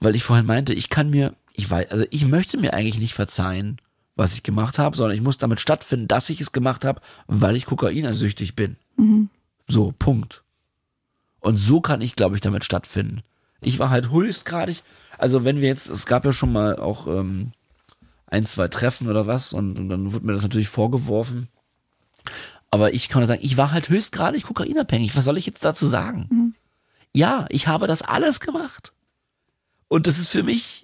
weil 0.00 0.14
ich 0.14 0.24
vorhin 0.24 0.46
meinte, 0.46 0.72
ich 0.72 0.88
kann 0.88 1.10
mir, 1.10 1.34
ich 1.52 1.70
weiß, 1.70 1.90
also 1.90 2.06
ich 2.10 2.26
möchte 2.26 2.56
mir 2.56 2.72
eigentlich 2.72 2.98
nicht 2.98 3.12
verzeihen, 3.12 3.76
was 4.16 4.34
ich 4.34 4.42
gemacht 4.42 4.78
habe, 4.78 4.96
sondern 4.96 5.16
ich 5.16 5.22
muss 5.22 5.38
damit 5.38 5.60
stattfinden, 5.60 6.08
dass 6.08 6.30
ich 6.30 6.40
es 6.40 6.52
gemacht 6.52 6.84
habe, 6.84 7.00
weil 7.26 7.56
ich 7.56 7.66
kokainersüchtig 7.66 8.54
bin. 8.54 8.76
So, 9.66 9.92
Punkt. 9.98 10.42
Und 11.40 11.56
so 11.56 11.80
kann 11.80 12.00
ich, 12.00 12.16
glaube 12.16 12.36
ich, 12.36 12.40
damit 12.40 12.64
stattfinden. 12.64 13.22
Ich 13.60 13.78
war 13.78 13.90
halt 13.90 14.10
höchstgradig, 14.10 14.82
also 15.18 15.44
wenn 15.44 15.60
wir 15.60 15.68
jetzt, 15.68 15.88
es 15.90 16.06
gab 16.06 16.24
ja 16.24 16.32
schon 16.32 16.52
mal 16.52 16.76
auch 16.76 17.06
ähm, 17.06 17.52
ein, 18.26 18.46
zwei 18.46 18.68
Treffen 18.68 19.08
oder 19.08 19.26
was 19.26 19.52
und, 19.52 19.78
und 19.78 19.88
dann 19.88 20.12
wurde 20.12 20.26
mir 20.26 20.32
das 20.32 20.42
natürlich 20.42 20.68
vorgeworfen. 20.68 21.48
Aber 22.70 22.92
ich 22.92 23.08
kann 23.08 23.20
nur 23.20 23.26
sagen, 23.26 23.42
ich 23.42 23.56
war 23.56 23.72
halt 23.72 23.88
höchstgradig 23.88 24.42
kokainabhängig. 24.42 25.16
Was 25.16 25.24
soll 25.24 25.38
ich 25.38 25.46
jetzt 25.46 25.64
dazu 25.64 25.86
sagen? 25.86 26.54
Ja, 27.12 27.46
ich 27.48 27.68
habe 27.68 27.86
das 27.86 28.02
alles 28.02 28.40
gemacht. 28.40 28.92
Und 29.88 30.06
das 30.06 30.18
ist 30.18 30.28
für 30.28 30.42
mich, 30.42 30.83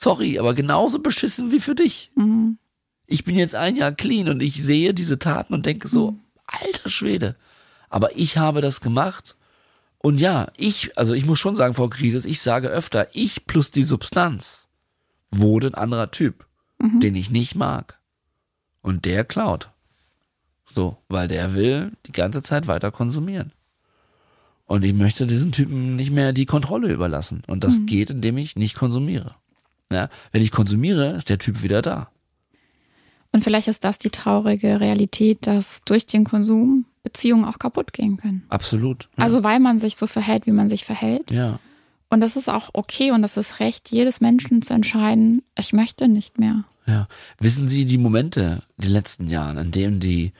sorry, 0.00 0.38
aber 0.38 0.54
genauso 0.54 0.98
beschissen 0.98 1.52
wie 1.52 1.60
für 1.60 1.74
dich. 1.74 2.10
Ich 3.06 3.24
bin 3.24 3.36
jetzt 3.36 3.54
ein 3.54 3.76
Jahr 3.76 3.92
clean 3.92 4.28
und 4.28 4.40
ich 4.40 4.62
sehe 4.62 4.94
diese 4.94 5.18
Taten 5.18 5.52
und 5.52 5.66
denke 5.66 5.88
so, 5.88 6.16
alter 6.46 6.88
Schwede. 6.88 7.36
Aber 7.88 8.16
ich 8.16 8.38
habe 8.38 8.60
das 8.60 8.80
gemacht. 8.80 9.36
Und 9.98 10.20
ja, 10.20 10.48
ich, 10.56 10.96
also 10.96 11.12
ich 11.12 11.26
muss 11.26 11.38
schon 11.38 11.56
sagen, 11.56 11.74
Frau 11.74 11.88
Krisis, 11.88 12.24
ich 12.24 12.40
sage 12.40 12.68
öfter, 12.68 13.08
ich 13.12 13.46
plus 13.46 13.70
die 13.70 13.84
Substanz 13.84 14.68
wurde 15.30 15.68
ein 15.68 15.74
anderer 15.74 16.10
Typ, 16.10 16.46
den 17.00 17.14
ich 17.14 17.30
nicht 17.30 17.54
mag. 17.54 18.00
Und 18.80 19.04
der 19.04 19.24
klaut. 19.24 19.70
So, 20.64 20.96
weil 21.08 21.28
der 21.28 21.54
will 21.54 21.92
die 22.06 22.12
ganze 22.12 22.42
Zeit 22.42 22.68
weiter 22.68 22.90
konsumieren. 22.90 23.52
Und 24.64 24.84
ich 24.84 24.94
möchte 24.94 25.26
diesen 25.26 25.50
Typen 25.50 25.96
nicht 25.96 26.12
mehr 26.12 26.32
die 26.32 26.46
Kontrolle 26.46 26.92
überlassen. 26.92 27.42
Und 27.48 27.64
das 27.64 27.86
geht, 27.86 28.08
indem 28.08 28.38
ich 28.38 28.54
nicht 28.54 28.76
konsumiere. 28.76 29.34
Ja, 29.92 30.08
wenn 30.32 30.42
ich 30.42 30.50
konsumiere, 30.50 31.10
ist 31.12 31.28
der 31.28 31.38
Typ 31.38 31.62
wieder 31.62 31.82
da. 31.82 32.10
Und 33.32 33.44
vielleicht 33.44 33.68
ist 33.68 33.84
das 33.84 33.98
die 33.98 34.10
traurige 34.10 34.80
Realität, 34.80 35.46
dass 35.46 35.82
durch 35.84 36.06
den 36.06 36.24
Konsum 36.24 36.84
Beziehungen 37.02 37.44
auch 37.44 37.58
kaputt 37.58 37.92
gehen 37.92 38.16
können. 38.16 38.44
Absolut. 38.48 39.08
Ja. 39.16 39.24
Also 39.24 39.42
weil 39.42 39.60
man 39.60 39.78
sich 39.78 39.96
so 39.96 40.06
verhält, 40.06 40.46
wie 40.46 40.52
man 40.52 40.68
sich 40.68 40.84
verhält. 40.84 41.30
ja. 41.30 41.58
Und 42.12 42.20
das 42.20 42.34
ist 42.34 42.48
auch 42.48 42.70
okay 42.72 43.12
und 43.12 43.22
das 43.22 43.36
ist 43.36 43.60
Recht 43.60 43.92
jedes 43.92 44.20
Menschen 44.20 44.62
zu 44.62 44.74
entscheiden, 44.74 45.42
ich 45.56 45.72
möchte 45.72 46.08
nicht 46.08 46.40
mehr. 46.40 46.64
Ja. 46.84 47.06
Wissen 47.38 47.68
Sie 47.68 47.84
die 47.84 47.98
Momente 47.98 48.64
in 48.78 48.82
den 48.82 48.92
letzten 48.92 49.28
Jahren, 49.28 49.58
an 49.58 49.70
denen 49.70 50.00
die, 50.00 50.32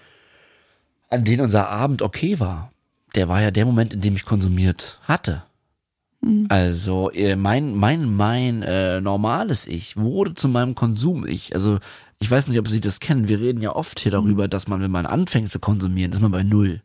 an 1.10 1.24
denen 1.24 1.42
unser 1.42 1.68
Abend 1.68 2.02
okay 2.02 2.40
war? 2.40 2.72
Der 3.14 3.28
war 3.28 3.40
ja 3.40 3.52
der 3.52 3.66
Moment, 3.66 3.94
in 3.94 4.00
dem 4.00 4.16
ich 4.16 4.24
konsumiert 4.24 4.98
hatte. 5.04 5.44
Also 6.48 7.10
äh, 7.10 7.34
mein 7.34 7.74
mein 7.74 8.14
mein 8.14 8.62
äh, 8.62 9.00
normales 9.00 9.66
Ich 9.66 9.96
wurde 9.96 10.34
zu 10.34 10.48
meinem 10.48 10.74
Konsum-Ich. 10.74 11.54
Also 11.54 11.78
ich 12.18 12.30
weiß 12.30 12.48
nicht, 12.48 12.58
ob 12.58 12.68
Sie 12.68 12.80
das 12.80 13.00
kennen. 13.00 13.28
Wir 13.28 13.40
reden 13.40 13.62
ja 13.62 13.74
oft 13.74 14.00
hier 14.00 14.12
darüber, 14.12 14.46
dass 14.46 14.68
man, 14.68 14.82
wenn 14.82 14.90
man 14.90 15.06
anfängt 15.06 15.50
zu 15.50 15.58
konsumieren, 15.58 16.12
ist 16.12 16.20
man 16.20 16.30
bei 16.30 16.42
null. 16.42 16.82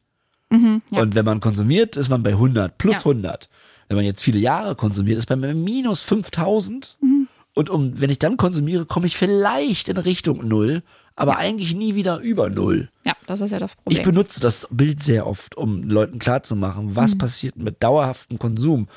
Mhm, 0.49 0.81
ja. 0.89 1.01
Und 1.01 1.15
wenn 1.15 1.25
man 1.25 1.41
konsumiert, 1.41 1.97
ist 1.97 2.09
man 2.09 2.23
bei 2.23 2.29
100 2.31 2.77
plus 2.77 2.93
Ja. 3.03 3.11
100. 3.11 3.49
Wenn 3.89 3.97
man 3.97 4.05
jetzt 4.05 4.23
viele 4.23 4.39
Jahre 4.39 4.75
konsumiert, 4.75 5.17
ist 5.17 5.29
man 5.29 5.41
bei 5.41 5.53
minus 5.53 6.01
5000. 6.03 6.97
Mhm. 7.01 7.27
Und 7.53 7.69
um, 7.69 7.99
wenn 7.99 8.09
ich 8.09 8.19
dann 8.19 8.37
konsumiere, 8.37 8.85
komme 8.85 9.07
ich 9.07 9.17
vielleicht 9.17 9.89
in 9.89 9.97
Richtung 9.97 10.47
Null, 10.47 10.81
aber 11.17 11.37
eigentlich 11.37 11.73
nie 11.75 11.95
wieder 11.95 12.19
über 12.19 12.49
Null. 12.49 12.89
ja, 13.05 13.13
das 13.27 13.41
ist 13.41 13.51
ja 13.51 13.59
das 13.59 13.71
Ich 13.73 13.77
Problem. 13.77 14.03
benutze 14.03 14.39
das 14.39 14.67
Bild 14.71 15.01
sehr 15.03 15.27
oft, 15.27 15.55
um 15.57 15.83
Leuten 15.83 16.19
klarzumachen, 16.19 16.95
was 16.95 17.17
passiert 17.17 17.57
mit 17.57 17.81
dauerhaftem 17.83 18.39
Konsum. 18.39 18.87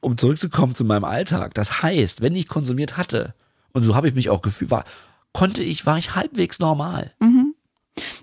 Um 0.00 0.16
zurückzukommen 0.16 0.74
zu 0.74 0.84
meinem 0.84 1.04
Alltag. 1.04 1.54
Das 1.54 1.82
heißt, 1.82 2.20
wenn 2.20 2.34
ich 2.34 2.48
konsumiert 2.48 2.96
hatte, 2.96 3.34
und 3.72 3.84
so 3.84 3.94
habe 3.94 4.08
ich 4.08 4.14
mich 4.14 4.30
auch 4.30 4.42
gefühlt, 4.42 4.70
war, 4.70 4.84
konnte 5.32 5.62
ich, 5.62 5.86
war 5.86 5.98
ich 5.98 6.14
halbwegs 6.14 6.58
normal. 6.58 7.12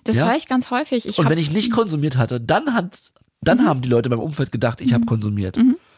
das 0.04 0.18
ja. 0.18 0.28
höre 0.28 0.36
ich 0.36 0.48
ganz 0.48 0.72
häufig. 0.72 1.08
Ich 1.08 1.20
Und 1.20 1.30
wenn 1.30 1.38
ich 1.38 1.52
nicht 1.52 1.72
konsumiert 1.72 2.18
hatte, 2.18 2.40
dann 2.42 2.74
hat, 2.74 3.12
dann 3.42 3.66
haben 3.66 3.82
die 3.82 3.90
Leute 3.90 4.10
beim 4.10 4.20
Umfeld 4.20 4.52
gedacht, 4.52 4.82
ich 4.82 4.94
habe 4.94 5.06
konsumiert. 5.06 5.58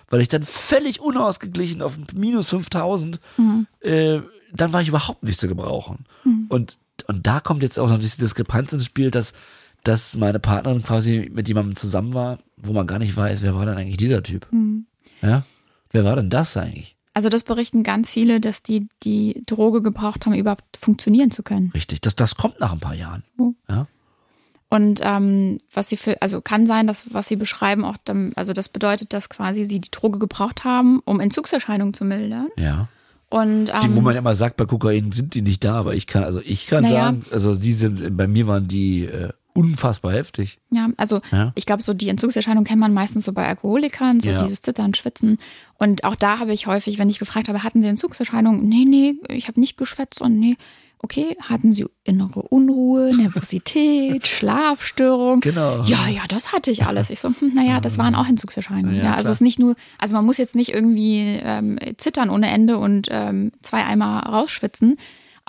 Weil 0.10 0.22
ich 0.22 0.28
dann 0.28 0.44
völlig 0.44 1.00
unausgeglichen 1.00 1.82
auf 1.82 1.98
minus 2.16 2.50
5000, 2.50 3.20
äh, 3.82 4.22
dann 4.52 4.74
war 4.74 4.82
ich 4.82 4.88
überhaupt 4.88 5.24
nicht 5.24 5.40
zu 5.40 5.48
gebrauchen. 5.48 6.06
Und, 6.50 6.78
und 7.08 7.28
da 7.28 7.40
kommt 7.40 7.62
jetzt 7.62 7.78
auch 7.78 7.90
noch 7.90 8.00
diese 8.00 8.18
Diskrepanz 8.18 8.74
ins 8.74 8.86
Spiel, 8.86 9.12
dass, 9.12 9.34
dass 9.84 10.18
meine 10.18 10.40
Partnerin 10.40 10.84
quasi 10.84 11.30
mit 11.32 11.48
jemandem 11.48 11.76
zusammen 11.76 12.14
war, 12.14 12.40
wo 12.58 12.74
man 12.74 12.88
gar 12.88 13.00
nicht 13.00 13.16
weiß, 13.16 13.44
wer 13.44 13.56
war 13.56 13.66
denn 13.66 13.78
eigentlich 13.78 13.98
dieser 13.98 14.24
Typ? 14.24 14.48
Ja? 15.22 15.44
Wer 15.92 16.04
war 16.04 16.16
denn 16.16 16.30
das 16.30 16.56
eigentlich? 16.58 16.96
also 17.20 17.28
das 17.28 17.44
berichten 17.44 17.84
ganz 17.84 18.10
viele, 18.10 18.40
dass 18.40 18.64
die 18.64 18.88
die 19.04 19.44
Droge 19.46 19.82
gebraucht 19.82 20.26
haben, 20.26 20.34
überhaupt 20.36 20.78
funktionieren 20.80 21.32
zu 21.32 21.44
können. 21.44 21.70
Richtig, 21.74 22.00
das, 22.00 22.16
das 22.16 22.36
kommt 22.36 22.62
nach 22.62 22.72
ein 22.72 22.80
paar 22.80 22.94
Jahren. 22.96 23.24
Ja? 23.68 23.88
Und 24.70 25.02
ähm, 25.04 25.60
was 25.74 25.90
sie 25.90 25.98
für, 25.98 26.22
also 26.22 26.40
kann 26.40 26.66
sein, 26.66 26.88
dass 26.88 27.14
was 27.14 27.28
sie 27.28 27.36
beschreiben 27.36 27.84
auch, 27.84 27.98
dann, 28.06 28.32
also 28.36 28.54
das 28.54 28.70
bedeutet, 28.70 29.12
dass 29.12 29.28
quasi 29.28 29.66
sie 29.66 29.82
die 29.82 29.92
Droge 29.92 30.18
gebraucht 30.18 30.64
haben, 30.64 31.02
um 31.04 31.20
Entzugserscheinungen 31.20 31.94
zu 31.94 32.06
mildern. 32.06 32.48
Ja. 32.58 32.88
Und 33.30 33.66
Die, 33.66 33.72
ähm, 33.72 33.96
wo 33.96 34.02
man 34.02 34.16
immer 34.16 34.34
sagt, 34.34 34.56
bei 34.56 34.66
Kokain 34.66 35.12
sind 35.12 35.34
die 35.34 35.42
nicht 35.42 35.64
da, 35.64 35.76
aber 35.76 35.96
ich 35.96 36.08
kann, 36.08 36.24
also 36.24 36.40
ich 36.44 36.68
kann 36.68 36.84
Naja. 36.84 37.06
sagen, 37.08 37.26
also 37.32 37.54
sie 37.54 37.74
sind, 37.74 38.16
bei 38.16 38.28
mir 38.28 38.48
waren 38.48 38.70
die 38.70 39.04
äh, 39.04 39.30
unfassbar 39.60 40.14
heftig. 40.14 40.60
Ja, 40.72 40.90
also 40.98 41.22
Ja. 41.32 41.52
ich 41.56 41.66
glaube, 41.66 41.84
so 41.84 41.94
die 41.94 42.10
Entzugserscheinung 42.10 42.64
kennt 42.64 42.80
man 42.80 42.94
meistens 42.94 43.26
so 43.26 43.34
bei 43.34 43.48
Alkoholikern, 43.48 44.20
so 44.20 44.30
Ja. 44.30 44.42
dieses 44.44 44.62
Zittern, 44.62 44.94
Schwitzen. 44.94 45.38
Und 45.78 46.04
auch 46.04 46.16
da 46.16 46.40
habe 46.40 46.54
ich 46.54 46.68
häufig, 46.68 46.98
wenn 47.00 47.10
ich 47.10 47.20
gefragt 47.20 47.48
habe, 47.50 47.64
hatten 47.64 47.82
Sie 47.82 47.88
Entzugserscheinungen? 47.88 48.68
Nee, 48.68 48.86
nee, 48.86 49.16
ich 49.30 49.48
habe 49.48 49.60
nicht 49.60 49.78
geschwätzt 49.78 50.22
und 50.22 50.40
nee. 50.40 50.56
Okay, 51.02 51.38
hatten 51.42 51.72
Sie 51.72 51.86
innere 52.04 52.42
Unruhe, 52.42 53.12
Nervosität, 53.16 54.28
Schlafstörung? 54.28 55.40
Genau. 55.40 55.84
Ja, 55.84 56.08
ja, 56.08 56.24
das 56.28 56.52
hatte 56.52 56.72
ich 56.72 56.86
alles. 56.86 57.10
Ich 57.10 57.20
so, 57.22 57.30
hm, 57.30 57.54
naja, 57.54 57.80
das 57.80 57.98
waren 57.98 58.16
auch 58.16 58.28
Entzugserscheinungen. 58.28 58.98
Ja, 58.98 59.04
Ja, 59.04 59.14
also 59.16 59.30
es 59.30 59.36
ist 59.38 59.42
nicht 59.42 59.60
nur, 59.60 59.76
also 59.98 60.16
man 60.16 60.26
muss 60.26 60.38
jetzt 60.38 60.56
nicht 60.56 60.74
irgendwie 60.74 61.40
ähm, 61.42 61.80
zittern 61.98 62.30
ohne 62.30 62.50
Ende 62.50 62.78
und 62.78 63.08
ähm, 63.12 63.52
zwei 63.62 63.86
Eimer 63.86 64.24
rausschwitzen. 64.24 64.98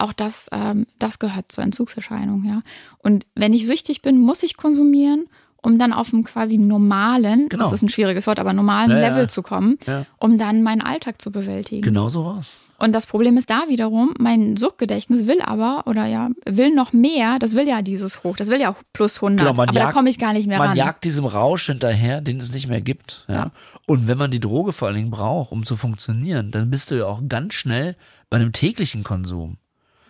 Auch 0.01 0.13
das, 0.13 0.49
ähm, 0.53 0.87
das 0.99 1.19
gehört 1.19 1.53
zur 1.53 1.63
Entzugserscheinung, 1.65 2.45
ja. 2.45 2.63
Und 2.99 3.27
wenn 3.35 3.53
ich 3.53 3.67
süchtig 3.67 4.03
bin, 4.03 4.19
muss 4.19 4.43
ich 4.43 4.57
konsumieren, 4.57 5.27
um 5.63 5.79
dann 5.79 5.93
auf 5.93 6.15
einem 6.15 6.25
quasi 6.25 6.57
normalen, 6.57 7.51
Genau. 7.51 7.65
das 7.65 7.73
ist 7.75 7.83
ein 7.83 7.91
schwieriges 7.91 8.27
Wort, 8.27 8.39
aber 8.39 8.55
normalen 8.55 8.91
Ja, 8.91 8.99
ja. 8.99 9.09
Level 9.11 9.29
zu 9.29 9.43
kommen, 9.43 9.79
Ja. 9.87 10.07
um 10.19 10.39
dann 10.39 10.63
meinen 10.63 10.81
Alltag 10.81 11.21
zu 11.21 11.31
bewältigen. 11.31 11.83
Genau 11.83 12.09
so 12.09 12.25
war's. 12.25 12.57
Und 12.79 12.93
das 12.95 13.05
Problem 13.05 13.37
ist 13.37 13.51
da 13.51 13.65
wiederum, 13.69 14.15
mein 14.19 14.57
Suchtgedächtnis 14.57 15.27
will 15.27 15.43
aber, 15.43 15.83
oder 15.87 16.07
ja, 16.07 16.31
will 16.47 16.75
noch 16.75 16.95
mehr, 16.95 17.39
das 17.39 17.55
will 17.55 17.69
ja 17.69 17.83
dieses 17.83 18.25
Hoch, 18.25 18.37
das 18.37 18.49
will 18.49 18.59
ja 18.59 18.71
auch 18.71 18.79
plus 18.95 19.21
100, 19.21 19.45
Genau, 19.45 19.55
man 19.55 19.69
aber 19.69 19.79
da 19.79 19.85
jagt- 19.85 19.93
komme 19.95 20.09
ich 20.09 20.19
gar 20.19 20.33
nicht 20.33 20.47
mehr 20.49 20.57
Man 20.57 20.69
ran. 20.69 20.77
jagt 20.79 21.05
diesem 21.05 21.27
Rausch 21.27 21.67
hinterher, 21.67 22.23
den 22.23 22.41
es 22.41 22.55
nicht 22.55 22.69
mehr 22.69 22.81
gibt. 22.81 23.27
Ja. 23.29 23.35
Ja. 23.35 23.51
Und 23.87 24.09
wenn 24.09 24.17
man 24.17 24.31
die 24.31 24.41
Droge 24.41 24.73
vor 24.73 24.89
allen 24.89 24.97
Dingen 24.97 25.11
braucht, 25.11 25.53
um 25.53 25.67
zu 25.67 25.77
funktionieren, 25.77 26.51
dann 26.53 26.71
bist 26.71 26.91
du 26.91 26.95
ja 26.95 27.05
auch 27.05 27.21
ganz 27.29 27.53
schnell 27.53 27.97
bei 28.31 28.39
einem 28.39 28.53
täglichen 28.55 29.03
Konsum. 29.05 29.59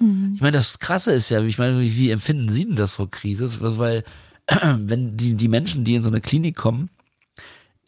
Mhm. 0.00 0.32
Ich 0.34 0.40
meine, 0.40 0.56
das 0.56 0.78
Krasse 0.78 1.12
ist 1.12 1.28
ja, 1.30 1.42
ich 1.42 1.58
meine, 1.58 1.80
wie, 1.80 2.10
empfinden 2.10 2.50
Sie 2.50 2.64
denn 2.64 2.76
das 2.76 2.92
vor 2.92 3.10
Krise? 3.10 3.48
Weil, 3.78 4.02
wenn 4.76 5.16
die, 5.16 5.34
die 5.34 5.48
Menschen, 5.48 5.84
die 5.84 5.94
in 5.94 6.02
so 6.02 6.08
eine 6.08 6.20
Klinik 6.20 6.56
kommen, 6.56 6.90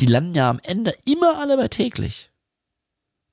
die 0.00 0.06
landen 0.06 0.34
ja 0.34 0.48
am 0.50 0.60
Ende 0.62 0.94
immer 1.04 1.38
alle 1.38 1.56
bei 1.56 1.68
täglich. 1.68 2.30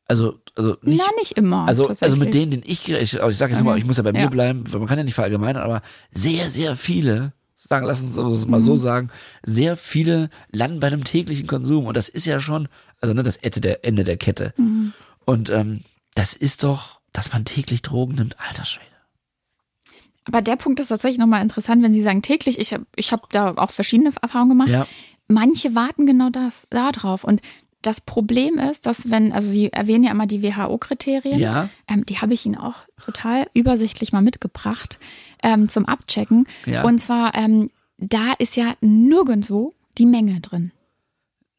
Also, 0.06 0.40
also 0.56 0.76
nicht, 0.82 1.00
Na, 1.06 1.14
nicht 1.20 1.34
immer. 1.34 1.68
also, 1.68 1.88
also 1.88 2.16
mit 2.18 2.34
denen, 2.34 2.50
den 2.52 2.64
ich, 2.66 2.90
ich, 2.90 3.14
ich 3.14 3.38
sage 3.38 3.54
jetzt 3.54 3.64
mal, 3.64 3.78
ich 3.78 3.86
muss 3.86 3.98
ja 3.98 4.04
bei 4.04 4.12
mir 4.12 4.22
Ja. 4.22 4.28
bleiben, 4.30 4.64
weil 4.72 4.80
man 4.80 4.88
kann 4.88 4.98
ja 4.98 5.04
nicht 5.04 5.14
verallgemeinern, 5.14 5.62
aber 5.62 5.82
sehr, 6.12 6.50
sehr 6.50 6.76
viele, 6.76 7.34
sagen, 7.56 7.86
lass 7.86 8.02
uns 8.02 8.18
es 8.18 8.48
mal 8.48 8.60
Mhm. 8.60 8.66
so 8.66 8.78
sagen, 8.78 9.12
sehr 9.44 9.78
viele 9.78 10.32
landen 10.52 10.80
bei 10.80 10.88
einem 10.88 11.04
täglichen 11.04 11.46
Konsum 11.46 11.86
und 11.86 11.96
das 11.96 12.10
ist 12.10 12.26
ja 12.26 12.40
schon, 12.42 12.68
also 13.02 13.14
ne, 13.14 13.22
das 13.22 13.38
Ende 13.38 13.62
der 13.62 13.86
Ende 13.86 14.04
der 14.04 14.18
Kette. 14.18 14.54
Mhm. 14.58 14.94
Und 15.26 15.52
ähm, 15.52 15.82
das 16.16 16.34
ist 16.34 16.64
doch, 16.64 16.99
dass 17.14 17.34
man 17.34 17.46
täglich 17.46 17.82
Drogen 17.82 18.16
nimmt, 18.16 18.36
alter 18.40 18.66
Schwede. 18.66 18.86
Aber 20.26 20.42
der 20.42 20.58
Punkt 20.58 20.80
ist 20.80 20.90
tatsächlich 20.90 21.20
nochmal 21.20 21.42
interessant, 21.42 21.82
wenn 21.82 21.94
Sie 21.94 22.04
sagen 22.04 22.22
täglich. 22.22 22.60
Ich 22.60 22.74
habe 22.74 22.86
ich 22.96 23.12
hab 23.12 23.32
da 23.32 23.54
auch 23.56 23.72
verschiedene 23.72 24.12
Erfahrungen 24.22 24.52
gemacht. 24.52 24.70
Ja, 24.70 24.88
Manche 25.28 25.76
warten 25.76 26.06
genau 26.08 26.30
das 26.32 26.68
da 26.72 26.92
drauf. 26.92 27.24
Und 27.24 27.42
das 27.84 28.02
Problem 28.02 28.58
ist, 28.58 28.88
dass 28.88 29.10
wenn, 29.10 29.32
also 29.32 29.48
Sie 29.48 29.72
erwähnen 29.72 30.04
ja 30.04 30.12
immer 30.12 30.26
die 30.28 30.42
WHO-Kriterien, 30.44 31.40
Ja. 31.40 31.70
ähm, 31.88 32.06
die 32.06 32.18
habe 32.20 32.34
ich 32.34 32.46
Ihnen 32.46 32.58
auch 32.58 32.76
total 33.04 33.48
übersichtlich 33.54 34.12
mal 34.12 34.22
mitgebracht 34.22 35.00
ähm, 35.44 35.70
zum 35.70 35.86
Abchecken. 35.86 36.48
Ja. 36.66 36.84
Und 36.84 37.00
zwar, 37.00 37.36
ähm, 37.36 37.70
da 37.98 38.34
ist 38.40 38.56
ja 38.58 38.74
nirgendwo 38.82 39.74
die 39.98 40.06
Menge 40.08 40.42
drin. 40.42 40.72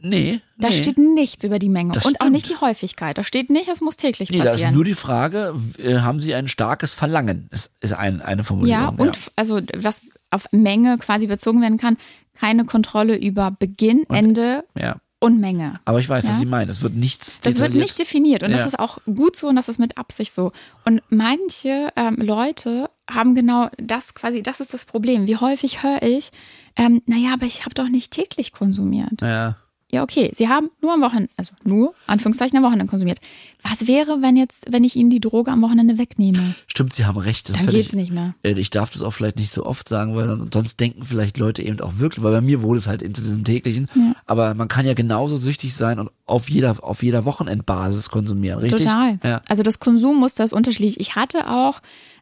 Nee, 0.03 0.41
Da 0.59 0.69
nee. 0.69 0.75
steht 0.75 0.99
nichts 0.99 1.45
über 1.45 1.59
die 1.59 1.69
Menge 1.69 1.93
Das 1.93 2.05
und 2.07 2.17
auch 2.17 2.25
stimmt. 2.27 2.33
nicht 2.33 2.49
die 2.51 2.57
Häufigkeit. 2.57 3.17
Da 3.19 3.25
steht 3.25 3.51
nicht, 3.51 3.69
es 3.69 3.81
muss 3.81 3.97
täglich 3.97 4.31
Nee, 4.31 4.39
da 4.39 4.45
ist 4.45 4.51
passieren. 4.53 4.75
nur 4.75 4.85
die 4.85 4.95
Frage, 4.95 5.55
äh, 5.79 5.99
haben 5.99 6.21
Sie 6.21 6.35
ein 6.35 6.49
starkes 6.49 6.95
Verlangen? 6.95 7.49
Ist, 7.51 7.71
ist 7.81 7.93
ein, 7.93 8.21
eine 8.23 8.45
Formulierung. 8.45 8.83
Ja, 8.83 8.89
und 8.89 9.17
f- 9.17 9.31
also 9.37 9.61
was 9.77 10.01
auf 10.31 10.47
Menge 10.53 10.99
quasi 10.99 11.27
bezogen 11.27 11.61
werden 11.61 11.79
kann, 11.79 11.97
keine 12.35 12.65
Kontrolle 12.65 13.17
über 13.17 13.51
Beginn, 13.51 14.05
Ende 14.09 14.65
ja. 14.79 14.97
und 15.19 15.41
Menge. 15.41 15.81
Aber 15.85 15.99
ich 16.01 16.09
weiß, 16.09 16.25
was 16.25 16.35
Ja. 16.35 16.39
Sie 16.41 16.47
meinen. 16.47 16.71
Es 16.71 16.83
wird 16.83 16.95
nichts 16.95 17.41
Das 17.41 17.59
wird 17.59 17.75
nicht 17.75 17.99
definiert 17.99 18.43
und 18.43 18.51
Ja. 18.53 18.57
das 18.59 18.67
ist 18.67 18.79
auch 18.79 18.99
gut 19.05 19.37
so 19.37 19.49
und 19.49 19.57
das 19.57 19.69
ist 19.69 19.79
mit 19.79 19.99
Absicht 19.99 20.33
so. 20.33 20.53
Und 20.85 21.03
manche 21.11 21.89
ähm, 21.97 22.17
Leute 22.17 22.89
haben 23.11 23.35
genau 23.35 23.69
das 23.77 24.15
quasi, 24.15 24.43
das 24.43 24.61
ist 24.61 24.73
das 24.73 24.85
Problem. 24.85 25.27
Wie 25.27 25.37
häufig 25.37 25.83
höre 25.83 26.03
ich, 26.03 26.31
ähm, 26.77 27.03
naja, 27.07 27.35
aber 27.35 27.47
ich 27.47 27.65
habe 27.65 27.75
doch 27.75 27.89
nicht 27.89 28.13
täglich 28.13 28.53
konsumiert. 28.53 29.21
Ja. 29.21 29.57
Ja, 29.93 30.03
okay, 30.03 30.31
Sie 30.35 30.49
haben 30.49 30.71
nur 30.81 30.93
am 30.93 31.01
Wochenende, 31.01 31.31
also 31.37 31.53
nur, 31.65 31.95
Anführungszeichen, 32.07 32.57
am 32.57 32.65
Wochenende 32.65 32.87
konsumiert. 32.87 33.21
Was 33.63 33.87
wäre, 33.87 34.23
wenn 34.23 34.37
jetzt, 34.37 34.67
wenn 34.71 34.85
ich 34.85 34.97
Ihnen 34.97 35.11
die 35.11 35.21
Droge 35.21 35.51
am 35.51 35.61
Wochenende 35.63 35.99
wegnehme? 35.99 36.39
Stimmt, 36.67 36.93
Sie 36.93 37.05
haben 37.05 37.19
recht. 37.19 37.49
Das 37.49 37.59
Dann 37.59 37.67
geht's 37.67 37.93
nicht 37.93 38.13
mehr. 38.13 38.35
Äh, 38.43 38.53
Ich 38.53 38.71
darf 38.71 38.91
das 38.91 39.03
auch 39.03 39.11
vielleicht 39.11 39.37
nicht 39.37 39.53
so 39.53 39.67
oft 39.67 39.89
sagen, 39.89 40.15
weil 40.15 40.49
sonst 40.53 40.79
denken 40.81 41.05
vielleicht 41.05 41.37
Leute 41.39 41.63
eben 41.63 41.81
auch 41.81 41.99
wirklich, 41.99 42.23
weil 42.23 42.33
bei 42.33 42.41
mir 42.41 42.63
wurde 42.63 42.79
es 42.79 42.87
halt 42.87 43.03
in 43.03 43.13
diesem 43.13 43.45
täglichen. 43.45 43.89
Aber 44.27 44.55
man 44.55 44.69
kann 44.69 44.87
ja 44.87 44.95
genauso 44.95 45.37
süchtig 45.37 45.75
sein 45.75 45.99
und 45.99 46.11
auf 46.27 46.49
jeder, 46.49 46.77
auf 46.83 47.03
jeder 47.03 47.25
Wochenendbasis 47.25 48.11
konsumieren, 48.11 48.61
richtig? 48.61 48.87
Total. 48.87 49.19
Ja. 49.25 49.43
Also 49.49 49.63
das 49.63 49.81
Konsummuster 49.81 50.45
ist 50.45 50.53
unterschiedlich. 50.53 51.01
Ich 51.01 51.17
hatte 51.17 51.49
auch 51.49 51.81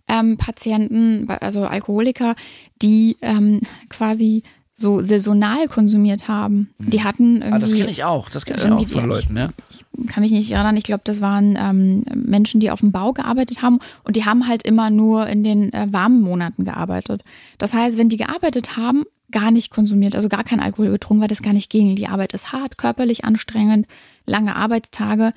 ähm, 0.08 0.38
Patienten, 0.38 1.28
also 1.28 1.66
Alkoholiker, 1.66 2.34
die 2.80 3.16
ähm, 3.20 3.60
quasi 3.90 4.42
so 4.78 5.02
saisonal 5.02 5.66
konsumiert 5.66 6.28
haben. 6.28 6.70
Die 6.78 7.02
hatten 7.02 7.42
irgendwie. 7.42 7.52
Ah, 7.52 7.58
das 7.58 7.74
kenne 7.74 7.90
ich 7.90 8.04
auch. 8.04 8.30
Das 8.30 8.46
kenne 8.46 8.58
ich 8.58 8.70
auch 8.70 8.88
von 8.88 9.08
Leuten, 9.08 9.36
ja. 9.36 9.48
ich 9.70 9.84
kann 10.06 10.22
mich 10.22 10.30
nicht 10.30 10.52
erinnern, 10.52 10.76
ich 10.76 10.84
glaube, 10.84 11.02
das 11.04 11.20
waren 11.20 11.56
ähm, 11.58 12.04
Menschen, 12.14 12.60
die 12.60 12.70
auf 12.70 12.80
dem 12.80 12.92
Bau 12.92 13.12
gearbeitet 13.12 13.60
haben 13.60 13.80
und 14.04 14.14
die 14.14 14.24
haben 14.24 14.46
halt 14.46 14.62
immer 14.62 14.90
nur 14.90 15.26
in 15.26 15.42
den 15.42 15.72
äh, 15.72 15.88
warmen 15.90 16.22
Monaten 16.22 16.64
gearbeitet. 16.64 17.24
Das 17.58 17.74
heißt, 17.74 17.98
wenn 17.98 18.08
die 18.08 18.16
gearbeitet 18.16 18.76
haben, 18.76 19.04
gar 19.30 19.50
nicht 19.50 19.70
konsumiert, 19.70 20.14
also 20.14 20.28
gar 20.28 20.44
kein 20.44 20.60
Alkohol 20.60 20.90
getrunken, 20.90 21.22
weil 21.22 21.28
das 21.28 21.42
gar 21.42 21.52
nicht 21.52 21.70
ging. 21.70 21.96
Die 21.96 22.08
Arbeit 22.08 22.32
ist 22.32 22.52
hart, 22.52 22.78
körperlich 22.78 23.24
anstrengend, 23.24 23.86
lange 24.26 24.54
Arbeitstage. 24.54 25.32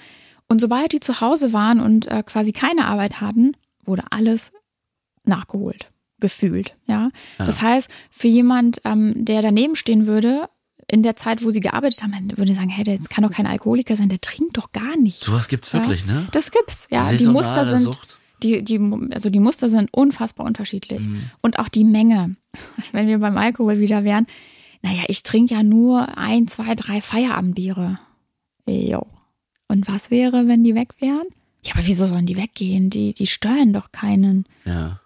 Und 0.47 0.61
sobald 0.61 0.93
die 0.93 0.99
zu 0.99 1.19
Hause 1.19 1.51
waren 1.51 1.79
und 1.79 2.07
äh, 2.07 2.23
quasi 2.23 2.51
keine 2.51 2.85
Arbeit 2.85 3.21
hatten, 3.21 3.53
wurde 3.83 4.03
alles 4.11 4.51
nachgeholt, 5.23 5.90
gefühlt. 6.21 6.75
Ja, 6.87 7.09
das 7.37 7.61
heißt, 7.61 7.89
für 8.09 8.27
jemand, 8.27 8.81
ähm, 8.85 9.13
der 9.25 9.41
daneben 9.41 9.75
stehen 9.75 10.07
würde, 10.07 10.47
in 10.87 11.03
der 11.03 11.15
Zeit, 11.15 11.43
wo 11.43 11.51
sie 11.51 11.61
gearbeitet 11.61 12.03
haben, 12.03 12.37
würde 12.37 12.53
sagen, 12.53 12.69
hey, 12.69 12.83
der 12.83 12.99
kann 12.99 13.23
doch 13.23 13.31
kein 13.31 13.47
Alkoholiker 13.47 13.95
sein, 13.95 14.09
der 14.09 14.19
trinkt 14.19 14.57
doch 14.57 14.71
gar 14.71 14.97
nichts. 14.97 15.25
Sowas 15.25 15.47
gibt's 15.47 15.73
wirklich, 15.73 16.05
ja? 16.05 16.13
ne? 16.13 16.27
Das 16.31 16.51
gibt's, 16.51 16.87
ja. 16.89 17.11
Die 17.11 17.27
Muster 17.27 17.65
sind, 17.65 17.81
Sucht. 17.81 18.19
die, 18.43 18.61
die, 18.61 18.79
also 19.11 19.29
die 19.29 19.39
Muster 19.39 19.69
sind 19.69 19.89
unfassbar 19.93 20.45
unterschiedlich. 20.45 21.05
Mhm. 21.07 21.23
Und 21.41 21.59
auch 21.59 21.69
die 21.69 21.85
Menge. 21.85 22.35
Wenn 22.91 23.07
wir 23.07 23.19
beim 23.19 23.37
Alkohol 23.37 23.79
wieder 23.79 24.03
wären, 24.03 24.27
naja, 24.81 25.03
ich 25.07 25.23
trinke 25.23 25.53
ja 25.53 25.63
nur 25.63 26.17
ein, 26.17 26.47
zwei, 26.47 26.75
drei 26.75 27.01
Feierabendbiere. 27.01 27.99
Jo. 28.67 29.07
Und 29.67 29.87
was 29.87 30.11
wäre, 30.11 30.47
wenn 30.47 30.63
die 30.63 30.75
weg 30.75 30.95
wären? 30.99 31.27
Ja, 31.63 31.75
aber 31.75 31.85
wieso 31.85 32.07
sollen 32.07 32.25
die 32.25 32.35
weggehen? 32.35 32.89
Die, 32.89 33.13
die 33.13 33.27
stören 33.27 33.73
doch 33.73 33.91
keinen. 33.91 34.45
Ja. 34.65 34.99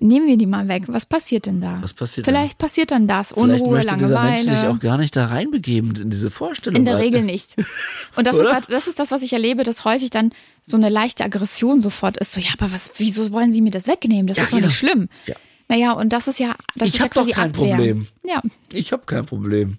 Nehmen 0.00 0.26
wir 0.26 0.36
die 0.38 0.46
mal 0.46 0.66
weg. 0.68 0.84
Was 0.86 1.04
passiert 1.06 1.46
denn 1.46 1.60
da? 1.60 1.78
Was 1.82 1.92
passiert? 1.92 2.24
Vielleicht 2.26 2.58
passiert 2.58 2.90
dann 2.90 3.06
das. 3.06 3.28
Vielleicht 3.28 3.60
Unruhe, 3.60 3.76
möchte 3.76 3.96
dieser 3.98 4.22
Mensch 4.22 4.40
sich 4.40 4.48
Langeweile. 4.48 4.70
auch 4.70 4.80
gar 4.80 4.98
nicht 4.98 5.14
da 5.14 5.26
reinbegeben 5.26 5.94
in 5.96 6.10
diese 6.10 6.30
Vorstellung. 6.30 6.76
In 6.78 6.84
der 6.86 6.94
weil- 6.94 7.02
Regel 7.02 7.22
nicht. 7.22 7.56
Und 8.16 8.26
das 8.26 8.36
ist, 8.36 8.52
halt, 8.52 8.64
das 8.70 8.86
ist 8.88 8.98
das, 8.98 9.10
was 9.10 9.22
ich 9.22 9.32
erlebe, 9.32 9.62
dass 9.64 9.84
häufig 9.84 10.10
dann 10.10 10.30
so 10.62 10.76
eine 10.76 10.88
leichte 10.88 11.24
Aggression 11.24 11.80
sofort 11.82 12.16
ist. 12.16 12.32
So, 12.32 12.40
ja, 12.40 12.48
aber 12.58 12.72
was, 12.72 12.90
wieso 12.96 13.30
wollen 13.32 13.52
Sie 13.52 13.60
mir 13.60 13.70
das 13.70 13.86
wegnehmen? 13.86 14.26
Das 14.26 14.38
Ja, 14.38 14.44
ist 14.44 14.52
doch 14.52 14.56
genau. 14.56 14.68
nicht 14.68 14.78
schlimm. 14.78 15.08
Ja. 15.26 15.34
Naja, 15.68 15.92
und 15.92 16.12
das 16.12 16.26
ist 16.26 16.38
ja, 16.38 16.56
das 16.74 16.88
Ich 16.88 16.94
ist 16.94 17.00
ja 17.00 17.08
doch 17.08 17.30
kein 17.30 17.50
Abwehr. 17.50 17.76
Problem. 17.76 18.06
Ja, 18.24 18.42
Ich 18.72 18.92
habe 18.92 19.02
kein 19.06 19.26
Problem. 19.26 19.76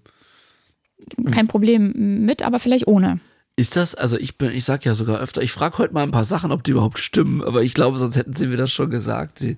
kein 1.32 1.48
Problem 1.48 2.24
mit, 2.26 2.44
aber 2.44 2.60
vielleicht 2.60 2.88
ohne. 2.88 3.20
Ist 3.56 3.76
das, 3.76 3.94
also 3.94 4.18
ich 4.18 4.38
bin, 4.38 4.52
ich 4.52 4.64
sag 4.66 4.86
ja 4.86 4.96
sogar 4.96 5.20
öfter, 5.20 5.42
ich 5.42 5.52
frage 5.52 5.78
heute 5.78 5.94
mal 5.94 6.04
ein 6.04 6.12
paar 6.12 6.24
Sachen, 6.24 6.52
ob 6.52 6.64
die 6.64 6.72
überhaupt 6.72 6.98
stimmen, 6.98 7.44
aber 7.44 7.62
ich 7.62 7.74
glaube, 7.76 8.00
sonst 8.00 8.16
hätten 8.16 8.36
sie 8.36 8.48
mir 8.48 8.58
das 8.58 8.72
schon 8.72 8.90
gesagt, 8.90 9.38
sie, 9.40 9.58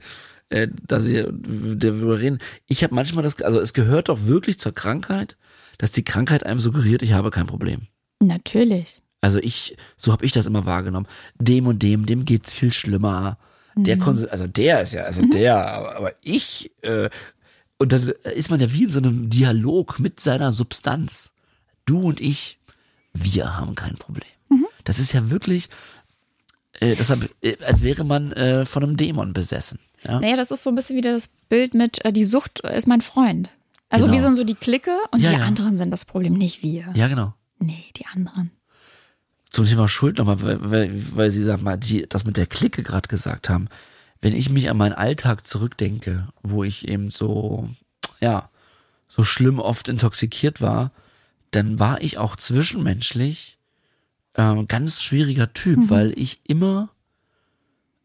äh, 0.49 0.67
da 0.87 0.99
sie 0.99 1.23
darüber 1.23 2.19
reden. 2.19 2.39
Ich 2.67 2.83
habe 2.83 2.95
manchmal 2.95 3.23
das, 3.23 3.41
also 3.41 3.59
es 3.59 3.73
gehört 3.73 4.09
doch 4.09 4.25
wirklich 4.25 4.59
zur 4.59 4.73
Krankheit, 4.73 5.37
dass 5.77 5.91
die 5.91 6.03
Krankheit 6.03 6.45
einem 6.45 6.59
suggeriert, 6.59 7.01
ich 7.01 7.13
habe 7.13 7.31
kein 7.31 7.47
Problem. 7.47 7.87
Natürlich. 8.19 9.01
Also 9.21 9.39
ich, 9.39 9.75
so 9.97 10.11
habe 10.11 10.25
ich 10.25 10.31
das 10.31 10.45
immer 10.45 10.65
wahrgenommen. 10.65 11.07
Dem 11.39 11.67
und 11.67 11.81
dem, 11.81 12.05
dem 12.05 12.25
geht's 12.25 12.53
viel 12.53 12.71
schlimmer. 12.71 13.37
Der 13.77 13.97
Konsum, 13.97 14.29
also 14.31 14.47
der 14.47 14.81
ist 14.83 14.93
ja, 14.93 15.03
also 15.03 15.21
der, 15.25 15.67
aber, 15.67 15.97
aber 15.97 16.13
ich, 16.23 16.71
äh, 16.81 17.09
und 17.77 17.91
dann 17.91 18.13
ist 18.35 18.49
man 18.49 18.61
ja 18.61 18.71
wie 18.71 18.85
in 18.85 18.89
so 18.89 18.99
einem 18.99 19.29
Dialog 19.29 19.99
mit 19.99 20.21
seiner 20.21 20.53
Substanz. 20.53 21.31
Du 21.85 21.99
und 21.99 22.21
ich, 22.21 22.57
wir 23.11 23.57
haben 23.57 23.75
kein 23.75 23.95
Problem. 23.95 24.29
Das 24.85 24.99
ist 24.99 25.11
ja 25.11 25.29
wirklich, 25.29 25.67
äh, 26.79 26.95
deshalb, 26.95 27.29
äh, 27.41 27.57
als 27.65 27.83
wäre 27.83 28.05
man 28.05 28.31
äh, 28.31 28.65
von 28.65 28.83
einem 28.83 28.95
Dämon 28.95 29.33
besessen. 29.33 29.79
Ja? 30.05 30.19
Naja, 30.19 30.35
das 30.37 30.51
ist 30.51 30.63
so 30.63 30.69
ein 30.69 30.75
bisschen 30.75 30.95
wieder 30.97 31.11
das 31.13 31.29
Bild 31.49 31.73
mit, 31.73 32.03
äh, 32.05 32.13
die 32.13 32.23
Sucht 32.23 32.59
ist 32.61 32.87
mein 32.87 33.01
Freund. 33.01 33.49
Also 33.89 34.05
Genau. 34.05 34.17
wir 34.17 34.23
sind 34.23 34.35
so 34.35 34.43
die 34.43 34.55
Clique 34.55 34.95
und 35.11 35.21
Ja, 35.21 35.31
die 35.31 35.37
ja. 35.37 35.43
anderen 35.45 35.77
sind 35.77 35.91
das 35.91 36.05
Problem, 36.05 36.33
nicht 36.33 36.63
wir. 36.63 36.89
ja, 36.95 37.07
genau. 37.07 37.33
Nee, 37.59 37.85
die 37.95 38.05
anderen. 38.07 38.51
Zum 39.49 39.65
Thema 39.65 39.87
Schuld 39.87 40.17
nochmal, 40.17 40.41
weil, 40.41 40.71
weil, 40.71 41.15
weil 41.15 41.31
Sie 41.31 41.43
sag 41.43 41.61
mal, 41.61 41.77
die, 41.77 42.05
das 42.09 42.25
mit 42.25 42.35
der 42.35 42.45
Clique 42.47 42.83
gerade 42.83 43.07
gesagt 43.07 43.47
haben. 43.49 43.69
Wenn 44.21 44.33
ich 44.33 44.49
mich 44.49 44.69
an 44.69 44.77
meinen 44.77 44.93
Alltag 44.93 45.45
zurückdenke, 45.47 46.27
wo 46.43 46.63
ich 46.63 46.87
eben 46.89 47.11
so, 47.11 47.69
ja, 48.19 48.49
so 49.07 49.23
schlimm 49.23 49.59
oft 49.59 49.87
intoxikiert 49.87 50.59
war, 50.61 50.91
dann 51.51 51.79
war 51.79 52.01
ich 52.01 52.17
auch 52.17 52.35
zwischenmenschlich 52.35 53.57
ähm, 54.35 54.67
ganz 54.67 55.01
schwieriger 55.01 55.53
Typ, 55.53 55.89
weil 55.89 56.11
ich 56.19 56.41
immer, 56.43 56.89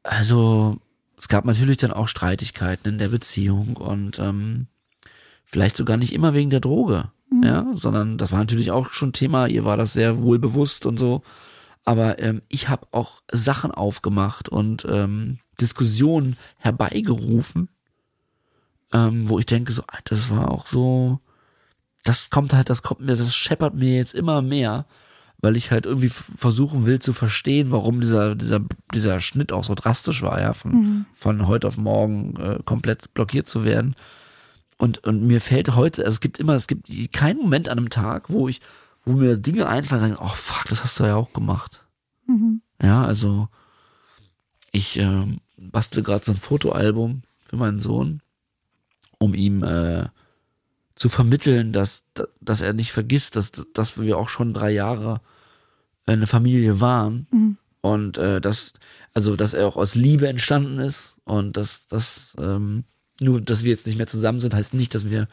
also 0.05 0.79
es 1.21 1.29
gab 1.29 1.45
natürlich 1.45 1.77
dann 1.77 1.93
auch 1.93 2.09
Streitigkeiten 2.09 2.89
in 2.89 2.99
der 2.99 3.09
Beziehung 3.09 3.77
und 3.77 4.19
ähm, 4.19 4.69
vielleicht 5.45 5.77
sogar 5.77 5.99
nicht 5.99 6.15
immer 6.15 6.33
wegen 6.33 6.49
der 6.49 6.61
Droge, 6.61 7.11
ja, 7.45 7.67
sondern 7.73 8.17
das 8.17 8.33
war 8.33 8.39
natürlich 8.39 8.71
auch 8.71 8.91
schon 8.93 9.13
Thema, 9.13 9.47
ihr 9.47 9.67
war 9.67 9.77
das 9.77 9.93
sehr 9.93 10.23
wohl 10.23 10.39
bewusst 10.39 10.87
und 10.87 10.99
so, 10.99 11.23
aber 11.85 12.19
ähm, 12.21 12.41
ich 12.49 12.71
habe 12.71 12.87
auch 12.93 13.21
Sachen 13.31 13.71
aufgemacht 13.71 14.49
und 14.49 14.87
ähm, 14.89 15.39
Diskussionen 15.61 16.39
herbeigerufen, 16.57 17.69
ähm, 18.95 19.29
wo 19.29 19.39
ich 19.39 19.47
denke 19.47 19.73
so, 19.73 19.83
Alter, 19.89 20.15
das 20.15 20.31
war 20.31 20.51
auch 20.51 20.67
so, 20.67 21.21
das 22.03 22.31
kommt 22.31 22.55
halt, 22.55 22.71
das 22.71 22.83
kommt 22.83 23.01
mir, 23.01 23.17
das 23.17 23.37
scheppert 23.37 23.75
mir 23.75 23.95
jetzt 23.95 24.15
immer 24.15 24.41
mehr, 24.41 24.87
weil 25.41 25.57
ich 25.57 25.71
halt 25.71 25.87
irgendwie 25.87 26.11
versuchen 26.11 26.87
will 26.87 26.99
zu 26.99 27.13
verstehen, 27.13 27.71
warum 27.71 28.01
dieser 28.01 28.35
dieser 28.35 28.61
dieser 28.95 29.21
Schnitt 29.21 29.53
auch 29.53 29.65
so 29.65 29.75
drastisch 29.75 30.23
war, 30.23 30.41
ja, 30.41 30.53
von 30.53 31.07
von 31.15 31.47
heute 31.47 31.69
auf 31.69 31.77
morgen 31.77 32.37
äh, 32.37 32.59
komplett 32.65 33.15
blockiert 33.15 33.49
zu 33.49 33.65
werden. 33.65 33.97
Und 34.77 35.05
und 35.05 35.27
mir 35.27 35.41
fällt 35.41 35.75
heute, 35.75 36.05
also 36.05 36.15
es 36.15 36.21
gibt 36.21 36.39
immer, 36.39 36.55
es 36.55 36.67
gibt 36.67 36.89
keinen 37.13 37.39
Moment 37.41 37.69
an 37.69 37.79
einem 37.79 37.91
Tag, 37.91 38.31
wo 38.31 38.49
ich, 38.49 38.61
wo 39.05 39.13
mir 39.13 39.37
Dinge 39.37 39.67
einfallen, 39.67 40.03
und 40.03 40.11
sagen, 40.11 40.23
oh 40.23 40.35
fuck, 40.35 40.69
das 40.69 40.85
hast 40.85 40.99
du 40.99 41.05
ja 41.05 41.17
auch 41.17 41.33
gemacht. 41.33 41.85
Ja, 42.83 43.05
also 43.05 43.49
ich 44.73 44.99
ähm, 44.99 45.41
bastel 45.57 46.03
gerade 46.03 46.25
so 46.25 46.33
ein 46.33 46.39
Fotoalbum 46.39 47.23
für 47.45 47.57
meinen 47.57 47.81
Sohn, 47.81 48.23
um 49.19 49.35
ihm 49.35 49.63
äh, 49.63 50.07
zu 50.95 51.09
vermitteln, 51.09 51.73
dass, 51.73 52.05
dass 52.41 52.61
er 52.61 52.73
nicht 52.73 52.93
vergisst, 52.93 53.37
dass, 53.37 53.53
dass 53.75 53.99
wir 53.99 54.19
auch 54.19 54.29
schon 54.29 54.55
drei 54.55 54.71
Jahre 54.71 55.21
eine 56.07 56.27
Familie 56.27 56.81
waren 56.81 57.27
und 57.81 58.19
äh, 58.19 58.41
dass 58.41 58.73
also 59.15 59.37
dass 59.37 59.55
er 59.55 59.67
auch 59.67 59.77
aus 59.77 59.95
Liebe 59.95 60.29
entstanden 60.29 60.79
ist 60.79 61.17
und 61.25 61.57
dass 61.57 61.87
dass 61.87 62.37
ähm, 62.39 62.85
nur 63.21 63.41
dass 63.41 63.65
wir 63.65 63.71
jetzt 63.71 63.87
nicht 63.87 63.99
mehr 63.99 64.07
zusammen 64.07 64.41
sind 64.41 64.55
heißt 64.55 64.75
nicht, 64.75 64.95
dass 64.95 65.11
wir 65.11 65.29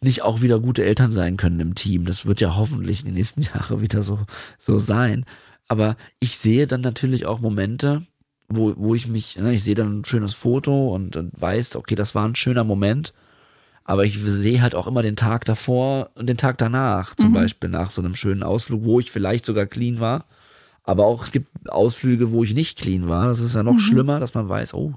nicht 0.00 0.22
auch 0.22 0.42
wieder 0.42 0.58
gute 0.58 0.84
Eltern 0.84 1.12
sein 1.12 1.36
können 1.36 1.60
im 1.60 1.74
Team. 1.74 2.04
Das 2.04 2.26
wird 2.26 2.40
ja 2.40 2.56
hoffentlich 2.56 3.00
in 3.00 3.06
den 3.06 3.14
nächsten 3.14 3.42
Jahren 3.42 3.80
wieder 3.80 4.02
so 4.02 4.20
so 4.58 4.78
sein. 4.78 5.24
Aber 5.68 5.96
ich 6.18 6.38
sehe 6.38 6.66
dann 6.66 6.80
natürlich 6.80 7.26
auch 7.26 7.40
Momente, 7.40 8.02
wo 8.48 8.74
wo 8.76 8.94
ich 8.94 9.06
mich, 9.06 9.36
ne, 9.36 9.54
ich 9.54 9.64
sehe 9.64 9.74
dann 9.74 10.00
ein 10.00 10.04
schönes 10.04 10.34
Foto 10.34 10.94
und, 10.94 11.16
und 11.16 11.40
weiß, 11.40 11.76
okay, 11.76 11.94
das 11.94 12.14
war 12.14 12.26
ein 12.26 12.34
schöner 12.34 12.64
Moment. 12.64 13.12
Aber 13.84 14.04
ich 14.04 14.18
sehe 14.18 14.62
halt 14.62 14.74
auch 14.74 14.86
immer 14.86 15.02
den 15.02 15.16
Tag 15.16 15.44
davor 15.44 16.10
und 16.14 16.28
den 16.28 16.36
Tag 16.36 16.58
danach, 16.58 17.14
zum 17.16 17.32
Beispiel 17.32 17.68
nach 17.68 17.90
so 17.90 18.00
einem 18.00 18.14
schönen 18.14 18.42
Ausflug, 18.42 18.84
wo 18.84 19.00
ich 19.00 19.10
vielleicht 19.10 19.44
sogar 19.44 19.66
clean 19.66 19.98
war. 19.98 20.24
Aber 20.84 21.06
auch 21.06 21.24
es 21.24 21.32
gibt 21.32 21.70
Ausflüge, 21.70 22.30
wo 22.30 22.44
ich 22.44 22.54
nicht 22.54 22.78
clean 22.78 23.08
war. 23.08 23.26
Das 23.26 23.40
ist 23.40 23.54
ja 23.54 23.62
noch 23.62 23.78
schlimmer, 23.78 24.20
dass 24.20 24.34
man 24.34 24.48
weiß, 24.48 24.74
oh, 24.74 24.94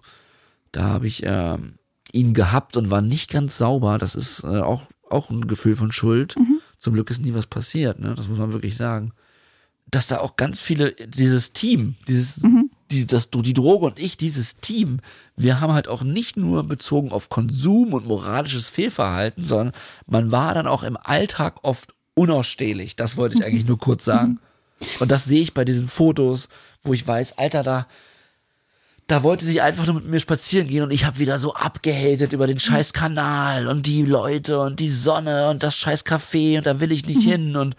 da 0.72 0.84
habe 0.84 1.08
ich 1.08 1.24
ähm, 1.26 1.76
ihn 2.12 2.34
gehabt 2.34 2.78
und 2.78 2.92
war 2.92 3.02
nicht 3.02 3.32
ganz 3.32 3.58
sauber. 3.58 3.98
Das 3.98 4.16
ist 4.16 4.44
äh, 4.44 4.60
auch, 4.60 4.90
auch 5.10 5.30
ein 5.30 5.48
Gefühl 5.48 5.76
von 5.76 5.92
Schuld. 5.92 6.36
Zum 6.80 6.94
Glück 6.94 7.10
ist 7.10 7.22
nie 7.22 7.34
was 7.34 7.48
passiert, 7.48 8.00
ne? 8.00 8.14
Das 8.16 8.28
muss 8.28 8.38
man 8.38 8.54
wirklich 8.54 8.78
sagen. 8.78 9.14
Dass 9.88 10.08
da 10.08 10.20
auch 10.20 10.36
ganz 10.36 10.62
viele, 10.62 10.94
dieses 10.94 11.54
Team, 11.54 11.96
dieses, 12.08 12.44
die, 12.92 13.06
das, 13.06 13.30
die 13.32 13.54
Droge 13.54 13.86
und 13.88 14.00
ich, 14.00 14.18
dieses 14.18 14.58
Team, 14.58 15.00
wir 15.36 15.60
haben 15.60 15.74
halt 15.74 15.88
auch 15.88 16.04
nicht 16.04 16.38
nur 16.38 16.64
bezogen 16.64 17.12
auf 17.12 17.30
Konsum 17.30 17.94
und 17.94 18.08
moralisches 18.08 18.70
Fehlverhalten, 18.70 19.44
sondern 19.44 19.74
man 20.06 20.32
war 20.32 20.54
dann 20.54 20.68
auch 20.68 20.84
im 20.84 20.98
Alltag 20.98 21.58
oft 21.64 21.94
unausstehlich. 22.14 22.96
Das 22.96 23.18
wollte 23.18 23.38
ich 23.38 23.46
eigentlich 23.46 23.68
nur 23.68 23.80
kurz 23.80 24.06
sagen. 24.06 24.40
Und 25.00 25.12
das 25.12 25.26
sehe 25.26 25.42
ich 25.42 25.54
bei 25.54 25.66
diesen 25.66 25.88
Fotos, 25.88 26.50
wo 26.84 26.94
ich 26.94 27.08
weiß, 27.08 27.38
Alter, 27.38 27.64
da, 27.64 27.88
da 29.08 29.24
wollte 29.24 29.46
sie 29.46 29.62
einfach 29.62 29.86
nur 29.86 29.96
mit 29.96 30.08
mir 30.08 30.20
spazieren 30.20 30.68
gehen 30.68 30.84
und 30.84 30.92
ich 30.92 31.06
habe 31.06 31.20
wieder 31.20 31.40
so 31.40 31.54
abgehatet 31.54 32.34
über 32.34 32.46
den 32.46 32.60
scheiß 32.60 32.94
Kanal 32.94 33.68
und 33.68 33.88
die 33.88 34.04
Leute 34.04 34.60
und 34.60 34.80
die 34.80 34.90
Sonne 34.90 35.50
und 35.50 35.64
das 35.64 35.78
scheiß 35.78 36.06
Café 36.06 36.58
und 36.58 36.66
da 36.66 36.80
will 36.80 36.92
ich 36.92 37.06
nicht 37.06 37.24
hin 37.30 37.56
und 37.56 37.76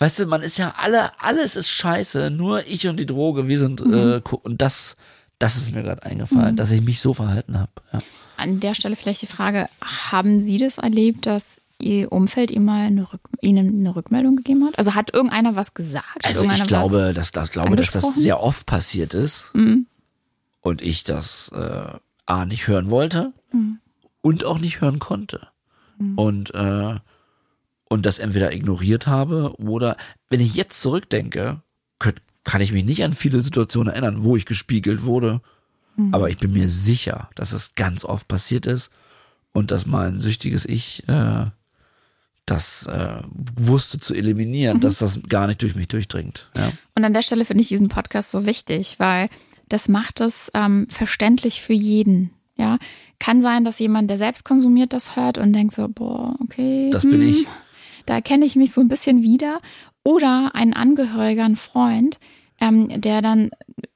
weißt 0.00 0.18
du, 0.18 0.26
man 0.26 0.42
ist 0.42 0.58
ja 0.58 0.74
alle, 0.76 1.12
alles 1.20 1.54
ist 1.54 1.70
scheiße, 1.70 2.30
nur 2.30 2.66
ich 2.66 2.88
und 2.88 2.98
die 2.98 3.06
Droge, 3.06 3.46
wir 3.46 3.58
sind 3.58 3.80
äh, 3.80 4.20
gu- 4.22 4.40
und 4.42 4.60
das, 4.60 4.96
das 5.38 5.56
ist 5.56 5.72
mir 5.74 5.82
gerade 5.82 6.02
eingefallen, 6.02 6.56
dass 6.56 6.70
ich 6.72 6.80
mich 6.82 7.00
so 7.00 7.14
verhalten 7.14 7.56
habe. 7.58 7.70
Ja. 7.92 8.00
An 8.36 8.58
der 8.58 8.74
Stelle 8.74 8.96
vielleicht 8.96 9.22
die 9.22 9.26
Frage, 9.26 9.68
haben 9.82 10.40
Sie 10.40 10.58
das 10.58 10.78
erlebt, 10.78 11.26
dass 11.26 11.60
Ihr 11.82 12.12
Umfeld 12.12 12.50
ihm 12.50 12.64
mal 12.66 12.86
eine 12.86 13.10
Rück 13.10 13.20
Ihnen 13.40 13.80
eine 13.80 13.94
Rückmeldung 13.96 14.36
gegeben 14.36 14.66
hat? 14.66 14.76
Also 14.78 14.94
hat 14.94 15.14
irgendeiner 15.14 15.56
was 15.56 15.72
gesagt? 15.72 16.24
Also 16.26 16.44
ich 16.44 16.64
glaube, 16.64 17.12
dass 17.14 17.32
das 17.32 17.50
glaube, 17.52 17.76
dass 17.76 17.92
das 17.92 18.14
sehr 18.16 18.40
oft 18.42 18.66
passiert 18.66 19.14
ist 19.14 19.46
Mhm. 19.54 19.86
und 20.60 20.82
ich 20.82 21.04
das 21.04 21.50
äh, 21.54 21.92
a 22.26 22.44
nicht 22.44 22.66
hören 22.66 22.90
wollte 22.90 23.32
Mhm. 23.52 23.78
und 24.20 24.44
auch 24.44 24.58
nicht 24.58 24.80
hören 24.82 24.98
konnte 24.98 25.48
und 26.16 26.54
äh, 26.54 26.94
und 27.90 28.06
das 28.06 28.18
entweder 28.18 28.54
ignoriert 28.54 29.06
habe 29.06 29.54
oder 29.58 29.96
wenn 30.30 30.40
ich 30.40 30.54
jetzt 30.54 30.80
zurückdenke, 30.80 31.60
könnt, 31.98 32.22
kann 32.44 32.62
ich 32.62 32.72
mich 32.72 32.84
nicht 32.86 33.04
an 33.04 33.12
viele 33.12 33.40
Situationen 33.42 33.92
erinnern, 33.92 34.24
wo 34.24 34.36
ich 34.36 34.46
gespiegelt 34.46 35.02
wurde, 35.04 35.42
Mhm. 35.96 36.14
aber 36.14 36.30
ich 36.30 36.38
bin 36.38 36.52
mir 36.52 36.68
sicher, 36.68 37.28
dass 37.34 37.52
es 37.52 37.74
ganz 37.74 38.04
oft 38.06 38.26
passiert 38.28 38.64
ist 38.64 38.90
und 39.52 39.70
dass 39.72 39.84
mein 39.86 40.18
süchtiges 40.20 40.64
Ich 40.64 41.06
äh, 41.08 41.46
das 42.46 42.86
äh, 42.86 43.22
wusste 43.56 43.98
zu 44.00 44.14
eliminieren, 44.14 44.78
Mhm. 44.78 44.80
dass 44.80 44.98
das 44.98 45.20
gar 45.28 45.46
nicht 45.46 45.60
durch 45.62 45.74
mich 45.74 45.88
durchdringt. 45.88 46.48
Ja. 46.56 46.72
Und 46.94 47.04
an 47.04 47.12
der 47.12 47.22
Stelle 47.22 47.44
finde 47.44 47.62
ich 47.62 47.68
diesen 47.68 47.88
Podcast 47.88 48.30
so 48.30 48.46
wichtig, 48.46 48.96
weil 48.98 49.28
das 49.68 49.88
macht 49.88 50.20
es 50.20 50.50
ähm, 50.54 50.86
verständlich 50.90 51.60
für 51.62 51.74
jeden. 51.74 52.30
Ja, 52.56 52.78
kann 53.18 53.40
sein, 53.40 53.64
dass 53.64 53.78
jemand, 53.78 54.10
der 54.10 54.18
selbst 54.18 54.44
konsumiert, 54.44 54.92
das 54.92 55.16
hört 55.16 55.38
und 55.38 55.52
denkt 55.54 55.74
so, 55.74 55.88
boah, 55.88 56.36
okay, 56.42 56.90
Das 56.90 57.04
bin 57.04 57.20
hm, 57.20 57.28
ich. 57.28 57.46
Da 58.06 58.14
erkenne 58.14 58.44
ich 58.44 58.56
mich 58.56 58.72
so 58.72 58.80
ein 58.80 58.88
bisschen 58.88 59.22
wieder. 59.22 59.60
Oder 60.02 60.52
ein 60.54 60.72
Angehöriger, 60.72 61.44
ein 61.44 61.56
Freund, 61.56 62.18
ähm, 62.60 63.00
der 63.00 63.22
dann 63.22 63.50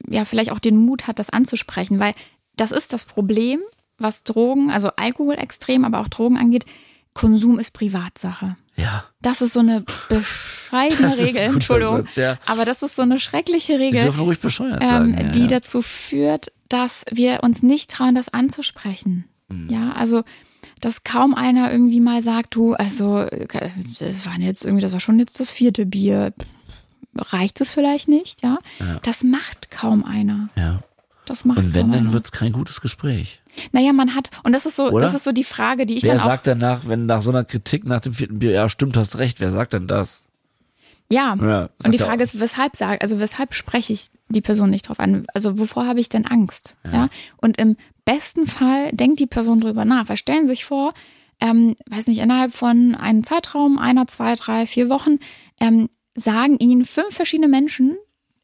ja 0.07 0.25
vielleicht 0.25 0.51
auch 0.51 0.59
den 0.59 0.77
Mut 0.77 1.07
hat, 1.07 1.19
das 1.19 1.29
anzusprechen, 1.29 1.99
weil 1.99 2.13
das 2.55 2.71
ist 2.71 2.93
das 2.93 3.05
Problem, 3.05 3.59
was 3.97 4.23
Drogen, 4.23 4.71
also 4.71 4.89
Alkohol 4.97 5.35
extrem, 5.35 5.85
aber 5.85 5.99
auch 5.99 6.07
Drogen 6.07 6.37
angeht. 6.37 6.65
Konsum 7.13 7.59
ist 7.59 7.71
Privatsache. 7.71 8.57
Ja. 8.75 9.05
Das 9.21 9.41
ist 9.41 9.53
so 9.53 9.61
eine 9.61 9.85
bescheidene 10.09 11.09
Das 11.09 11.19
Regel, 11.19 11.41
Entschuldigung. 11.43 11.97
Satz, 11.97 12.17
ja. 12.17 12.37
Aber 12.45 12.65
das 12.65 12.81
ist 12.81 12.95
so 12.97 13.03
eine 13.03 13.19
schreckliche 13.19 13.73
Sie 13.73 13.83
Regel, 13.83 14.01
dürfen 14.01 14.19
ruhig 14.19 14.39
bescheuert 14.39 14.81
ähm, 14.81 14.87
sagen. 14.87 15.17
Ja, 15.17 15.23
die 15.29 15.41
ja. 15.41 15.47
dazu 15.47 15.81
führt, 15.81 16.51
dass 16.67 17.05
wir 17.09 17.41
uns 17.41 17.63
nicht 17.63 17.89
trauen, 17.89 18.15
das 18.15 18.29
anzusprechen. 18.29 19.25
Mhm. 19.47 19.69
Ja, 19.69 19.93
also 19.93 20.23
dass 20.85 21.03
kaum 21.03 21.33
einer 21.33 21.71
irgendwie 21.71 21.99
mal 21.99 22.21
sagt, 22.21 22.53
du, 22.53 22.75
also 22.75 23.25
das 23.99 24.23
waren 24.27 24.39
jetzt 24.39 24.63
irgendwie, 24.63 24.83
das 24.83 24.91
war 24.91 24.99
schon 24.99 25.17
jetzt 25.17 25.39
das 25.39 25.49
vierte 25.49 25.83
Bier. 25.87 26.31
Reicht 27.17 27.59
es 27.59 27.71
vielleicht 27.71 28.07
nicht, 28.07 28.43
ja? 28.43 28.59
Ja. 28.79 28.99
Das 29.01 29.23
macht 29.23 29.71
kaum 29.71 30.03
einer. 30.05 30.49
ja. 30.55 30.81
Das 31.25 31.43
macht 31.43 31.57
Und 31.57 31.73
wenn, 31.73 31.81
kaum 31.85 31.91
dann 31.93 32.01
einer. 32.01 32.13
wird's 32.13 32.31
kein 32.31 32.51
gutes 32.51 32.81
Gespräch. 32.81 33.41
Naja, 33.71 33.93
man 33.93 34.13
hat, 34.13 34.29
und 34.43 34.53
das 34.53 34.67
ist 34.67 34.75
so, 34.75 34.91
Oder? 34.91 35.05
das 35.05 35.15
ist 35.15 35.23
so 35.23 35.31
die 35.31 35.43
Frage, 35.43 35.87
die 35.87 35.95
ich 35.95 36.03
Wer 36.03 36.11
dann 36.11 36.19
auch. 36.19 36.25
sagt 36.25 36.45
danach, 36.45 36.81
wenn 36.85 37.07
nach 37.07 37.23
so 37.23 37.31
einer 37.31 37.43
Kritik 37.45 37.83
nach 37.85 38.01
dem 38.01 38.13
vierten 38.13 38.37
Bier, 38.37 38.51
ja, 38.51 38.69
stimmt, 38.69 38.95
hast 38.95 39.17
recht, 39.17 39.39
wer 39.39 39.49
sagt 39.49 39.73
denn 39.73 39.87
das? 39.87 40.21
Ja. 41.09 41.35
Ja, 41.41 41.69
und 41.83 41.91
die 41.93 41.97
Frage 41.97 42.21
auch. 42.21 42.27
ist, 42.27 42.39
weshalb 42.39 42.75
sage, 42.75 43.01
also 43.01 43.19
weshalb 43.19 43.55
spreche 43.55 43.91
ich 43.93 44.11
die 44.29 44.41
Person 44.41 44.69
nicht 44.69 44.87
drauf 44.87 44.99
an? 44.99 45.25
Also 45.33 45.59
wovor 45.59 45.85
habe 45.85 45.99
ich 45.99 46.09
denn 46.09 46.25
Angst? 46.25 46.75
Ja. 46.91 47.09
Und 47.37 47.57
im 47.57 47.77
besten 48.05 48.47
Fall 48.47 48.91
denkt 48.91 49.19
die 49.19 49.27
Person 49.27 49.61
drüber 49.61 49.85
nach. 49.85 50.09
Weil 50.09 50.17
stellen 50.17 50.45
Sie 50.45 50.53
sich 50.53 50.65
vor, 50.65 50.93
ähm, 51.39 51.75
weiß 51.87 52.07
nicht, 52.07 52.19
innerhalb 52.19 52.53
von 52.53 52.95
einem 52.95 53.23
Zeitraum, 53.23 53.77
einer, 53.77 54.07
zwei, 54.07 54.35
drei, 54.35 54.65
vier 54.67 54.89
Wochen, 54.89 55.19
ähm, 55.59 55.89
sagen 56.15 56.57
Ihnen 56.57 56.85
fünf 56.85 57.13
verschiedene 57.15 57.47
Menschen 57.47 57.97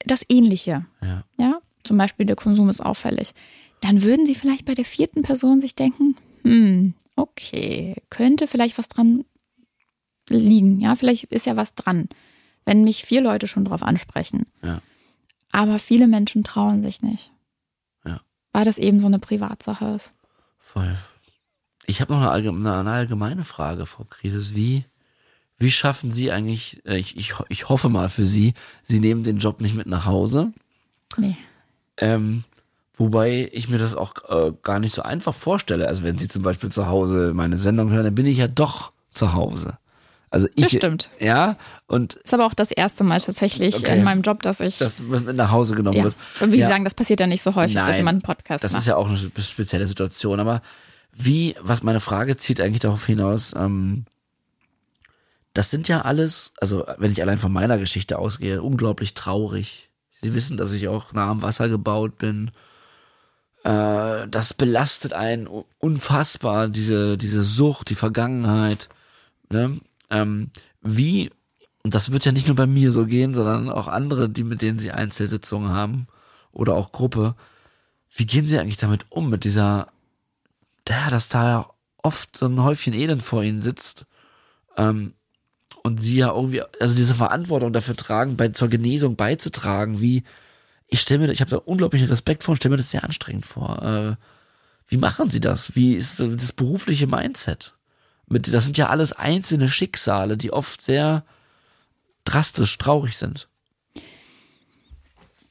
das 0.05 0.25
Ähnliche. 0.29 0.85
Ja. 1.03 1.23
Ja, 1.37 1.59
zum 1.83 1.97
Beispiel 1.97 2.25
der 2.25 2.35
Konsum 2.35 2.69
ist 2.69 2.81
auffällig. 2.81 3.33
Dann 3.81 4.03
würden 4.03 4.25
Sie 4.25 4.35
vielleicht 4.35 4.65
bei 4.65 4.75
der 4.75 4.85
vierten 4.85 5.23
Person 5.23 5.61
sich 5.61 5.75
denken, 5.75 6.15
hm, 6.43 6.93
okay, 7.15 7.95
könnte 8.09 8.47
vielleicht 8.47 8.77
was 8.77 8.87
dran 8.87 9.25
liegen. 10.29 10.79
Ja, 10.79 10.95
vielleicht 10.95 11.25
ist 11.25 11.45
ja 11.45 11.55
was 11.55 11.75
dran, 11.75 12.09
wenn 12.65 12.83
mich 12.83 13.05
vier 13.05 13.21
Leute 13.21 13.47
schon 13.47 13.65
drauf 13.65 13.83
ansprechen. 13.83 14.45
Ja. 14.63 14.81
Aber 15.51 15.79
viele 15.79 16.07
Menschen 16.07 16.43
trauen 16.43 16.83
sich 16.83 17.01
nicht. 17.01 17.31
Ja. 18.05 18.21
Weil 18.53 18.65
das 18.65 18.77
eben 18.77 18.99
so 18.99 19.07
eine 19.07 19.19
Privatsache 19.19 19.85
ist. 19.85 20.13
Voll. 20.59 20.95
Ich 21.85 21.99
habe 21.99 22.13
noch 22.13 22.21
eine, 22.21 22.31
allgemeine, 22.31 22.79
eine 22.79 22.91
allgemeine 22.91 23.43
Frage, 23.43 23.85
Frau 23.85 24.05
Krisis. 24.05 24.55
Wie, 24.55 24.85
wie 25.57 25.71
schaffen 25.71 26.11
Sie 26.11 26.31
eigentlich, 26.31 26.81
äh, 26.85 26.97
ich, 26.97 27.17
ich, 27.17 27.33
ich 27.49 27.69
hoffe 27.69 27.89
mal 27.89 28.09
für 28.09 28.25
Sie, 28.25 28.53
Sie 28.83 28.99
nehmen 28.99 29.23
den 29.23 29.37
Job 29.37 29.61
nicht 29.61 29.75
mit 29.75 29.87
nach 29.87 30.05
Hause. 30.05 30.53
Nee. 31.17 31.37
Ähm, 31.97 32.43
wobei 32.95 33.49
ich 33.51 33.67
mir 33.67 33.77
das 33.77 33.95
auch 33.95 34.13
äh, 34.29 34.53
gar 34.63 34.79
nicht 34.79 34.95
so 34.95 35.01
einfach 35.01 35.35
vorstelle. 35.35 35.87
Also 35.87 36.03
wenn 36.03 36.17
Sie 36.17 36.27
zum 36.27 36.43
Beispiel 36.43 36.69
zu 36.69 36.87
Hause 36.87 37.33
meine 37.33 37.57
Sendung 37.57 37.89
hören, 37.89 38.05
dann 38.05 38.15
bin 38.15 38.25
ich 38.25 38.37
ja 38.37 38.47
doch 38.47 38.93
zu 39.09 39.33
Hause. 39.33 39.77
Also 40.33 40.47
ich, 40.55 40.63
Das 40.63 40.71
stimmt. 40.71 41.09
ja, 41.19 41.57
und 41.87 42.13
Ist 42.13 42.33
aber 42.33 42.45
auch 42.45 42.53
das 42.53 42.71
erste 42.71 43.03
Mal 43.03 43.19
tatsächlich 43.19 43.75
Okay. 43.75 43.97
in 43.97 44.03
meinem 44.05 44.21
Job, 44.21 44.41
dass 44.43 44.61
ich. 44.61 44.77
das 44.77 45.01
nach 45.01 45.51
Hause 45.51 45.75
genommen 45.75 45.97
ja. 45.97 46.03
wird. 46.05 46.15
Und 46.39 46.53
wie 46.53 46.57
ja. 46.57 46.65
Sie 46.67 46.71
sagen, 46.71 46.85
das 46.85 46.93
passiert 46.93 47.19
ja 47.19 47.27
nicht 47.27 47.43
so 47.43 47.53
häufig, 47.55 47.75
dass 47.75 47.87
Nein, 47.89 47.97
jemand 47.97 48.15
einen 48.15 48.21
Podcast 48.35 48.63
Das 48.63 48.71
macht. 48.71 48.79
ist 48.81 48.87
ja 48.87 48.95
auch 48.95 49.09
eine 49.09 49.17
spezielle 49.17 49.85
Situation. 49.87 50.39
Aber 50.39 50.61
wie, 51.13 51.55
was 51.61 51.83
meine 51.83 51.99
Frage 51.99 52.37
zieht 52.37 52.61
eigentlich 52.61 52.79
darauf 52.79 53.05
hinaus, 53.05 53.53
ähm, 53.57 54.05
das 55.53 55.69
sind 55.69 55.89
ja 55.89 56.01
alles, 56.03 56.53
also 56.61 56.85
wenn 56.97 57.11
ich 57.11 57.21
allein 57.21 57.37
von 57.37 57.51
meiner 57.51 57.77
Geschichte 57.77 58.17
ausgehe, 58.17 58.61
unglaublich 58.63 59.13
traurig. 59.13 59.89
Sie 60.21 60.33
wissen, 60.33 60.55
dass 60.55 60.71
ich 60.71 60.87
auch 60.87 61.11
nah 61.11 61.29
am 61.29 61.41
Wasser 61.41 61.67
gebaut 61.67 62.17
bin. 62.17 62.51
Äh, 63.65 64.29
das 64.29 64.53
belastet 64.53 65.11
einen 65.11 65.49
unfassbar, 65.79 66.69
diese, 66.69 67.17
diese 67.17 67.43
Sucht, 67.43 67.89
die 67.89 67.95
Vergangenheit. 67.95 68.87
Ne? 69.49 69.81
Ähm, 70.11 70.51
wie, 70.81 71.31
und 71.83 71.95
das 71.95 72.11
wird 72.11 72.25
ja 72.25 72.31
nicht 72.31 72.47
nur 72.47 72.55
bei 72.55 72.67
mir 72.67 72.91
so 72.91 73.05
gehen, 73.05 73.33
sondern 73.33 73.69
auch 73.69 73.87
andere, 73.87 74.29
die 74.29 74.43
mit 74.43 74.61
denen 74.61 74.77
sie 74.77 74.91
Einzelsitzungen 74.91 75.71
haben 75.71 76.07
oder 76.51 76.75
auch 76.75 76.91
Gruppe. 76.91 77.35
Wie 78.13 78.27
gehen 78.27 78.45
sie 78.45 78.59
eigentlich 78.59 78.77
damit 78.77 79.05
um, 79.09 79.29
mit 79.29 79.45
dieser, 79.45 79.87
ja, 80.87 81.09
dass 81.09 81.29
da 81.29 81.49
ja 81.49 81.69
oft 82.03 82.37
so 82.37 82.45
ein 82.45 82.61
Häufchen 82.61 82.93
Elend 82.93 83.23
vor 83.23 83.41
ihnen 83.43 83.61
sitzt, 83.61 84.05
ähm, 84.77 85.13
und 85.83 86.01
sie 86.01 86.17
ja 86.17 86.33
irgendwie, 86.33 86.61
also 86.79 86.95
diese 86.95 87.15
Verantwortung 87.15 87.73
dafür 87.73 87.95
tragen, 87.95 88.37
bei 88.37 88.49
zur 88.49 88.69
Genesung 88.69 89.15
beizutragen, 89.15 89.99
wie, 89.99 90.23
ich 90.87 91.01
stelle 91.01 91.25
mir, 91.25 91.31
ich 91.31 91.41
habe 91.41 91.51
da 91.51 91.57
unglaublichen 91.57 92.07
Respekt 92.07 92.43
vor 92.43 92.53
und 92.53 92.57
stelle 92.57 92.71
mir 92.71 92.77
das 92.77 92.91
sehr 92.91 93.03
anstrengend 93.03 93.45
vor. 93.45 93.81
Äh, 93.81 94.15
wie 94.87 94.97
machen 94.97 95.29
sie 95.29 95.39
das? 95.39 95.75
Wie 95.75 95.93
ist 95.93 96.19
das 96.19 96.51
berufliche 96.51 97.07
Mindset? 97.07 97.73
Mit, 98.31 98.53
das 98.53 98.63
sind 98.63 98.77
ja 98.77 98.87
alles 98.87 99.13
einzelne 99.13 99.69
Schicksale, 99.69 100.37
die 100.37 100.51
oft 100.51 100.81
sehr 100.81 101.23
drastisch 102.23 102.77
traurig 102.77 103.17
sind. 103.17 103.47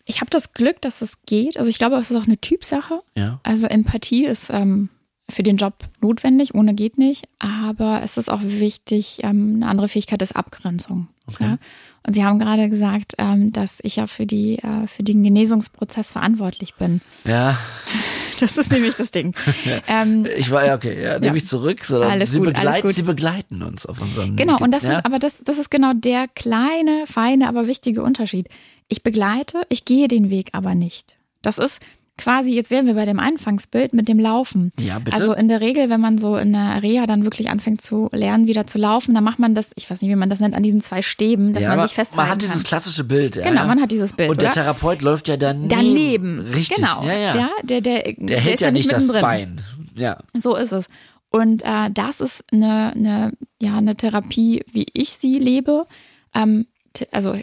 Ich 0.05 0.21
habe 0.21 0.31
das 0.31 0.55
Glück, 0.55 0.81
dass 0.81 1.03
es 1.03 1.23
geht. 1.27 1.57
Also 1.57 1.71
ich 1.71 1.79
glaube, 1.79 1.97
es 1.97 2.11
ist 2.11 2.17
auch 2.17 2.27
eine 2.27 2.39
Typsache. 2.39 3.03
Ja. 3.15 3.39
Also 3.43 3.67
Empathie 3.67 4.25
ist 4.25 4.51
ähm, 4.51 4.89
für 5.31 5.43
den 5.43 5.57
Job 5.57 5.75
notwendig, 6.01 6.55
ohne 6.55 6.75
geht 6.75 6.99
nicht. 6.99 7.29
Aber 7.39 8.03
es 8.03 8.17
ist 8.17 8.31
auch 8.31 8.41
wichtig, 8.43 9.21
ähm, 9.23 9.57
eine 9.57 9.69
andere 9.69 9.89
Fähigkeit 9.89 10.23
ist 10.23 10.37
Abgrenzung. 10.37 11.09
Okay. 11.27 11.45
Ja? 11.45 11.59
Und 12.07 12.15
Sie 12.15 12.25
haben 12.25 12.39
gerade 12.39 12.69
gesagt, 12.69 13.15
ähm, 13.19 13.53
dass 13.53 13.79
ich 13.83 13.97
ja 13.97 14.07
für, 14.07 14.27
die, 14.27 14.59
äh, 14.59 14.87
für 14.87 15.03
den 15.03 15.23
Genesungsprozess 15.23 16.13
verantwortlich 16.13 16.75
bin. 16.75 17.01
Ja, 17.25 17.59
Das 18.41 18.57
ist 18.57 18.73
nämlich 18.73 18.97
das 18.97 19.11
Ding. 19.11 19.35
ähm, 19.87 20.27
ich 20.37 20.51
war 20.51 20.65
ja 20.65 20.75
okay, 20.75 21.03
ja, 21.03 21.19
nehme 21.19 21.27
Ja. 21.27 21.35
ich 21.35 21.47
zurück, 21.47 21.85
sondern 21.85 22.25
sie, 22.25 22.39
gut, 22.39 22.55
begleiten, 22.55 22.93
sie 22.93 23.03
begleiten 23.03 23.63
uns 23.63 23.87
auf 23.87 24.01
unserem 24.01 24.37
Genau, 24.37 24.59
und 24.59 24.73
das 24.73 24.83
ja? 24.83 24.99
ist, 24.99 25.05
aber 25.05 25.19
das, 25.19 25.35
das 25.45 25.59
ist 25.59 25.71
genau 25.71 25.93
der 25.93 26.27
kleine, 26.29 27.05
feine, 27.07 27.49
aber 27.49 27.67
wichtige 27.67 28.03
Unterschied. 28.03 28.49
Ich 28.89 29.03
begleite, 29.03 29.63
ich 29.69 29.85
gehe 29.85 30.09
den 30.09 30.31
Weg 30.31 30.51
aber 30.53 30.75
nicht. 30.75 31.19
Das 31.43 31.59
ist 31.59 31.81
quasi, 32.21 32.55
jetzt 32.55 32.71
wären 32.71 32.87
wir 32.87 32.95
bei 32.95 33.05
dem 33.07 33.19
Anfangsbild 33.19 33.93
mit 33.95 34.07
dem 34.07 34.19
Laufen. 34.19 34.71
Ja, 34.79 34.99
bitte. 34.99 35.17
Also 35.17 35.33
in 35.33 35.49
der 35.49 35.61
Regel, 35.61 35.91
wenn 35.91 36.01
man 36.01 36.19
so 36.19 36.37
in 36.37 36.53
der 36.53 36.83
Reha 36.83 37.07
dann 37.07 37.25
wirklich 37.25 37.51
anfängt 37.51 37.81
zu 37.81 38.09
lernen, 38.13 38.47
wieder 38.47 38.67
zu 38.67 38.79
laufen, 38.79 39.15
dann 39.15 39.25
macht 39.25 39.39
man 39.39 39.55
das, 39.55 39.71
ich 39.75 39.91
weiß 39.91 40.03
nicht, 40.03 40.11
wie 40.11 40.17
man 40.17 40.31
das 40.31 40.41
nennt, 40.41 40.55
an 40.55 40.63
diesen 40.63 40.81
zwei 40.81 41.03
Stäben, 41.03 41.53
dass 41.55 41.65
ja, 41.65 41.75
man 41.75 41.87
sich 41.87 41.95
festhalten 41.95 42.21
man 42.21 42.31
hat 42.31 42.43
dieses 42.43 42.63
kann. 42.63 42.65
klassische 42.65 43.05
Bild. 43.05 43.37
Ja, 43.37 43.43
Genau, 43.43 43.63
ja. 43.63 43.67
man 43.67 43.81
hat 43.81 43.91
dieses 43.91 44.13
Bild, 44.13 44.31
Und 44.31 44.41
der 44.43 44.51
oder? 44.51 44.63
Therapeut 44.63 45.03
läuft 45.03 45.29
ja 45.29 45.37
daneben. 45.37 45.69
Daneben. 45.69 46.41
Richtig. 46.41 46.77
Genau. 46.77 47.03
Ja, 47.05 47.15
ja. 47.35 47.51
der, 47.63 47.81
der, 47.81 48.03
der 48.03 48.15
der 48.15 48.41
hält 48.41 48.61
ja 48.61 48.71
nicht 48.71 48.93
das 48.93 49.07
mittendrin. 49.07 49.23
Bein. 49.23 49.61
Ja. 49.97 50.19
So 50.35 50.57
ist 50.57 50.73
es. 50.73 50.87
Und 51.31 51.63
äh, 51.63 51.91
das 51.93 52.21
ist 52.21 52.45
eine, 52.53 52.93
eine, 52.95 53.33
ja, 53.61 53.77
eine 53.77 53.97
Therapie, 53.97 54.65
wie 54.73 54.87
ich 54.93 55.11
sie 55.11 55.39
lebe. 55.39 55.87
Ähm, 56.35 56.67
also 57.13 57.37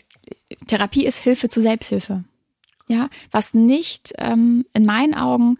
Therapie 0.68 1.06
ist 1.06 1.18
Hilfe 1.20 1.50
zur 1.50 1.64
Selbsthilfe. 1.64 2.24
Ja, 2.88 3.10
was 3.32 3.54
nicht 3.54 4.14
ähm, 4.18 4.66
in 4.74 4.86
meinen 4.86 5.14
Augen 5.14 5.58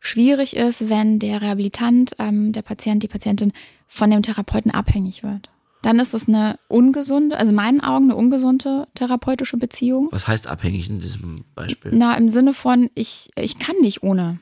schwierig 0.00 0.54
ist, 0.56 0.88
wenn 0.88 1.18
der 1.18 1.42
Rehabilitant, 1.42 2.12
ähm, 2.20 2.52
der 2.52 2.62
Patient, 2.62 3.02
die 3.02 3.08
Patientin 3.08 3.52
von 3.88 4.10
dem 4.10 4.22
Therapeuten 4.22 4.70
abhängig 4.70 5.22
wird. 5.24 5.50
Dann 5.82 5.98
ist 5.98 6.14
es 6.14 6.28
eine 6.28 6.58
ungesunde, 6.68 7.36
also 7.36 7.50
in 7.50 7.56
meinen 7.56 7.80
Augen 7.80 8.04
eine 8.06 8.16
ungesunde 8.16 8.86
therapeutische 8.94 9.56
Beziehung. 9.56 10.08
Was 10.12 10.26
heißt 10.28 10.46
abhängig 10.46 10.88
in 10.88 11.00
diesem 11.00 11.44
Beispiel? 11.54 11.92
Na, 11.94 12.16
im 12.16 12.28
Sinne 12.28 12.52
von, 12.52 12.90
ich, 12.94 13.30
ich 13.36 13.58
kann 13.58 13.76
nicht 13.80 14.02
ohne. 14.02 14.38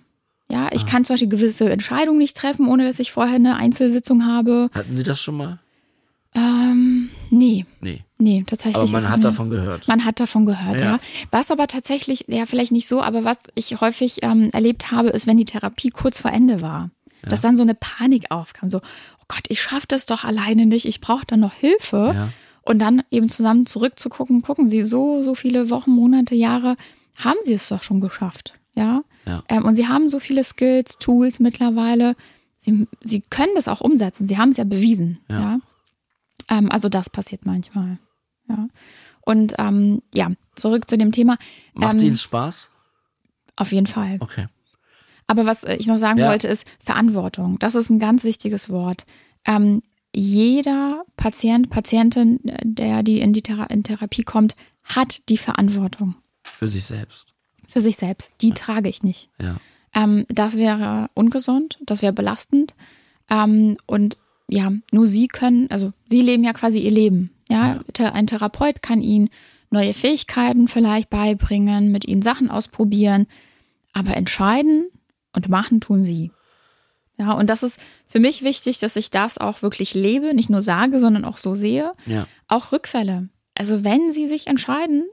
Ja, 0.51 0.69
ich 0.73 0.83
Ah. 0.85 0.87
kann 0.87 1.05
zum 1.05 1.15
Beispiel 1.15 1.29
gewisse 1.29 1.71
Entscheidungen 1.71 2.19
nicht 2.19 2.37
treffen, 2.37 2.69
ohne 2.69 2.87
dass 2.87 2.99
ich 3.01 3.13
vorher 3.13 3.35
eine 3.37 3.57
Einzelsitzung 3.57 4.25
habe. 4.27 4.71
Hatten 4.75 4.97
Sie 4.97 5.03
das 5.05 5.21
schon 5.21 5.37
mal? 5.37 5.59
Ähm, 6.35 7.09
nee, 7.31 7.65
Nee. 7.81 8.03
Nee, 8.19 8.45
tatsächlich. 8.47 8.77
Aber 8.77 8.91
man 8.91 9.11
hat 9.11 9.25
davon 9.25 9.51
gehört. 9.51 9.89
Man 9.89 10.05
hat 10.05 10.21
davon 10.21 10.47
gehört, 10.47 10.81
ja. 10.81 10.87
Ja. 10.93 10.99
Was 11.31 11.51
aber 11.51 11.67
tatsächlich, 11.67 12.25
ja, 12.29 12.47
vielleicht 12.47 12.73
nicht 12.73 12.89
so, 12.89 13.03
aber 13.03 13.25
was 13.25 13.39
ich 13.55 13.81
häufig 13.81 14.19
ähm, 14.23 14.51
erlebt 14.53 14.91
habe, 14.91 15.09
ist, 15.11 15.27
wenn 15.27 15.37
die 15.37 15.45
Therapie 15.45 15.91
kurz 15.91 16.21
vor 16.21 16.33
Ende 16.33 16.63
war, 16.63 16.91
dass 17.23 17.41
dann 17.41 17.57
so 17.57 17.63
eine 17.63 17.75
Panik 17.75 18.31
aufkam, 18.31 18.69
so, 18.69 18.79
oh 18.79 19.25
Gott, 19.27 19.45
ich 19.49 19.61
schaffe 19.61 19.87
das 19.89 20.07
doch 20.07 20.23
alleine 20.25 20.67
nicht, 20.67 20.87
ich 20.87 21.01
brauche 21.01 21.27
dann 21.27 21.41
noch 21.41 21.55
Hilfe. 21.55 22.13
Ja. 22.15 22.29
Und 22.63 22.81
dann 22.81 23.03
eben 23.11 23.29
zusammen 23.29 23.65
zurückzugucken, 23.67 24.43
gucken 24.43 24.69
Sie, 24.69 24.83
so, 24.83 25.23
so 25.23 25.35
viele 25.37 25.71
Wochen, 25.71 25.91
Monate, 25.93 26.35
Jahre, 26.35 26.77
haben 27.17 27.39
Sie 27.45 27.53
es 27.53 27.69
doch 27.69 27.83
schon 27.85 28.01
geschafft, 28.01 28.55
ja. 28.75 29.03
Ja. 29.25 29.43
Ähm, 29.49 29.65
und 29.65 29.75
Sie 29.75 29.87
haben 29.89 30.09
so 30.09 30.19
viele 30.19 30.43
Skills, 30.45 30.99
Tools 30.99 31.39
mittlerweile. 31.41 32.17
Sie, 32.59 32.87
Sie 33.03 33.21
können 33.21 33.53
das 33.55 33.69
auch 33.69 33.81
umsetzen. 33.81 34.27
Sie 34.27 34.37
haben 34.39 34.51
es 34.51 34.57
ja 34.57 34.65
bewiesen, 34.65 35.19
Ja. 35.29 35.41
ja. 35.41 35.61
Ähm, 36.49 36.71
also 36.71 36.89
das 36.89 37.11
passiert 37.11 37.45
manchmal, 37.47 37.99
ja. 38.49 38.69
Und 39.23 39.55
ähm, 39.59 40.03
ja, 40.15 40.31
zurück 40.55 40.89
zu 40.89 40.97
dem 40.97 41.13
Thema. 41.13 41.37
Macht 41.75 41.95
ähm, 41.97 42.01
Ihnen 42.03 42.17
Spaß? 42.17 42.71
Auf 43.57 43.73
jeden 43.73 43.87
Fall. 43.87 44.19
Okay. 44.21 44.47
Aber 45.27 45.47
was 45.47 45.65
ich 45.65 45.87
noch 45.89 45.99
sagen 45.99 46.19
Ja. 46.21 46.29
wollte, 46.29 46.47
ist 46.47 46.65
Verantwortung. 46.79 47.59
Das 47.59 47.75
ist 47.75 47.91
ein 47.91 47.99
ganz 47.99 48.23
wichtiges 48.23 48.71
Wort. 48.71 49.05
Ähm, 49.45 49.83
jeder 50.15 51.05
Patient, 51.17 51.69
Patientin, 51.71 52.47
äh, 52.49 52.59
der 52.65 53.03
die 53.03 53.21
in 53.21 53.33
die 53.33 53.43
Thera 53.43 53.65
in 53.65 53.83
Therapie 53.83 54.23
kommt, 54.23 54.55
hat 54.85 55.29
die 55.29 55.37
Verantwortung 55.39 56.15
Für 56.45 56.69
sich 56.69 56.85
selbst. 56.85 57.35
für 57.67 57.81
sich 57.81 57.97
selbst. 57.97 58.31
Die 58.41 58.53
trage 58.53 58.89
ich 58.89 59.03
nicht. 59.03 59.29
Ja. 59.43 59.57
Ähm, 59.95 60.25
das 60.29 60.57
wäre 60.57 61.09
ungesund, 61.15 61.79
das 61.85 62.03
wäre 62.03 62.13
belastend. 62.13 62.75
Ähm, 63.29 63.77
und 63.87 64.17
ja, 64.49 64.71
nur 64.93 65.07
sie 65.09 65.27
können, 65.27 65.69
also 65.71 65.93
sie 66.07 66.21
leben 66.23 66.45
ja 66.45 66.53
quasi 66.53 66.79
ihr 66.79 66.93
Leben. 66.93 67.31
Ja, 67.49 67.81
Th- 67.95 68.13
ein 68.13 68.27
Therapeut 68.27 68.83
kann 68.83 69.01
ihnen 69.03 69.29
neue 69.71 69.95
Fähigkeiten 69.95 70.69
vielleicht 70.69 71.11
beibringen, 71.11 71.91
mit 71.93 72.05
ihnen 72.07 72.23
Sachen 72.23 72.51
ausprobieren, 72.51 73.27
aber 73.93 74.17
entscheiden 74.17 74.89
und 75.33 75.49
machen 75.49 75.81
tun 75.81 76.03
sie. 76.03 76.31
Ja, 77.19 77.33
und 77.33 77.49
das 77.49 77.63
ist 77.63 77.79
für 78.07 78.21
mich 78.21 78.43
wichtig, 78.43 78.79
dass 78.79 78.95
ich 78.97 79.11
das 79.11 79.39
auch 79.39 79.63
wirklich 79.63 79.95
lebe, 79.95 80.35
nicht 80.35 80.51
nur 80.51 80.63
sage, 80.63 81.01
sondern 81.01 81.25
auch 81.25 81.39
so 81.39 81.55
sehe. 81.55 81.93
Ja. 82.05 82.27
Auch 82.49 82.73
Rückfälle. 82.73 83.29
Also 83.55 83.85
wenn 83.85 84.13
sie 84.13 84.29
sich 84.29 84.49
entscheiden, 84.49 85.05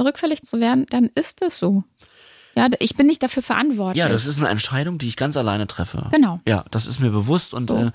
rückfällig 0.00 0.42
zu 0.42 0.58
werden, 0.58 0.86
dann 0.90 1.08
ist 1.14 1.40
es 1.42 1.58
so. 1.58 1.84
Ja, 2.56 2.68
ich 2.80 2.96
bin 2.96 3.06
nicht 3.06 3.22
dafür 3.22 3.42
verantwortlich. 3.42 3.98
Ja, 4.00 4.08
das 4.08 4.26
ist 4.26 4.38
eine 4.38 4.48
Entscheidung, 4.48 4.98
die 4.98 5.06
ich 5.08 5.16
ganz 5.16 5.36
alleine 5.36 5.66
treffe. 5.68 6.08
Genau. 6.12 6.40
Ja, 6.46 6.64
das 6.70 6.86
ist 6.86 6.98
mir 7.00 7.10
bewusst 7.10 7.54
und 7.54 7.68
So. 7.68 7.76
äh, 7.76 7.90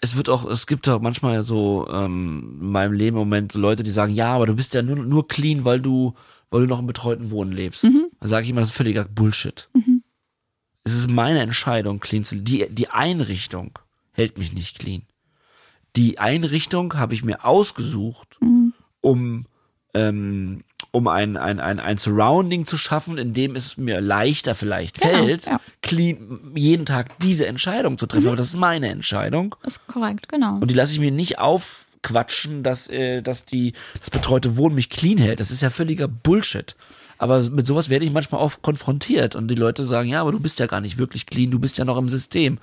es 0.00 0.16
wird 0.16 0.28
auch, 0.28 0.44
es 0.48 0.66
gibt 0.66 0.88
auch 0.88 1.00
manchmal 1.00 1.42
so 1.42 1.88
ähm, 1.90 2.58
in 2.60 2.70
meinem 2.70 2.92
Leben 2.92 3.16
im 3.16 3.20
Moment 3.20 3.52
so 3.52 3.58
Leute, 3.58 3.82
die 3.82 3.90
sagen, 3.90 4.12
ja, 4.12 4.34
aber 4.34 4.46
du 4.46 4.54
bist 4.54 4.74
ja 4.74 4.82
nur, 4.82 4.96
nur 4.96 5.28
clean, 5.28 5.64
weil 5.64 5.80
du, 5.80 6.14
weil 6.50 6.62
du 6.62 6.66
noch 6.66 6.78
im 6.80 6.86
betreuten 6.86 7.30
Wohnen 7.30 7.52
lebst. 7.52 7.84
Mhm. 7.84 8.08
Dann 8.20 8.28
sage 8.28 8.44
ich 8.44 8.50
immer, 8.50 8.60
das 8.60 8.70
ist 8.70 8.76
völliger 8.76 9.04
Bullshit. 9.04 9.68
Es 10.84 10.94
ist 10.94 11.10
meine 11.10 11.40
Entscheidung, 11.40 12.00
clean 12.00 12.24
zu 12.24 12.36
die 12.36 12.66
Die 12.70 12.88
Einrichtung 12.88 13.78
hält 14.12 14.38
mich 14.38 14.54
nicht 14.54 14.78
clean. 14.78 15.02
Die 15.96 16.18
Einrichtung 16.18 16.94
habe 16.94 17.14
ich 17.14 17.24
mir 17.24 17.44
ausgesucht, 17.44 18.38
Mhm. 18.40 18.72
um 19.00 19.46
ähm, 19.94 20.64
um 20.98 21.08
ein, 21.08 21.36
ein, 21.36 21.60
ein, 21.60 21.80
ein 21.80 21.96
Surrounding 21.98 22.66
zu 22.66 22.76
schaffen, 22.76 23.16
in 23.18 23.32
dem 23.32 23.56
es 23.56 23.76
mir 23.76 24.00
leichter 24.00 24.54
vielleicht 24.54 25.00
Genau, 25.00 25.24
fällt, 25.24 25.46
ja. 25.46 25.60
clean, 25.82 26.52
jeden 26.54 26.84
Tag 26.86 27.18
diese 27.20 27.46
Entscheidung 27.46 27.96
zu 27.98 28.06
treffen. 28.06 28.26
Aber 28.28 28.36
das 28.36 28.48
ist 28.48 28.56
meine 28.56 28.88
Entscheidung. 28.90 29.54
Ist 29.64 29.86
korrekt, 29.86 30.28
genau. 30.28 30.56
Und 30.56 30.70
die 30.70 30.74
lasse 30.74 30.92
ich 30.92 31.00
mir 31.00 31.10
nicht 31.10 31.38
aufquatschen, 31.38 32.62
dass, 32.62 32.88
äh, 32.88 33.22
dass 33.22 33.44
die, 33.44 33.72
das 33.98 34.10
betreute 34.10 34.56
Wohnen 34.56 34.74
mich 34.74 34.90
clean 34.90 35.18
hält. 35.18 35.40
Das 35.40 35.50
ist 35.50 35.62
ja 35.62 35.70
völliger 35.70 36.08
Bullshit. 36.08 36.76
Aber 37.18 37.42
mit 37.50 37.66
sowas 37.66 37.88
werde 37.88 38.04
ich 38.04 38.12
manchmal 38.12 38.40
auch 38.40 38.62
konfrontiert 38.62 39.34
und 39.34 39.48
die 39.48 39.56
Leute 39.56 39.84
sagen, 39.84 40.08
ja, 40.08 40.20
aber 40.20 40.32
du 40.32 40.40
bist 40.40 40.58
ja 40.60 40.66
gar 40.66 40.80
nicht 40.80 40.98
wirklich 40.98 41.26
clean, 41.26 41.50
du 41.50 41.58
bist 41.58 41.76
ja 41.78 41.84
noch 41.84 41.96
im 41.98 42.08
System. 42.08 42.58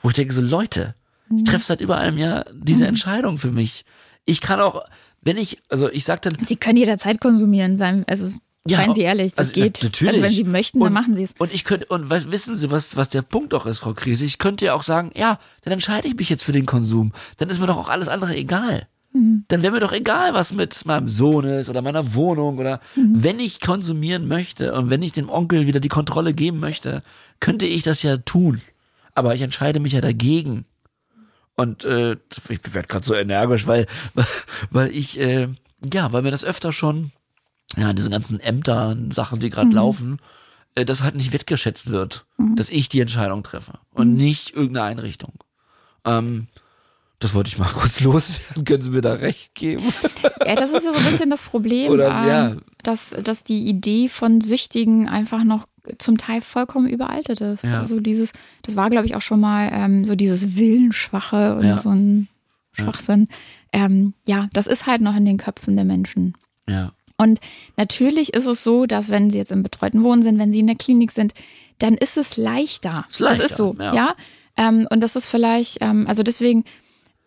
Wo 0.00 0.10
ich 0.10 0.14
denke 0.14 0.32
so, 0.32 0.42
Leute, 0.42 0.94
ich 1.36 1.42
treffe 1.42 1.64
seit 1.64 1.80
über 1.80 1.96
einem 1.98 2.18
Jahr 2.18 2.44
diese 2.52 2.86
Entscheidung 2.86 3.38
für 3.38 3.50
mich. 3.50 3.84
Ich 4.26 4.40
kann 4.40 4.60
auch, 4.60 4.84
wenn 5.26 5.36
ich, 5.36 5.58
also 5.68 5.90
ich 5.90 6.04
sag 6.04 6.22
dann, 6.22 6.36
Sie 6.46 6.56
können 6.56 6.78
jederzeit 6.78 7.20
konsumieren, 7.20 7.76
sein, 7.76 8.04
also 8.08 8.28
Ja, 8.66 8.78
seien 8.78 8.94
Sie 8.94 9.02
ehrlich, 9.02 9.32
das 9.34 9.48
also, 9.50 9.60
geht. 9.60 9.78
na- 9.82 9.88
natürlich. 9.88 10.12
Also 10.14 10.22
wenn 10.24 10.32
Sie 10.32 10.44
möchten, 10.44 10.78
dann 10.80 10.88
und, 10.88 10.92
machen 10.94 11.14
Sie 11.16 11.22
es. 11.24 11.34
Und 11.38 11.52
ich 11.52 11.64
könnte, 11.64 11.86
und 11.86 12.08
was, 12.10 12.30
wissen 12.30 12.56
Sie, 12.56 12.70
was, 12.70 12.96
was 12.96 13.10
der 13.10 13.22
Punkt 13.22 13.52
doch 13.52 13.66
ist, 13.66 13.80
Frau 13.80 13.92
Krise? 13.92 14.24
Ich 14.24 14.38
könnte 14.38 14.64
ja 14.64 14.74
auch 14.74 14.82
sagen, 14.82 15.10
ja, 15.14 15.38
dann 15.62 15.72
entscheide 15.74 16.08
ich 16.08 16.16
mich 16.16 16.30
jetzt 16.30 16.42
für 16.44 16.52
den 16.52 16.64
Konsum. 16.66 17.12
Dann 17.36 17.50
ist 17.50 17.60
mir 17.60 17.66
doch 17.66 17.76
auch 17.76 17.88
alles 17.90 18.08
andere 18.08 18.34
egal. 18.34 18.88
Mhm. 19.12 19.44
Dann 19.48 19.62
wäre 19.62 19.72
mir 19.72 19.80
doch 19.80 19.92
egal, 19.92 20.34
was 20.34 20.52
mit 20.52 20.84
meinem 20.84 21.08
Sohn 21.08 21.44
ist 21.44 21.68
oder 21.68 21.80
meiner 21.82 22.14
Wohnung 22.14 22.58
oder 22.58 22.80
Mhm. 22.96 23.22
wenn 23.22 23.38
ich 23.40 23.60
konsumieren 23.60 24.26
möchte 24.26 24.72
und 24.74 24.90
wenn 24.90 25.02
ich 25.02 25.12
dem 25.12 25.28
Onkel 25.28 25.66
wieder 25.66 25.80
die 25.80 25.88
Kontrolle 25.88 26.34
geben 26.34 26.58
möchte, 26.58 27.02
könnte 27.40 27.66
ich 27.66 27.82
das 27.84 28.02
ja 28.02 28.16
tun. 28.16 28.60
Aber 29.14 29.34
ich 29.34 29.42
entscheide 29.42 29.80
mich 29.80 29.92
ja 29.92 30.00
dagegen. 30.00 30.64
Und 31.56 31.84
äh, 31.84 32.12
ich 32.12 32.74
werde 32.74 32.86
gerade 32.88 33.06
so 33.06 33.14
energisch, 33.14 33.66
weil, 33.66 33.86
weil 34.70 34.90
ich, 34.94 35.18
äh, 35.18 35.48
ja, 35.92 36.12
weil 36.12 36.22
mir 36.22 36.30
das 36.30 36.44
öfter 36.44 36.72
schon, 36.72 37.12
ja, 37.76 37.92
diese 37.92 38.10
ganzen 38.10 38.40
Ämter, 38.40 38.96
Sachen, 39.10 39.40
die 39.40 39.46
Mhm. 39.46 39.50
gerade 39.50 39.70
laufen, 39.70 40.18
äh, 40.74 40.84
das 40.84 41.02
halt 41.02 41.14
nicht 41.16 41.32
wertgeschätzt 41.32 41.90
wird, 41.90 42.26
dass 42.56 42.68
ich 42.68 42.88
die 42.88 43.00
Entscheidung 43.00 43.42
treffe 43.42 43.78
und 43.92 44.10
Mhm. 44.10 44.16
nicht 44.16 44.54
irgendeine 44.54 44.86
Einrichtung. 44.86 45.32
Ähm, 46.04 46.46
das 47.18 47.32
wollte 47.32 47.48
ich 47.48 47.56
mal 47.58 47.68
kurz 47.74 48.00
loswerden. 48.00 48.64
Können 48.64 48.82
Sie 48.82 48.90
mir 48.90 49.00
da 49.00 49.14
recht 49.14 49.54
geben? 49.54 49.92
Ja, 50.46 50.54
das 50.54 50.70
ist 50.70 50.84
ja 50.84 50.92
so 50.92 50.98
ein 50.98 51.04
bisschen 51.10 51.30
das 51.30 51.42
Problem, 51.50 51.90
Oder, 51.90 52.08
ähm, 52.08 52.28
ja. 52.28 52.56
dass, 52.82 53.10
dass 53.22 53.42
die 53.44 53.66
Idee 53.66 54.08
von 54.10 54.42
Süchtigen 54.42 55.08
einfach 55.08 55.42
noch 55.42 55.66
zum 55.98 56.18
Teil 56.18 56.40
vollkommen 56.40 56.88
überaltet 56.88 57.40
ist. 57.40 57.64
Ja. 57.64 57.80
Also 57.80 58.00
dieses, 58.00 58.32
das 58.62 58.76
war, 58.76 58.90
glaube 58.90 59.06
ich, 59.06 59.14
auch 59.14 59.22
schon 59.22 59.40
mal 59.40 59.70
ähm, 59.72 60.04
so 60.04 60.14
dieses 60.14 60.56
Willensschwache 60.56 61.56
und 61.56 61.64
Ja. 61.64 61.78
so 61.78 61.90
ein 61.90 62.28
Schwachsinn. 62.72 63.28
Ähm, 63.72 64.14
ja, 64.26 64.48
das 64.52 64.66
ist 64.66 64.86
halt 64.86 65.00
noch 65.00 65.16
in 65.16 65.24
den 65.24 65.38
Köpfen 65.38 65.76
der 65.76 65.84
Menschen. 65.84 66.34
Ja. 66.68 66.92
Und 67.16 67.40
natürlich 67.76 68.34
ist 68.34 68.46
es 68.46 68.62
so, 68.62 68.86
dass 68.86 69.08
wenn 69.08 69.30
sie 69.30 69.38
jetzt 69.38 69.52
im 69.52 69.62
betreuten 69.62 70.02
Wohnen 70.02 70.22
sind, 70.22 70.38
wenn 70.38 70.52
sie 70.52 70.60
in 70.60 70.66
der 70.66 70.76
Klinik 70.76 71.12
sind, 71.12 71.32
dann 71.78 71.94
ist 71.94 72.16
es 72.16 72.36
leichter. 72.36 73.06
Ist 73.08 73.20
leichter, 73.20 73.42
das 73.42 73.50
ist 73.50 73.56
so, 73.56 73.74
ja. 73.78 73.94
ja. 73.94 74.14
Ähm, 74.56 74.86
und 74.90 75.00
das 75.00 75.16
ist 75.16 75.28
vielleicht, 75.28 75.78
ähm, 75.80 76.06
also 76.06 76.22
deswegen, 76.22 76.64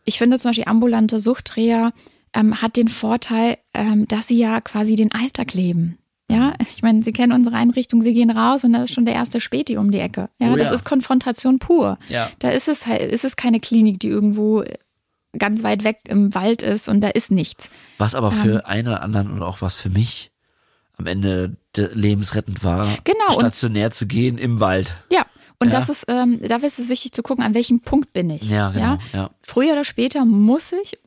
ich 0.06 0.18
finde 0.18 0.38
zum 0.40 0.49
Beispiel 0.49 0.65
ambulante 0.68 1.19
Suchtreha 1.19 1.91
ähm, 2.34 2.61
hat 2.61 2.76
den 2.76 2.88
Vorteil, 2.88 3.57
ähm, 3.73 4.07
dass 4.07 4.27
sie 4.27 4.38
ja 4.38 4.61
quasi 4.61 4.95
den 4.95 5.11
Alltag 5.11 5.53
leben. 5.53 5.98
Ja, 6.30 6.53
ich 6.61 6.81
meine, 6.84 7.01
Sie 7.03 7.11
kennen 7.11 7.31
unsere 7.34 7.56
Einrichtung, 7.56 8.01
Sie 8.01 8.14
gehen 8.14 8.30
raus 8.30 8.64
und 8.64 8.73
da 8.73 8.84
ist 8.84 8.93
schon 8.93 9.06
der 9.06 9.15
erste 9.15 9.39
Späti 9.39 9.77
um 9.77 9.89
die 9.91 9.99
Ecke. 9.99 10.30
Ja, 10.39 10.51
Oh 10.51 10.56
das 10.56 10.69
ja. 10.69 10.73
ist 10.76 10.84
Konfrontation 10.85 11.57
pur. 11.60 11.97
Ja. 12.07 12.30
Da 12.39 12.51
ist 12.51 12.68
es 12.68 12.85
halt, 12.85 13.01
ist 13.11 13.26
es 13.26 13.35
keine 13.35 13.60
Klinik, 13.60 13.99
die 13.99 14.10
irgendwo 14.10 14.64
ganz 15.38 15.64
weit 15.64 15.84
weg 15.84 15.97
im 16.07 16.34
Wald 16.35 16.61
ist 16.61 16.88
und 16.89 17.01
da 17.01 17.10
ist 17.10 17.31
nichts. 17.31 17.69
Was 17.97 18.15
aber 18.15 18.31
für 18.31 18.56
Ähm. 18.56 18.61
einen 18.65 18.88
oder 18.89 19.01
anderen 19.01 19.31
und 19.31 19.41
auch 19.43 19.61
was 19.61 19.76
für 19.76 19.89
mich 19.89 20.31
am 20.97 21.06
Ende 21.07 21.56
de- 21.76 21.89
lebensrettend 21.93 22.64
war, 22.64 22.85
Genau, 23.06 23.18
und- 23.30 23.34
stationär 23.39 23.89
zu 23.91 24.06
gehen 24.06 24.38
im 24.38 24.60
Wald. 24.60 24.95
Ja, 25.11 25.26
und 25.60 25.69
Ja. 25.69 25.80
das 25.80 25.89
ist, 25.89 26.06
ähm, 26.10 26.39
dafür 26.47 26.68
ist 26.68 26.77
es 26.80 26.89
wichtig 26.89 27.11
zu 27.14 27.23
gucken, 27.23 27.43
an 27.43 27.53
welchem 27.53 27.80
Punkt 27.80 28.11
bin 28.14 28.30
ich. 28.30 28.49
Ja, 28.49 28.69
genau. 28.72 28.97
Ja, 29.14 29.30
Früher 29.41 29.72
oder 29.73 29.85
später 29.85 30.26
muss 30.26 30.72
ich, 30.73 30.97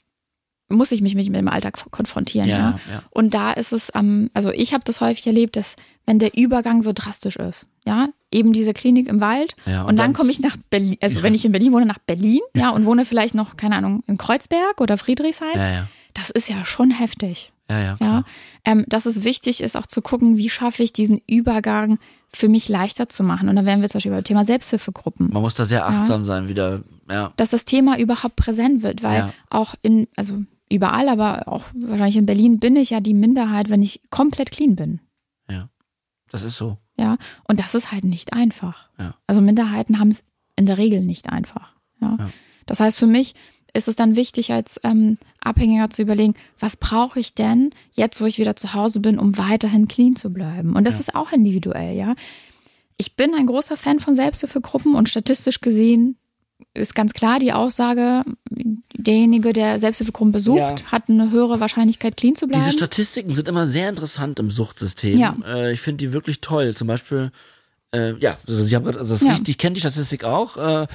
muss 0.72 0.90
ich 0.92 1.00
mich 1.02 1.14
mit 1.14 1.26
dem 1.26 1.48
Alltag 1.48 1.78
konfrontieren. 1.90 2.48
ja, 2.48 2.56
Ja. 2.58 2.80
ja. 2.92 3.02
Und 3.10 3.34
da 3.34 3.52
ist 3.52 3.72
es, 3.72 3.90
ähm, 3.94 4.30
also 4.34 4.50
ich 4.50 4.74
habe 4.74 4.82
das 4.84 5.00
häufig 5.00 5.26
erlebt, 5.26 5.56
dass 5.56 5.76
wenn 6.06 6.18
der 6.18 6.36
Übergang 6.36 6.82
so 6.82 6.92
drastisch 6.92 7.36
ist, 7.36 7.66
ja, 7.84 8.08
eben 8.32 8.52
diese 8.52 8.72
Klinik 8.72 9.06
im 9.08 9.20
Wald 9.20 9.54
Ja, 9.66 9.82
und, 9.82 9.90
und 9.90 9.96
dann 9.96 10.06
dann- 10.06 10.12
komme 10.14 10.30
ich 10.32 10.40
nach 10.40 10.56
Berlin, 10.70 10.96
also 11.00 11.22
wenn 11.22 11.34
ich 11.34 11.44
in 11.44 11.52
Berlin 11.52 11.72
wohne, 11.72 11.86
nach 11.86 11.98
Berlin, 11.98 12.40
ja, 12.56 12.70
und 12.70 12.86
wohne 12.86 13.04
vielleicht 13.04 13.34
noch, 13.34 13.56
keine 13.56 13.76
Ahnung, 13.76 14.02
in 14.06 14.18
Kreuzberg 14.18 14.80
oder 14.80 14.98
Friedrichshain, 14.98 15.86
das 16.14 16.30
ist 16.30 16.48
ja 16.48 16.64
schon 16.64 16.90
heftig. 16.90 17.52
Ja, 17.70 17.78
ja, 17.80 17.94
klar. 17.96 18.24
ähm, 18.66 18.84
dass 18.88 19.06
es 19.06 19.24
wichtig 19.24 19.62
ist, 19.62 19.76
auch 19.76 19.86
zu 19.86 20.02
gucken, 20.02 20.36
wie 20.36 20.50
schaffe 20.50 20.82
ich 20.82 20.92
diesen 20.92 21.22
Übergang 21.26 21.98
für 22.34 22.48
mich 22.50 22.68
leichter 22.68 23.08
zu 23.08 23.22
machen. 23.22 23.48
Und 23.48 23.56
da 23.56 23.64
wären 23.64 23.80
wir 23.80 23.88
zum 23.88 23.98
Beispiel 23.98 24.12
beim 24.12 24.24
Thema 24.24 24.44
Selbsthilfegruppen. 24.44 25.30
Man 25.32 25.40
muss 25.42 25.54
da 25.54 25.64
sehr 25.64 25.86
achtsam 25.86 26.22
sein, 26.24 26.48
wieder, 26.48 26.82
ja. 27.08 27.32
dass 27.36 27.48
das 27.50 27.64
Thema 27.64 27.98
überhaupt 27.98 28.36
präsent 28.36 28.82
wird, 28.82 29.02
weil 29.02 29.32
auch 29.48 29.74
in, 29.82 30.06
also 30.16 30.42
überall, 30.74 31.08
aber 31.08 31.48
auch 31.48 31.64
wahrscheinlich 31.74 32.16
in 32.16 32.26
Berlin 32.26 32.58
bin 32.58 32.76
ich 32.76 32.90
ja 32.90 33.00
die 33.00 33.14
Minderheit, 33.14 33.68
wenn 33.70 33.82
ich 33.82 34.00
komplett 34.10 34.50
clean 34.50 34.76
bin. 34.76 35.00
Ja. 35.50 35.68
Das 36.30 36.42
ist 36.42 36.56
so. 36.56 36.78
Ja. 36.96 37.16
Und 37.48 37.58
das 37.60 37.74
ist 37.74 37.92
halt 37.92 38.04
nicht 38.04 38.32
einfach. 38.32 38.88
Ja. 38.98 39.14
Also 39.26 39.40
Minderheiten 39.40 39.98
haben 39.98 40.08
es 40.08 40.24
in 40.56 40.66
der 40.66 40.78
Regel 40.78 41.00
nicht 41.02 41.28
einfach. 41.30 41.74
Ja. 42.00 42.16
Ja. 42.18 42.30
Das 42.66 42.80
heißt, 42.80 42.98
für 42.98 43.06
mich 43.06 43.34
ist 43.74 43.88
es 43.88 43.96
dann 43.96 44.16
wichtig, 44.16 44.52
als 44.52 44.78
ähm, 44.84 45.16
Abhängiger 45.40 45.88
zu 45.90 46.02
überlegen, 46.02 46.34
was 46.58 46.76
brauche 46.76 47.18
ich 47.18 47.34
denn 47.34 47.70
jetzt, 47.92 48.20
wo 48.20 48.26
ich 48.26 48.38
wieder 48.38 48.54
zu 48.56 48.74
Hause 48.74 49.00
bin, 49.00 49.18
um 49.18 49.38
weiterhin 49.38 49.88
clean 49.88 50.14
zu 50.16 50.30
bleiben? 50.32 50.76
Und 50.76 50.84
das 50.84 50.96
Ja. 50.96 51.00
ist 51.00 51.14
auch 51.14 51.32
individuell, 51.32 51.96
ja. 51.96 52.14
Ich 52.98 53.16
bin 53.16 53.34
ein 53.34 53.46
großer 53.46 53.76
Fan 53.76 53.98
von 54.00 54.14
Selbsthilfegruppen 54.14 54.94
und 54.94 55.08
statistisch 55.08 55.60
gesehen 55.60 56.16
ist 56.74 56.94
ganz 56.94 57.12
klar 57.12 57.39
die 57.39 57.52
Aussage, 57.52 58.24
derjenige, 58.97 59.52
der 59.52 59.78
Selbsthilfegruppen 59.80 60.32
besucht, 60.32 60.59
Ja. 60.59 60.74
hat 60.90 61.09
eine 61.09 61.30
höhere 61.30 61.60
Wahrscheinlichkeit, 61.60 62.16
clean 62.16 62.34
zu 62.36 62.47
bleiben. 62.47 62.62
Diese 62.64 62.76
Statistiken 62.76 63.34
sind 63.34 63.48
immer 63.48 63.66
sehr 63.66 63.89
interessant 63.89 64.39
im 64.39 64.51
Suchtsystem. 64.51 65.18
Ja. 65.18 65.36
Äh, 65.47 65.72
ich 65.72 65.80
finde 65.80 65.98
die 65.98 66.12
wirklich 66.12 66.40
toll. 66.40 66.74
Zum 66.74 66.86
Beispiel, 66.89 67.30
äh, 67.94 68.14
ja, 68.19 68.36
also 68.48 68.62
Sie 68.64 68.74
haben 68.74 68.85
gerade, 68.85 68.98
also 68.98 69.14
das 69.14 69.23
Ja. 69.23 69.32
riecht, 69.32 69.48
ich 69.48 69.59
kenne 69.59 69.74
die 69.74 69.81
Statistik 69.81 70.24
auch. 70.24 70.56
Äh, 70.56 70.86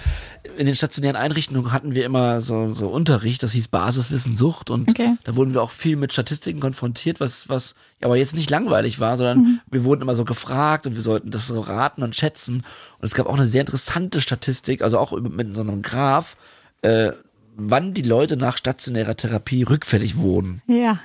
in 0.58 0.66
den 0.66 0.76
stationären 0.76 1.16
Einrichtungen 1.16 1.72
hatten 1.72 1.94
wir 1.96 2.06
immer 2.06 2.42
so, 2.42 2.74
so 2.74 2.88
Unterricht, 2.90 3.44
das 3.44 3.52
hieß 3.52 3.68
Basiswissen 3.68 4.36
Sucht 4.36 4.70
und 4.70 4.90
Okay. 4.90 5.16
da 5.24 5.36
wurden 5.36 5.54
wir 5.54 5.62
auch 5.62 5.70
viel 5.72 5.96
mit 5.96 6.12
Statistiken 6.14 6.60
konfrontiert, 6.60 7.20
was, 7.20 7.48
was 7.50 7.76
aber 8.02 8.18
jetzt 8.18 8.36
nicht 8.36 8.50
langweilig 8.50 9.00
war, 9.00 9.16
sondern 9.18 9.38
Mhm. 9.40 9.60
wir 9.70 9.84
wurden 9.84 10.02
immer 10.02 10.16
so 10.16 10.26
gefragt 10.26 10.88
und 10.88 10.96
wir 10.96 11.02
sollten 11.04 11.30
das 11.32 11.48
so 11.48 11.60
raten 11.60 12.02
und 12.04 12.16
schätzen. 12.16 12.58
Und 13.00 13.06
es 13.06 13.14
gab 13.14 13.28
auch 13.28 13.36
eine 13.38 13.48
sehr 13.48 13.62
interessante 13.62 14.20
Statistik, 14.22 14.82
also 14.82 14.98
auch 14.98 15.12
mit 15.20 15.54
so 15.54 15.62
einem 15.62 15.82
Graph, 15.84 16.36
äh, 16.82 17.12
wann 17.56 17.94
die 17.94 18.02
Leute 18.04 18.38
nach 18.38 18.58
stationärer 18.58 19.16
Therapie 19.18 19.64
rückfällig 19.64 20.18
wurden. 20.18 20.62
ja. 20.68 21.00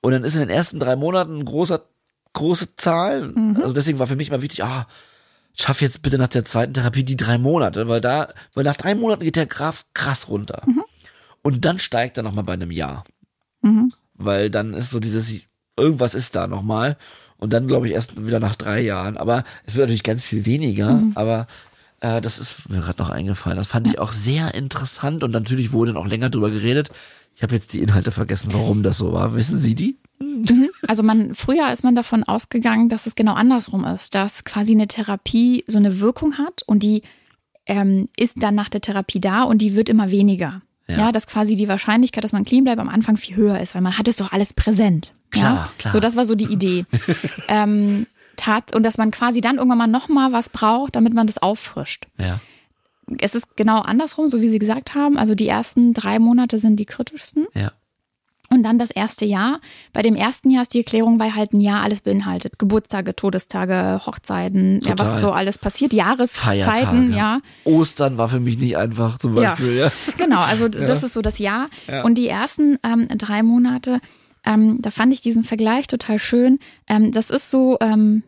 Und 0.00 0.12
dann 0.12 0.22
ist 0.22 0.34
in 0.34 0.40
den 0.40 0.48
ersten 0.50 0.78
drei 0.78 0.94
Monaten 0.94 1.38
ein 1.40 1.44
großer, 1.44 1.82
große 2.32 2.76
Zahl. 2.76 3.32
Mhm. 3.34 3.56
Also 3.60 3.74
deswegen 3.74 3.98
war 3.98 4.06
für 4.06 4.14
mich 4.14 4.28
immer 4.28 4.42
wichtig, 4.42 4.62
ah, 4.62 4.86
schaff 5.58 5.80
jetzt 5.80 6.02
bitte 6.02 6.18
nach 6.18 6.28
der 6.28 6.44
zweiten 6.44 6.74
Therapie 6.74 7.04
die 7.04 7.16
drei 7.16 7.38
Monate, 7.38 7.88
weil 7.88 8.00
da, 8.00 8.32
weil 8.54 8.64
nach 8.64 8.76
drei 8.76 8.94
Monaten 8.94 9.24
geht 9.24 9.36
der 9.36 9.46
Graph 9.46 9.86
krass 9.94 10.28
runter. 10.28 10.62
Und 11.42 11.64
dann 11.64 11.78
steigt 11.78 12.16
er 12.16 12.22
nochmal 12.22 12.44
bei 12.44 12.52
einem 12.52 12.70
Jahr. 12.70 13.04
Mhm. 13.62 13.92
Weil 14.14 14.50
dann 14.50 14.74
ist 14.74 14.90
so 14.90 15.00
dieses, 15.00 15.46
irgendwas 15.76 16.14
ist 16.14 16.36
da 16.36 16.46
nochmal. 16.46 16.96
Und 17.38 17.52
dann 17.52 17.68
glaube 17.68 17.86
ich 17.86 17.94
erst 17.94 18.24
wieder 18.26 18.40
nach 18.40 18.56
drei 18.56 18.80
Jahren. 18.80 19.16
Aber 19.16 19.44
es 19.64 19.74
wird 19.74 19.86
natürlich 19.86 20.02
ganz 20.02 20.24
viel 20.24 20.44
weniger. 20.44 20.92
Mhm. 20.94 21.12
Aber 21.14 21.46
äh, 22.00 22.20
das 22.20 22.38
ist 22.38 22.68
mir 22.68 22.80
gerade 22.80 22.98
noch 22.98 23.10
eingefallen. 23.10 23.56
Das 23.56 23.68
fand 23.68 23.86
ich 23.86 23.98
auch 23.98 24.12
sehr 24.12 24.54
interessant. 24.54 25.22
Und 25.24 25.30
natürlich 25.30 25.72
wurde 25.72 25.92
dann 25.92 26.02
auch 26.02 26.08
länger 26.08 26.30
drüber 26.30 26.50
geredet. 26.50 26.90
Ich 27.34 27.42
habe 27.42 27.54
jetzt 27.54 27.72
die 27.72 27.80
Inhalte 27.80 28.10
vergessen, 28.10 28.52
warum 28.52 28.82
das 28.82 28.98
so 28.98 29.12
war. 29.12 29.34
Wissen 29.34 29.58
Sie 29.58 29.74
die? 29.74 29.98
Also 30.86 31.02
man, 31.02 31.34
früher 31.34 31.70
ist 31.72 31.84
man 31.84 31.94
davon 31.94 32.24
ausgegangen, 32.24 32.88
dass 32.88 33.06
es 33.06 33.14
genau 33.14 33.34
andersrum 33.34 33.84
ist, 33.84 34.14
dass 34.14 34.44
quasi 34.44 34.72
eine 34.72 34.88
Therapie 34.88 35.64
so 35.66 35.78
eine 35.78 36.00
Wirkung 36.00 36.38
hat 36.38 36.62
und 36.66 36.82
die 36.82 37.02
ähm, 37.66 38.08
ist 38.16 38.42
dann 38.42 38.54
nach 38.54 38.68
der 38.68 38.80
Therapie 38.80 39.20
da 39.20 39.42
und 39.42 39.58
die 39.58 39.76
wird 39.76 39.88
immer 39.88 40.10
weniger. 40.10 40.62
Ja. 40.88 40.96
Ja. 40.96 41.12
dass 41.12 41.26
quasi 41.26 41.54
die 41.54 41.68
Wahrscheinlichkeit, 41.68 42.24
dass 42.24 42.32
man 42.32 42.44
clean 42.44 42.64
bleibt, 42.64 42.80
am 42.80 42.88
Anfang 42.88 43.18
viel 43.18 43.36
höher 43.36 43.60
ist, 43.60 43.74
weil 43.74 43.82
man 43.82 43.98
hat 43.98 44.08
es 44.08 44.16
doch 44.16 44.32
alles 44.32 44.54
präsent. 44.54 45.12
Klar, 45.30 45.54
ja? 45.54 45.70
klar. 45.78 45.92
So, 45.92 46.00
das 46.00 46.16
war 46.16 46.24
so 46.24 46.34
die 46.34 46.46
Idee. 46.46 46.86
ähm, 47.48 48.06
tat, 48.36 48.74
und 48.74 48.84
dass 48.84 48.96
man 48.96 49.10
quasi 49.10 49.42
dann 49.42 49.56
irgendwann 49.56 49.76
mal 49.76 49.86
nochmal 49.86 50.32
was 50.32 50.48
braucht, 50.48 50.96
damit 50.96 51.12
man 51.12 51.26
das 51.26 51.36
auffrischt. 51.36 52.06
Ja. 52.18 52.40
Es 53.20 53.34
ist 53.34 53.56
genau 53.56 53.80
andersrum, 53.80 54.28
so 54.28 54.40
wie 54.40 54.48
Sie 54.48 54.58
gesagt 54.58 54.94
haben. 54.94 55.18
Also 55.18 55.34
die 55.34 55.48
ersten 55.48 55.92
drei 55.92 56.18
Monate 56.18 56.58
sind 56.58 56.76
die 56.76 56.86
kritischsten. 56.86 57.46
Ja. 57.54 57.72
Und 58.50 58.62
dann 58.62 58.78
das 58.78 58.90
erste 58.90 59.26
Jahr. 59.26 59.60
Bei 59.92 60.00
dem 60.00 60.16
ersten 60.16 60.50
Jahr 60.50 60.62
ist 60.62 60.72
die 60.72 60.78
Erklärung, 60.78 61.18
weil 61.20 61.34
halt 61.34 61.52
ein 61.52 61.60
Jahr 61.60 61.82
alles 61.82 62.00
beinhaltet. 62.00 62.58
Geburtstage, 62.58 63.14
Todestage, 63.14 64.00
Hochzeiten, 64.06 64.80
ja, 64.82 64.94
was 64.98 65.20
so 65.20 65.32
alles 65.32 65.58
passiert, 65.58 65.92
Jahreszeiten, 65.92 66.62
Feiertage. 66.62 67.14
ja. 67.14 67.40
Ostern 67.64 68.16
war 68.16 68.30
für 68.30 68.40
mich 68.40 68.58
nicht 68.58 68.76
einfach 68.78 69.18
zum 69.18 69.36
Ja. 69.36 69.50
Beispiel. 69.50 69.76
Ja. 69.76 69.92
Genau, 70.16 70.40
also 70.40 70.68
das 70.68 71.02
ist 71.02 71.12
so 71.12 71.20
das 71.20 71.38
Jahr. 71.38 71.68
Ja. 71.88 72.04
Und 72.04 72.16
die 72.16 72.26
ersten 72.28 72.78
ähm, 72.82 73.06
drei 73.18 73.42
Monate, 73.42 74.00
ähm, 74.46 74.78
da 74.80 74.90
fand 74.90 75.12
ich 75.12 75.20
diesen 75.20 75.44
Vergleich 75.44 75.86
total 75.86 76.18
schön. 76.18 76.58
Ähm, 76.86 77.12
das 77.12 77.28
ist 77.28 77.50
so 77.50 77.76
ähm, 77.82 78.22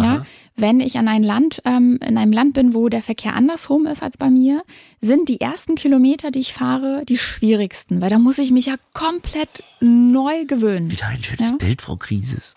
Links-Rechts-Verkehr. 0.00 0.04
Ja, 0.04 0.20
Aha. 0.20 0.26
wenn 0.56 0.80
ich 0.80 0.98
an 0.98 1.08
ein 1.08 1.22
Land, 1.22 1.62
ähm, 1.64 1.98
in 2.06 2.18
einem 2.18 2.32
Land 2.32 2.54
bin, 2.54 2.74
wo 2.74 2.88
der 2.88 3.02
Verkehr 3.02 3.34
andersrum 3.34 3.86
ist 3.86 4.02
als 4.02 4.16
bei 4.16 4.30
mir, 4.30 4.62
sind 5.00 5.28
die 5.28 5.40
ersten 5.40 5.74
Kilometer, 5.74 6.30
die 6.30 6.40
ich 6.40 6.52
fahre, 6.52 7.04
die 7.06 7.18
schwierigsten, 7.18 8.00
weil 8.00 8.10
da 8.10 8.18
muss 8.18 8.38
ich 8.38 8.50
mich 8.50 8.66
ja 8.66 8.74
komplett 8.92 9.62
neu 9.80 10.44
gewöhnen. 10.46 10.90
Wieder 10.90 11.06
ein 11.06 11.22
schönes 11.22 11.50
Ja. 11.50 11.56
Bild, 11.56 11.82
Frau 11.82 11.96
Krisis. 11.96 12.56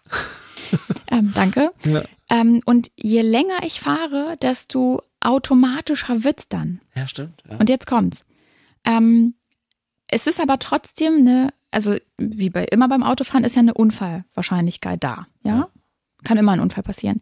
Ähm, 1.11 1.31
danke. 1.35 1.71
Ja. 1.85 2.03
Ähm, 2.29 2.61
und 2.65 2.89
je 2.95 3.21
länger 3.21 3.63
ich 3.63 3.79
fahre, 3.81 4.37
desto 4.41 5.01
automatischer 5.19 6.23
wird's 6.23 6.47
dann. 6.47 6.79
Ja, 6.95 7.05
stimmt. 7.07 7.43
Ja. 7.49 7.57
Und 7.57 7.69
jetzt 7.69 7.85
kommt's. 7.85 8.23
Ähm, 8.85 9.35
es 10.07 10.25
ist 10.25 10.39
aber 10.39 10.57
trotzdem 10.59 11.15
eine, 11.17 11.53
also 11.69 11.95
wie 12.17 12.49
bei 12.49 12.63
immer 12.65 12.87
beim 12.87 13.03
Autofahren 13.03 13.43
ist 13.43 13.55
ja 13.55 13.59
eine 13.59 13.73
Unfallwahrscheinlichkeit 13.73 15.03
da. 15.03 15.27
Ja. 15.43 15.67
Kann 16.23 16.37
immer 16.37 16.53
ein 16.53 16.59
Unfall 16.59 16.83
passieren. 16.83 17.21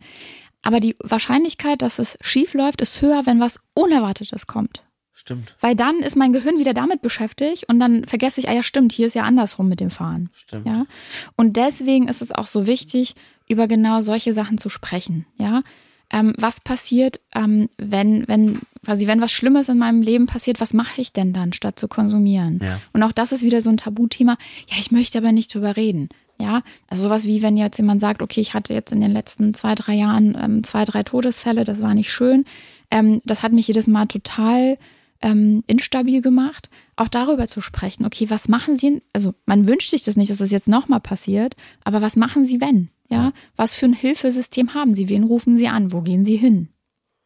Aber 0.62 0.80
die 0.80 0.96
Wahrscheinlichkeit, 1.04 1.82
dass 1.82 2.00
es 2.00 2.18
schief 2.22 2.54
läuft, 2.54 2.82
ist 2.82 3.02
höher, 3.02 3.26
wenn 3.26 3.40
was 3.40 3.60
Unerwartetes 3.74 4.48
kommt. 4.48 4.84
Stimmt, 5.14 5.56
Weil 5.60 5.76
dann 5.76 6.00
ist 6.00 6.16
mein 6.16 6.34
Gehirn 6.34 6.58
wieder 6.58 6.74
damit 6.74 7.04
beschäftigt 7.04 7.66
und 7.70 7.80
dann 7.80 8.06
vergesse 8.06 8.40
ich, 8.40 8.50
ah 8.50 8.54
ja, 8.54 8.64
stimmt, 8.64 8.92
hier 8.92 9.06
ist 9.06 9.14
ja 9.14 9.22
andersrum 9.22 9.70
mit 9.70 9.80
dem 9.80 9.92
Fahren. 9.92 10.32
stimmt. 10.34 10.66
Ja. 10.66 10.88
Und 11.36 11.58
deswegen 11.58 12.08
ist 12.08 12.24
es 12.24 12.32
auch 12.32 12.48
so 12.48 12.66
wichtig, 12.66 13.14
über 13.48 13.68
genau 13.68 14.02
solche 14.02 14.34
Sachen 14.34 14.58
zu 14.58 14.70
sprechen. 14.70 15.28
Ja. 15.38 15.62
Ähm, 16.10 16.34
was 16.38 16.60
passiert, 16.60 17.20
ähm, 17.36 17.70
wenn, 17.78 18.28
wenn, 18.28 18.62
quasi, 18.84 19.06
wenn 19.06 19.22
was 19.22 19.32
Schlimmes 19.32 19.70
in 19.70 19.78
meinem 19.78 20.02
Leben 20.02 20.26
passiert, 20.26 20.60
was 20.60 20.74
mache 20.74 21.00
ich 21.00 21.14
denn 21.14 21.34
dann, 21.34 21.54
statt 21.54 21.78
zu 21.78 21.88
konsumieren? 21.88 22.60
Ja. 22.62 22.82
Und 22.92 23.04
auch 23.04 23.12
das 23.12 23.32
ist 23.32 23.44
wieder 23.44 23.62
so 23.62 23.70
ein 23.70 23.78
Tabuthema. 23.78 24.38
Ja, 24.70 24.78
ich 24.80 24.92
möchte 24.92 25.20
aber 25.20 25.32
nicht 25.32 25.54
drüber 25.54 25.78
reden. 25.78 26.10
Ja, 26.42 26.64
also 26.88 27.04
sowas 27.04 27.26
wie, 27.26 27.42
wenn 27.42 27.56
jetzt 27.56 27.78
jemand 27.78 28.02
sagt, 28.02 28.22
okay, 28.22 28.42
ich 28.42 28.54
hatte 28.54 28.74
jetzt 28.74 28.92
in 28.92 29.00
den 29.02 29.12
letzten 29.12 29.54
zwei, 29.54 29.76
drei 29.76 29.94
Jahren 29.94 30.36
ähm, 30.40 30.64
zwei, 30.64 30.86
drei 30.86 31.04
Todesfälle, 31.04 31.64
das 31.64 31.82
war 31.82 31.94
nicht 31.94 32.12
schön. 32.12 32.46
Ähm, 32.90 33.22
das 33.26 33.44
hat 33.44 33.52
mich 33.52 33.68
jedes 33.68 33.86
Mal 33.88 34.08
total 34.08 34.78
ähm, 35.22 35.64
instabil 35.68 36.22
gemacht, 36.22 36.70
auch 36.96 37.08
darüber 37.08 37.46
zu 37.48 37.62
sprechen. 37.62 38.06
Okay, 38.06 38.30
was 38.30 38.48
machen 38.48 38.76
Sie? 38.76 39.04
Also 39.14 39.36
man 39.46 39.68
wünscht 39.68 39.92
sich 39.92 40.04
das 40.04 40.18
nicht, 40.18 40.32
dass 40.32 40.40
das 40.40 40.50
jetzt 40.52 40.68
nochmal 40.68 41.00
passiert, 41.00 41.56
aber 41.84 42.02
was 42.02 42.16
machen 42.16 42.46
Sie, 42.46 42.60
wenn? 42.60 42.90
Ja, 43.10 43.34
was 43.58 43.76
für 43.76 43.86
ein 43.86 43.94
Hilfesystem 43.94 44.74
haben 44.74 44.94
Sie? 44.94 45.10
Wen 45.10 45.26
rufen 45.26 45.58
Sie 45.58 45.68
an? 45.68 45.92
Wo 45.92 46.02
gehen 46.02 46.24
Sie 46.24 46.38
hin? 46.38 46.70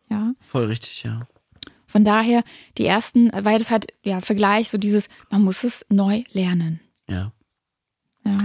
Ja, 0.09 0.33
Voll 0.39 0.65
richtig, 0.65 1.03
ja. 1.03 1.27
von 1.85 2.03
daher 2.03 2.43
die 2.77 2.85
ersten, 2.85 3.29
weil 3.33 3.59
das 3.59 3.69
halt 3.69 3.87
ja 4.03 4.19
Vergleich 4.19 4.69
so 4.69 4.77
dieses, 4.79 5.07
man 5.29 5.43
muss 5.43 5.63
es 5.63 5.85
neu 5.89 6.23
lernen. 6.31 6.79
Ja. 7.07 7.31
Ja, 8.25 8.39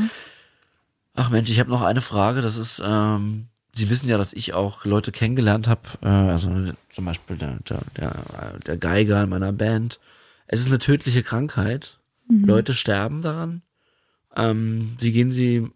Ach 1.15 1.31
Mensch, 1.31 1.51
ich 1.51 1.61
habe 1.61 1.71
noch 1.71 1.83
eine 1.83 2.01
Frage. 2.01 2.43
Das 2.43 2.57
ist, 2.57 2.83
ähm, 2.85 3.49
Sie 3.73 3.91
wissen 3.91 4.09
ja, 4.09 4.19
dass 4.19 4.33
ich 4.33 4.53
auch 4.55 4.85
Leute 4.85 5.13
kennengelernt 5.13 5.69
habe. 5.69 5.83
Äh, 6.03 6.09
also 6.09 6.51
zum 6.91 7.05
Beispiel 7.05 7.37
der, 7.37 7.59
der, 7.69 7.81
der, 7.97 8.13
der 8.67 8.77
Geiger 8.77 9.23
in 9.23 9.31
meiner 9.31 9.53
Band. 9.53 10.01
Es 10.47 10.61
ist 10.61 10.67
eine 10.67 10.79
tödliche 10.79 11.23
Krankheit. 11.23 11.99
Leute 12.29 12.75
sterben 12.75 13.23
daran. 13.23 13.63
Ähm, 14.37 14.97
wie 14.99 15.13
gehen 15.13 15.33
Sie, 15.33 15.69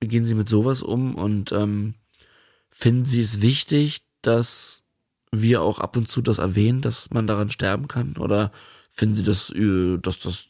wie 0.00 0.08
gehen 0.08 0.26
Sie 0.26 0.34
mit 0.34 0.48
sowas 0.48 0.82
um? 0.82 1.14
Und 1.14 1.52
ähm, 1.52 1.94
finden 2.70 3.06
Sie 3.06 3.20
es 3.20 3.40
wichtig, 3.40 4.02
dass 4.20 4.82
wir 5.30 5.62
auch 5.62 5.78
ab 5.78 5.96
und 5.96 6.10
zu 6.10 6.20
das 6.20 6.38
erwähnen, 6.38 6.82
dass 6.82 7.10
man 7.10 7.26
daran 7.26 7.50
sterben 7.50 7.88
kann? 7.88 8.16
Oder 8.18 8.52
finden 8.90 9.16
Sie 9.16 9.24
das, 9.24 9.50
äh, 9.50 9.98
dass 9.98 10.18
das 10.18 10.46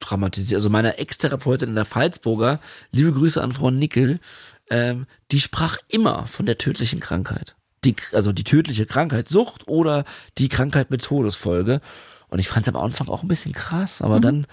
dramatisiert? 0.00 0.58
Also 0.58 0.70
meine 0.70 0.98
Ex-Therapeutin 0.98 1.70
in 1.70 1.74
der 1.74 1.84
Pfalzburger, 1.84 2.60
liebe 2.92 3.12
Grüße 3.12 3.42
an 3.42 3.52
Frau 3.52 3.70
Nickel, 3.70 4.20
ähm, 4.70 5.06
die 5.30 5.40
sprach 5.40 5.78
immer 5.88 6.26
von 6.26 6.46
der 6.46 6.58
tödlichen 6.58 7.00
Krankheit. 7.00 7.56
Die, 7.84 7.94
also 8.12 8.32
die 8.32 8.44
tödliche 8.44 8.86
Krankheit, 8.86 9.28
Sucht 9.28 9.68
oder 9.68 10.04
die 10.38 10.48
Krankheit 10.48 10.90
mit 10.90 11.04
Todesfolge. 11.04 11.80
Und 12.28 12.38
ich 12.40 12.48
fand 12.48 12.66
es 12.66 12.74
am 12.74 12.80
Anfang 12.80 13.08
auch 13.08 13.22
ein 13.22 13.28
bisschen 13.28 13.52
krass, 13.52 14.02
aber 14.02 14.18
dann 14.18 14.46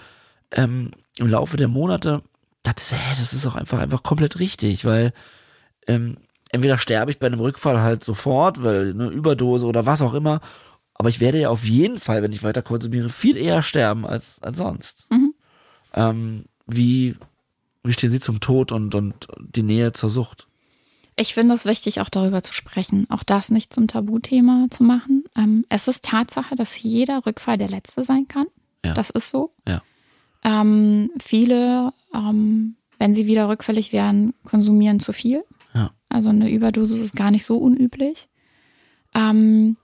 ähm, 0.52 0.92
im 1.18 1.26
Laufe 1.26 1.56
der 1.56 1.68
Monate 1.68 2.22
dachte 2.62 2.82
ich, 2.84 2.92
hey, 2.92 3.16
das 3.18 3.32
ist 3.32 3.46
auch 3.46 3.56
einfach 3.56 3.78
einfach 3.78 4.02
komplett 4.02 4.38
richtig, 4.38 4.84
weil 4.84 5.12
ähm, 5.86 6.16
entweder 6.50 6.78
sterbe 6.78 7.10
ich 7.10 7.18
bei 7.18 7.26
einem 7.26 7.40
Rückfall 7.40 7.80
halt 7.80 8.04
sofort, 8.04 8.62
weil 8.62 8.90
eine 8.90 9.08
Überdose 9.08 9.66
oder 9.66 9.86
was 9.86 10.02
auch 10.02 10.14
immer, 10.14 10.40
aber 10.94 11.08
ich 11.08 11.20
werde 11.20 11.40
ja 11.40 11.48
auf 11.50 11.64
jeden 11.64 11.98
Fall, 11.98 12.22
wenn 12.22 12.32
ich 12.32 12.42
weiter 12.42 12.62
konsumiere, 12.62 13.08
viel 13.08 13.36
eher 13.36 13.62
sterben 13.62 14.06
als, 14.06 14.40
als 14.42 14.58
sonst. 14.58 15.06
Mhm. 15.10 15.23
Ähm, 15.94 16.44
wie, 16.66 17.14
wie 17.82 17.92
stehen 17.92 18.10
Sie 18.10 18.20
zum 18.20 18.40
Tod 18.40 18.72
und, 18.72 18.94
und 18.94 19.28
die 19.38 19.62
Nähe 19.62 19.92
zur 19.92 20.10
Sucht? 20.10 20.48
Ich 21.16 21.34
finde 21.34 21.54
es 21.54 21.64
wichtig, 21.64 22.00
auch 22.00 22.08
darüber 22.08 22.42
zu 22.42 22.52
sprechen, 22.52 23.06
auch 23.08 23.22
das 23.22 23.50
nicht 23.50 23.72
zum 23.72 23.86
Tabuthema 23.86 24.66
zu 24.70 24.82
machen. 24.82 25.24
Ähm, 25.36 25.64
es 25.68 25.86
ist 25.86 26.04
Tatsache, 26.04 26.56
dass 26.56 26.82
jeder 26.82 27.24
Rückfall 27.24 27.56
der 27.56 27.68
letzte 27.68 28.02
sein 28.02 28.26
kann. 28.26 28.46
Ja. 28.84 28.94
Das 28.94 29.10
ist 29.10 29.30
so. 29.30 29.52
Ja. 29.66 29.82
Ähm, 30.42 31.10
viele, 31.22 31.92
ähm, 32.12 32.76
wenn 32.98 33.14
sie 33.14 33.26
wieder 33.26 33.48
rückfällig 33.48 33.92
werden, 33.92 34.34
konsumieren 34.44 34.98
zu 34.98 35.12
viel. 35.12 35.44
Ja. 35.72 35.92
Also 36.08 36.30
eine 36.30 36.50
Überdosis 36.50 36.98
ist 36.98 37.16
gar 37.16 37.30
nicht 37.30 37.44
so 37.44 37.58
unüblich. 37.58 38.28
Ähm, 39.14 39.76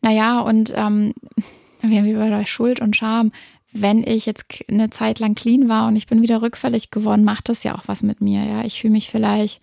naja, 0.00 0.40
und 0.40 0.72
ähm, 0.76 1.12
wir 1.80 1.98
haben 1.98 2.30
bei 2.30 2.46
Schuld 2.46 2.80
und 2.80 2.96
Scham. 2.96 3.32
Wenn 3.72 4.02
ich 4.02 4.26
jetzt 4.26 4.46
eine 4.68 4.90
Zeit 4.90 5.18
lang 5.18 5.34
clean 5.34 5.68
war 5.68 5.88
und 5.88 5.96
ich 5.96 6.06
bin 6.06 6.22
wieder 6.22 6.40
rückfällig 6.40 6.90
geworden, 6.90 7.24
macht 7.24 7.48
das 7.48 7.62
ja 7.64 7.74
auch 7.74 7.82
was 7.86 8.02
mit 8.02 8.20
mir. 8.20 8.44
Ja, 8.44 8.64
ich 8.64 8.80
fühle 8.80 8.92
mich 8.92 9.10
vielleicht 9.10 9.60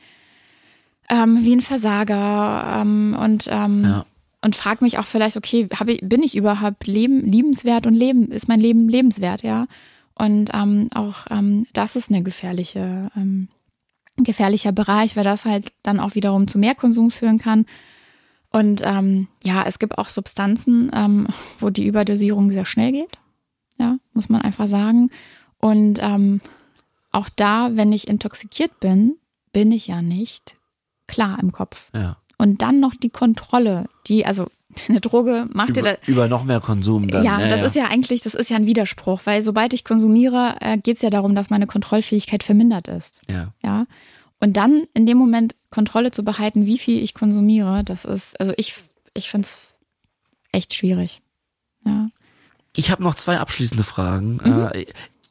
ähm, 1.09 1.43
wie 1.43 1.55
ein 1.55 1.61
Versager 1.61 2.81
ähm, 2.81 3.15
und 3.19 3.47
ähm, 3.49 3.83
ja. 3.83 4.05
und 4.41 4.55
frage 4.55 4.83
mich 4.83 4.97
auch 4.97 5.05
vielleicht, 5.05 5.37
okay, 5.37 5.67
ich, 5.87 6.01
bin 6.01 6.23
ich 6.23 6.35
überhaupt 6.35 6.87
leben, 6.87 7.21
liebenswert 7.21 7.85
und 7.87 7.93
leben 7.93 8.31
ist 8.31 8.47
mein 8.47 8.59
Leben 8.59 8.89
lebenswert, 8.89 9.43
ja? 9.43 9.67
Und 10.13 10.51
ähm, 10.53 10.89
auch 10.93 11.25
ähm, 11.29 11.67
das 11.73 11.95
ist 11.95 12.09
eine 12.09 12.23
gefährliche 12.23 13.11
ähm, 13.15 13.49
gefährlicher 14.17 14.71
Bereich, 14.71 15.17
weil 15.17 15.25
das 15.25 15.45
halt 15.45 15.73
dann 15.83 15.99
auch 15.99 16.15
wiederum 16.15 16.47
zu 16.47 16.57
mehr 16.57 16.73
Konsum 16.73 17.11
führen 17.11 17.37
kann. 17.37 17.65
Und 18.49 18.79
ja, 18.79 19.63
es 19.65 19.79
gibt 19.79 19.97
auch 19.97 20.07
Substanzen, 20.07 21.27
wo 21.59 21.69
die 21.69 21.85
Überdosierung 21.85 22.51
sehr 22.51 22.65
schnell 22.65 22.93
geht. 22.93 23.19
Ja, 23.77 23.97
muss 24.13 24.29
man 24.29 24.41
einfach 24.41 24.67
sagen. 24.67 25.09
Und 25.57 25.99
ähm, 26.01 26.41
auch 27.11 27.29
da, 27.35 27.69
wenn 27.73 27.91
ich 27.91 28.07
intoxikiert 28.07 28.79
bin, 28.79 29.17
bin 29.51 29.71
ich 29.71 29.87
ja 29.87 30.01
nicht 30.01 30.55
klar 31.07 31.39
im 31.41 31.51
Kopf. 31.51 31.89
Ja. 31.93 32.17
Und 32.37 32.61
dann 32.61 32.79
noch 32.79 32.93
die 32.95 33.09
Kontrolle, 33.09 33.85
die, 34.07 34.25
also 34.25 34.47
eine 34.89 35.01
Droge 35.01 35.47
macht 35.53 35.69
über, 35.71 35.81
dir 35.81 35.97
da. 36.01 36.11
Über 36.11 36.27
noch 36.27 36.43
mehr 36.43 36.59
Konsum 36.59 37.07
dann. 37.09 37.23
Ja, 37.23 37.39
ja 37.39 37.47
das 37.47 37.61
ja. 37.61 37.65
ist 37.65 37.75
ja 37.75 37.85
eigentlich, 37.85 38.21
das 38.21 38.35
ist 38.35 38.49
ja 38.49 38.57
ein 38.57 38.65
Widerspruch, 38.65 39.21
weil 39.25 39.41
sobald 39.41 39.73
ich 39.73 39.83
konsumiere, 39.83 40.57
äh, 40.59 40.77
geht 40.77 40.97
es 40.97 41.01
ja 41.01 41.09
darum, 41.09 41.35
dass 41.35 41.49
meine 41.49 41.67
Kontrollfähigkeit 41.67 42.43
vermindert 42.43 42.87
ist. 42.87 43.21
Ja. 43.29 43.53
Ja. 43.63 43.85
Und 44.39 44.57
dann 44.57 44.83
in 44.93 45.05
dem 45.05 45.17
Moment 45.17 45.55
Kontrolle 45.69 46.11
zu 46.11 46.23
behalten, 46.23 46.65
wie 46.65 46.77
viel 46.77 47.01
ich 47.01 47.13
konsumiere, 47.13 47.83
das 47.83 48.05
ist, 48.05 48.39
also 48.39 48.53
ich, 48.57 48.75
ich 49.13 49.29
finde 49.29 49.47
es 49.47 49.73
echt 50.51 50.73
schwierig. 50.73 51.21
Ja. 51.85 52.07
Ich 52.75 52.91
habe 52.91 53.03
noch 53.03 53.15
zwei 53.15 53.39
abschließende 53.39 53.83
Fragen. 53.83 54.39
Mhm. 54.43 54.69
Äh, 54.73 54.85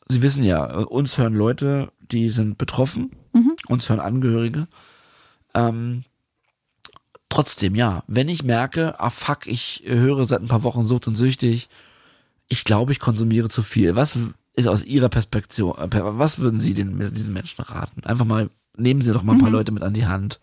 Sie 0.08 0.22
wissen 0.22 0.44
ja, 0.44 0.64
uns 0.64 1.16
hören 1.16 1.34
Leute, 1.34 1.90
die 2.00 2.28
sind 2.28 2.58
betroffen, 2.58 3.16
mhm. 3.32 3.56
uns 3.68 3.88
hören 3.88 4.00
Angehörige. 4.00 4.68
Ähm, 5.54 6.04
trotzdem, 7.28 7.74
ja, 7.74 8.02
wenn 8.06 8.28
ich 8.28 8.44
merke, 8.44 9.00
ah 9.00 9.10
fuck, 9.10 9.46
ich 9.46 9.82
höre 9.86 10.26
seit 10.26 10.42
ein 10.42 10.48
paar 10.48 10.62
Wochen 10.62 10.84
Sucht 10.84 11.06
und 11.06 11.16
süchtig, 11.16 11.68
ich 12.48 12.64
glaube, 12.64 12.92
ich 12.92 13.00
konsumiere 13.00 13.48
zu 13.48 13.62
viel. 13.62 13.96
Was 13.96 14.18
ist 14.54 14.68
aus 14.68 14.84
Ihrer 14.84 15.08
Perspektive, 15.08 15.74
was 15.78 16.38
würden 16.38 16.60
Sie 16.60 16.74
den, 16.74 17.14
diesen 17.14 17.32
Menschen 17.32 17.62
raten? 17.62 18.04
Einfach 18.04 18.26
mal 18.26 18.50
nehmen 18.76 19.02
Sie 19.02 19.12
doch 19.12 19.22
mal 19.22 19.32
ein 19.32 19.40
paar 19.40 19.48
mhm. 19.48 19.54
Leute 19.54 19.72
mit 19.72 19.82
an 19.82 19.94
die 19.94 20.06
Hand. 20.06 20.40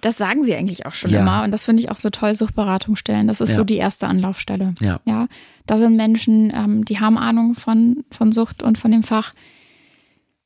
Das 0.00 0.16
sagen 0.16 0.42
sie 0.44 0.54
eigentlich 0.54 0.86
auch 0.86 0.94
schon 0.94 1.10
ja. 1.10 1.20
immer 1.20 1.42
und 1.44 1.50
das 1.50 1.64
finde 1.64 1.82
ich 1.82 1.90
auch 1.90 1.96
so 1.96 2.10
toll, 2.10 2.34
Suchtberatungsstellen. 2.34 3.26
Das 3.26 3.40
ist 3.40 3.50
ja. 3.50 3.56
so 3.56 3.64
die 3.64 3.76
erste 3.76 4.06
Anlaufstelle. 4.06 4.74
Ja. 4.80 5.00
ja 5.04 5.28
da 5.66 5.78
sind 5.78 5.96
Menschen, 5.96 6.52
ähm, 6.54 6.84
die 6.84 7.00
haben 7.00 7.18
Ahnung 7.18 7.54
von, 7.54 8.04
von 8.10 8.32
Sucht 8.32 8.62
und 8.62 8.78
von 8.78 8.90
dem 8.90 9.02
Fach. 9.02 9.34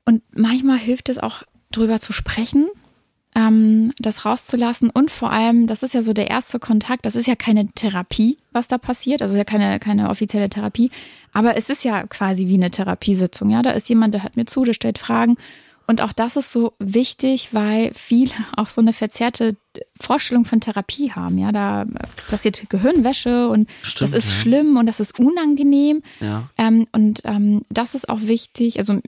Und 0.04 0.22
manchmal 0.34 0.78
hilft 0.78 1.08
es 1.08 1.18
auch, 1.18 1.42
drüber 1.70 1.98
zu 1.98 2.12
sprechen, 2.12 2.68
ähm, 3.34 3.92
das 3.98 4.24
rauszulassen 4.24 4.90
und 4.90 5.10
vor 5.10 5.32
allem, 5.32 5.66
das 5.66 5.82
ist 5.82 5.94
ja 5.94 6.02
so 6.02 6.12
der 6.12 6.30
erste 6.30 6.58
Kontakt, 6.58 7.06
das 7.06 7.16
ist 7.16 7.26
ja 7.26 7.34
keine 7.34 7.68
Therapie, 7.68 8.38
was 8.52 8.68
da 8.68 8.76
passiert, 8.78 9.22
also 9.22 9.36
ja 9.38 9.44
keine, 9.44 9.78
keine 9.78 10.10
offizielle 10.10 10.50
Therapie, 10.50 10.90
aber 11.32 11.56
es 11.56 11.70
ist 11.70 11.82
ja 11.84 12.06
quasi 12.06 12.46
wie 12.46 12.54
eine 12.54 12.70
Therapiesitzung, 12.70 13.48
ja, 13.48 13.62
da 13.62 13.70
ist 13.70 13.88
jemand, 13.88 14.12
der 14.12 14.22
hört 14.22 14.36
mir 14.36 14.44
zu, 14.44 14.64
der 14.64 14.74
stellt 14.74 14.98
Fragen 14.98 15.36
und 15.92 16.00
auch 16.00 16.12
das 16.12 16.36
ist 16.36 16.50
so 16.50 16.72
wichtig, 16.78 17.52
weil 17.52 17.92
viele 17.92 18.30
auch 18.56 18.70
so 18.70 18.80
eine 18.80 18.94
verzerrte 18.94 19.56
Vorstellung 20.00 20.46
von 20.46 20.58
Therapie 20.58 21.12
haben. 21.12 21.36
Ja, 21.36 21.52
da 21.52 21.84
passiert 22.30 22.70
Gehirnwäsche 22.70 23.46
und 23.48 23.68
Stimmt, 23.82 24.14
das 24.14 24.24
ist 24.24 24.30
ja. 24.30 24.40
schlimm 24.40 24.78
und 24.78 24.86
das 24.86 25.00
ist 25.00 25.20
unangenehm. 25.20 26.02
Ja. 26.20 26.48
Ähm, 26.56 26.86
und 26.92 27.20
ähm, 27.24 27.66
das 27.68 27.94
ist 27.94 28.08
auch 28.08 28.22
wichtig, 28.22 28.78
also 28.78 29.00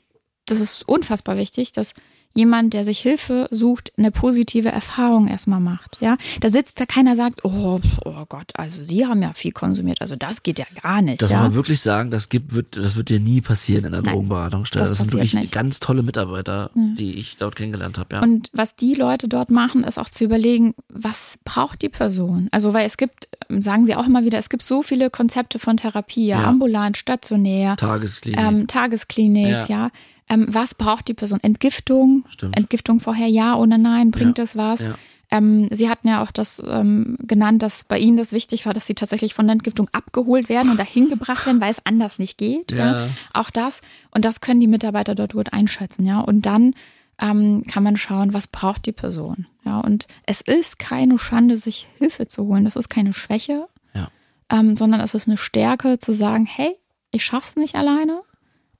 das 0.44 0.60
ist 0.60 0.86
unfassbar 0.86 1.38
wichtig, 1.38 1.72
dass 1.72 1.94
jemand, 2.34 2.74
der 2.74 2.84
sich 2.84 2.98
Hilfe 2.98 3.48
sucht, 3.50 3.92
eine 3.96 4.10
positive 4.10 4.68
Erfahrung 4.68 5.28
erstmal 5.28 5.60
macht. 5.60 5.98
Ja, 6.00 6.16
da 6.40 6.48
sitzt 6.48 6.80
da 6.80 6.86
keiner 6.86 7.14
sagt, 7.16 7.44
oh, 7.44 7.80
oh 8.04 8.24
Gott, 8.28 8.52
also 8.54 8.84
Sie 8.84 9.06
haben 9.06 9.22
ja 9.22 9.32
viel 9.32 9.52
konsumiert, 9.52 10.00
also 10.00 10.16
das 10.16 10.42
geht 10.42 10.58
ja 10.58 10.66
gar 10.82 11.00
nicht. 11.00 11.22
Das 11.22 11.30
ja? 11.30 11.38
muss 11.38 11.44
man 11.44 11.54
wirklich 11.54 11.80
sagen, 11.80 12.10
das 12.10 12.28
gibt, 12.28 12.54
wird, 12.54 12.76
das 12.76 12.96
wird 12.96 13.08
dir 13.08 13.20
nie 13.20 13.40
passieren 13.40 13.84
in 13.84 13.92
der 13.92 14.02
Drogenberatungsstelle. 14.02 14.82
Das, 14.82 14.90
das 14.90 14.98
sind 14.98 15.12
wirklich 15.12 15.34
nicht. 15.34 15.52
ganz 15.52 15.80
tolle 15.80 16.02
Mitarbeiter, 16.02 16.70
ja. 16.74 16.82
die 16.98 17.14
ich 17.14 17.36
dort 17.36 17.56
kennengelernt 17.56 17.98
habe. 17.98 18.16
Ja. 18.16 18.22
Und 18.22 18.50
was 18.52 18.74
die 18.74 18.94
Leute 18.94 19.28
dort 19.28 19.50
machen, 19.50 19.84
ist 19.84 19.98
auch 19.98 20.10
zu 20.10 20.24
überlegen, 20.24 20.74
was 20.88 21.38
braucht 21.44 21.82
die 21.82 21.88
Person? 21.88 22.48
Also 22.50 22.74
weil 22.74 22.86
es 22.86 22.96
gibt, 22.96 23.28
sagen 23.48 23.86
Sie 23.86 23.94
auch 23.94 24.06
immer 24.06 24.24
wieder, 24.24 24.38
es 24.38 24.48
gibt 24.48 24.62
so 24.62 24.82
viele 24.82 25.10
Konzepte 25.10 25.58
von 25.58 25.76
Therapie, 25.76 26.26
ja, 26.26 26.44
ambulant, 26.44 26.96
stationär, 26.96 27.76
Tagesklinik, 27.76 28.40
ähm, 28.40 28.66
Tagesklinik, 28.66 29.68
ja 29.68 29.90
ähm, 30.28 30.46
was 30.48 30.74
braucht 30.74 31.08
die 31.08 31.14
Person? 31.14 31.40
Entgiftung? 31.42 32.24
Stimmt. 32.28 32.56
Entgiftung 32.56 33.00
vorher 33.00 33.28
ja 33.28 33.56
oder 33.56 33.78
nein? 33.78 34.10
Bringt 34.10 34.38
ja. 34.38 34.44
es 34.44 34.56
was? 34.56 34.84
Ja. 34.84 34.94
Ähm, 35.30 35.68
sie 35.70 35.88
hatten 35.88 36.08
ja 36.08 36.22
auch 36.22 36.30
das 36.30 36.62
ähm, 36.66 37.16
genannt, 37.20 37.62
dass 37.62 37.84
bei 37.84 37.98
Ihnen 37.98 38.16
das 38.16 38.32
wichtig 38.32 38.66
war, 38.66 38.74
dass 38.74 38.86
Sie 38.86 38.94
tatsächlich 38.94 39.34
von 39.34 39.46
der 39.46 39.54
Entgiftung 39.54 39.88
abgeholt 39.92 40.48
werden 40.48 40.70
und 40.70 40.78
dahin 40.78 41.08
gebracht 41.08 41.46
werden, 41.46 41.60
weil 41.60 41.70
es 41.70 41.84
anders 41.84 42.18
nicht 42.18 42.38
geht. 42.38 42.72
Ja. 42.72 43.06
ja. 43.06 43.08
Auch 43.32 43.50
das. 43.50 43.80
Und 44.12 44.24
das 44.24 44.40
können 44.40 44.60
die 44.60 44.66
Mitarbeiter 44.66 45.14
dort 45.14 45.32
gut 45.32 45.52
einschätzen. 45.52 46.06
Ja. 46.06 46.20
Und 46.20 46.46
dann 46.46 46.74
ähm, 47.20 47.64
kann 47.66 47.82
man 47.82 47.96
schauen, 47.96 48.32
was 48.32 48.46
braucht 48.46 48.86
die 48.86 48.92
Person. 48.92 49.46
Ja. 49.64 49.80
Und 49.80 50.06
es 50.26 50.40
ist 50.40 50.78
keine 50.78 51.18
Schande, 51.18 51.56
sich 51.56 51.88
Hilfe 51.98 52.28
zu 52.28 52.44
holen. 52.44 52.64
Das 52.64 52.76
ist 52.76 52.88
keine 52.88 53.12
Schwäche, 53.12 53.66
ja. 53.94 54.08
ähm, 54.50 54.76
sondern 54.76 55.00
es 55.00 55.14
ist 55.14 55.26
eine 55.26 55.36
Stärke 55.36 55.98
zu 55.98 56.14
sagen, 56.14 56.46
hey, 56.46 56.76
ich 57.10 57.24
schaff's 57.24 57.56
nicht 57.56 57.74
alleine 57.74 58.22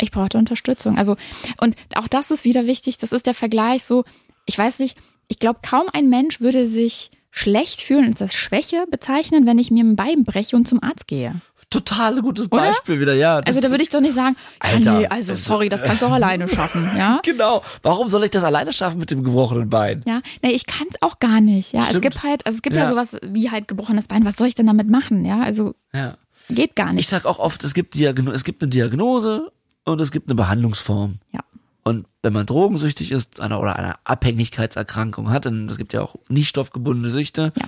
ich 0.05 0.11
brauchte 0.11 0.39
Unterstützung. 0.39 0.97
Also, 0.97 1.17
und 1.61 1.77
auch 1.97 2.09
das 2.09 2.31
ist 2.31 2.45
wieder 2.45 2.67
wichtig, 2.67 2.99
das 2.99 3.13
ist 3.13 3.27
der 3.27 3.35
Vergleich 3.35 3.85
so, 3.85 4.05
ich 4.47 4.57
weiß 4.57 4.79
nicht, 4.79 4.97
ich 5.29 5.39
glaube, 5.39 5.61
kaum 5.69 5.89
ein 5.93 6.09
Mensch 6.09 6.41
würde 6.41 6.67
sich 6.67 7.11
schlecht 7.31 7.81
fühlen 7.81 8.07
und 8.07 8.21
das 8.21 8.33
Schwäche 8.33 8.85
bezeichnen, 8.91 9.45
wenn 9.47 9.59
ich 9.59 9.71
mir 9.71 9.83
ein 9.83 9.97
Bein 9.97 10.23
breche 10.23 10.55
und 10.55 10.69
zum 10.69 10.83
Arzt 10.83 11.09
gehe. 11.09 11.35
Total 11.69 12.23
gutes 12.23 12.49
Beispiel 12.49 12.95
Oder? 12.95 13.03
wieder, 13.03 13.15
ja. 13.15 13.39
Also 13.39 13.61
da 13.61 13.69
würde 13.69 13.83
ich 13.83 13.89
doch 13.89 14.01
nicht 14.01 14.15
sagen, 14.15 14.37
Alter, 14.61 14.99
nee, 15.01 15.07
also 15.09 15.35
sorry, 15.35 15.69
das 15.69 15.83
kannst 15.83 16.03
du 16.03 16.07
auch 16.07 16.13
alleine 16.13 16.47
schaffen, 16.47 16.89
ja? 16.97 17.21
Genau. 17.25 17.63
Warum 17.83 18.09
soll 18.11 18.23
ich 18.23 18.31
das 18.31 18.45
alleine 18.45 18.73
schaffen 18.73 18.99
mit 18.99 19.11
dem 19.11 19.25
gebrochenen 19.25 19.69
Bein? 19.69 20.05
Ja, 20.07 20.21
nee, 20.43 20.53
ich 20.53 20.67
kann 20.67 20.87
es 20.89 21.03
auch 21.03 21.19
gar 21.19 21.41
nicht, 21.41 21.73
ja. 21.73 21.83
Stimmt. 21.83 21.97
Es 21.97 22.01
gibt 22.03 22.23
halt, 22.23 22.47
also 22.47 22.55
es 22.55 22.63
gibt 22.63 22.77
ja. 22.77 22.85
ja 22.85 22.89
sowas 22.89 23.17
wie 23.23 23.51
halt 23.51 23.67
gebrochenes 23.67 24.07
Bein, 24.07 24.25
was 24.25 24.37
soll 24.37 24.47
ich 24.47 24.55
denn 24.55 24.69
damit 24.69 24.89
machen, 24.89 25.25
ja? 25.25 25.43
Also 25.43 25.75
ja. 25.93 26.15
geht 26.49 26.77
gar 26.77 26.93
nicht. 26.93 27.01
Ich 27.01 27.09
sag 27.09 27.25
auch 27.25 27.41
oft, 27.41 27.65
es 27.65 27.75
gibt 27.75 27.95
Diagno 27.95 28.31
es 28.31 28.45
gibt 28.45 28.63
eine 28.63 28.71
Diagnose 28.71 29.51
und 29.85 30.01
es 30.01 30.11
gibt 30.11 30.28
eine 30.28 30.35
Behandlungsform. 30.35 31.19
Ja. 31.32 31.40
Und 31.82 32.06
wenn 32.23 32.32
man 32.32 32.47
drogensüchtig 32.47 33.12
ist 33.12 33.40
einer, 33.40 33.61
oder 33.61 33.77
eine 33.77 33.94
Abhängigkeitserkrankung 34.05 35.31
hat, 35.31 35.44
denn 35.44 35.69
es 35.69 35.77
gibt 35.77 35.93
ja 35.93 36.02
auch 36.02 36.16
nicht 36.28 36.48
stoffgebundene 36.48 37.11
Süchte, 37.11 37.52
ja. 37.56 37.66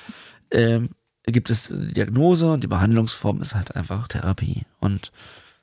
ähm, 0.51 0.91
gibt 1.27 1.51
es 1.51 1.71
eine 1.71 1.89
Diagnose 1.89 2.51
und 2.53 2.63
die 2.63 2.69
Behandlungsform 2.69 3.43
ist 3.43 3.55
halt 3.55 3.77
einfach 3.77 4.09
Therapie. 4.09 4.63
Und 4.81 5.13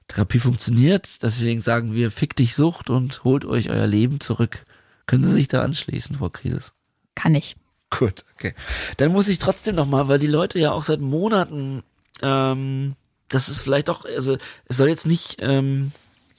Therapie 0.07 0.39
funktioniert, 0.39 1.23
deswegen 1.23 1.61
sagen 1.61 1.93
wir, 1.93 2.11
fick 2.11 2.35
dich 2.35 2.55
Sucht 2.55 2.89
und 2.89 3.23
holt 3.23 3.45
euch 3.45 3.69
euer 3.69 3.87
Leben 3.87 4.19
zurück. 4.19 4.65
Können 5.07 5.25
Sie 5.25 5.33
sich 5.33 5.47
da 5.47 5.63
anschließen, 5.63 6.17
Frau 6.17 6.29
Krisis? 6.29 6.73
Kann 7.15 7.35
ich. 7.35 7.55
Gut, 7.89 8.25
okay. 8.35 8.53
Dann 8.97 9.11
muss 9.11 9.27
ich 9.27 9.37
trotzdem 9.37 9.75
nochmal, 9.75 10.07
weil 10.07 10.19
die 10.19 10.27
Leute 10.27 10.59
ja 10.59 10.71
auch 10.71 10.83
seit 10.83 10.99
Monaten, 10.99 11.83
ähm, 12.21 12.95
das 13.29 13.49
ist 13.49 13.61
vielleicht 13.61 13.87
doch, 13.87 14.05
also 14.05 14.37
es 14.65 14.77
soll 14.77 14.89
jetzt 14.89 15.05
nicht, 15.05 15.37
ähm, 15.39 15.91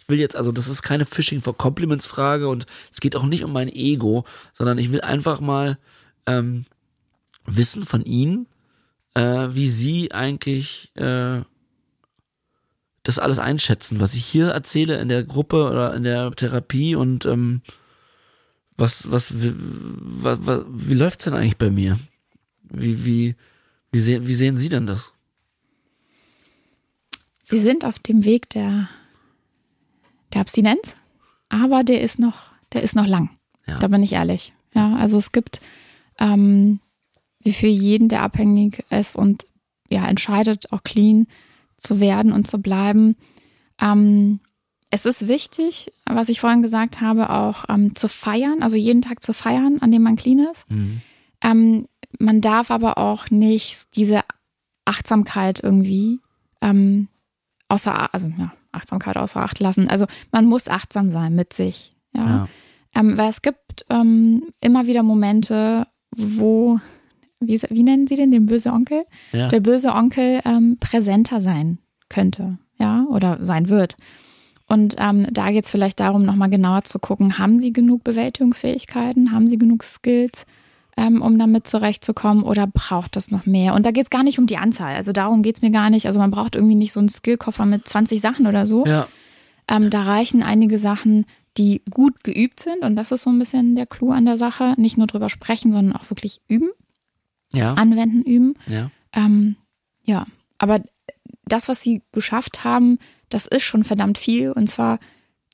ich 0.05 0.09
will 0.10 0.18
jetzt, 0.18 0.36
also 0.36 0.52
das 0.52 0.68
ist 0.68 0.82
keine 0.82 1.06
Phishing 1.06 1.40
for 1.40 1.56
Compliments 1.56 2.06
Frage 2.06 2.48
und 2.48 2.66
es 2.93 3.01
geht 3.01 3.16
auch 3.16 3.24
nicht 3.24 3.43
um 3.43 3.52
mein 3.52 3.68
Ego, 3.68 4.24
sondern 4.52 4.76
ich 4.76 4.93
will 4.93 5.01
einfach 5.01 5.40
mal 5.40 5.78
ähm, 6.26 6.66
wissen 7.47 7.86
von 7.86 8.05
Ihnen, 8.05 8.47
äh, 9.14 9.48
wie 9.52 9.70
Sie 9.70 10.12
eigentlich 10.12 10.94
äh, 10.97 11.40
das 13.02 13.18
alles 13.18 13.39
einschätzen, 13.39 13.98
was 13.98 14.12
ich 14.14 14.26
hier 14.26 14.48
erzähle 14.48 14.98
in 14.98 15.09
der 15.09 15.24
Gruppe 15.24 15.70
oder 15.70 15.94
in 15.94 16.02
der 16.02 16.31
Therapie 16.32 16.97
und 16.97 17.24
ähm, 17.24 17.62
was, 18.76 19.10
was, 19.10 19.43
wie, 19.43 19.55
was, 19.56 20.39
was, 20.43 20.64
wie 20.68 20.94
läuft's 20.94 21.24
denn 21.24 21.35
eigentlich 21.35 21.56
bei 21.56 21.70
mir? 21.70 21.98
Wie, 22.64 23.06
wie, 23.06 23.36
wie 23.90 24.01
sehen, 24.01 24.26
wie 24.26 24.35
sehen 24.35 24.59
Sie 24.59 24.68
denn 24.68 24.86
das? 24.86 25.14
Sie 27.43 27.59
sind 27.59 27.86
auf 27.86 27.98
dem 27.98 28.24
Weg 28.24 28.51
der 28.51 28.90
der 30.35 30.40
Abstinenz, 30.40 30.97
aber 31.48 31.85
der 31.85 32.01
ist 32.02 32.19
noch, 32.19 32.51
der 32.73 32.82
ist 32.82 32.97
noch 32.97 33.06
lang. 33.06 33.31
Ja. 33.66 33.78
Da 33.78 33.89
bin 33.89 34.02
ich 34.02 34.12
ehrlich. 34.12 34.52
Ja, 34.74 34.97
also 34.97 35.19
es 35.19 35.32
gibt 35.32 35.61
ähm, 36.19 36.81
wie 37.40 37.52
für 37.52 37.69
jeden, 37.69 38.09
der 38.09 38.23
abhängig 38.23 38.85
ist 38.90 39.16
und 39.16 39.47
ja, 39.89 40.06
entscheidet, 40.06 40.73
auch 40.73 40.82
clean 40.82 41.27
zu 41.77 42.01
werden 42.01 42.32
und 42.32 42.47
zu 42.47 42.59
bleiben. 42.59 43.16
Ähm, 43.81 44.40
es 44.90 45.06
ist 45.06 45.28
wichtig, 45.28 45.93
was 46.06 46.28
ich 46.28 46.40
vorhin 46.40 46.62
gesagt 46.62 47.01
habe, 47.01 47.31
auch 47.31 47.65
ähm, 47.69 47.94
zu 47.94 48.09
feiern, 48.09 48.62
also 48.62 48.77
jeden 48.77 49.02
Tag 49.02 49.23
zu 49.23 49.32
feiern, 49.35 49.78
an 49.81 49.90
dem 49.90 50.02
man 50.02 50.16
clean 50.16 50.39
ist. 50.51 50.70
Mhm. 50.70 51.02
Ähm, 51.43 51.89
man 52.19 52.40
darf 52.40 52.70
aber 52.70 52.97
auch 52.98 53.31
nicht 53.31 53.97
diese 53.97 54.23
Achtsamkeit 54.85 55.61
irgendwie 55.62 56.20
ähm, 56.61 57.09
außer, 57.69 58.15
also 58.15 58.28
ja, 58.39 58.52
Achtsamkeit 58.74 59.16
außer 59.16 59.40
Acht 59.40 59.60
lassen. 59.60 59.88
Also 59.88 60.06
man 60.32 60.46
muss 60.46 60.68
achtsam 60.68 61.10
sein 61.10 61.34
mit 61.34 61.52
sich. 61.52 61.94
Ja. 62.12 62.26
Ja. 62.26 62.48
Ähm, 62.94 63.18
weil 63.18 63.28
es 63.28 63.42
gibt 63.42 63.84
ähm, 63.90 64.44
immer 64.60 64.86
wieder 64.86 65.02
Momente, 65.02 65.86
wo, 66.16 66.78
wie, 67.40 67.60
wie 67.68 67.82
nennen 67.82 68.06
Sie 68.06 68.14
den, 68.14 68.30
den 68.30 68.46
böse 68.46 68.72
Onkel? 68.72 69.05
Ja. 69.32 69.48
Der 69.48 69.60
böse 69.60 69.92
Onkel 69.92 70.40
ähm, 70.44 70.76
präsenter 70.78 71.40
sein 71.40 71.78
könnte, 72.09 72.59
ja, 72.78 73.05
oder 73.10 73.38
sein 73.44 73.68
wird. 73.68 73.96
Und 74.66 74.96
ähm, 74.98 75.26
da 75.30 75.51
geht 75.51 75.64
es 75.64 75.70
vielleicht 75.70 76.01
darum, 76.01 76.24
nochmal 76.24 76.51
genauer 76.51 76.84
zu 76.84 76.98
gucken, 76.98 77.38
haben 77.38 77.59
Sie 77.59 77.72
genug 77.72 78.05
Bewältigungsfähigkeiten, 78.05 79.32
haben 79.32 79.48
Sie 79.48 79.59
genug 79.59 79.82
Skills, 79.82 80.46
ähm, 80.96 81.22
um 81.22 81.38
damit 81.38 81.66
zurechtzukommen 81.66 82.44
oder 82.44 82.66
braucht 82.66 83.16
das 83.16 83.30
noch 83.30 83.46
mehr? 83.46 83.74
Und 83.74 83.84
da 83.86 83.90
geht 83.90 84.04
es 84.04 84.10
gar 84.10 84.22
nicht 84.22 84.38
um 84.38 84.46
die 84.46 84.56
Anzahl, 84.58 84.94
also 84.94 85.12
darum 85.12 85.42
geht 85.42 85.56
es 85.56 85.62
mir 85.62 85.70
gar 85.70 85.90
nicht. 85.90 86.06
Also 86.06 86.18
man 86.20 86.30
braucht 86.30 86.54
irgendwie 86.54 86.74
nicht 86.74 86.92
so 86.92 87.00
einen 87.00 87.08
Skillkoffer 87.08 87.66
mit 87.66 87.86
20 87.88 88.20
Sachen 88.20 88.46
oder 88.46 88.66
so. 88.66 88.84
Ja. 88.86 89.06
Ähm, 89.68 89.90
da 89.90 90.02
reichen 90.02 90.42
einige 90.42 90.78
Sachen, 90.78 91.26
die 91.56 91.82
gut 91.90 92.24
geübt 92.24 92.60
sind. 92.60 92.82
Und 92.82 92.96
das 92.96 93.12
ist 93.12 93.22
so 93.22 93.30
ein 93.30 93.38
bisschen 93.38 93.76
der 93.76 93.86
Clou 93.86 94.10
an 94.10 94.24
der 94.26 94.36
Sache. 94.36 94.74
Nicht 94.76 94.98
nur 94.98 95.06
drüber 95.06 95.28
sprechen, 95.28 95.72
sondern 95.72 95.96
auch 95.96 96.10
wirklich 96.10 96.40
üben, 96.48 96.68
Ja. 97.52 97.74
anwenden, 97.74 98.22
üben. 98.22 98.54
Ja. 98.66 98.90
Ähm, 99.12 99.56
ja, 100.04 100.26
aber 100.58 100.82
das, 101.46 101.68
was 101.68 101.80
sie 101.80 102.02
geschafft 102.12 102.64
haben, 102.64 102.98
das 103.28 103.46
ist 103.46 103.62
schon 103.62 103.84
verdammt 103.84 104.18
viel. 104.18 104.50
Und 104.52 104.68
zwar 104.68 104.98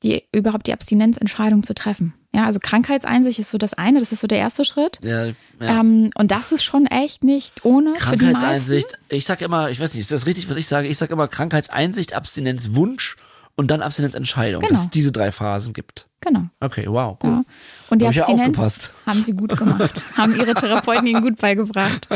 die, 0.03 0.23
überhaupt 0.33 0.67
die 0.67 0.73
Abstinenzentscheidung 0.73 1.63
zu 1.63 1.75
treffen. 1.75 2.15
Ja, 2.33 2.45
also 2.47 2.61
Krankheitseinsicht 2.61 3.41
ist 3.41 3.51
so 3.51 3.59
das 3.59 3.75
eine, 3.75 3.99
das 3.99 4.13
ist 4.13 4.21
so 4.21 4.27
der 4.29 4.39
erste 4.39 4.65
Schritt. 4.65 5.01
Ja. 5.03 5.27
ja. 5.27 5.35
Ähm, 5.61 6.11
und 6.15 6.31
das 6.31 6.53
ist 6.53 6.63
schon 6.63 6.87
echt 6.87 7.25
nicht 7.25 7.65
ohne 7.65 7.95
für 7.97 8.17
die 8.17 8.25
meisten. 8.25 8.35
Krankheitseinsicht. 8.41 8.99
Ich 9.09 9.25
sag 9.25 9.41
immer, 9.43 9.71
ich 9.71 9.81
weiß 9.81 9.95
nicht, 9.95 10.03
ist 10.03 10.13
das 10.13 10.27
richtig, 10.27 10.49
was 10.49 10.57
ich 10.57 10.69
sage? 10.69 10.87
Ich 10.87 10.97
sag 10.99 11.11
immer 11.11 11.27
Krankheitseinsicht, 11.27 12.15
Abstinenzwunsch 12.15 13.17
und 13.57 13.71
dann 13.71 13.83
Abstinenzentscheidung, 13.83 14.61
Genau. 14.61 14.73
dass 14.73 14.85
es 14.85 14.91
diese 14.91 15.11
drei 15.11 15.33
Phasen 15.33 15.73
gibt. 15.73 16.07
Genau. 16.21 16.45
Okay, 16.61 16.85
wow, 16.87 17.19
cool. 17.23 17.31
Ja. 17.31 17.43
Und 17.89 18.01
die 18.01 18.07
Hab 18.07 18.15
ja 18.15 18.23
Abstinenz 18.23 18.49
aufgepasst. 18.51 18.93
haben 19.07 19.25
sie 19.25 19.33
gut 19.33 19.57
gemacht, 19.57 20.03
haben 20.17 20.37
ihre 20.39 20.55
Therapeuten 20.55 21.07
ihnen 21.07 21.23
gut 21.23 21.37
beigebracht 21.41 22.07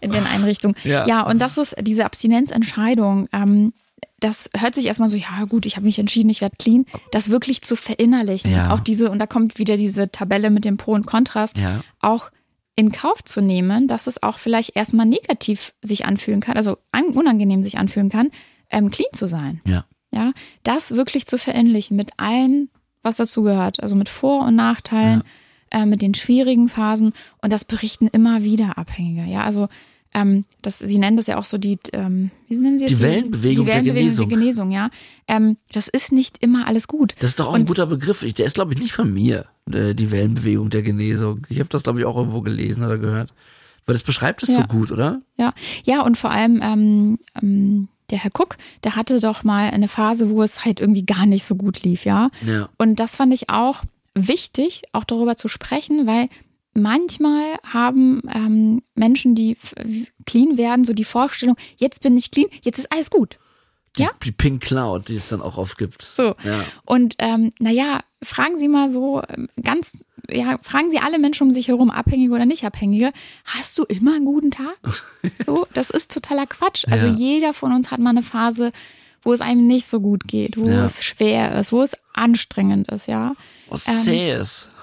in 0.00 0.10
den 0.12 0.26
Einrichtungen. 0.26 0.76
Ja. 0.84 1.06
Ja, 1.06 1.22
und 1.22 1.38
das 1.38 1.56
ist 1.58 1.74
diese 1.80 2.04
Abstinenzentscheidung. 2.04 3.28
Ähm, 3.32 3.72
das 4.22 4.48
hört 4.56 4.74
sich 4.74 4.86
erstmal 4.86 5.08
so, 5.08 5.16
ja 5.16 5.44
gut, 5.48 5.66
ich 5.66 5.76
habe 5.76 5.86
mich 5.86 5.98
entschieden, 5.98 6.30
ich 6.30 6.40
werde 6.40 6.56
clean, 6.58 6.86
das 7.10 7.28
wirklich 7.30 7.62
zu 7.62 7.76
verinnerlichen. 7.76 8.50
Ja. 8.52 8.72
Auch 8.72 8.80
diese, 8.80 9.10
und 9.10 9.18
da 9.18 9.26
kommt 9.26 9.58
wieder 9.58 9.76
diese 9.76 10.10
Tabelle 10.10 10.50
mit 10.50 10.64
dem 10.64 10.76
Pro 10.76 10.92
und 10.92 11.06
Kontrast, 11.06 11.56
Ja. 11.58 11.82
auch 12.00 12.30
in 12.76 12.90
Kauf 12.92 13.22
zu 13.22 13.40
nehmen, 13.42 13.88
dass 13.88 14.06
es 14.06 14.22
auch 14.22 14.38
vielleicht 14.38 14.76
erstmal 14.76 15.04
negativ 15.06 15.74
sich 15.82 16.06
anfühlen 16.06 16.40
kann, 16.40 16.56
also 16.56 16.78
an, 16.90 17.04
unangenehm 17.06 17.62
sich 17.62 17.76
anfühlen 17.78 18.08
kann, 18.08 18.30
ähm, 18.70 18.90
clean 18.90 19.10
zu 19.12 19.26
sein. 19.28 19.60
Ja. 19.66 19.84
Ja, 20.14 20.32
das 20.62 20.92
wirklich 20.94 21.26
zu 21.26 21.38
verinnerlichen 21.38 21.96
mit 21.96 22.10
allen, 22.18 22.68
was 23.02 23.16
dazugehört, 23.16 23.82
also 23.82 23.96
mit 23.96 24.08
Vor- 24.10 24.46
und 24.46 24.54
Nachteilen, 24.56 25.22
äh, 25.70 25.86
mit 25.86 26.02
den 26.02 26.14
schwierigen 26.14 26.68
Phasen 26.68 27.12
und 27.40 27.50
das 27.52 27.64
berichten 27.64 28.08
immer 28.08 28.44
wieder 28.44 28.76
Abhängige. 28.76 29.22
Ja, 29.30 29.42
also 29.44 29.68
ähm, 30.14 30.44
das, 30.62 30.78
Sie 30.78 30.98
nennen 30.98 31.16
das 31.16 31.26
ja 31.26 31.38
auch 31.38 31.44
so 31.44 31.58
die, 31.58 31.78
ähm, 31.92 32.30
wie 32.48 32.56
nennen 32.56 32.78
Sie 32.78 32.84
es? 32.84 32.90
Die 32.90 33.00
Wellenbewegung 33.00 33.66
der 33.66 33.82
Genesung. 33.82 34.28
der 34.28 34.38
Genesung, 34.38 34.70
ja. 34.70 34.90
Ähm, 35.28 35.56
das 35.72 35.88
ist 35.88 36.12
nicht 36.12 36.38
immer 36.40 36.66
alles 36.66 36.86
gut. 36.88 37.14
Das 37.20 37.30
ist 37.30 37.40
doch 37.40 37.48
auch 37.48 37.54
ein 37.54 37.62
Und- 37.62 37.68
guter 37.68 37.86
Begriff. 37.86 38.22
Ich- 38.22 38.34
Der 38.34 38.46
ist, 38.46 38.54
glaube 38.54 38.74
ich, 38.74 38.80
nicht 38.80 38.92
von 38.92 39.12
mir, 39.12 39.46
äh, 39.72 39.94
die 39.94 40.10
Wellenbewegung 40.10 40.70
der 40.70 40.82
Genesung. 40.82 41.46
Ich 41.48 41.58
habe 41.58 41.68
das, 41.68 41.82
glaube 41.82 42.00
ich, 42.00 42.04
auch 42.06 42.16
irgendwo 42.16 42.40
gelesen 42.42 42.84
oder 42.84 42.98
gehört. 42.98 43.32
Weil 43.86 43.94
das 43.94 44.02
beschreibt 44.02 44.42
es 44.42 44.48
so 44.50 44.60
Ja. 44.60 44.66
gut, 44.66 44.92
oder? 44.92 45.22
Ja, 45.36 45.52
ja, 45.84 46.02
und 46.02 46.16
vor 46.16 46.30
allem 46.30 46.60
ähm, 46.62 47.18
ähm, 47.40 47.88
der 48.10 48.18
Herr 48.18 48.30
Cook, 48.38 48.56
der 48.84 48.94
hatte 48.96 49.18
doch 49.20 49.42
mal 49.42 49.70
eine 49.70 49.88
Phase, 49.88 50.30
wo 50.30 50.42
es 50.42 50.64
halt 50.64 50.78
irgendwie 50.80 51.04
gar 51.06 51.26
nicht 51.26 51.44
so 51.44 51.54
gut 51.56 51.82
lief, 51.82 52.04
ja. 52.04 52.30
Ja. 52.46 52.68
Und 52.78 53.00
das 53.00 53.16
fand 53.16 53.32
ich 53.34 53.48
auch 53.48 53.82
wichtig, 54.14 54.82
auch 54.92 55.04
darüber 55.04 55.36
zu 55.36 55.48
sprechen, 55.48 56.06
weil 56.06 56.28
manchmal 56.74 57.56
haben 57.64 58.22
ähm, 58.32 58.82
Menschen, 58.94 59.34
die 59.34 59.56
clean 60.26 60.56
werden, 60.58 60.84
so 60.84 60.92
die 60.92 61.04
Vorstellung, 61.04 61.56
jetzt 61.76 62.02
bin 62.02 62.16
ich 62.16 62.30
clean, 62.30 62.48
jetzt 62.62 62.78
ist 62.78 62.92
alles 62.92 63.10
gut. 63.10 63.38
Die, 63.98 64.02
Ja. 64.02 64.10
die 64.24 64.32
Pink 64.32 64.62
Cloud, 64.62 65.08
die 65.08 65.16
es 65.16 65.28
dann 65.28 65.42
auch 65.42 65.58
oft 65.58 65.76
gibt. 65.76 66.00
So. 66.00 66.34
Ja. 66.44 66.64
Und 66.86 67.14
ähm, 67.18 67.52
naja, 67.58 68.00
fragen 68.22 68.58
Sie 68.58 68.68
mal 68.68 68.88
so 68.90 69.20
ähm, 69.28 69.48
ganz, 69.62 69.98
ja, 70.30 70.58
fragen 70.62 70.90
Sie 70.90 70.98
alle 70.98 71.18
Menschen 71.18 71.44
um 71.44 71.50
sich 71.50 71.68
herum, 71.68 71.90
Abhängige 71.90 72.32
oder 72.32 72.46
nicht 72.46 72.64
Abhängige, 72.64 73.12
hast 73.44 73.76
du 73.76 73.82
immer 73.84 74.14
einen 74.14 74.24
guten 74.24 74.50
Tag? 74.50 74.78
So, 75.44 75.66
das 75.74 75.90
ist 75.90 76.10
totaler 76.12 76.46
Quatsch. 76.46 76.84
Also 76.90 77.06
Ja. 77.08 77.12
jeder 77.12 77.52
von 77.54 77.72
uns 77.72 77.90
hat 77.90 78.00
mal 78.00 78.10
eine 78.10 78.22
Phase, 78.22 78.72
wo 79.22 79.32
es 79.34 79.40
einem 79.42 79.66
nicht 79.66 79.88
so 79.90 80.00
gut 80.00 80.26
geht, 80.26 80.56
wo 80.56 80.66
Ja. 80.68 80.84
es 80.86 81.04
schwer 81.04 81.54
ist, 81.58 81.70
wo 81.72 81.82
es 81.82 81.94
anstrengend 82.14 82.90
ist, 82.90 83.06
ja. 83.08 83.34
Was 83.68 83.86
Ähm, 83.88 83.94
zähes. 83.96 84.68
Wo 84.70 84.81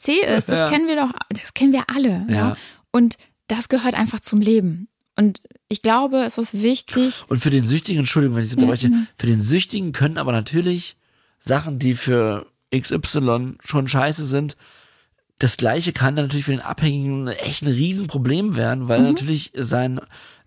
zäh 0.00 0.20
ist, 0.24 0.48
das 0.48 0.70
kennen 0.70 0.86
wir 0.86 0.96
doch, 0.96 1.10
das 1.30 1.54
kennen 1.54 1.72
wir 1.72 1.84
alle. 1.88 2.26
Ja. 2.28 2.56
Und 2.90 3.16
das 3.48 3.68
gehört 3.68 3.94
einfach 3.94 4.20
zum 4.20 4.40
Leben. 4.40 4.88
Und 5.16 5.42
ich 5.68 5.82
glaube, 5.82 6.22
es 6.24 6.38
ist 6.38 6.62
wichtig, 6.62 7.24
Und 7.28 7.38
für 7.40 7.50
den 7.50 7.66
Süchtigen, 7.66 7.98
Entschuldigung, 8.00 8.36
wenn 8.36 8.44
ich 8.44 8.50
so 8.50 8.56
unterbreche, 8.56 8.90
für 9.16 9.26
den 9.26 9.40
Süchtigen 9.40 9.92
können 9.92 10.16
aber 10.16 10.32
natürlich 10.32 10.96
Sachen, 11.40 11.78
die 11.78 11.94
für 11.94 12.46
XY 12.72 13.56
schon 13.64 13.88
scheiße 13.88 14.24
sind, 14.24 14.56
das 15.38 15.56
gleiche 15.56 15.92
kann 15.92 16.16
dann 16.16 16.26
natürlich 16.26 16.44
für 16.46 16.52
den 16.52 16.60
Abhängigen 16.60 17.28
echt 17.28 17.62
ein 17.62 17.68
Riesenproblem 17.68 18.56
werden, 18.56 18.88
weil 18.88 19.02
natürlich 19.02 19.52
sein 19.54 20.00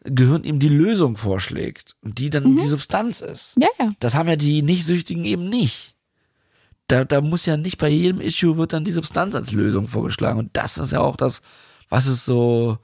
Gehirn 0.03 0.43
ihm 0.43 0.59
die 0.59 0.69
Lösung 0.69 1.15
vorschlägt 1.15 1.95
und 2.01 2.17
die 2.17 2.29
dann 2.29 2.55
die 2.55 2.67
Substanz 2.67 3.21
ist. 3.21 3.55
ja, 3.57 3.67
ja, 3.79 3.91
Das 3.99 4.15
haben 4.15 4.27
ja 4.27 4.35
die 4.35 4.61
Nicht-Süchtigen 4.61 5.25
eben 5.25 5.47
nicht. 5.49 5.95
Da, 6.91 7.05
da 7.05 7.21
muss 7.21 7.45
ja 7.45 7.57
nicht 7.57 7.77
bei 7.77 7.89
jedem 7.89 8.19
Issue 8.21 8.57
wird 8.57 8.73
dann 8.73 8.83
die 8.83 8.91
Substanz 8.91 9.33
als 9.35 9.51
Lösung 9.51 9.87
vorgeschlagen. 9.87 10.39
Und 10.39 10.49
das 10.53 10.77
ist 10.77 10.91
ja 10.91 10.99
auch 10.99 11.15
das, 11.15 11.41
was 11.89 12.05
es 12.07 12.25
so 12.25 12.77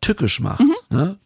tückisch 0.00 0.40
macht, 0.40 0.62
ne? 0.90 1.18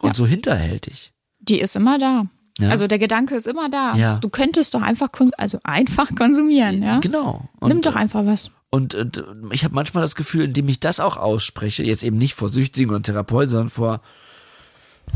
Und 0.00 0.08
Ja. 0.10 0.14
so 0.14 0.26
hinterhältig. 0.26 1.12
die 1.40 1.60
ist 1.60 1.76
immer 1.76 1.98
da. 1.98 2.26
Ja. 2.58 2.70
Also 2.70 2.86
der 2.88 2.98
Gedanke 2.98 3.34
ist 3.36 3.46
immer 3.46 3.70
da. 3.70 3.94
Ja. 3.94 4.16
Du 4.16 4.28
könntest 4.28 4.74
doch 4.74 4.82
einfach, 4.82 5.08
also 5.38 5.60
einfach 5.62 6.14
konsumieren, 6.16 6.82
ja. 6.82 6.98
Genau. 6.98 7.48
Und, 7.60 7.68
Nimm 7.68 7.80
doch 7.80 7.94
einfach 7.94 8.26
was. 8.26 8.50
Und, 8.70 8.94
und 8.94 9.24
ich 9.52 9.64
habe 9.64 9.74
manchmal 9.74 10.02
das 10.02 10.14
Gefühl, 10.16 10.44
indem 10.44 10.68
ich 10.68 10.78
das 10.80 11.00
auch 11.00 11.16
ausspreche, 11.16 11.84
jetzt 11.84 12.02
eben 12.02 12.18
nicht 12.18 12.34
vor 12.34 12.48
Süchtigen 12.48 12.92
und 12.94 13.04
Therapeuten, 13.04 13.50
sondern 13.50 13.70
vor, 13.70 14.00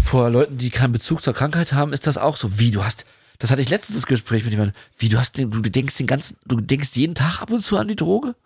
vor 0.03 0.31
Leuten, 0.31 0.57
die 0.57 0.71
keinen 0.71 0.93
Bezug 0.93 1.23
zur 1.23 1.35
Krankheit 1.35 1.73
haben, 1.73 1.93
ist 1.93 2.07
das 2.07 2.17
auch 2.17 2.37
so. 2.37 2.59
Wie, 2.59 2.71
du 2.71 2.83
hast, 2.85 3.05
das 3.43 3.51
hatte 3.51 3.61
ich 3.61 3.71
letztens 3.71 3.97
das 3.99 4.07
Gespräch 4.07 4.45
mit 4.45 4.53
jemandem, 4.53 4.77
wie, 4.99 5.09
du 5.09 5.19
hast, 5.19 5.37
den, 5.37 5.51
du 5.51 5.61
denkst 5.63 5.97
den 5.97 6.07
ganzen, 6.07 6.37
du 6.47 6.61
denkst 6.61 6.91
jeden 6.95 7.17
Tag 7.17 7.41
ab 7.43 7.51
und 7.51 7.65
zu 7.65 7.77
an 7.77 7.89
die 7.89 7.97
Droge? 7.97 8.37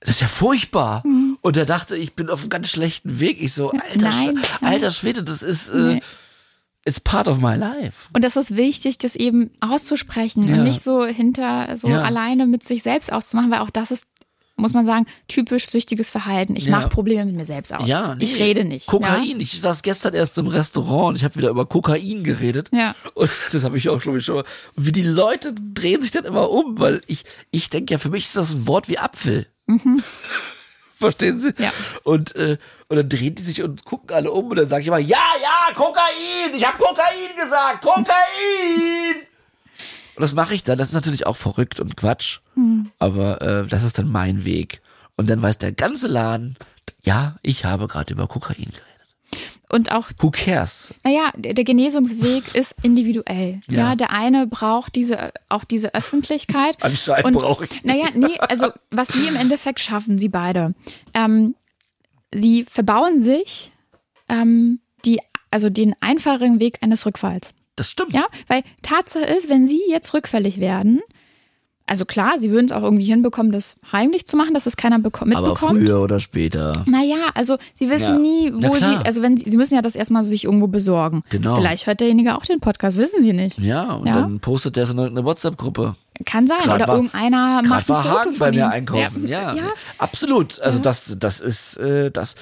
Das 0.00 0.10
ist 0.16 0.20
ja 0.22 0.26
furchtbar. 0.26 1.06
Mhm. 1.06 1.38
Und 1.40 1.56
er 1.56 1.64
dachte, 1.64 1.94
ich 1.96 2.14
bin 2.14 2.30
auf 2.30 2.40
einem 2.40 2.50
ganz 2.50 2.68
schlechten 2.68 3.20
Weg. 3.20 3.40
Ich 3.40 3.52
so, 3.54 3.70
alter, 3.70 4.08
Nein, 4.08 4.38
Sch 4.38 4.48
nein. 4.60 4.72
alter 4.72 4.90
Schwede, 4.90 5.22
das 5.22 5.42
ist, 5.42 5.68
äh, 5.68 5.94
Nee. 5.94 6.02
it's 6.84 6.98
part 6.98 7.28
of 7.28 7.38
my 7.40 7.54
life. 7.54 8.08
Und 8.12 8.24
das 8.24 8.34
ist 8.34 8.56
wichtig, 8.56 8.98
das 8.98 9.14
eben 9.14 9.52
auszusprechen 9.60 10.42
Ja. 10.48 10.56
und 10.56 10.64
nicht 10.64 10.82
so 10.82 11.06
hinter, 11.06 11.76
so 11.76 11.86
Ja. 11.88 12.02
alleine 12.02 12.48
mit 12.48 12.64
sich 12.64 12.82
selbst 12.82 13.12
auszumachen, 13.12 13.52
weil 13.52 13.60
auch 13.60 13.70
das 13.70 13.92
ist, 13.92 14.06
muss 14.56 14.72
man 14.72 14.86
sagen, 14.86 15.06
typisch 15.28 15.68
süchtiges 15.68 16.10
Verhalten. 16.10 16.54
Ich 16.56 16.64
Ja. 16.66 16.72
mache 16.72 16.88
Probleme 16.88 17.24
mit 17.26 17.34
mir 17.34 17.44
selbst 17.44 17.72
aus. 17.72 17.86
Ja, 17.88 18.14
nee. 18.14 18.24
Ich 18.24 18.36
rede 18.38 18.64
nicht. 18.64 18.86
Kokain. 18.86 19.40
Ich 19.40 19.60
saß 19.60 19.82
gestern 19.82 20.14
erst 20.14 20.38
im 20.38 20.46
Restaurant 20.46 21.08
und 21.10 21.16
ich 21.16 21.24
habe 21.24 21.34
wieder 21.36 21.48
über 21.50 21.66
Kokain 21.66 22.22
geredet. 22.22 22.70
Ja. 22.72 22.94
Und 23.14 23.30
das 23.52 23.64
habe 23.64 23.76
ich 23.78 23.88
auch, 23.88 24.00
glaube 24.00 24.18
ich, 24.18 24.24
schon. 24.24 24.36
mal. 24.36 24.44
Und 24.76 24.86
wie 24.86 24.92
die 24.92 25.02
Leute 25.02 25.54
drehen 25.74 26.00
sich 26.02 26.12
dann 26.12 26.24
immer 26.24 26.50
um, 26.50 26.78
weil 26.78 27.00
ich, 27.06 27.24
ich 27.50 27.68
denke 27.70 27.94
ja, 27.94 27.98
für 27.98 28.10
mich 28.10 28.24
ist 28.24 28.36
das 28.36 28.52
ein 28.54 28.66
Wort 28.66 28.88
wie 28.88 28.98
Apfel. 28.98 29.46
Verstehen 30.96 31.40
Sie? 31.40 31.48
Mhm. 31.48 31.54
Ja. 31.64 31.72
Und, 32.04 32.36
äh, 32.36 32.56
und 32.88 32.96
dann 32.96 33.08
drehen 33.08 33.34
die 33.34 33.42
sich 33.42 33.62
und 33.62 33.84
gucken 33.84 34.14
alle 34.14 34.30
um 34.30 34.46
und 34.46 34.56
dann 34.56 34.68
sage 34.68 34.82
ich 34.82 34.88
immer, 34.88 34.98
ja, 34.98 35.18
ja, 35.42 35.74
Kokain, 35.74 36.54
ich 36.54 36.64
habe 36.66 36.78
Kokain 36.78 37.36
gesagt, 37.36 37.82
Kokain. 37.82 39.26
Und 40.16 40.22
das 40.22 40.34
mache 40.34 40.54
ich 40.54 40.62
dann. 40.62 40.78
Das 40.78 40.88
ist 40.88 40.94
natürlich 40.94 41.26
auch 41.26 41.36
verrückt 41.36 41.80
und 41.80 41.96
Quatsch. 41.96 42.40
Mhm. 42.54 42.90
Aber 42.98 43.40
äh, 43.42 43.66
das 43.66 43.82
ist 43.82 43.98
dann 43.98 44.10
mein 44.10 44.44
Weg. 44.44 44.80
Und 45.16 45.30
dann 45.30 45.42
weiß 45.42 45.58
der 45.58 45.72
ganze 45.72 46.06
Laden, 46.06 46.56
ja, 47.02 47.36
ich 47.42 47.64
habe 47.64 47.88
gerade 47.88 48.12
über 48.12 48.26
Kokain 48.26 48.56
geredet. 48.56 48.94
Und 49.68 49.90
auch 49.90 50.10
Who 50.18 50.30
cares? 50.30 50.94
Naja, 51.02 51.32
der, 51.36 51.64
Genesungsweg 51.64 52.54
ist 52.54 52.76
individuell. 52.82 53.60
Ja. 53.68 53.78
Ja. 53.78 53.96
der 53.96 54.10
eine 54.10 54.46
braucht 54.46 54.94
diese, 54.94 55.32
auch 55.48 55.64
diese 55.64 55.94
Öffentlichkeit. 55.94 56.76
Anscheinend 56.80 57.32
brauche 57.32 57.64
ich 57.64 57.70
die. 57.70 57.86
Naja, 57.86 58.08
nee, 58.14 58.38
also 58.38 58.70
was 58.90 59.08
sie 59.08 59.26
im 59.26 59.36
Endeffekt 59.36 59.80
schaffen, 59.80 60.18
sie 60.18 60.28
beide. 60.28 60.74
Ähm, 61.12 61.56
sie 62.32 62.64
verbauen 62.64 63.20
sich 63.20 63.72
ähm, 64.28 64.80
die, 65.04 65.20
also 65.50 65.70
den 65.70 65.94
einfachen 66.00 66.60
Weg 66.60 66.78
eines 66.82 67.04
Rückfalls. 67.06 67.52
Das 67.76 67.90
stimmt. 67.90 68.12
Ja, 68.12 68.24
weil 68.48 68.62
Tatsache 68.82 69.24
ist, 69.24 69.48
wenn 69.48 69.66
sie 69.66 69.80
jetzt 69.88 70.14
rückfällig 70.14 70.60
werden, 70.60 71.00
Also 71.86 72.06
klar, 72.06 72.38
sie 72.38 72.50
würden 72.50 72.64
es 72.64 72.72
auch 72.72 72.82
irgendwie 72.82 73.04
hinbekommen, 73.04 73.52
das 73.52 73.76
heimlich 73.92 74.26
zu 74.26 74.38
machen, 74.38 74.54
dass 74.54 74.64
es 74.64 74.74
keiner 74.78 74.96
beko- 74.96 75.30
Aber 75.30 75.48
mitbekommt. 75.48 75.72
früher 75.82 76.00
oder 76.00 76.18
später. 76.18 76.82
Naja, 76.86 77.16
also 77.34 77.58
sie 77.74 77.90
wissen 77.90 78.02
Ja. 78.14 78.18
nie, 78.18 78.50
wo 78.54 78.74
sie, 78.74 78.84
also 79.04 79.20
wenn 79.20 79.36
sie, 79.36 79.50
sie 79.50 79.56
müssen 79.58 79.74
ja 79.74 79.82
das 79.82 79.94
erstmal 79.94 80.24
sich 80.24 80.44
irgendwo 80.44 80.66
besorgen. 80.66 81.24
Genau. 81.28 81.56
Vielleicht 81.56 81.86
hört 81.86 82.00
derjenige 82.00 82.36
auch 82.38 82.46
den 82.46 82.60
Podcast, 82.60 82.96
wissen 82.96 83.20
sie 83.20 83.34
nicht. 83.34 83.58
Ja, 83.60 83.92
und 83.92 84.06
Ja. 84.06 84.14
dann 84.14 84.40
postet 84.40 84.76
der 84.76 84.86
so 84.86 84.94
eine, 84.94 85.08
eine 85.08 85.24
WhatsApp-Gruppe. 85.26 85.94
Kann 86.24 86.46
sein. 86.46 86.56
Grad 86.62 86.76
Oder 86.76 86.88
war- 86.88 86.94
irgendeiner 86.96 87.60
macht 87.66 87.66
ein 87.66 87.88
war 87.90 88.02
Foto 88.02 88.18
Hagen 88.18 88.30
von 88.30 88.38
bei 88.38 88.50
mir 88.52 88.64
ihm. 88.64 88.70
einkaufen. 88.70 89.28
Ja, 89.28 89.54
ja. 89.54 89.64
absolut. 89.98 90.58
Also 90.62 90.78
Ja. 90.78 90.82
das, 90.84 91.16
das 91.18 91.40
ist, 91.40 91.76
äh, 91.76 92.10
das, 92.10 92.34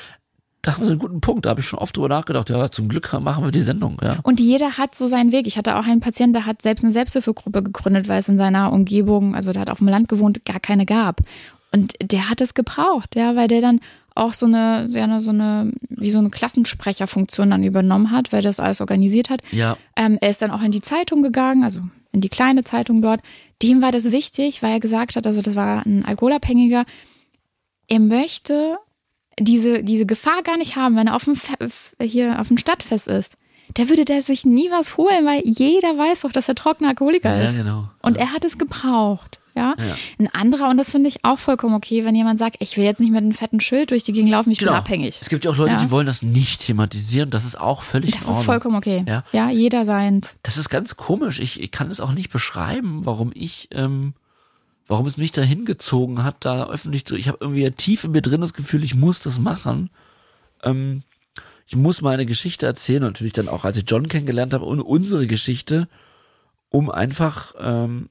da 0.62 0.74
haben 0.74 0.84
sie 0.84 0.92
einen 0.92 1.00
guten 1.00 1.20
Punkt. 1.20 1.44
Da 1.44 1.50
habe 1.50 1.60
ich 1.60 1.66
schon 1.66 1.80
oft 1.80 1.96
drüber 1.96 2.08
nachgedacht. 2.08 2.48
Ja, 2.48 2.70
zum 2.70 2.88
Glück 2.88 3.12
machen 3.20 3.44
wir 3.44 3.50
die 3.50 3.62
Sendung. 3.62 3.98
Ja. 4.02 4.18
Und 4.22 4.40
jeder 4.40 4.78
hat 4.78 4.94
so 4.94 5.08
seinen 5.08 5.32
Weg. 5.32 5.46
Ich 5.46 5.58
hatte 5.58 5.76
auch 5.76 5.84
einen 5.84 6.00
Patienten, 6.00 6.34
der 6.34 6.46
hat 6.46 6.62
selbst 6.62 6.84
eine 6.84 6.92
Selbsthilfegruppe 6.92 7.62
gegründet, 7.62 8.08
weil 8.08 8.20
es 8.20 8.28
in 8.28 8.36
seiner 8.36 8.72
Umgebung, 8.72 9.34
also 9.34 9.52
der 9.52 9.62
hat 9.62 9.70
auf 9.70 9.78
dem 9.78 9.88
Land 9.88 10.08
gewohnt, 10.08 10.44
gar 10.44 10.60
keine 10.60 10.86
gab. 10.86 11.20
Und 11.72 11.94
der 12.00 12.30
hat 12.30 12.40
es 12.40 12.54
gebraucht, 12.54 13.16
ja, 13.16 13.34
weil 13.34 13.48
der 13.48 13.60
dann 13.60 13.80
auch 14.14 14.34
so 14.34 14.46
eine, 14.46 14.86
ja, 14.90 15.20
so 15.20 15.30
eine, 15.30 15.72
wie 15.88 16.10
so 16.10 16.18
eine 16.18 16.30
Klassensprecherfunktion 16.30 17.50
dann 17.50 17.64
übernommen 17.64 18.10
hat, 18.10 18.32
weil 18.32 18.42
das 18.42 18.60
alles 18.60 18.80
organisiert 18.80 19.30
hat. 19.30 19.40
Ja, 19.50 19.76
Ähm, 19.96 20.18
er 20.20 20.30
ist 20.30 20.42
dann 20.42 20.50
auch 20.50 20.62
in 20.62 20.70
die 20.70 20.82
Zeitung 20.82 21.22
gegangen, 21.22 21.64
also 21.64 21.80
in 22.12 22.20
die 22.20 22.28
kleine 22.28 22.62
Zeitung 22.62 23.00
dort. 23.02 23.20
Dem 23.62 23.80
war 23.80 23.90
das 23.90 24.12
wichtig, 24.12 24.62
weil 24.62 24.72
er 24.72 24.80
gesagt 24.80 25.16
hat, 25.16 25.26
also 25.26 25.40
das 25.40 25.54
war 25.54 25.84
ein 25.86 26.04
Alkoholabhängiger, 26.04 26.84
er 27.88 28.00
möchte 28.00 28.76
diese, 29.38 29.82
diese 29.82 30.06
Gefahr 30.06 30.42
gar 30.42 30.56
nicht 30.58 30.76
haben, 30.76 30.96
wenn 30.96 31.06
er 31.08 31.16
auf 31.16 31.24
dem, 31.24 31.36
Fe- 31.36 31.56
hier 32.00 32.40
auf 32.40 32.48
dem 32.48 32.58
Stadtfest 32.58 33.08
ist. 33.08 33.36
Der 33.76 33.88
würde 33.88 34.04
der 34.04 34.20
sich 34.20 34.44
nie 34.44 34.70
was 34.70 34.96
holen, 34.98 35.24
weil 35.24 35.42
jeder 35.46 35.96
weiß 35.96 36.22
doch, 36.22 36.32
dass 36.32 36.48
er 36.48 36.54
trockener 36.54 36.90
Alkoholiker 36.90 37.34
ja, 37.34 37.48
ist. 37.48 37.56
genau. 37.56 37.88
Und 38.02 38.18
er 38.18 38.32
hat 38.32 38.44
es 38.44 38.58
gebraucht. 38.58 39.38
Ja? 39.54 39.74
Ja. 39.78 39.94
Ein 40.18 40.28
anderer, 40.34 40.68
und 40.70 40.76
das 40.78 40.90
finde 40.90 41.08
ich 41.08 41.24
auch 41.24 41.38
vollkommen 41.38 41.74
okay, 41.74 42.04
wenn 42.04 42.14
jemand 42.14 42.38
sagt, 42.38 42.56
ich 42.60 42.76
will 42.76 42.84
jetzt 42.84 43.00
nicht 43.00 43.10
mit 43.12 43.22
einem 43.22 43.32
fetten 43.32 43.60
Schild 43.60 43.90
durch 43.90 44.02
die 44.02 44.12
Gegend 44.12 44.30
laufen, 44.30 44.50
ich 44.50 44.58
bin 44.58 44.68
abhängig. 44.68 45.10
Genau. 45.14 45.22
Es 45.22 45.28
gibt 45.28 45.44
ja 45.44 45.50
auch 45.50 45.56
Leute, 45.56 45.72
Ja. 45.72 45.78
die 45.78 45.90
wollen 45.90 46.06
das 46.06 46.22
nicht 46.22 46.62
thematisieren. 46.66 47.30
Das 47.30 47.44
ist 47.44 47.58
auch 47.60 47.82
völlig 47.82 48.12
Das 48.12 48.38
ist 48.38 48.44
vollkommen 48.44 48.76
okay. 48.76 49.04
Ja. 49.08 49.24
ja 49.32 49.50
jeder 49.50 49.84
seins. 49.84 50.34
Das 50.42 50.56
ist 50.58 50.68
ganz 50.70 50.96
komisch. 50.96 51.38
Ich, 51.38 51.60
ich 51.60 51.70
kann 51.70 51.90
es 51.90 52.00
auch 52.00 52.12
nicht 52.12 52.30
beschreiben, 52.30 53.04
warum 53.04 53.30
ich, 53.34 53.68
ähm, 53.72 54.14
warum 54.92 55.06
es 55.06 55.16
mich 55.16 55.32
da 55.32 55.40
hingezogen 55.40 56.22
hat, 56.22 56.36
da 56.40 56.68
öffentlich 56.68 57.06
zu. 57.06 57.16
Ich 57.16 57.26
habe 57.26 57.38
irgendwie 57.40 57.68
tief 57.70 58.04
in 58.04 58.10
mir 58.10 58.20
drin 58.20 58.42
das 58.42 58.52
Gefühl, 58.52 58.84
ich 58.84 58.94
muss 58.94 59.20
das 59.20 59.40
machen. 59.40 59.88
Ähm, 60.62 61.02
ich 61.66 61.76
muss 61.76 62.02
meine 62.02 62.26
Geschichte 62.26 62.66
erzählen, 62.66 63.00
natürlich 63.00 63.32
dann 63.32 63.48
auch, 63.48 63.64
als 63.64 63.78
ich 63.78 63.84
John 63.86 64.06
kennengelernt 64.06 64.52
habe, 64.52 64.66
und 64.66 64.82
unsere 64.82 65.26
Geschichte, 65.26 65.88
um 66.68 66.90
einfach, 66.90 67.54
ähm, 67.58 68.10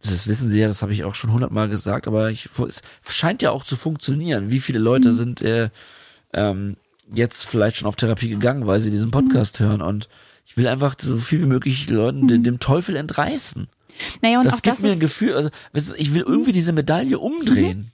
das 0.00 0.28
wissen 0.28 0.48
Sie 0.48 0.60
ja, 0.60 0.68
das 0.68 0.80
habe 0.80 0.92
ich 0.92 1.02
auch 1.02 1.16
schon 1.16 1.32
hundertmal 1.32 1.68
gesagt, 1.68 2.06
aber 2.06 2.30
ich, 2.30 2.48
es 2.68 2.82
scheint 3.08 3.42
ja 3.42 3.50
auch 3.50 3.64
zu 3.64 3.74
funktionieren. 3.74 4.52
Wie 4.52 4.60
viele 4.60 4.78
Leute 4.78 5.12
sind 5.12 5.42
äh, 5.42 5.70
ähm, 6.32 6.76
jetzt 7.12 7.44
vielleicht 7.44 7.78
schon 7.78 7.88
auf 7.88 7.96
Therapie 7.96 8.28
gegangen, 8.28 8.68
weil 8.68 8.78
sie 8.78 8.92
diesen 8.92 9.10
Podcast 9.10 9.58
hören 9.58 9.82
und 9.82 10.08
ich 10.46 10.56
will 10.56 10.68
einfach 10.68 10.94
so 11.00 11.16
viel 11.16 11.42
wie 11.42 11.46
möglich 11.46 11.90
Leuten 11.90 12.28
dem, 12.28 12.44
dem 12.44 12.60
Teufel 12.60 12.94
entreißen. 12.94 13.66
Naja, 14.20 14.38
und 14.38 14.44
das 14.46 14.54
auch 14.54 14.62
gibt 14.62 14.76
das 14.76 14.82
mir 14.82 14.92
ein 14.92 15.00
Gefühl, 15.00 15.34
also 15.34 15.50
ich 15.96 16.14
will 16.14 16.22
irgendwie 16.22 16.52
diese 16.52 16.72
Medaille 16.72 17.18
umdrehen. 17.18 17.92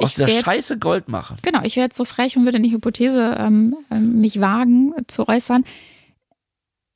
Aus 0.00 0.10
Ich 0.10 0.16
der 0.16 0.26
wär 0.26 0.34
jetzt- 0.34 0.44
Scheiße 0.44 0.78
Gold 0.78 1.08
machen. 1.08 1.36
Genau, 1.42 1.62
ich 1.62 1.76
wäre 1.76 1.84
jetzt 1.86 1.96
so 1.96 2.04
frech 2.04 2.36
und 2.36 2.44
würde 2.44 2.56
in 2.56 2.64
die 2.64 2.72
Hypothese 2.72 3.36
ähm, 3.38 3.76
ähm, 3.90 4.20
mich 4.20 4.40
wagen 4.40 4.92
zu 5.06 5.28
äußern. 5.28 5.64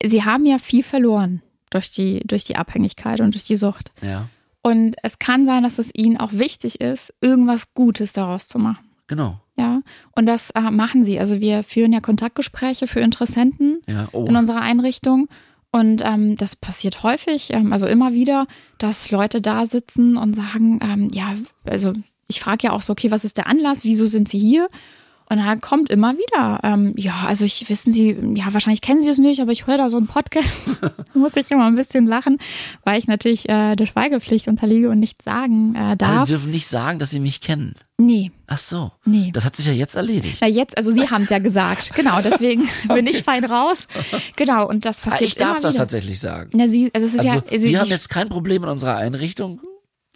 Sie 0.03 0.23
haben 0.23 0.45
ja 0.45 0.57
viel 0.57 0.83
verloren 0.83 1.41
durch 1.69 1.91
die, 1.91 2.21
durch 2.25 2.43
die 2.45 2.55
Abhängigkeit 2.55 3.19
und 3.21 3.35
durch 3.35 3.43
die 3.45 3.55
Sucht. 3.55 3.91
Ja, 4.01 4.27
Und 4.61 4.95
es 5.03 5.19
kann 5.19 5.45
sein, 5.45 5.63
dass 5.63 5.77
es 5.77 5.91
ihnen 5.93 6.17
auch 6.17 6.33
wichtig 6.33 6.81
ist, 6.81 7.13
irgendwas 7.21 7.73
Gutes 7.73 8.13
daraus 8.13 8.47
zu 8.47 8.59
machen. 8.59 8.85
genau. 9.07 9.39
Ja, 9.57 9.81
und 10.15 10.25
das 10.25 10.51
äh, 10.51 10.61
machen 10.71 11.03
sie. 11.03 11.19
Also 11.19 11.41
wir 11.41 11.63
führen 11.65 11.91
ja 11.91 11.99
Kontaktgespräche 11.99 12.87
für 12.87 13.01
Interessenten 13.01 13.81
Ja, 13.87 14.07
oh. 14.13 14.25
in 14.25 14.37
unserer 14.37 14.61
Einrichtung. 14.61 15.27
Und 15.71 16.01
ähm, 16.03 16.35
das 16.35 16.55
passiert 16.55 17.03
häufig, 17.03 17.53
ähm, 17.53 17.73
also 17.73 17.85
immer 17.85 18.13
wieder, 18.13 18.47
dass 18.79 19.11
Leute 19.11 19.39
da 19.39 19.65
sitzen 19.65 20.17
und 20.17 20.35
sagen, 20.35 20.79
ähm, 20.81 21.11
ja, 21.13 21.35
also 21.65 21.93
ich 22.27 22.39
frage 22.39 22.67
ja 22.67 22.71
auch 22.71 22.81
so, 22.81 22.93
okay, 22.93 23.11
was 23.11 23.23
ist 23.23 23.37
der 23.37 23.47
Anlass? 23.47 23.83
Wieso 23.83 24.07
sind 24.07 24.29
Sie 24.29 24.39
hier? 24.39 24.69
Und 25.31 25.37
dann 25.37 25.61
kommt 25.61 25.91
immer 25.91 26.15
wieder, 26.17 26.59
ähm, 26.63 26.93
ja, 26.97 27.25
also 27.27 27.45
ich 27.45 27.69
wissen 27.69 27.93
Sie, 27.93 28.17
ja, 28.33 28.51
wahrscheinlich 28.51 28.81
kennen 28.81 29.01
Sie 29.03 29.09
es 29.09 29.19
nicht, 29.19 29.39
aber 29.41 29.51
ich 29.51 29.67
höre 29.67 29.77
da 29.77 29.91
so 29.91 29.97
einen 29.97 30.07
Podcast. 30.07 30.71
muss 31.13 31.35
ich 31.35 31.51
immer 31.51 31.67
ein 31.67 31.75
bisschen 31.75 32.07
lachen, 32.07 32.39
weil 32.83 32.97
ich 32.97 33.05
natürlich 33.05 33.47
äh, 33.47 33.75
der 33.75 33.85
Schweigepflicht 33.85 34.47
unterliege 34.47 34.89
und 34.89 34.99
nichts 34.99 35.23
sagen 35.23 35.75
äh, 35.75 35.79
Also, 35.79 35.95
darf. 35.97 36.23
die 36.25 36.31
dürfen 36.33 36.49
nicht 36.51 36.65
sagen, 36.65 36.97
dass 36.97 37.11
sie 37.11 37.19
mich 37.19 37.41
kennen. 37.41 37.75
Nee, 37.99 38.31
Ach 38.47 38.57
so. 38.57 38.91
nee. 39.05 39.29
Das 39.33 39.45
hat 39.45 39.55
sich 39.55 39.67
ja 39.67 39.73
jetzt 39.73 39.95
erledigt. 39.95 40.37
Na 40.41 40.47
jetzt, 40.47 40.75
also 40.77 40.89
Sie 40.91 41.07
haben 41.09 41.23
es 41.23 41.29
ja 41.29 41.37
gesagt. 41.39 41.93
Genau, 41.95 42.21
deswegen 42.21 42.67
bin 42.87 43.05
ich 43.05 43.21
fein 43.23 43.45
raus. 43.45 43.85
Genau, 44.35 44.67
und 44.67 44.85
das 44.85 45.01
Ah, 45.01 45.09
passiert 45.11 45.27
ich 45.29 45.35
darf 45.35 45.59
das 45.59 45.73
wieder. 45.75 45.83
tatsächlich 45.83 46.19
sagen. 46.19 46.49
Na, 46.53 46.67
Sie, 46.67 46.89
also 46.93 47.05
es 47.05 47.13
ist 47.13 47.19
Also, 47.19 47.31
ja, 47.31 47.43
also 47.51 47.67
die, 47.67 47.77
haben 47.77 47.89
jetzt 47.89 48.09
kein 48.09 48.29
Problem 48.29 48.63
in 48.63 48.69
unserer 48.69 48.95
Einrichtung. 48.97 49.61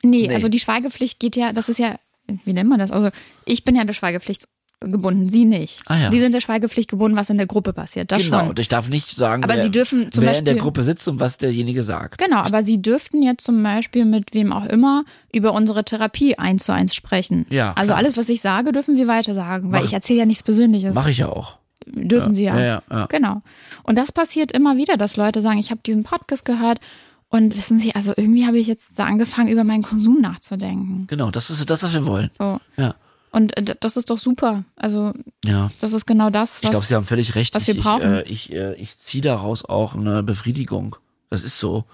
nee, 0.01 0.27
nee. 0.27 0.33
also 0.33 0.49
die 0.49 0.59
Schweigepflicht 0.59 1.19
geht 1.19 1.35
ja, 1.35 1.53
das 1.53 1.69
ist 1.69 1.77
ja, 1.77 1.97
wie 2.45 2.53
nennt 2.53 2.69
man 2.69 2.79
das? 2.79 2.89
Also 2.91 3.09
ich 3.45 3.63
bin 3.65 3.75
ja 3.75 3.83
der 3.83 3.93
Schweigepflicht 3.93 4.47
gebunden, 4.83 5.29
Sie 5.29 5.45
nicht. 5.45 5.81
Ah, 5.87 5.97
ja. 5.97 6.09
Sie 6.11 6.19
sind 6.19 6.31
der 6.31 6.39
Schweigepflicht 6.41 6.89
gebunden, 6.89 7.17
was 7.17 7.29
in 7.29 7.37
der 7.37 7.47
Gruppe 7.47 7.73
passiert. 7.73 8.11
Das 8.11 8.23
genau. 8.23 8.39
schon. 8.39 8.49
Und 8.49 8.59
ich 8.59 8.67
darf 8.67 8.89
nicht 8.89 9.09
sagen, 9.09 9.43
Aber 9.43 9.55
wer, 9.55 9.63
Sie 9.63 9.71
dürfen 9.71 10.11
zum 10.11 10.23
wer 10.23 10.37
in 10.37 10.45
der 10.45 10.53
Beispiel- 10.53 10.61
Gruppe 10.63 10.83
sitzt 10.83 11.07
und 11.07 11.19
was 11.19 11.37
derjenige 11.37 11.83
sagt. 11.83 12.17
Genau, 12.19 12.37
aber 12.37 12.63
Sie 12.63 12.81
dürften 12.81 13.21
jetzt 13.23 13.43
zum 13.43 13.61
Beispiel 13.63 14.05
mit 14.05 14.33
wem 14.33 14.51
auch 14.53 14.65
immer 14.65 15.03
über 15.31 15.53
unsere 15.53 15.83
Therapie 15.83 16.37
eins 16.37 16.65
zu 16.65 16.73
eins 16.73 16.93
sprechen. 16.95 17.45
Ja, 17.49 17.73
Also 17.73 17.87
klar. 17.87 17.97
alles, 17.97 18.17
was 18.17 18.29
ich 18.29 18.41
sage, 18.41 18.71
dürfen 18.71 18.95
Sie 18.95 19.07
weiter 19.07 19.33
sagen, 19.33 19.71
weil 19.71 19.79
Mach- 19.81 19.85
ich 19.87 19.93
erzähle 19.93 20.19
ja 20.19 20.25
nichts 20.25 20.43
Persönliches. 20.43 20.93
Mache 20.93 21.11
ich 21.11 21.17
ja 21.19 21.29
auch. 21.29 21.57
dürfen 21.85 22.33
Sie 22.33 22.43
ja. 22.43 22.57
Ja, 22.57 22.65
ja, 22.65 22.81
ja. 22.89 23.05
Genau. 23.07 23.41
Und 23.83 23.97
das 23.97 24.11
passiert 24.13 24.51
immer 24.53 24.77
wieder, 24.77 24.95
dass 24.95 25.17
Leute 25.17 25.41
sagen, 25.41 25.57
ich 25.59 25.69
habe 25.69 25.81
diesen 25.85 26.03
Podcast 26.03 26.45
gehört 26.45 26.79
und 27.27 27.57
wissen 27.57 27.77
Sie, 27.79 27.93
also 27.95 28.13
irgendwie 28.15 28.45
habe 28.45 28.57
ich 28.57 28.67
jetzt 28.67 28.97
angefangen, 28.99 29.49
über 29.49 29.63
meinen 29.63 29.81
Konsum 29.83 30.21
nachzudenken. 30.21 31.07
Genau, 31.07 31.29
das 31.31 31.49
ist 31.49 31.69
das, 31.69 31.83
was 31.83 31.93
wir 31.93 32.05
wollen. 32.05 32.29
So. 32.37 32.59
Ja. 32.77 32.95
Und 33.33 33.57
äh, 33.57 33.75
das 33.79 33.97
ist 33.97 34.09
doch 34.11 34.19
super. 34.19 34.63
Also 34.75 35.11
Ja. 35.43 35.69
das 35.81 35.91
ist 35.91 36.05
genau 36.05 36.29
das, 36.29 36.57
was 36.59 36.63
Ich 36.63 36.69
glaube, 36.69 36.85
Sie 36.85 36.93
haben 36.95 37.05
völlig 37.05 37.33
recht. 37.35 37.53
was 37.55 37.67
ich, 37.67 37.75
wir 37.75 37.81
brauchen. 37.83 38.21
Ich, 38.25 38.51
äh, 38.51 38.53
ich, 38.53 38.53
äh, 38.53 38.73
ich 38.75 38.97
ziehe 38.97 39.23
daraus 39.23 39.65
auch 39.65 39.95
eine 39.95 40.21
Befriedigung. 40.23 40.95
Das 41.29 41.43
ist 41.43 41.59
so. 41.59 41.85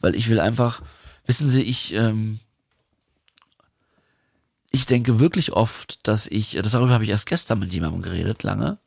Weil 0.00 0.14
ich 0.14 0.28
will 0.30 0.40
einfach, 0.40 0.82
wissen 1.26 1.48
Sie, 1.48 1.62
ich, 1.62 1.92
ähm, 1.94 2.40
ich 4.70 4.86
denke 4.86 5.20
wirklich 5.20 5.52
oft, 5.52 6.06
dass 6.06 6.26
ich, 6.26 6.52
das 6.62 6.72
darüber 6.72 6.92
habe 6.92 7.04
ich 7.04 7.10
erst 7.10 7.26
gestern 7.26 7.58
mit 7.58 7.72
jemandem 7.72 8.02
geredet, 8.02 8.42
lange. 8.42 8.78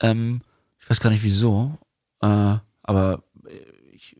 Ähm, 0.00 0.42
ich 0.80 0.88
weiß 0.88 1.00
gar 1.00 1.10
nicht 1.10 1.22
wieso, 1.22 1.76
äh, 2.22 2.56
aber 2.82 3.22
äh, 3.46 3.94
ich, 3.94 4.16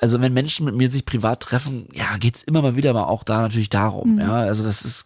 also 0.00 0.20
wenn 0.20 0.32
Menschen 0.32 0.64
mit 0.66 0.74
mir 0.74 0.90
sich 0.90 1.04
privat 1.04 1.40
treffen, 1.40 1.88
ja, 1.92 2.16
geht's 2.16 2.42
immer 2.42 2.62
mal 2.62 2.76
wieder 2.76 2.92
mal 2.92 3.04
auch 3.04 3.24
da 3.24 3.42
natürlich 3.42 3.70
darum. 3.70 4.18
Ja, 4.18 4.36
also 4.36 4.64
das 4.64 4.82
ist 4.82 5.04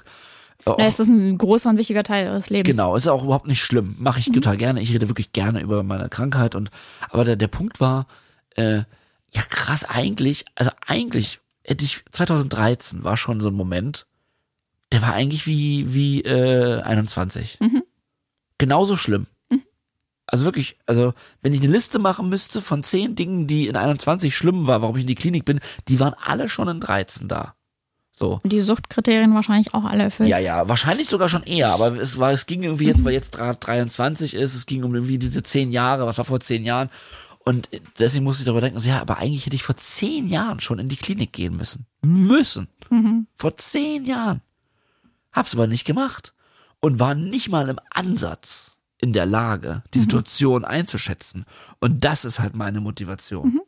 auch, 0.66 0.76
Na, 0.78 0.86
es 0.86 0.98
ist 0.98 1.09
ein 1.09 1.38
großer 1.38 1.70
und 1.70 1.78
wichtiger 1.78 2.02
Teil 2.02 2.26
Ihres 2.26 2.51
Lebens. 2.51 2.76
Genau, 2.76 2.97
ist 2.97 3.06
auch 3.06 3.24
überhaupt 3.24 3.47
nicht 3.47 3.62
schlimm. 3.62 3.97
Mache 3.98 4.18
ich 4.18 4.26
total 4.32 4.56
gerne. 4.56 4.80
Ich 4.80 4.93
rede 4.93 5.09
wirklich 5.09 5.32
gerne 5.32 5.60
über 5.60 5.82
meine 5.82 6.09
Krankheit 6.09 6.55
und 6.55 6.70
aber 7.10 7.24
der, 7.24 7.36
der 7.36 7.48
Punkt 7.48 7.80
war, 7.80 8.06
äh, 8.56 8.82
ja 9.30 9.43
krass, 9.48 9.84
eigentlich, 9.84 10.44
also 10.55 10.70
eigentlich 10.84 11.40
hätte 11.64 11.84
ich 11.84 12.05
2013 12.10 13.05
war 13.05 13.16
schon 13.16 13.40
so 13.40 13.48
ein 13.48 13.55
Moment, 13.55 14.06
der 14.93 15.02
war 15.02 15.14
eigentlich 15.14 15.47
wie 15.47 15.93
wie 15.94 16.22
äh, 16.22 16.80
21. 16.82 17.59
Genauso 18.59 18.97
schlimm. 18.97 19.26
Also 20.28 20.44
wirklich, 20.44 20.76
also 20.86 21.14
wenn 21.40 21.52
ich 21.52 21.62
eine 21.62 21.72
Liste 21.72 22.01
machen 22.01 22.28
müsste 22.28 22.60
von 22.60 22.82
zehn 22.82 23.14
Dingen, 23.14 23.47
die 23.47 23.68
in 23.68 23.76
21 23.76 24.36
schlimm 24.36 24.66
war, 24.66 24.82
warum 24.82 24.97
ich 24.97 25.02
in 25.02 25.09
die 25.09 25.14
Klinik 25.14 25.44
bin, 25.44 25.60
die 25.88 26.01
waren 26.01 26.14
alle 26.14 26.48
schon 26.48 26.68
in 26.68 26.80
13 26.80 27.28
da. 27.28 27.55
So. 28.18 28.40
Und 28.43 28.51
die 28.51 28.62
Suchtkriterien 28.62 29.34
wahrscheinlich 29.34 29.74
auch 29.74 29.84
alle 29.84 30.05
erfüllt. 30.05 30.30
Ja, 30.30 30.38
ja, 30.38 30.66
wahrscheinlich 30.68 31.06
sogar 31.06 31.28
schon 31.28 31.43
eher, 31.43 31.68
aber 31.68 32.01
es 32.01 32.18
war, 32.18 32.32
es 32.32 32.47
ging 32.47 32.62
irgendwie 32.62 32.86
jetzt, 32.86 33.05
weil 33.05 33.12
jetzt 33.12 33.32
gerade 33.32 33.59
23 33.59 34.32
ist, 34.32 34.55
es 34.55 34.64
ging 34.64 34.84
um 34.84 34.94
irgendwie 34.94 35.18
diese 35.18 35.43
zehn 35.43 35.70
Jahre, 35.70 36.06
was 36.06 36.16
war 36.16 36.24
vor 36.24 36.40
zehn 36.40 36.64
Jahren. 36.64 36.88
Und 37.40 37.68
deswegen 37.98 38.24
musste 38.24 38.40
ich 38.40 38.47
darüber 38.47 38.62
denken, 38.62 38.80
so, 38.80 38.88
ja, 38.88 39.02
aber 39.02 39.18
eigentlich 39.18 39.44
hätte 39.44 39.55
ich 39.55 39.62
vor 39.62 39.76
zehn 39.76 40.28
Jahren 40.28 40.60
schon 40.60 40.78
in 40.78 40.88
die 40.88 40.97
Klinik 40.97 41.34
gehen 41.34 41.59
müssen. 41.59 41.84
Müssen. 42.01 42.68
Vor 43.34 43.59
zehn 43.59 44.06
Jahren. 44.06 44.40
Hab's 45.30 45.55
aber 45.55 45.66
nicht 45.66 45.84
gemacht. 45.84 46.32
Und 46.80 46.98
war 46.98 47.14
nicht 47.14 47.51
mal 47.51 47.68
im 47.68 47.78
Ansatz 47.90 48.78
in 48.98 49.12
der 49.12 49.26
Lage, 49.26 49.82
die 49.93 49.98
Situation 49.98 50.64
einzuschätzen. 50.64 51.44
Und 51.80 52.02
das 52.05 52.24
ist 52.24 52.40
halt 52.40 52.56
meine 52.56 52.80
Motivation. 52.80 53.60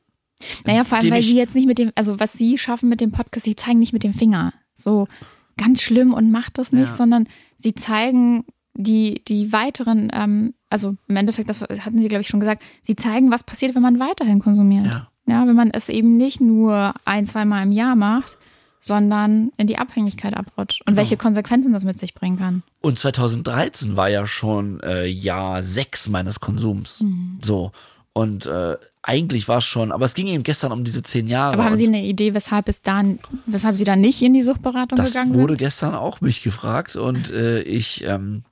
Naja, 0.65 0.85
vor 0.85 0.99
allem, 0.99 1.11
weil 1.11 1.23
sie 1.23 1.37
jetzt 1.37 1.55
nicht 1.55 1.67
mit 1.67 1.79
dem, 1.79 1.91
also 1.95 2.21
was 2.21 2.33
sie 2.33 2.59
schaffen 2.59 2.89
mit 2.89 3.01
dem 3.01 3.11
Podcast, 3.11 3.45
sie 3.45 3.57
zeigen 3.57 3.79
nicht 3.79 3.93
mit 3.93 4.05
dem 4.05 4.15
Finger. 4.15 4.53
So 4.75 5.09
ganz 5.57 5.83
schlimm 5.83 6.15
und 6.15 6.31
macht 6.31 6.59
das 6.59 6.73
nicht, 6.73 6.89
Ja. 6.89 6.95
sondern 6.95 7.27
sie 7.59 7.75
zeigen 7.75 8.45
die, 8.75 9.23
die 9.27 9.53
weiteren, 9.53 10.09
ähm, 10.13 10.55
also 10.71 10.95
im 11.09 11.17
Endeffekt, 11.17 11.49
das 11.51 11.61
hatten 11.63 11.99
sie, 11.99 12.07
glaube 12.09 12.21
ich, 12.23 12.29
schon 12.29 12.39
gesagt, 12.41 12.63
sie 12.83 12.95
zeigen, 12.95 13.31
was 13.33 13.43
passiert, 13.43 13.75
wenn 13.75 13.83
man 13.83 13.99
weiterhin 13.99 14.39
konsumiert. 14.39 14.87
Ja. 14.87 15.09
Ja, 15.27 15.47
wenn 15.47 15.57
man 15.57 15.71
es 15.73 15.89
eben 15.89 16.17
nicht 16.17 16.41
nur 16.41 16.95
ein, 17.05 17.27
zweimal 17.27 17.63
im 17.65 17.73
Jahr 17.73 17.97
macht, 17.97 18.39
sondern 18.81 19.51
in 19.57 19.67
die 19.67 19.77
Abhängigkeit 19.79 20.35
abrutscht 20.35 20.81
und 20.83 20.87
Genau. 20.87 20.97
welche 20.99 21.17
Konsequenzen 21.17 21.73
das 21.73 21.85
mit 21.85 21.99
sich 21.99 22.15
bringen 22.15 22.39
kann. 22.39 22.63
Und 22.81 22.99
2013 22.99 23.97
war 23.97 24.09
ja 24.09 24.27
schon 24.27 24.81
äh, 24.81 25.07
Jahr 25.07 25.63
sechs 25.63 26.09
meines 26.09 26.41
Konsums. 26.41 27.01
Mhm. 27.03 27.39
So. 27.43 27.73
Und 28.19 28.47
äh, 28.47 28.77
eigentlich 29.01 29.47
war 29.47 29.59
es 29.59 29.65
schon, 29.65 29.93
aber 29.93 30.05
es 30.05 30.15
ging 30.15 30.27
eben 30.27 30.43
gestern 30.43 30.73
um 30.73 30.83
diese 30.83 31.05
zehn 31.05 31.29
Jahre. 31.29 31.53
Aber 31.53 31.63
haben 31.63 31.77
Sie 31.77 31.87
eine 31.87 32.03
Idee, 32.03 32.35
weshalb 32.35 32.69
es 32.69 32.83
da, 32.83 33.05
weshalb 33.47 33.77
Sie 33.77 33.85
da 33.85 33.95
nicht 33.95 34.21
in 34.23 34.35
die 34.35 34.43
Suchtberatung 34.43 34.97
das 34.97 35.13
gegangen 35.13 35.35
wurde 35.35 35.53
sind? 35.53 35.59
gestern 35.59 35.95
auch 35.95 36.21
mich 36.21 36.43
gefragt 36.43 36.97
und 36.97 37.31
äh, 37.31 37.61
ich, 37.61 38.03
ähm, 38.03 38.43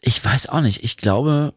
ich 0.00 0.24
weiß 0.24 0.48
auch 0.48 0.62
nicht. 0.62 0.84
Ich 0.84 0.96
glaube, 0.96 1.52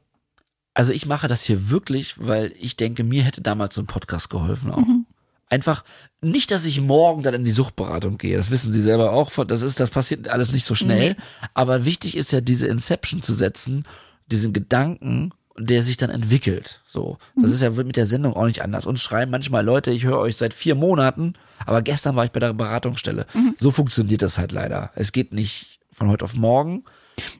also 0.74 0.92
ich 0.92 1.06
mache 1.06 1.30
das 1.30 1.44
hier 1.44 1.70
wirklich, 1.70 2.16
weil 2.18 2.52
ich 2.60 2.76
denke, 2.76 3.06
mir 3.06 3.24
hätte 3.24 3.40
damals 3.40 3.76
so 3.76 3.82
ein 3.82 3.88
Podcast 3.88 4.30
geholfen 4.30 4.72
auch. 4.72 4.80
Mhm. 4.80 5.06
Einfach 5.48 5.86
nicht, 6.20 6.52
dass 6.52 6.66
ich 6.66 6.82
morgen 6.82 7.24
dann 7.24 7.34
in 7.34 7.46
die 7.46 7.52
Suchtberatung 7.52 8.18
gehe. 8.18 8.36
Das 8.36 8.52
wissen 8.52 8.74
Sie 8.74 8.82
selber 8.82 9.14
auch. 9.14 9.32
Das 9.46 9.62
ist, 9.62 9.80
das 9.80 9.90
passiert 9.90 10.28
alles 10.28 10.52
nicht 10.52 10.66
so 10.66 10.76
schnell. 10.76 11.16
Aber 11.54 11.86
wichtig 11.86 12.18
ist 12.18 12.34
ja, 12.34 12.42
diese 12.42 12.68
Inception 12.68 13.24
zu 13.24 13.34
setzen, 13.34 13.86
diesen 14.28 14.52
Gedanken, 14.52 15.32
der 15.58 15.84
sich 15.84 15.98
dann 15.98 16.10
entwickelt. 16.10 16.82
So, 16.86 17.18
das 17.36 17.52
ist 17.52 17.62
ja 17.62 17.76
wird 17.76 17.88
mit 17.88 17.96
der 17.96 18.06
Sendung 18.06 18.34
auch 18.34 18.46
nicht 18.46 18.62
anders. 18.62 18.86
Uns 18.86 19.02
schreiben 19.02 19.32
manchmal 19.32 19.64
Leute, 19.64 19.92
ich 19.92 20.04
höre 20.04 20.20
euch 20.20 20.38
seit 20.38 20.54
vier 20.54 20.76
Monaten, 20.76 21.34
aber 21.66 21.82
gestern 21.82 22.16
war 22.16 22.26
ich 22.26 22.32
bei 22.32 22.40
der 22.40 22.54
Beratungsstelle. 22.54 23.26
So 23.58 23.72
funktioniert 23.72 24.22
das 24.22 24.38
halt 24.38 24.52
leider. 24.52 24.92
Es 24.96 25.12
geht 25.12 25.34
nicht 25.34 25.80
von 25.94 26.10
heute 26.10 26.26
auf 26.26 26.36
morgen. 26.36 26.84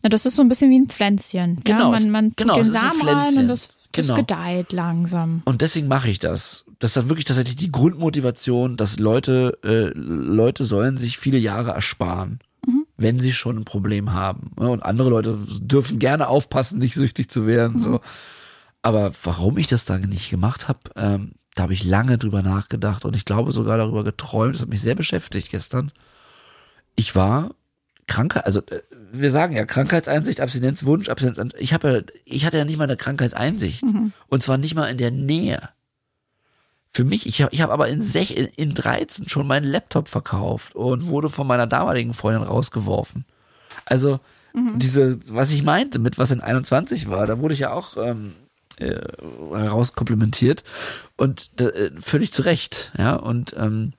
Ja, 0.04 0.10
das 0.10 0.26
ist 0.26 0.36
so 0.38 0.42
ein 0.42 0.48
bisschen 0.48 0.70
wie 0.72 0.80
ein 0.80 0.88
Pflänzchen. 0.88 1.62
Genau, 1.64 1.92
ja, 1.94 2.00
man, 2.00 2.10
man 2.10 2.30
tut 2.30 2.38
genau, 2.38 2.56
den 2.56 2.72
Samen 2.72 3.02
rein 3.02 3.38
und 3.38 3.48
das, 3.50 3.70
das 3.92 4.08
Genau. 4.08 4.16
gedeiht 4.16 4.72
langsam. 4.72 5.42
Und 5.46 5.62
deswegen 5.62 5.88
mache 5.88 6.10
ich 6.10 6.20
das. 6.20 6.66
Das 6.80 6.96
ist 6.98 7.08
wirklich 7.10 7.26
tatsächlich 7.26 7.56
die 7.56 7.72
Grundmotivation, 7.72 8.78
dass 8.78 9.00
Leute, 9.00 9.58
äh, 9.64 9.92
Leute 9.98 10.66
sollen 10.66 10.98
sich 10.98 11.18
viele 11.18 11.38
Jahre 11.38 11.72
ersparen, 11.72 12.40
wenn 12.98 13.20
sie 13.20 13.34
schon 13.34 13.58
ein 13.58 13.66
Problem 13.66 14.14
haben. 14.14 14.52
Und 14.56 14.84
andere 14.84 15.10
Leute 15.10 15.38
dürfen 15.60 16.00
gerne 16.00 16.28
aufpassen, 16.28 16.80
nicht 16.80 16.96
süchtig 16.96 17.30
zu 17.30 17.46
werden. 17.46 17.80
So. 17.80 18.02
Aber 18.82 19.12
warum 19.24 19.58
ich 19.58 19.68
das 19.68 19.86
dann 19.86 20.02
nicht 20.02 20.30
gemacht 20.30 20.68
habe, 20.68 20.80
ähm, 20.96 21.34
da 21.56 21.64
habe 21.64 21.74
ich 21.74 21.84
lange 21.84 22.18
drüber 22.18 22.42
nachgedacht 22.42 23.06
und 23.06 23.16
ich 23.16 23.26
glaube 23.26 23.52
sogar 23.52 23.78
darüber 23.78 24.04
geträumt. 24.04 24.56
Das 24.56 24.62
hat 24.62 24.70
mich 24.70 24.82
sehr 24.82 24.96
beschäftigt 24.96 25.50
gestern. 25.52 25.92
Ich 26.96 27.16
war 27.16 27.52
Krankheit, 28.08 28.46
also 28.46 28.60
äh, 28.68 28.82
wir 29.12 29.32
sagen 29.32 29.56
ja 29.56 29.66
Krankheitseinsicht, 29.66 30.42
Abstinenzwunsch, 30.42 31.10
Abstinenz. 31.10 31.54
Ich 31.58 31.74
habe 31.74 31.92
ja, 31.92 32.02
ich 32.26 32.46
hatte 32.46 32.58
ja 32.58 32.66
nicht 32.66 32.78
mal 32.78 32.84
eine 32.84 32.98
Krankheitseinsicht 32.98 33.84
und 34.28 34.44
zwar 34.44 34.58
nicht 34.58 34.76
mal 34.76 34.88
in 34.88 34.98
der 34.98 35.12
Nähe. 35.12 35.70
Für 36.96 37.04
mich, 37.04 37.26
ich 37.26 37.42
habe 37.42 37.54
ich 37.54 37.62
hab 37.62 37.72
aber 37.72 37.90
in, 37.90 38.02
sech, 38.02 38.32
in, 38.32 38.46
in 38.56 38.74
13 38.74 39.28
schon 39.28 39.46
meinen 39.46 39.66
Laptop 39.66 40.08
verkauft 40.08 40.76
und 40.76 41.08
wurde 41.08 41.30
von 41.30 41.46
meiner 41.46 41.68
damaligen 41.68 42.14
Freundin 42.14 42.44
rausgeworfen. 42.44 43.26
Also 43.84 44.22
diese, 44.78 45.20
was 45.28 45.52
ich 45.52 45.64
meinte, 45.64 46.00
mit 46.00 46.18
was 46.18 46.32
in 46.32 46.40
21 46.40 47.10
war, 47.10 47.28
da 47.28 47.40
wurde 47.40 47.54
ich 47.54 47.60
ja 47.60 47.74
auch 47.74 47.98
ähm, 47.98 48.32
äh, 48.78 48.96
herauskomplimentiert 49.52 50.64
und 51.18 51.50
äh, 51.60 51.92
völlig 52.00 52.32
zu 52.32 52.44
Recht, 52.44 52.94
ja. 52.98 53.16
Und 53.16 53.54
ähm, 53.58 53.92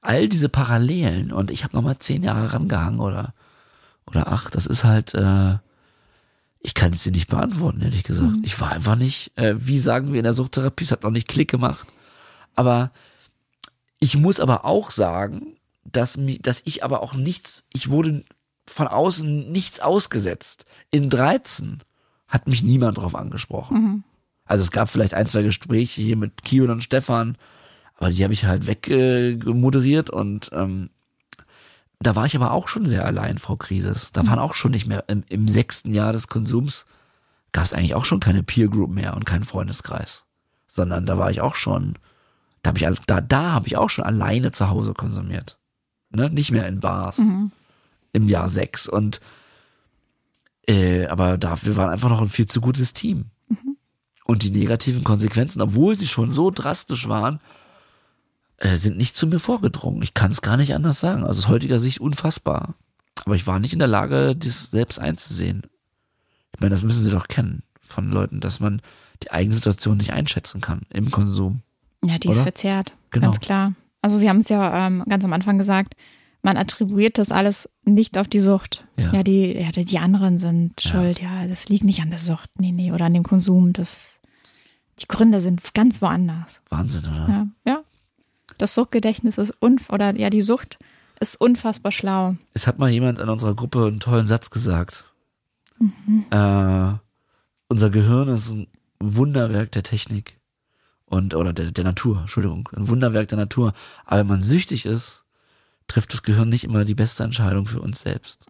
all 0.00 0.28
diese 0.28 0.48
Parallelen 0.48 1.32
und 1.32 1.50
ich 1.50 1.64
habe 1.64 1.74
nochmal 1.74 1.98
zehn 1.98 2.22
Jahre 2.22 2.52
rangehangen 2.52 3.00
oder 3.00 3.34
oder 4.06 4.28
acht, 4.30 4.54
das 4.54 4.66
ist 4.66 4.84
halt, 4.84 5.12
äh, 5.14 5.56
ich 6.60 6.74
kann 6.74 6.92
es 6.92 7.02
dir 7.02 7.10
nicht 7.10 7.28
beantworten, 7.28 7.80
ehrlich 7.80 8.04
gesagt. 8.04 8.34
Ich 8.42 8.60
war 8.60 8.70
einfach 8.70 8.94
nicht, 8.94 9.32
äh, 9.34 9.54
wie 9.56 9.80
sagen 9.80 10.12
wir 10.12 10.20
in 10.20 10.24
der 10.24 10.34
Suchttherapie, 10.34 10.84
es 10.84 10.92
hat 10.92 11.02
noch 11.02 11.10
nicht 11.10 11.26
Klick 11.26 11.50
gemacht. 11.50 11.88
Aber 12.54 12.90
ich 14.00 14.16
muss 14.16 14.40
aber 14.40 14.64
auch 14.64 14.90
sagen, 14.90 15.56
dass, 15.84 16.18
dass 16.40 16.62
ich 16.64 16.84
aber 16.84 17.02
auch 17.02 17.14
nichts, 17.14 17.64
ich 17.72 17.90
wurde 17.90 18.24
von 18.66 18.88
außen 18.88 19.50
nichts 19.50 19.80
ausgesetzt. 19.80 20.66
In 20.90 21.10
13 21.10 21.82
hat 22.28 22.48
mich 22.48 22.62
niemand 22.62 22.98
drauf 22.98 23.14
angesprochen. 23.14 23.76
Also 24.44 24.62
es 24.62 24.70
gab 24.70 24.88
vielleicht 24.88 25.14
ein, 25.14 25.26
zwei 25.26 25.42
Gespräche 25.42 26.02
hier 26.02 26.16
mit 26.16 26.42
Kion 26.42 26.70
und 26.70 26.82
Stefan, 26.82 27.36
aber 27.96 28.10
die 28.10 28.22
habe 28.24 28.34
ich 28.34 28.44
halt 28.44 28.66
weggemoderiert 28.66 30.08
äh, 30.10 30.12
und 30.12 30.50
ähm, 30.52 30.90
da 32.00 32.16
war 32.16 32.26
ich 32.26 32.36
aber 32.36 32.52
auch 32.52 32.68
schon 32.68 32.86
sehr 32.86 33.06
allein, 33.06 33.38
Frau 33.38 33.56
Krises. 33.56 34.12
Da 34.12 34.26
waren 34.26 34.38
auch 34.38 34.54
schon 34.54 34.72
nicht 34.72 34.86
mehr 34.86 35.04
im, 35.08 35.24
im 35.28 35.48
sechsten 35.48 35.94
Jahr 35.94 36.12
des 36.12 36.28
Konsums 36.28 36.84
gab 37.52 37.64
es 37.64 37.72
eigentlich 37.72 37.94
auch 37.94 38.04
schon 38.04 38.20
keine 38.20 38.42
Peer 38.42 38.68
Group 38.68 38.90
mehr 38.90 39.14
und 39.14 39.24
keinen 39.24 39.44
Freundeskreis, 39.44 40.24
sondern 40.66 41.06
da 41.06 41.16
war 41.18 41.30
ich 41.30 41.40
auch 41.40 41.54
schon, 41.54 41.94
da 42.64 42.70
habe 42.70 42.78
ich 42.78 43.00
da 43.06 43.20
da 43.20 43.52
habe 43.52 43.68
ich 43.68 43.76
auch 43.76 43.90
schon 43.90 44.04
alleine 44.04 44.50
zu 44.50 44.68
Hause 44.70 44.94
konsumiert, 44.94 45.58
ne, 46.10 46.30
nicht 46.30 46.50
mehr 46.50 46.66
in 46.66 46.80
Bars 46.80 47.18
im 48.12 48.28
Jahr 48.28 48.48
sechs 48.48 48.88
und 48.88 49.20
äh, 50.66 51.06
aber 51.06 51.38
da 51.38 51.56
wir 51.62 51.76
waren 51.76 51.90
einfach 51.90 52.10
noch 52.10 52.20
ein 52.20 52.28
viel 52.28 52.46
zu 52.46 52.60
gutes 52.60 52.94
Team 52.94 53.30
und 54.24 54.42
die 54.42 54.50
negativen 54.50 55.04
Konsequenzen, 55.04 55.60
obwohl 55.60 55.96
sie 55.96 56.06
schon 56.06 56.32
so 56.32 56.50
drastisch 56.50 57.08
waren, 57.08 57.40
äh, 58.56 58.76
sind 58.76 58.96
nicht 58.96 59.16
zu 59.16 59.26
mir 59.26 59.38
vorgedrungen. 59.38 60.02
Ich 60.02 60.14
kann 60.14 60.30
es 60.30 60.40
gar 60.40 60.56
nicht 60.56 60.74
anders 60.74 61.00
sagen. 61.00 61.24
Also 61.24 61.40
aus 61.40 61.48
heutiger 61.48 61.78
Sicht 61.78 62.00
unfassbar. 62.00 62.74
Aber 63.24 63.36
ich 63.36 63.46
war 63.46 63.58
nicht 63.58 63.72
in 63.72 63.78
der 63.78 63.88
Lage, 63.88 64.34
das 64.34 64.70
selbst 64.70 64.98
einzusehen. 64.98 65.62
Ich 66.54 66.60
meine, 66.60 66.70
das 66.70 66.82
müssen 66.82 67.04
Sie 67.04 67.10
doch 67.10 67.28
kennen 67.28 67.62
von 67.80 68.10
Leuten, 68.10 68.40
dass 68.40 68.60
man 68.60 68.80
die 69.22 69.30
eigene 69.30 69.54
Situation 69.54 69.98
nicht 69.98 70.12
einschätzen 70.12 70.60
kann 70.60 70.82
im 70.90 71.10
Konsum. 71.10 71.62
Ja, 72.04 72.18
die 72.18 72.28
ist 72.28 72.36
Oder? 72.36 72.42
verzerrt, 72.44 72.96
Genau. 73.10 73.26
ganz 73.26 73.40
klar. 73.40 73.72
Also 74.02 74.18
Sie 74.18 74.28
haben 74.28 74.38
es 74.38 74.48
ja 74.48 74.86
ähm, 74.86 75.02
ganz 75.08 75.24
am 75.24 75.32
Anfang 75.32 75.56
gesagt, 75.58 75.94
man 76.42 76.56
attribuiert 76.58 77.16
das 77.16 77.32
alles 77.32 77.68
nicht 77.84 78.18
auf 78.18 78.28
die 78.28 78.40
Sucht. 78.40 78.84
Ja. 78.98 79.22
die, 79.22 79.52
ja, 79.54 79.70
die 79.70 79.84
die 79.86 79.98
anderen 79.98 80.36
sind 80.36 80.82
Ja. 80.84 80.90
schuld. 80.90 81.20
Ja, 81.22 81.46
das 81.46 81.68
liegt 81.70 81.84
nicht 81.84 82.00
an 82.02 82.10
der 82.10 82.18
Sucht, 82.18 82.50
nee, 82.58 82.72
nee, 82.72 82.92
oder 82.92 83.06
an 83.06 83.14
dem 83.14 83.22
Konsum. 83.22 83.72
Das, 83.72 84.20
die 84.98 85.08
Gründe 85.08 85.40
sind 85.40 85.72
ganz 85.74 86.02
woanders. 86.02 86.60
Wahnsinn, 86.68 87.04
oder? 87.06 87.28
Ja, 87.28 87.46
ja. 87.66 87.80
Das 88.58 88.74
Suchtgedächtnis 88.74 89.38
ist 89.38 89.52
unf 89.60 89.88
oder 89.90 90.14
ja, 90.16 90.28
die 90.28 90.42
Sucht 90.42 90.78
ist 91.18 91.40
unfassbar 91.40 91.92
schlau. 91.92 92.36
Es 92.52 92.66
hat 92.66 92.78
mal 92.78 92.90
jemand 92.90 93.18
in 93.20 93.28
unserer 93.30 93.54
Gruppe 93.54 93.86
einen 93.86 94.00
tollen 94.00 94.28
Satz 94.28 94.50
gesagt. 94.50 95.04
Mhm. 95.78 96.26
Äh, 96.30 96.92
unser 97.68 97.88
Gehirn 97.90 98.28
ist 98.28 98.50
ein 98.50 98.66
Wunderwerk 99.00 99.72
der 99.72 99.82
Technik 99.82 100.36
und 101.14 101.34
oder 101.34 101.52
der, 101.52 101.70
der 101.70 101.84
Natur, 101.84 102.20
Entschuldigung, 102.22 102.68
ein 102.76 102.88
Wunderwerk 102.88 103.28
der 103.28 103.38
Natur. 103.38 103.72
Aber 104.04 104.20
wenn 104.20 104.26
man 104.26 104.42
süchtig 104.42 104.84
ist, 104.86 105.24
trifft 105.88 106.12
das 106.12 106.22
Gehirn 106.22 106.48
nicht 106.48 106.64
immer 106.64 106.84
die 106.84 106.94
beste 106.94 107.24
Entscheidung 107.24 107.66
für 107.66 107.80
uns 107.80 108.00
selbst. 108.00 108.46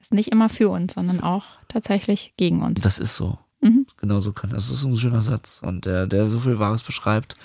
Ist 0.00 0.12
nicht 0.14 0.30
immer 0.32 0.48
für 0.48 0.68
uns, 0.70 0.94
sondern 0.94 1.20
auch 1.20 1.44
tatsächlich 1.68 2.32
gegen 2.36 2.62
uns. 2.62 2.80
Das 2.80 2.98
ist 2.98 3.16
so. 3.16 3.38
Mhm. 3.60 3.86
Genau 3.98 4.20
so 4.20 4.32
kann. 4.32 4.50
Das 4.50 4.70
ist 4.70 4.84
ein 4.84 4.96
schöner 4.96 5.22
Satz 5.22 5.60
und 5.62 5.84
der, 5.84 6.06
der 6.06 6.30
so 6.30 6.40
viel 6.40 6.58
Wahres 6.58 6.82
beschreibt. 6.82 7.36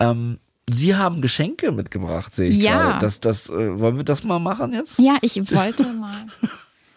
Ähm, 0.00 0.38
Sie 0.70 0.94
haben 0.96 1.20
Geschenke 1.20 1.72
mitgebracht, 1.72 2.34
sehe 2.34 2.48
ich 2.48 2.56
Ja. 2.62 2.72
gerade. 2.82 2.98
Das, 3.00 3.20
das, 3.20 3.50
äh, 3.50 3.78
wollen 3.80 3.96
wir 3.96 4.04
das 4.04 4.22
mal 4.24 4.38
machen 4.38 4.72
jetzt? 4.72 4.98
Ja, 4.98 5.18
ich 5.20 5.36
wollte 5.50 5.92
mal. 5.92 6.14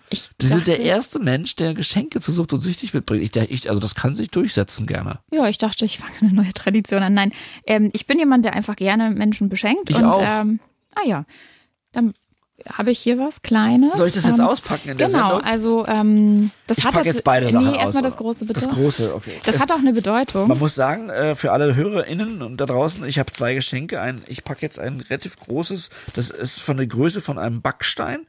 Ich 0.10 0.30
Sie 0.40 0.48
sind 0.48 0.68
der 0.68 0.76
dachte- 0.78 0.88
erste 0.88 1.20
Mensch, 1.20 1.56
der 1.56 1.74
Geschenke 1.74 2.22
zu 2.22 2.32
Sucht 2.32 2.54
und 2.54 2.62
Süchtig 2.62 2.94
mitbringt. 2.94 3.24
Ich, 3.36 3.36
ich, 3.52 3.70
also 3.70 3.80
das 3.80 3.96
kann 3.96 4.16
sich 4.16 4.30
durchsetzen 4.30 4.86
gerne. 4.86 5.20
Ja, 5.32 5.48
ich 5.48 5.58
dachte, 5.58 5.86
ich 5.86 5.98
fange 6.00 6.14
eine 6.22 6.34
neue 6.34 6.54
Tradition 6.54 7.02
an. 7.04 7.14
Nein, 7.14 7.32
ähm, 7.66 7.90
ich 7.94 8.06
bin 8.06 8.20
jemand, 8.20 8.46
der 8.46 8.54
einfach 8.54 8.76
gerne 8.76 9.10
Menschen 9.12 9.50
beschenkt. 9.50 9.90
Ich 9.90 9.96
und, 9.98 10.06
auch. 10.06 10.22
Ähm, 10.24 10.60
ah 10.94 11.06
ja, 11.08 11.26
dann 11.92 12.14
habe 12.70 12.90
ich 12.92 13.00
hier 13.00 13.20
was 13.20 13.42
Kleines. 13.42 13.98
Soll 13.98 14.08
ich 14.08 14.14
das 14.14 14.26
jetzt 14.26 14.40
ähm, 14.40 14.46
auspacken 14.46 14.90
in 14.90 14.98
der 14.98 15.08
Genau, 15.08 15.30
Sendung? 15.32 15.46
also 15.46 15.86
ähm, 15.88 16.52
das 16.68 16.78
Ich 16.78 16.86
hat 16.86 16.94
packe 16.94 17.10
tats- 17.10 17.16
jetzt 17.16 17.24
beide 17.24 17.50
Sachen 17.52 17.72
Nee, 17.72 17.78
erstmal 17.78 18.02
das 18.04 18.16
große 18.16 18.46
bitte. 18.46 18.54
Das 18.62 18.70
große, 18.70 19.14
okay. 19.14 19.34
Das 19.44 19.56
Es- 19.56 19.62
hat 19.62 19.72
auch 19.72 19.80
eine 19.80 19.92
Bedeutung. 19.92 20.48
man 20.48 20.58
muss 20.60 20.74
sagen, 20.74 21.10
äh, 21.10 21.36
für 21.36 21.52
alle 21.52 21.76
HörerInnen 21.76 22.42
und 22.42 22.62
da 22.62 22.66
draußen, 22.66 23.04
ich 23.06 23.20
habe 23.20 23.32
zwei 23.32 23.56
Geschenke. 23.56 24.00
Ein, 24.02 24.22
ich 24.28 24.44
packe 24.44 24.62
jetzt 24.62 24.80
ein 24.80 25.02
relativ 25.02 25.38
großes, 25.40 25.90
das 26.14 26.30
ist 26.30 26.62
von 26.62 26.78
der 26.78 26.88
Größe 26.88 27.22
von 27.22 27.38
einem 27.38 27.62
Backstein. 27.62 28.26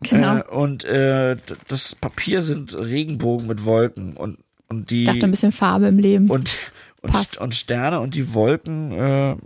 genau. 0.08 0.38
Äh, 0.38 0.42
und 0.48 0.84
äh, 0.84 1.36
das 1.68 1.94
Papier 1.94 2.42
sind 2.42 2.74
Regenbogen 2.74 3.46
mit 3.46 3.64
Wolken 3.64 4.16
und, 4.16 4.38
und 4.68 4.90
die 4.90 5.00
ich 5.00 5.06
dachte 5.06 5.24
ein 5.24 5.30
bisschen 5.30 5.52
Farbe 5.52 5.88
im 5.88 5.98
Leben. 5.98 6.30
und, 6.30 6.56
und, 7.02 7.12
Passt. 7.12 7.38
und 7.38 7.54
Sterne 7.54 8.00
und 8.00 8.14
die 8.14 8.34
Wolken 8.34 8.92
äh, 8.92 9.36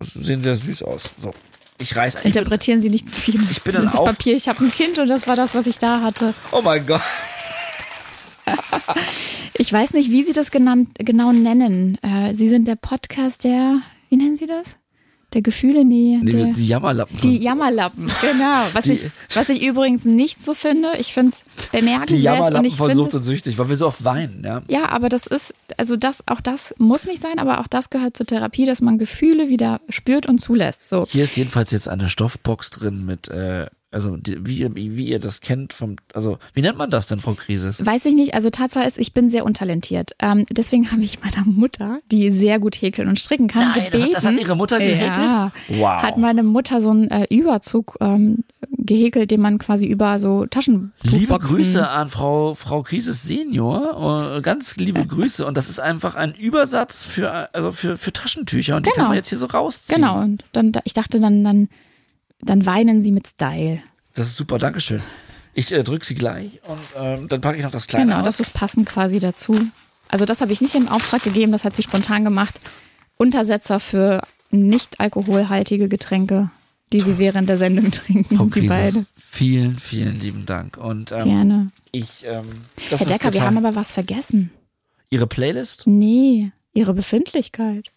sehen 0.00 0.42
sehr 0.42 0.56
süß 0.56 0.82
aus. 0.84 1.14
So. 1.20 1.32
Ich 1.78 1.96
reiß 1.96 2.14
ich 2.16 2.22
bin, 2.22 2.28
Interpretieren 2.32 2.80
Sie 2.80 2.88
nicht 2.90 3.08
zu 3.08 3.20
viel. 3.20 3.40
Ich 3.50 3.62
bin 3.62 3.74
dann 3.74 3.88
auf- 3.88 4.04
Papier. 4.06 4.36
Ich 4.36 4.46
habe 4.48 4.64
ein 4.64 4.70
Kind 4.70 4.98
und 4.98 5.08
das 5.08 5.26
war 5.26 5.34
das, 5.36 5.54
was 5.54 5.66
ich 5.66 5.78
da 5.78 6.00
hatte. 6.02 6.34
Oh 6.52 6.62
mein 6.62 6.86
Gott. 6.86 7.00
Ich 9.56 9.72
weiß 9.72 9.92
nicht, 9.92 10.10
wie 10.10 10.24
Sie 10.24 10.32
das 10.32 10.50
genannt, 10.50 10.90
genau 10.98 11.30
nennen. 11.30 11.96
Äh, 12.02 12.34
Sie 12.34 12.48
sind 12.48 12.66
der 12.66 12.74
Podcast 12.74 13.44
der, 13.44 13.80
wie 14.08 14.16
nennen 14.16 14.36
Sie 14.36 14.46
das? 14.46 14.76
Der 15.34 15.42
Gefühle, 15.42 15.84
nee. 15.84 16.18
Nee, 16.22 16.32
der, 16.32 16.46
die 16.52 16.66
Jammerlappen. 16.66 17.20
die 17.20 17.36
Jammerlappen, 17.36 18.06
genau. 18.20 18.62
Was, 18.72 18.84
Die- 18.84 18.92
ich, 18.92 19.04
was 19.34 19.48
ich 19.48 19.62
übrigens 19.62 20.04
nicht 20.04 20.42
so 20.42 20.54
finde, 20.54 20.92
ich 20.98 21.12
finde 21.12 21.32
es 21.32 21.42
die 21.72 21.76
bemerkenswert 21.78 22.10
und 22.18 22.22
Jammerlappen 22.22 22.64
ich 22.66 22.76
von 22.76 22.86
finde 22.88 23.02
Sucht 23.04 23.14
und 23.14 23.22
Süchtig, 23.24 23.58
weil 23.58 23.68
wir 23.68 23.76
so 23.76 23.86
oft 23.86 24.04
weinen, 24.04 24.42
ja. 24.44 24.62
ja, 24.68 24.88
aber 24.88 25.08
das 25.08 25.26
ist, 25.26 25.52
also 25.76 25.96
das, 25.96 26.22
auch 26.26 26.40
das 26.40 26.74
muss 26.78 27.04
nicht 27.04 27.20
sein, 27.20 27.38
aber 27.38 27.60
auch 27.60 27.66
das 27.66 27.90
gehört 27.90 28.16
zur 28.16 28.26
Therapie, 28.26 28.66
dass 28.66 28.80
man 28.80 28.98
Gefühle 28.98 29.48
wieder 29.48 29.80
spürt 29.88 30.26
und 30.26 30.38
zulässt. 30.38 30.88
So. 30.88 31.06
Hier 31.08 31.24
ist 31.24 31.36
jedenfalls 31.36 31.70
jetzt 31.70 31.88
eine 31.88 32.08
Stoffbox 32.08 32.70
drin 32.70 33.04
mit, 33.04 33.28
äh, 33.28 33.66
also 33.94 34.16
die, 34.16 34.44
wie, 34.46 34.58
ihr- 34.58 34.74
wie 34.74 35.06
ihr 35.06 35.18
das 35.18 35.40
kennt 35.40 35.72
vom, 35.72 35.96
also 36.12 36.38
wie 36.52 36.60
nennt 36.62 36.76
man 36.76 36.90
das 36.90 37.06
denn, 37.06 37.18
Frau 37.20 37.34
Krisis? 37.34 37.84
Weiß 37.84 38.04
ich 38.04 38.14
nicht, 38.14 38.34
also 38.34 38.50
Tatsache 38.50 38.86
ist, 38.86 38.98
ich 38.98 39.14
bin 39.14 39.30
sehr 39.30 39.44
untalentiert. 39.44 40.12
Ähm, 40.20 40.44
deswegen 40.50 40.90
habe 40.92 41.02
ich 41.02 41.20
meiner 41.22 41.44
Mutter, 41.46 42.00
die 42.10 42.30
sehr 42.30 42.58
gut 42.58 42.74
häkeln 42.80 43.08
und 43.08 43.18
stricken 43.18 43.48
kann, 43.48 43.62
Nein, 43.62 43.74
das 43.74 43.84
gebeten. 43.84 44.04
hat- 44.06 44.14
das 44.16 44.26
hat 44.26 44.34
ihre 44.40 44.56
Mutter 44.56 44.78
gehäkelt? 44.78 45.14
Ja, 45.16 45.52
Wow. 45.68 46.02
Hat 46.02 46.18
meine 46.18 46.42
Mutter 46.42 46.80
so 46.80 46.90
einen 46.90 47.10
äh, 47.10 47.26
Überzug 47.30 47.96
ähm, 48.00 48.44
gehäkelt, 48.76 49.30
den 49.30 49.40
man 49.40 49.58
quasi 49.58 49.86
über 49.86 50.18
so 50.18 50.44
Taschentuchboxen... 50.46 51.18
Liebe 51.18 51.38
Grüße 51.38 51.88
an 51.88 52.08
Frau, 52.08 52.54
Frau 52.54 52.82
Krisis 52.82 53.22
Senior, 53.22 54.36
äh, 54.36 54.42
ganz 54.42 54.76
liebe 54.76 55.06
Grüße 55.06 55.46
und 55.46 55.56
das 55.56 55.68
ist 55.68 55.78
einfach 55.80 56.14
ein 56.16 56.34
Übersatz 56.34 57.04
für, 57.06 57.54
also 57.54 57.72
für, 57.72 57.96
für 57.96 58.12
Taschentücher 58.12 58.76
und 58.76 58.86
die 58.86 58.90
Genau. 58.90 58.96
kann 59.04 59.08
man 59.08 59.16
jetzt 59.16 59.28
hier 59.28 59.38
so 59.38 59.46
rausziehen. 59.46 60.00
Genau, 60.00 60.20
und 60.20 60.44
dann, 60.52 60.72
ich 60.84 60.92
dachte 60.92 61.20
dann, 61.20 61.44
dann, 61.44 61.68
dann 62.44 62.66
weinen 62.66 63.00
sie 63.00 63.10
mit 63.12 63.26
Style. 63.28 63.82
Das 64.14 64.28
ist 64.28 64.36
super, 64.36 64.58
Dankeschön. 64.58 65.02
Ich 65.54 65.72
äh, 65.72 65.82
drück 65.84 66.04
sie 66.04 66.14
gleich 66.14 66.60
und 66.66 66.78
ähm, 66.96 67.28
dann 67.28 67.40
packe 67.40 67.56
ich 67.58 67.62
noch 67.64 67.70
das 67.70 67.86
Kleine 67.86 68.06
Genau, 68.06 68.18
aus. 68.18 68.24
das 68.24 68.40
ist 68.40 68.54
passend 68.54 68.88
quasi 68.88 69.18
dazu. 69.20 69.56
Also 70.08 70.24
das 70.24 70.40
habe 70.40 70.52
ich 70.52 70.60
nicht 70.60 70.74
im 70.74 70.88
Auftrag 70.88 71.22
gegeben, 71.22 71.52
das 71.52 71.64
hat 71.64 71.74
sie 71.76 71.82
spontan 71.82 72.24
gemacht. 72.24 72.60
Untersetzer 73.16 73.80
für 73.80 74.22
nicht 74.50 75.00
alkoholhaltige 75.00 75.88
Getränke, 75.88 76.50
die 76.92 77.00
sie 77.00 77.18
während 77.18 77.48
der 77.48 77.58
Sendung 77.58 77.90
trinken, 77.90 78.36
Frau 78.36 78.46
die 78.46 78.68
beide. 78.68 79.06
Vielen, 79.16 79.76
vielen 79.76 80.20
lieben 80.20 80.46
Dank. 80.46 80.76
Und 80.76 81.12
ähm, 81.12 81.24
Gerne. 81.24 81.70
ich, 81.92 82.24
ähm, 82.26 82.46
das 82.90 83.00
Herr 83.00 83.06
ist 83.06 83.12
Decker, 83.14 83.32
wir 83.34 83.42
haben 83.42 83.58
aber 83.58 83.74
was 83.74 83.90
vergessen. 83.92 84.50
Ihre 85.10 85.26
Playlist? 85.26 85.86
Nee, 85.86 86.50
ihre 86.72 86.94
Befindlichkeit. 86.94 87.90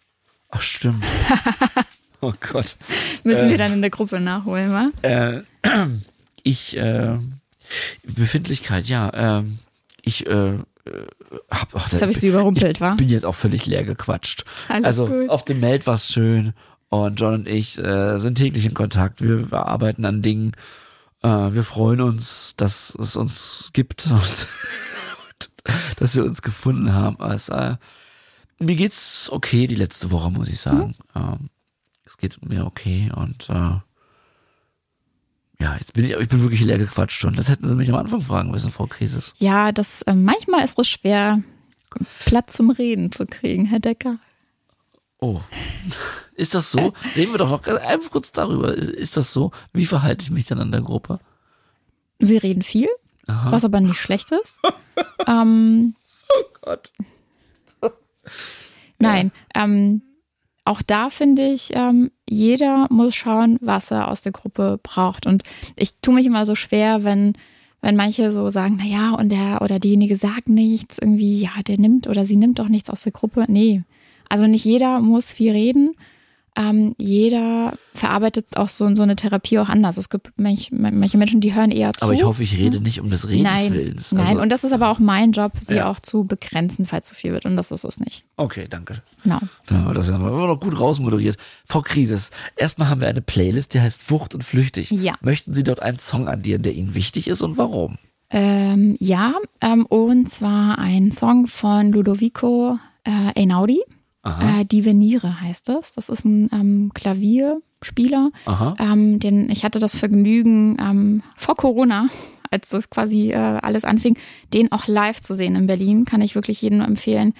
Ach, 0.49 0.61
stimmt. 0.61 1.03
oh 2.21 2.33
Gott. 2.51 2.77
Müssen 3.23 3.47
Äh. 3.47 3.49
wir 3.51 3.57
dann 3.57 3.73
in 3.73 3.81
der 3.81 3.89
Gruppe 3.89 4.19
nachholen, 4.19 4.71
wa? 4.71 4.89
Äh, 5.01 5.41
ich, 6.43 6.77
äh, 6.77 7.17
Befindlichkeit, 8.03 8.87
ja, 8.87 9.11
ähm, 9.39 9.59
ich, 10.01 10.25
äh, 10.25 10.55
äh, 10.55 10.59
hab, 11.51 11.75
ach, 11.75 11.91
Jetzt 11.91 12.01
habe 12.01 12.11
ich 12.11 12.19
sie 12.19 12.29
überrumpelt, 12.29 12.77
ich 12.77 12.81
wa? 12.81 12.95
bin 12.95 13.09
jetzt 13.09 13.25
auch 13.25 13.35
völlig 13.35 13.65
leer 13.65 13.83
gequatscht. 13.83 14.45
Alles 14.69 14.85
also 14.85 15.07
gut. 15.07 15.29
auf 15.29 15.43
dem 15.45 15.59
Meld 15.59 15.85
war's 15.85 16.11
schön 16.11 16.53
und 16.89 17.19
John 17.19 17.33
und 17.33 17.47
ich 17.47 17.77
äh, 17.77 18.17
sind 18.19 18.35
täglich 18.35 18.65
in 18.65 18.73
Kontakt. 18.73 19.21
Wir, 19.21 19.51
wir 19.51 19.65
arbeiten 19.67 20.05
an 20.05 20.21
Dingen. 20.21 20.53
Äh, 21.21 21.27
wir 21.27 21.63
freuen 21.63 21.99
uns, 22.01 22.53
dass 22.55 22.95
es 22.95 23.15
uns 23.17 23.71
gibt 23.73 24.07
und, 24.11 24.47
dass 25.97 26.15
wir 26.15 26.23
uns 26.23 26.41
gefunden 26.41 26.93
haben. 26.93 27.19
Also, 27.19 27.53
äh, 27.53 27.75
mir 28.59 28.75
geht's 28.75 29.29
okay 29.31 29.67
die 29.67 29.75
letzte 29.75 30.11
Woche, 30.11 30.31
muss 30.31 30.47
ich 30.47 30.59
sagen. 30.61 30.95
Mhm. 31.13 31.21
Ähm, 31.21 31.49
es 32.17 32.35
geht 32.35 32.49
mir 32.49 32.65
okay 32.65 33.11
und 33.15 33.49
äh, 33.49 33.79
ja, 35.59 35.75
jetzt 35.77 35.93
bin 35.93 36.05
ich, 36.05 36.11
ich 36.11 36.29
bin 36.29 36.41
wirklich 36.41 36.61
leer 36.61 36.77
gequatscht 36.77 37.19
schon. 37.19 37.33
Das 37.35 37.49
hätten 37.49 37.67
Sie 37.67 37.75
mich 37.75 37.89
am 37.89 37.95
Anfang 37.95 38.21
fragen 38.21 38.51
müssen, 38.51 38.71
Frau 38.71 38.85
Krisis. 38.85 39.33
Ja, 39.37 39.71
das 39.71 40.01
äh, 40.03 40.13
manchmal 40.13 40.63
ist 40.63 40.77
es 40.77 40.87
schwer, 40.87 41.41
Platz 42.25 42.53
zum 42.57 42.69
Reden 42.69 43.11
zu 43.11 43.25
kriegen, 43.25 43.65
Herr 43.65 43.79
Decker. 43.79 44.17
Oh. 45.19 45.41
Ist 46.35 46.53
das 46.53 46.71
so? 46.71 46.93
Reden 47.15 47.31
wir 47.33 47.39
doch 47.39 47.49
noch 47.49 47.63
ganz- 47.63 47.81
einfach 47.81 48.11
kurz 48.11 48.31
darüber. 48.31 48.73
Ist 48.75 49.17
das 49.17 49.33
so? 49.33 49.51
Wie 49.73 49.87
verhalte 49.87 50.23
ich 50.23 50.29
mich 50.29 50.45
dann 50.45 50.59
an 50.59 50.71
der 50.71 50.81
Gruppe? 50.81 51.19
Sie 52.19 52.37
reden 52.37 52.61
viel, 52.61 52.89
Aha. 53.27 53.51
was 53.51 53.65
aber 53.65 53.79
nicht 53.79 53.97
schlecht 53.97 54.31
ist. 54.31 54.59
ähm, 55.27 55.95
Gott. 56.61 56.93
Nein, 58.99 59.31
ähm, 59.55 60.01
auch 60.67 60.81
da 60.81 61.09
finde 61.09 61.47
ich, 61.47 61.71
ähm, 61.73 62.11
jeder 62.29 62.87
muss 62.89 63.15
schauen, 63.15 63.57
was 63.61 63.91
er 63.91 64.09
aus 64.09 64.21
der 64.21 64.31
Gruppe 64.31 64.79
braucht. 64.83 65.25
Und 65.25 65.43
ich 65.75 65.95
tue 66.01 66.13
mich 66.13 66.25
immer 66.25 66.45
so 66.45 66.55
schwer, 66.55 67.03
wenn, 67.03 67.33
wenn 67.81 67.95
manche 67.95 68.31
so 68.31 68.49
sagen, 68.49 68.77
na 68.79 68.85
ja, 68.85 69.11
und 69.11 69.29
der 69.29 69.61
oder 69.61 69.79
diejenige 69.79 70.15
sagt 70.15 70.49
nichts, 70.49 70.97
irgendwie, 70.97 71.39
ja, 71.39 71.51
der 71.65 71.79
nimmt 71.79 72.07
oder 72.07 72.25
sie 72.25 72.35
nimmt 72.35 72.59
doch 72.59 72.67
nichts 72.67 72.89
aus 72.89 73.03
der 73.03 73.11
Gruppe. 73.13 73.45
Nee. 73.47 73.83
Also 74.29 74.45
nicht 74.45 74.65
jeder 74.65 74.99
muss 74.99 75.31
viel 75.31 75.51
reden. 75.51 75.95
Ähm, 76.57 76.95
jeder 76.97 77.73
verarbeitet 77.93 78.57
auch 78.57 78.69
so, 78.69 78.93
so 78.95 79.03
eine 79.03 79.15
Therapie 79.15 79.59
auch 79.59 79.69
anders. 79.69 79.97
Es 79.97 80.09
gibt 80.09 80.31
manch, 80.37 80.71
manche 80.71 81.17
Menschen, 81.19 81.39
die 81.39 81.53
hören 81.53 81.69
eher 81.69 81.93
zu. 81.93 82.03
Aber 82.05 82.13
ich 82.13 82.23
hoffe, 82.23 82.41
ich 82.41 82.57
rede 82.57 82.79
nicht 82.81 82.99
um 82.99 83.11
des 83.11 83.29
Redens 83.29 83.43
nein, 83.43 83.73
Willens. 83.73 84.11
nein. 84.11 84.25
Also, 84.25 84.41
und 84.41 84.49
das 84.49 84.63
ist 84.63 84.71
aber 84.71 84.89
auch 84.89 84.97
mein 84.97 85.33
Job, 85.33 85.51
sie 85.61 85.75
Ja. 85.75 85.89
auch 85.91 85.99
zu 85.99 86.23
begrenzen, 86.23 86.85
falls 86.85 87.09
zu 87.09 87.15
viel 87.15 87.31
wird. 87.31 87.45
Und 87.45 87.55
das 87.57 87.71
ist 87.71 87.83
es 87.83 87.99
nicht. 87.99 88.25
okay, 88.37 88.65
danke. 88.67 89.03
Genau. 89.23 89.39
Dann 89.67 89.77
haben 89.79 89.87
wir 89.87 89.93
das 89.93 90.07
ja 90.09 90.15
immer 90.15 90.31
noch 90.47 90.59
gut 90.59 90.79
rausmoderiert. 90.79 91.37
Frau 91.67 91.81
Krisis, 91.81 92.31
erstmal 92.55 92.89
haben 92.89 93.01
wir 93.01 93.07
eine 93.07 93.21
Playlist, 93.21 93.75
die 93.75 93.81
heißt 93.81 94.09
Wucht 94.09 94.33
und 94.33 94.43
Flüchtig. 94.43 94.89
Ja. 94.89 95.13
Möchten 95.21 95.53
Sie 95.53 95.63
dort 95.63 95.81
einen 95.83 95.99
Song 95.99 96.27
addieren, 96.27 96.63
der 96.63 96.73
Ihnen 96.73 96.95
wichtig 96.95 97.27
ist 97.27 97.43
und 97.43 97.57
warum? 97.57 97.97
Ähm, 98.31 98.95
ja, 98.99 99.35
ähm, 99.61 99.85
und 99.85 100.27
zwar 100.29 100.79
ein 100.79 101.11
Song 101.11 101.47
von 101.47 101.91
Ludovico 101.91 102.77
äh, 103.03 103.39
Einaudi. 103.41 103.79
Aha. 104.23 104.61
Äh, 104.61 104.65
Die 104.65 104.85
Veniere 104.85 105.41
heißt 105.41 105.69
es. 105.69 105.93
Das 105.93 106.09
ist 106.09 106.25
ein 106.25 106.49
ähm, 106.51 106.91
Klavierspieler. 106.93 108.31
Ähm, 108.79 109.19
den, 109.19 109.49
ich 109.49 109.63
hatte 109.63 109.79
das 109.79 109.95
Vergnügen 109.97 110.77
ähm, 110.79 111.23
vor 111.35 111.55
Corona, 111.55 112.09
als 112.51 112.69
das 112.69 112.89
quasi 112.89 113.31
äh, 113.31 113.35
alles 113.35 113.83
anfing, 113.85 114.17
den 114.53 114.71
auch 114.71 114.87
live 114.87 115.21
zu 115.21 115.35
sehen 115.35 115.55
in 115.55 115.67
Berlin. 115.67 116.05
Kann 116.05 116.21
ich 116.21 116.35
wirklich 116.35 116.61
jedem 116.61 116.81
empfehlen. 116.81 117.33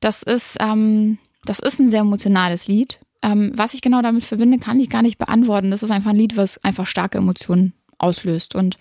Das 0.00 0.22
ist, 0.22 0.56
ähm, 0.60 1.18
das 1.44 1.58
ist 1.58 1.78
ein 1.80 1.88
sehr 1.88 2.00
emotionales 2.00 2.68
Lied. 2.68 3.00
Ähm, 3.22 3.52
was 3.54 3.74
ich 3.74 3.82
genau 3.82 4.00
damit 4.00 4.24
verbinde, 4.24 4.58
kann 4.58 4.80
ich 4.80 4.88
gar 4.88 5.02
nicht 5.02 5.18
beantworten. 5.18 5.70
Das 5.70 5.82
ist 5.82 5.90
einfach 5.90 6.10
ein 6.10 6.16
Lied, 6.16 6.36
was 6.36 6.62
einfach 6.64 6.86
starke 6.86 7.18
Emotionen 7.18 7.74
auslöst. 7.98 8.54
Und 8.54 8.78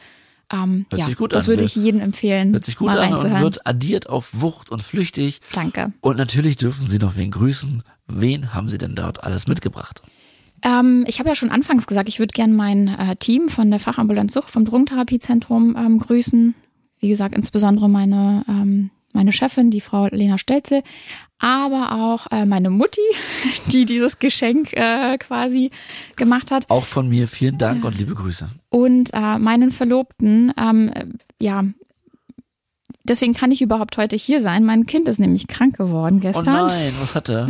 ähm, 0.51 0.85
Hört 0.89 0.99
ja, 0.99 1.05
sich 1.05 1.15
gut 1.15 1.33
das 1.33 1.45
an. 1.45 1.49
würde 1.49 1.63
ich 1.63 1.75
jedem 1.75 1.99
empfehlen, 1.99 2.53
Hört 2.53 2.65
sich 2.65 2.75
gut 2.75 2.87
mal 2.87 2.99
an 2.99 3.13
und 3.13 3.39
wird 3.41 3.65
addiert 3.67 4.09
auf 4.09 4.29
Wucht 4.33 4.71
und 4.71 4.81
Flüchtig. 4.81 5.41
Danke. 5.53 5.93
Und 6.01 6.17
natürlich 6.17 6.57
dürfen 6.57 6.87
Sie 6.87 6.97
noch 6.97 7.15
wen 7.15 7.31
grüßen. 7.31 7.83
Wen 8.07 8.53
haben 8.53 8.69
Sie 8.69 8.77
denn 8.77 8.95
dort 8.95 9.23
alles 9.23 9.47
mitgebracht? 9.47 10.01
Ähm, 10.63 11.05
ich 11.07 11.19
habe 11.19 11.29
ja 11.29 11.35
schon 11.35 11.51
anfangs 11.51 11.87
gesagt, 11.87 12.09
ich 12.09 12.19
würde 12.19 12.33
gern 12.33 12.53
mein 12.53 12.87
äh, 12.87 13.15
Team 13.15 13.49
von 13.49 13.69
der 13.69 13.79
Fachambulanz 13.79 14.33
Sucht 14.33 14.49
vom 14.49 14.65
Drogentherapiezentrum 14.65 15.75
ähm, 15.77 15.99
grüßen. 15.99 16.55
Wie 16.99 17.09
gesagt, 17.09 17.35
insbesondere 17.35 17.89
meine, 17.89 18.43
ähm, 18.49 18.89
meine 19.13 19.31
Chefin, 19.31 19.71
die 19.71 19.81
Frau 19.81 20.07
Lena 20.07 20.37
Stelze, 20.37 20.83
aber 21.39 21.93
auch 21.93 22.27
äh, 22.31 22.45
meine 22.45 22.69
Mutti, 22.69 23.01
die 23.71 23.85
dieses 23.85 24.19
Geschenk 24.19 24.73
äh, 24.73 25.17
quasi 25.17 25.71
gemacht 26.15 26.51
hat. 26.51 26.69
Auch 26.69 26.85
von 26.85 27.07
mir 27.09 27.27
vielen 27.27 27.57
Dank 27.57 27.83
und 27.85 27.97
liebe 27.97 28.13
Grüße. 28.15 28.47
Und 28.69 29.09
äh, 29.13 29.37
meinen 29.39 29.71
Verlobten, 29.71 30.53
ähm, 30.59 30.89
äh, 30.93 31.05
ja, 31.39 31.63
deswegen 33.05 33.33
kann 33.33 33.51
ich 33.51 33.61
überhaupt 33.61 33.97
heute 33.97 34.15
hier 34.15 34.41
sein. 34.41 34.63
Mein 34.65 34.85
Kind 34.85 35.07
ist 35.07 35.19
nämlich 35.19 35.47
krank 35.47 35.77
geworden 35.77 36.17
Oh 36.17 36.21
gestern. 36.21 36.45
nein, 36.67 36.93
was 36.99 37.15
hat 37.15 37.29
er? 37.29 37.47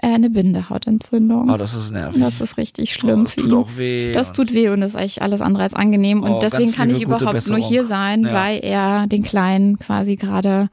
Äh, 0.00 0.06
eine 0.14 0.30
Bindehautentzündung. 0.30 1.50
Oh, 1.50 1.56
das 1.56 1.74
ist 1.74 1.90
nervig. 1.90 2.20
Das 2.22 2.40
ist 2.40 2.56
richtig 2.56 2.92
schlimm 2.92 3.20
oh, 3.20 3.24
das 3.24 3.34
tut 3.36 3.52
auch 3.52 3.70
weh. 3.76 4.12
Das 4.12 4.32
tut 4.32 4.52
weh 4.54 4.68
und 4.68 4.82
ist 4.82 4.94
eigentlich 4.96 5.22
alles 5.22 5.40
andere 5.40 5.64
als 5.64 5.74
angenehm. 5.74 6.22
Und 6.22 6.30
Oh, 6.32 6.38
deswegen 6.40 6.70
kann 6.72 6.90
ich 6.90 6.98
liebe, 6.98 7.10
gute 7.12 7.24
überhaupt 7.24 7.48
nur 7.48 7.58
hier 7.58 7.84
sein, 7.86 8.22
Ja. 8.24 8.32
weil 8.34 8.60
er 8.62 9.06
den 9.08 9.22
Kleinen 9.24 9.78
quasi 9.80 10.14
gerade 10.16 10.68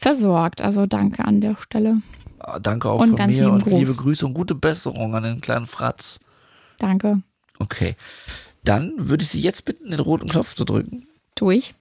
versorgt. 0.00 0.62
Also 0.62 0.86
danke 0.86 1.24
an 1.24 1.40
der 1.40 1.56
Stelle. 1.60 2.02
Ah, 2.38 2.58
Danke 2.58 2.88
auch 2.88 3.00
Und 3.00 3.10
von 3.10 3.16
ganz 3.18 3.36
mir 3.36 3.50
und 3.52 3.62
Gruß. 3.64 3.72
liebe 3.72 3.94
Grüße 3.94 4.24
und 4.26 4.34
gute 4.34 4.54
Besserung 4.54 5.14
an 5.14 5.22
den 5.22 5.40
kleinen 5.40 5.66
Fratz. 5.66 6.18
Danke. 6.78 7.22
Okay. 7.58 7.96
Dann 8.64 8.94
würde 8.96 9.22
ich 9.22 9.28
Sie 9.30 9.40
jetzt 9.40 9.64
bitten, 9.64 9.90
den 9.90 10.00
roten 10.00 10.28
Knopf 10.28 10.54
zu 10.54 10.64
drücken. 10.64 11.06
Tu 11.34 11.50
ich. 11.50 11.74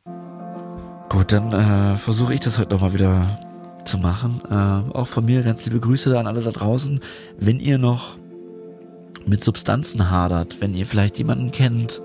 Gut, 1.09 1.31
dann 1.31 1.53
äh, 1.53 1.97
versuche 1.97 2.33
ich 2.33 2.39
das 2.41 2.57
heute 2.59 2.75
nochmal 2.75 2.93
wieder 2.93 3.39
zu 3.85 3.97
machen. 3.97 4.41
Äh, 4.49 4.95
auch 4.95 5.07
von 5.07 5.25
mir 5.25 5.41
ganz 5.41 5.65
liebe 5.65 5.79
Grüße 5.79 6.17
an 6.17 6.27
alle 6.27 6.41
da 6.41 6.51
draußen. 6.51 6.99
Wenn 7.39 7.59
ihr 7.59 7.77
noch 7.77 8.17
mit 9.25 9.43
Substanzen 9.43 10.09
hadert, 10.11 10.61
wenn 10.61 10.75
ihr 10.75 10.85
vielleicht 10.85 11.17
jemanden 11.17 11.51
kennt 11.51 12.01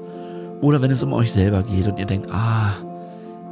oder 0.60 0.80
wenn 0.80 0.90
es 0.90 1.02
um 1.02 1.12
euch 1.12 1.32
selber 1.32 1.62
geht 1.62 1.86
und 1.86 1.98
ihr 1.98 2.06
denkt, 2.06 2.30
ah, 2.30 2.72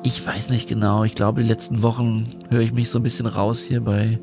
ich 0.03 0.27
weiß 0.27 0.51
nicht 0.51 0.69
genau, 0.69 1.05
ich 1.05 1.15
glaube, 1.15 1.43
die 1.43 1.49
letzten 1.49 1.83
Wochen 1.83 2.27
höre 2.51 2.61
ich 2.61 2.73
mich 2.73 2.91
so 2.91 2.99
ein 2.99 3.03
bisschen 3.03 3.27
raus 3.27 3.61
hier 3.61 3.81
bei, 3.83 4.19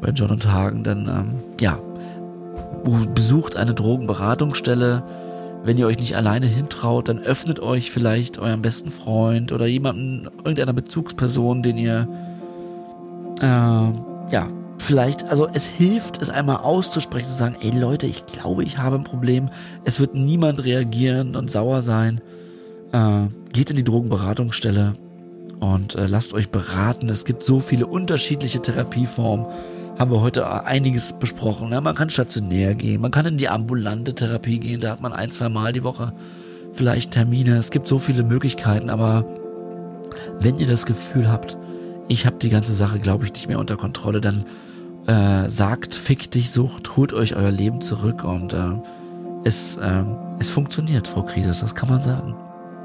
bei 0.00 0.10
John 0.10 0.30
und 0.30 0.50
Hagen, 0.50 0.84
dann 0.84 1.08
ähm, 1.08 1.34
ja, 1.60 1.78
besucht 3.14 3.56
eine 3.56 3.74
Drogenberatungsstelle. 3.74 5.02
Wenn 5.64 5.76
ihr 5.76 5.86
euch 5.86 5.98
nicht 5.98 6.14
alleine 6.14 6.46
hintraut, 6.46 7.08
dann 7.08 7.18
öffnet 7.18 7.58
euch 7.60 7.90
vielleicht 7.90 8.38
eurem 8.38 8.62
besten 8.62 8.90
Freund 8.90 9.50
oder 9.50 9.66
jemanden, 9.66 10.28
irgendeiner 10.38 10.72
Bezugsperson, 10.72 11.62
den 11.62 11.78
ihr, 11.78 12.08
äh, 13.40 13.44
ja, 13.44 14.48
vielleicht, 14.78 15.24
also 15.28 15.48
es 15.52 15.66
hilft, 15.66 16.22
es 16.22 16.30
einmal 16.30 16.58
auszusprechen, 16.58 17.26
zu 17.26 17.34
sagen, 17.34 17.56
ey 17.60 17.70
Leute, 17.70 18.06
ich 18.06 18.26
glaube, 18.26 18.62
ich 18.62 18.78
habe 18.78 18.96
ein 18.96 19.04
Problem. 19.04 19.50
Es 19.84 20.00
wird 20.00 20.14
niemand 20.14 20.62
reagieren 20.64 21.34
und 21.34 21.50
sauer 21.50 21.82
sein. 21.82 22.20
Äh, 22.92 23.26
geht 23.52 23.70
in 23.70 23.76
die 23.76 23.84
Drogenberatungsstelle 23.84 24.94
und 25.60 25.94
äh, 25.94 26.06
lasst 26.06 26.32
euch 26.32 26.50
beraten. 26.50 27.08
Es 27.08 27.24
gibt 27.24 27.42
so 27.42 27.60
viele 27.60 27.86
unterschiedliche 27.86 28.62
Therapieformen. 28.62 29.46
Haben 29.98 30.10
wir 30.12 30.20
heute 30.20 30.64
einiges 30.64 31.12
besprochen. 31.12 31.70
Ne? 31.70 31.80
Man 31.80 31.96
kann 31.96 32.08
stationär 32.08 32.74
gehen, 32.74 33.00
man 33.00 33.10
kann 33.10 33.26
in 33.26 33.36
die 33.36 33.48
ambulante 33.48 34.14
Therapie 34.14 34.60
gehen, 34.60 34.80
da 34.80 34.92
hat 34.92 35.00
man 35.00 35.12
ein, 35.12 35.32
zwei 35.32 35.48
Mal 35.48 35.72
die 35.72 35.82
Woche 35.82 36.12
vielleicht 36.72 37.10
Termine. 37.10 37.56
Es 37.56 37.70
gibt 37.70 37.88
so 37.88 37.98
viele 37.98 38.22
Möglichkeiten, 38.22 38.90
aber 38.90 39.24
wenn 40.40 40.58
ihr 40.58 40.68
das 40.68 40.86
Gefühl 40.86 41.28
habt, 41.30 41.58
ich 42.06 42.26
habe 42.26 42.36
die 42.36 42.48
ganze 42.48 42.74
Sache, 42.74 43.00
glaube 43.00 43.24
ich, 43.24 43.32
nicht 43.32 43.48
mehr 43.48 43.58
unter 43.58 43.76
Kontrolle, 43.76 44.20
dann 44.20 44.44
äh, 45.06 45.48
sagt, 45.50 45.94
fick 45.94 46.30
dich, 46.30 46.52
Sucht, 46.52 46.96
holt 46.96 47.12
euch 47.12 47.34
euer 47.34 47.50
Leben 47.50 47.80
zurück 47.80 48.24
und 48.24 48.52
äh, 48.52 48.70
es, 49.44 49.76
äh, 49.76 50.04
es 50.38 50.50
funktioniert, 50.50 51.08
Frau 51.08 51.22
Kriedes, 51.22 51.60
das 51.60 51.74
kann 51.74 51.88
man 51.88 52.00
sagen. 52.00 52.36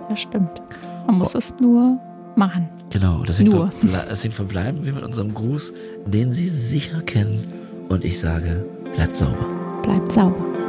Das 0.09 0.21
stimmt. 0.21 0.61
Man 1.07 1.17
muss 1.17 1.35
oh. 1.35 1.37
es 1.37 1.55
nur 1.59 1.99
machen. 2.35 2.69
Genau, 2.89 3.23
deswegen, 3.27 3.51
nur. 3.51 3.71
Verble 3.71 4.05
deswegen 4.09 4.33
verbleiben 4.33 4.85
wir 4.85 4.93
mit 4.93 5.03
unserem 5.03 5.33
Gruß, 5.33 5.73
den 6.05 6.31
Sie 6.33 6.47
sicher 6.47 7.01
kennen. 7.01 7.43
Und 7.89 8.03
ich 8.03 8.19
sage, 8.19 8.65
bleibt 8.95 9.15
sauber. 9.15 9.47
Bleibt 9.81 10.11
sauber. 10.11 10.62